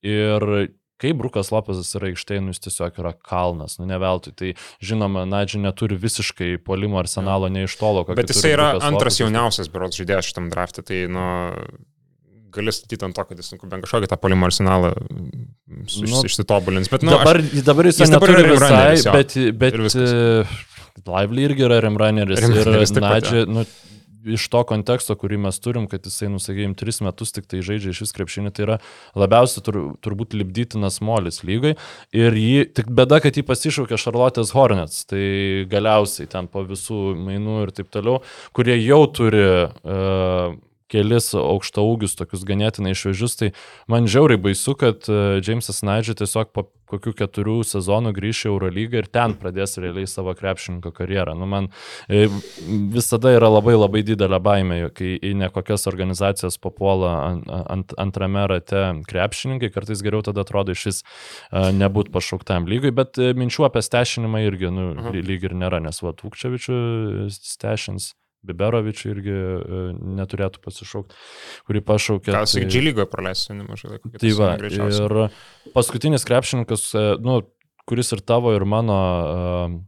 [0.00, 0.70] Ir
[1.00, 4.34] kai Brukas Lopezas yra aikštėje, nu jis tiesiog yra kalnas, nu ne veltui.
[4.36, 4.52] Tai
[4.84, 8.04] žinoma, Nadži neturi visiškai polimo arsenalo ne iš tolo.
[8.08, 9.22] Bet jisai yra Brukas antras Lopezas.
[9.24, 11.24] jauniausias berots žaidėjas šitam draftui, tai, nu,
[12.54, 16.90] gali statyti ant to, kad jis, nu, bent kažkokį tą polimo arsenalą mm, Nu, išsitobulins.
[16.90, 19.12] Bet, nu, dabar, aš, dabar jis, jis jis dabar yra visai, jo.
[19.14, 22.42] bet, bet Ir e, Lively irgi yra rimrunneris.
[22.42, 23.62] Ir pat, Nadži, nu,
[24.24, 28.02] iš to konteksto, kurį mes turim, kad jisai, nusakėjim, tris metus tik tai žaidžia iš
[28.04, 28.78] vis krepšinį, tai yra
[29.18, 31.76] labiausiai tur, turbūt libdytinas molis lygai.
[32.16, 37.62] Ir jį, tik bėda, kad jį pasišaukė Charlotte's Hornets, tai galiausiai ten po visų mainų
[37.66, 38.20] ir taip toliau,
[38.56, 40.58] kurie jau turi uh,
[40.90, 43.52] kelis aukšta ūgius, tokius ganėtinai šviežius, tai
[43.90, 49.02] man žiauriai baisu, kad uh, Jamesas Naidži tiesiog po kokių keturių sezonų grįš į Eurolygą
[49.02, 51.36] ir ten pradės realiai savo krepšininko karjerą.
[51.38, 51.70] Nu, man
[52.08, 52.26] e,
[52.94, 58.84] visada yra labai labai didelė baimė, kai į nekokias organizacijas papuola ant, ant, antrame rate
[59.10, 63.84] krepšininkai, kartais geriau tada atrodo iš vis uh, nebūt pašauktam lygui, bet e, minčių apie
[63.86, 66.80] stešinimą irgi nu, ly- lyg ir nėra, nes va, Vukčevičių
[67.32, 68.14] stešins.
[68.46, 69.80] Biberovičių irgi e,
[70.20, 71.18] neturėtų pasišaukti,
[71.68, 72.32] kurį pašaukė.
[72.32, 74.12] gal tai- G lygoje praleis nemažai laiko.
[74.16, 75.16] Tai va, ir
[75.74, 77.42] paskutinis krepšininkas, e, nu,
[77.86, 79.78] kuris ir tavo, ir mano uh,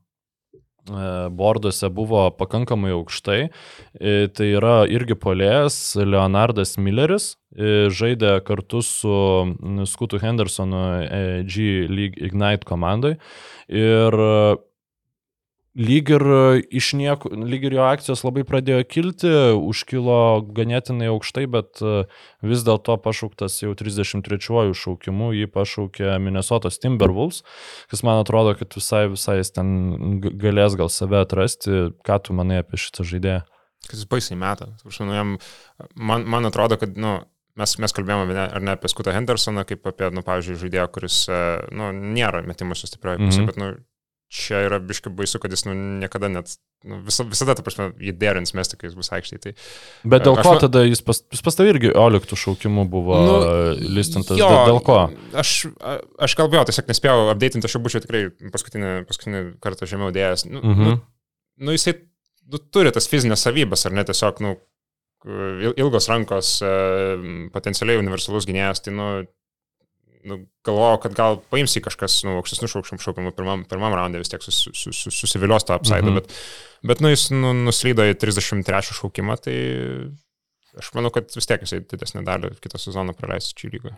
[1.31, 3.51] borduose buvo pakankamai aukštai,
[4.01, 9.15] e, tai yra irgi polėjas Leonardas Milleris, e, žaidė kartu su
[9.87, 13.15] Skutu Hendersonu e, G League Ignite komandai
[13.69, 14.57] ir e,
[15.79, 16.23] lyg ir
[16.69, 20.17] iš nieko, lyg ir jo akcijos labai pradėjo kilti, užkilo
[20.53, 22.05] ganėtinai aukštai, bet e,
[22.45, 27.41] vis dėlto pašauktas jau 33-uoju šaukimu, jį pašaukė Minnesotos Timberwolves,
[27.89, 31.89] kas man atrodo, kad visai, visai jis ten galės gal save atrasti.
[32.05, 33.43] Ką tu manai apie šitą žaidėją?
[33.83, 34.69] kad jis baisiai metą.
[35.03, 35.39] Nu,
[35.99, 37.17] man, man atrodo, kad nu,
[37.59, 41.17] mes, mes kalbėjome ne- ar ne apie Skutą Hendersoną, kaip apie, nu, pavyzdžiui, žaidėją, kuris
[41.27, 41.41] e,
[41.75, 43.49] nu, nėra metimuose stiprioje pusėje, Mhm.
[43.51, 43.71] bet nu,
[44.33, 46.55] čia yra biški baisu, kad jis nu, niekada net,
[46.89, 49.41] nu, visada, visada, ta prasme, jį derins mesti, kai jis bus aikštėje.
[49.45, 49.53] Tai,
[50.15, 53.37] Bet dėl ko ma- tada jis pas, jis pas tavai irgi Oliktų šaukimu buvo Nu,
[53.99, 54.39] listintas?
[54.41, 54.97] Dėl, dėl ko?
[55.37, 55.53] Aš,
[56.29, 58.25] aš kalbėjau, tiesiog nespėjau updatinti, aš jau būčiau tikrai
[58.57, 60.47] paskutinį, paskutinį kartą žemiau dėjęs.
[60.49, 60.83] Nu, Mhm.
[60.89, 60.97] nu,
[61.69, 61.99] nu jisai
[62.51, 64.57] nu, turi tas fizinės savybės, ar ne, tiesiog, nu,
[65.63, 66.73] il- ilgos rankos, e,
[67.55, 69.27] potencialiai universalus gynėjas, tai, nu,
[70.25, 74.31] nu, galvojau, kad gal paims į kažkas, nu, aukštesnių šaukščių šaukimų pirmam, pirmam raundė vis
[74.33, 76.21] tiek sus, sus, sus, susivilios tą apsaidą, Mhm.
[76.21, 76.35] bet,
[76.93, 79.57] bet, nu, jis nu, nuslydo į 33 šaukimą, tai
[80.79, 83.97] aš manau, kad vis tiek jisai didesnį dalį kitą sezoną praleis čia lygoje.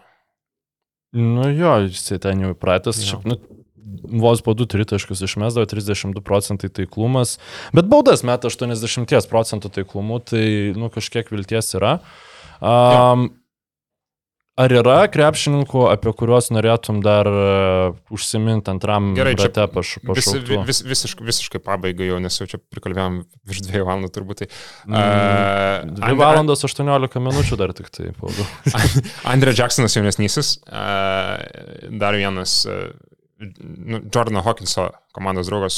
[1.14, 2.98] Nu jo, jisai ten jau įpratęs.
[3.06, 3.36] Šiaip, nu,
[4.18, 7.36] vos po 2-3 taškus išmesdavo 32 procentai taiklumas,
[7.76, 12.00] bet baudas meta 80 procentų taiklumu, tai nu, kažkiek vilties yra.
[12.64, 13.28] Um,
[14.60, 20.60] ar yra krepšininkų, apie kuriuos norėtum dar uh, užsiminti antram Gerai, rate paš, Vis, pašauktų?
[20.68, 24.44] vis, visiškai, visiškai pabaigai jau, nes jau čia prikalbėjom virš dviejų valandų turbūt.
[24.44, 24.50] Tai,
[24.84, 28.12] Mm, Dvi valandos 18 minučių dar tik tai.
[29.32, 32.92] Andrė Jacksonas jaunesnysis, uh, dar vienas uh,
[33.40, 35.76] nu, Jordano Hawkinso komandos draugas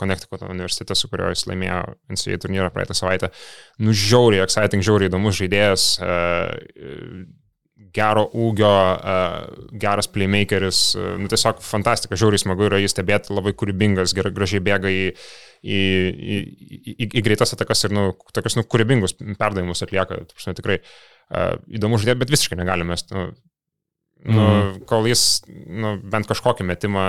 [0.00, 1.80] Connecticut universitete, su kuriuo jis laimėjo
[2.12, 3.32] NCAA turnyrą praeitą savaitę.
[3.80, 5.88] Nu, žiauriai, exciting, žiauriai įdomus žaidėjas.
[7.94, 13.54] Gero ūgio, uh, geras playmakeris, uh, nu tiesiog fantastika, žiauriai smagu yra jį stebėti, labai
[13.56, 15.04] kūrybingas, gerai, gražiai bėga į,
[15.62, 16.38] į, į,
[16.94, 22.00] į, į greitas atakas ir, nu, tokius, nu, kūrybingus perdavimus atlieka, prasme, tikrai uh, įdomu
[22.00, 23.28] žiūrėti, bet visiškai negalime nu,
[24.26, 24.84] nu, Mhm.
[24.90, 27.04] kol jis, nu, bent kažkokį metimą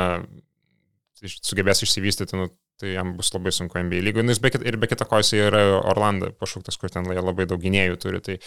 [1.19, 2.49] sugebės išsivystyti, nu,
[2.79, 4.23] tai jam bus labai sunku NBA lygoje.
[4.23, 7.97] Nu, be, ir be kita ko jis yra Orlando pašauktas, kur ten labai daug gynėjų
[7.99, 8.21] turi.
[8.23, 8.37] Tai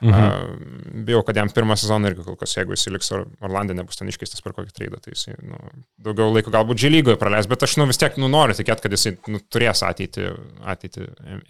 [0.00, 0.14] Mhm.
[0.14, 3.98] uh, bijau, kad jam pirmą sezoną irgi kol kas, jeigu jis liks Or- Orlande, nebus
[4.00, 5.58] ten iškeistas per kokį traidą, tai jis nu,
[6.00, 8.92] daugiau laiko galbūt G lygoje praleis, bet aš nu, vis tiek nu, noriu tikėti, kad
[8.96, 10.30] jis nu, turės ateitį,
[10.64, 11.08] ateitį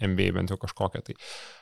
[0.09, 1.03] NBA bent jau kažkokią.
[1.07, 1.15] Tai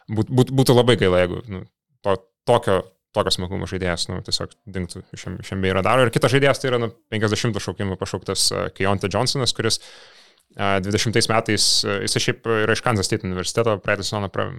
[0.09, 1.65] būt, būt, būtų labai gaila, jeigu nu,
[2.01, 2.15] to,
[2.49, 6.03] tokio tokio smagumo žaidėjas, nu, tiesiog dinktų iš M- iš NBA radaro.
[6.05, 8.43] Ir kitas žaidėjas tai yra nu, 50 šaukimų pašauktas
[8.77, 10.18] Keonte Johnsonas, kuris uh,
[10.57, 14.49] 20 metais, uh, jisai šiaip yra iš Kansas State universiteto, praeitą sezoną pra,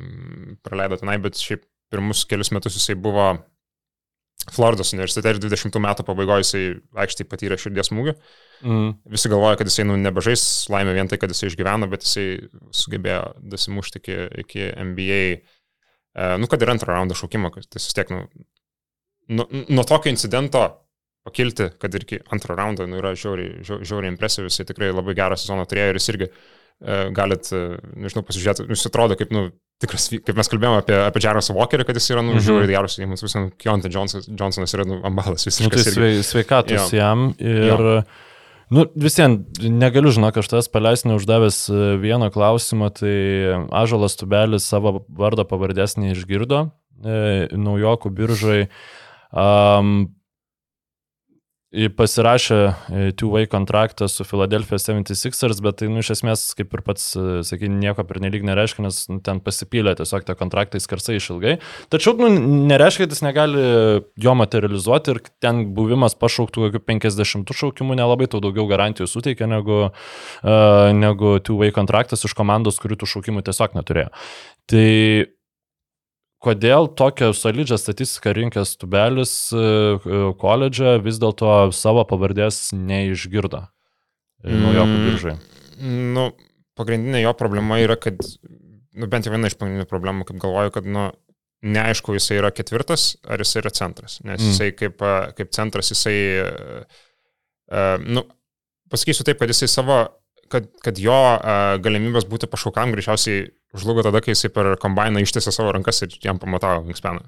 [0.64, 3.32] praleido tenai, bet šiaip pirmus kelius metus jisai buvo
[4.48, 6.62] Floridos universitete ir 20 metų pabaigoje jisai
[7.04, 8.14] aikštai patyrė širdies smūgį.
[8.64, 8.94] Mm.
[9.12, 12.26] Visi galvoja, kad jisai nu, nebežais laimė vien tai, kad jisai išgyveno, bet jisai
[12.74, 17.98] sugebėjo dasimušti iki, iki NBA, e, nu, kad ir antrą raundą šaukimo, kad jis vis
[17.98, 18.24] tiek, nu,
[19.28, 20.64] nu, nuo tokio incidento
[21.30, 25.14] pakilti, kad ir iki antro raundo, nu, yra žiauriai, žiau- žiauriai impresyvus, jisai tikrai labai
[25.16, 26.28] gerą sezoną turėjo ir jis irgi
[26.80, 29.50] e, galit, e, nežinau, pasižiūrėti, nu, jis atrodo kaip, nu,
[29.80, 32.44] tikras, kaip mes kalbėjome apie, apie Jarosą Walkerį, kad jis yra, nu, Mhm.
[32.46, 35.76] žiauriai geras, jiems visam Kionte Johnsonas, Johnsonas yra, nu, ambalas Nu, visiškai.
[35.76, 36.98] tai svei, sveikatos Jo.
[36.98, 38.04] jam ir
[38.72, 45.04] nu, visiems negaliu, žinok, aš tas paleis neuždavęs e, vieno klausimo, tai Ažalas Tubelis savo
[45.10, 46.70] vardo pavardės neišgirdo
[47.04, 48.68] e, naujokų biržai.
[49.32, 50.14] Um,
[51.70, 57.12] pasirašė e, two-way kontraktą su Philadelphia 76ers, bet tai, nu, iš esmės, kaip ir pats,
[57.14, 61.56] e, sakai, nieko per nelik nereiškia, nes nu, ten pasipylė tiesiog tie kontraktai skarsai išilgai.
[61.94, 62.30] Tačiau, nu,
[62.72, 63.64] nereiškia, kad jis negali
[64.18, 69.82] jo materializuoti ir ten buvimas pašauktų kokių 50 šaukimų nelabai tau daugiau garantijų suteikia negu,
[69.90, 74.10] uh, negu two-way kontraktas iš komandos, kurių tų šaukimų tiesiog neturėjo.
[74.70, 74.86] Tai
[76.40, 84.54] kodėl tokią solidžią statistiką rinkęs tubelis e, e, koledže vis dėlto savo pavardės neišgirdo e,
[84.54, 85.08] naujokų Mm.
[85.08, 85.34] biržai.
[86.16, 86.30] Nu,
[86.80, 88.16] pagrindinė jo problema yra, kad,
[88.96, 91.10] nu, bent jau viena iš pagrindinių problemų, kaip galvoju, kad, nu,
[91.60, 94.18] neaišku, jisai yra ketvirtas ar jisai yra centras.
[94.24, 94.48] Nes Mm.
[94.48, 94.96] jisai kaip,
[95.36, 98.24] kaip centras, jisai, uh, nu,
[98.90, 99.98] pasakysiu taip, kad jisai savo,
[100.50, 103.48] kad, kad jo uh, galimybės būti pašaukam greičiausiai
[103.78, 107.22] žlugo tada, kai jisai per kombainą ištiesė savo rankas ir jam pamatavo vingspeną.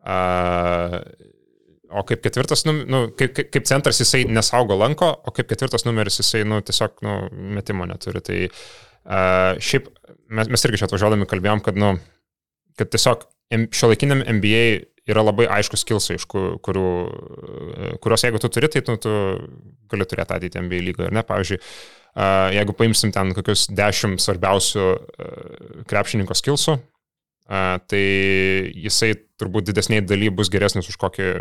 [0.00, 1.00] Uh,
[1.90, 5.82] O kaip ketvirtas, nu, nu, kaip, kaip- kaip centras jisai nesaugo lanko, o kaip ketvirtas
[5.82, 7.14] numeris jisai nu, tiesiog nu,
[7.56, 8.22] metimo neturi.
[8.22, 9.88] Tai uh, šiaip
[10.30, 11.96] mes, mes irgi čia atvažiuodami kalbėjom, kad, nu,
[12.78, 13.26] kad tiesiog
[13.74, 14.62] šio laikiniam NBA
[15.08, 19.14] yra labai aiškus kilsai, iš ku- kurių, e, kurios jeigu tu turi, tai nu, tu
[19.90, 21.10] gali turėti ateitį NBA lygoje.
[21.14, 21.22] Ne?
[21.26, 21.60] Pavyzdžiui,
[22.56, 26.80] jeigu paimsim ten kokius dešimt svarbiausių uh, krepšininko skilsų,
[27.50, 27.98] Uh, tai
[28.78, 29.08] jisai
[29.40, 31.40] turbūt didesniai daly bus geresnis už kokį uh,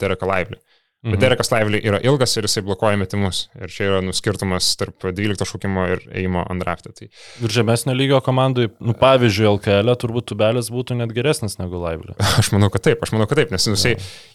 [0.00, 0.56] Dereką Laivlį.
[1.00, 1.20] Bet Mhm.
[1.20, 3.46] Derekas Lively yra ilgas ir jisai blokuoja metimus.
[3.56, 6.92] Ir čia yra nuskirtumas tarp 12 šaukimo ir ėjimo andraftą.
[6.92, 11.80] Tai Ir žemesnio lygio komandai, nu, pavyzdžiui, LKL e turbūt tubelis būtų net geresnis negu
[11.80, 12.12] Lively.
[12.42, 13.94] aš manau, kad taip, aš manau, kad taip, nes jisai,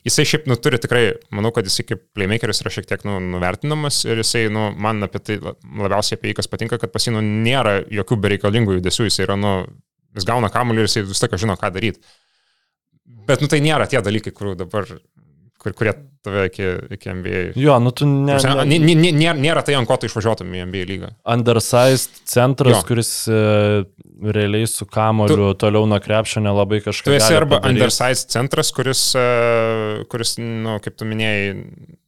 [0.09, 4.01] jisai šiaip nu, turi tikrai, manau, kad jisai kaip playmakeris yra šiek tiek nu, nuvertinamas
[4.09, 7.21] ir jisai, nu, man apie tai labiausiai apie jį kas patinka, kad pas jį nu,
[7.45, 9.53] nėra jokių bereikalingų judesių, jisai yra, nu,
[10.17, 12.01] jis gauna kamuolį ir jisai vis tiek žino, ką daryti.
[13.29, 14.89] Bet, nu, tai nėra tie dalykai, kurių dabar,
[15.65, 15.95] kur, kurie
[16.25, 17.41] tave iki, iki NBA.
[17.59, 18.35] Jo, nu tu ne.
[18.37, 21.09] Prasme, ne nė- nė- Nėra, tai, ant ko tu išvažiuotum į NBA lygą.
[21.35, 22.83] undersized centras, Jo.
[22.87, 23.39] kuris e,
[24.37, 27.09] realiai su kamoliu tu, toliau nuo krepšio nelabai kažką.
[27.09, 27.77] Tu esi arba padaryt.
[27.77, 31.51] undersized centras, kuris, e, kuris nu, kaip tu minėjai,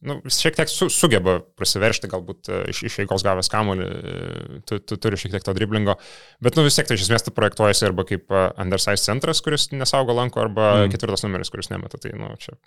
[0.08, 4.80] nu, šiek tiek su, sugeba prasiveršti, galbūt e, iš, iš eigos gavęs kamuolį, e, tu,
[4.82, 5.98] tu turi šiek tiek to driblingo,
[6.42, 9.70] bet nu, vis tiek tai iš esmės tu projektuojasi arba kaip e, undersized centras, kuris
[9.74, 10.94] nesaugo lanko, arba mm.
[10.96, 12.00] ketvirtas numeris, kuris nemeta.
[12.02, 12.58] Tai, nu, čia.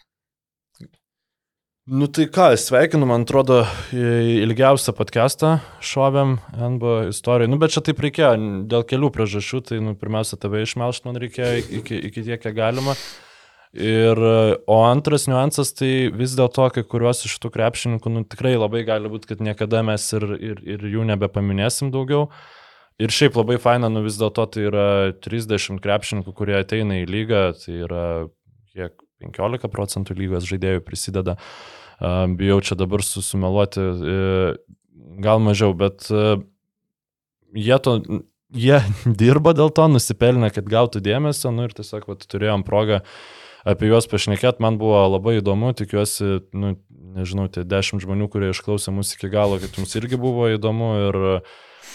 [1.90, 7.50] Nu tai ką, sveikinu, man atrodo, ilgiausią podcastą šovėm NBO istorijai.
[7.50, 8.36] Nu bet čia taip reikėjo,
[8.70, 9.62] dėl kelių priežasčių.
[9.66, 12.94] Tai, nu, pirmiausia, tave išmelšt man reikėjo iki, iki tiek, kiek galima.
[13.74, 14.22] Ir,
[14.70, 19.10] o antras niuansas, tai vis dėlto kai kuriuos iš tų krepšininkų, nu, tikrai labai gali
[19.10, 22.28] būti, kad niekada mes ir, ir, ir jų nebepaminėsim daugiau.
[23.02, 27.48] Ir šiaip labai faina, nu vis dėlto tai yra 30 krepšininkų, kurie ateina į lygą,
[27.58, 28.04] tai yra
[28.70, 31.38] kiek 15 procentų lygos žaidėjų prisideda.
[32.02, 34.54] Bijau čia dabar susimeluoti, e,
[35.22, 36.40] gal mažiau, bet e,
[37.54, 37.94] jie, to,
[38.50, 38.80] jie
[39.22, 43.04] dirba dėl to, nusipelnė, kad gautų dėmesio, nu ir tiesiog vat, turėjom progą
[43.62, 46.74] apie juos pašnekėti, man buvo labai įdomu, tikiuosi, nu,
[47.14, 51.20] nežinau, tie dešimt žmonių, kurie išklausė mūsų iki galo, kad jums irgi buvo įdomu ir,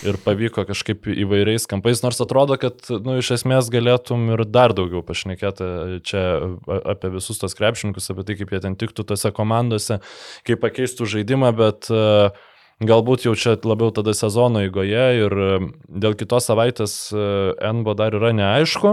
[0.05, 5.05] ir pavyko kažkaip įvairiais kampais, nors atrodo, kad, nu, iš esmės galėtum ir dar daugiau
[5.07, 6.25] pašnekėti čia
[6.67, 10.01] apie visus tos krepšininkus, apie tai, kaip jie ten tiktų tose komandose,
[10.49, 11.91] kaip pakeistų žaidimą, bet
[12.77, 15.35] Galbūt jau čia labiau tada sezono eigoje ir
[15.89, 18.91] dėl kitos savaitės NBO dar yra neaišku,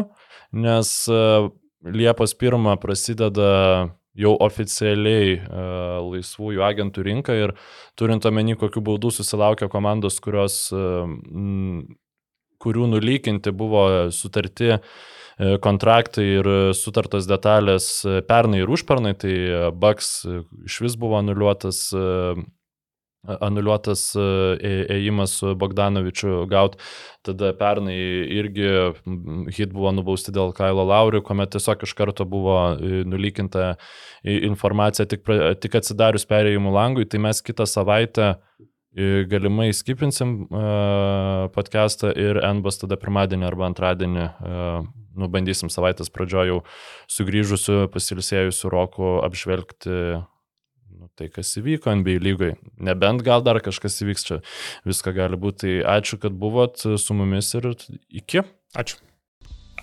[0.55, 0.93] nes
[1.83, 3.49] Liepos 1 prasideda
[4.17, 7.55] jau oficialiai uh, laisvųjų agentų rinka ir
[7.99, 11.83] turint omeny, kokiu baudų susilaukia komandos, kurios, uh, m,
[12.63, 13.83] kurių nulykinti buvo
[14.15, 14.79] sutarti e,
[15.63, 21.19] kontraktai ir sutartos detalės e, pernai ir užpernai, tai e, Bucks e, iš vis buvo
[21.19, 22.05] anuliuotas e,
[23.23, 26.75] anuliuotas e, ėjimas su Bogdanovičiu gaut.
[27.23, 27.95] Tada pernai
[28.35, 28.67] irgi
[29.55, 33.75] hit buvo nubausti dėl Kailo Laurių, kuomet tiesiog iš karto buvo e, nulykinta
[34.23, 35.23] informacija tik,
[35.63, 37.07] tik atsidarius perėjimų langui.
[37.07, 44.27] Tai mes kitą savaitę e, galimai skipinsim uh, podcastą ir NBAS tada pirmadienį arba antradienį
[45.13, 46.59] nu, bandysim savaitės pradžioje jau
[47.11, 50.23] sugrįžusiu, pasilsėjusiu roku apžvelgti
[51.19, 52.51] tai, kas įvyko NBA lygai.
[52.83, 54.41] Nebent gal dar kažkas įvyks čia.
[54.89, 55.63] Viską gali būti.
[55.63, 57.69] Tai ačiū, kad buvot su mumis ir
[58.09, 58.43] iki.
[58.75, 58.97] Ačiū.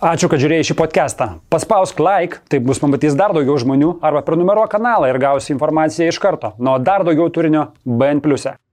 [0.00, 1.26] Ačiū, kad žiūrėjai šį podcastą.
[1.52, 6.18] Paspausk like, taip bus pamatys dar daugiau žmonių, arba prenumeruok kanalą ir gausi informaciją iš
[6.22, 6.54] karto.
[6.56, 8.24] Nuo dar daugiau turinio BN⁇.
[8.54, 8.69] e.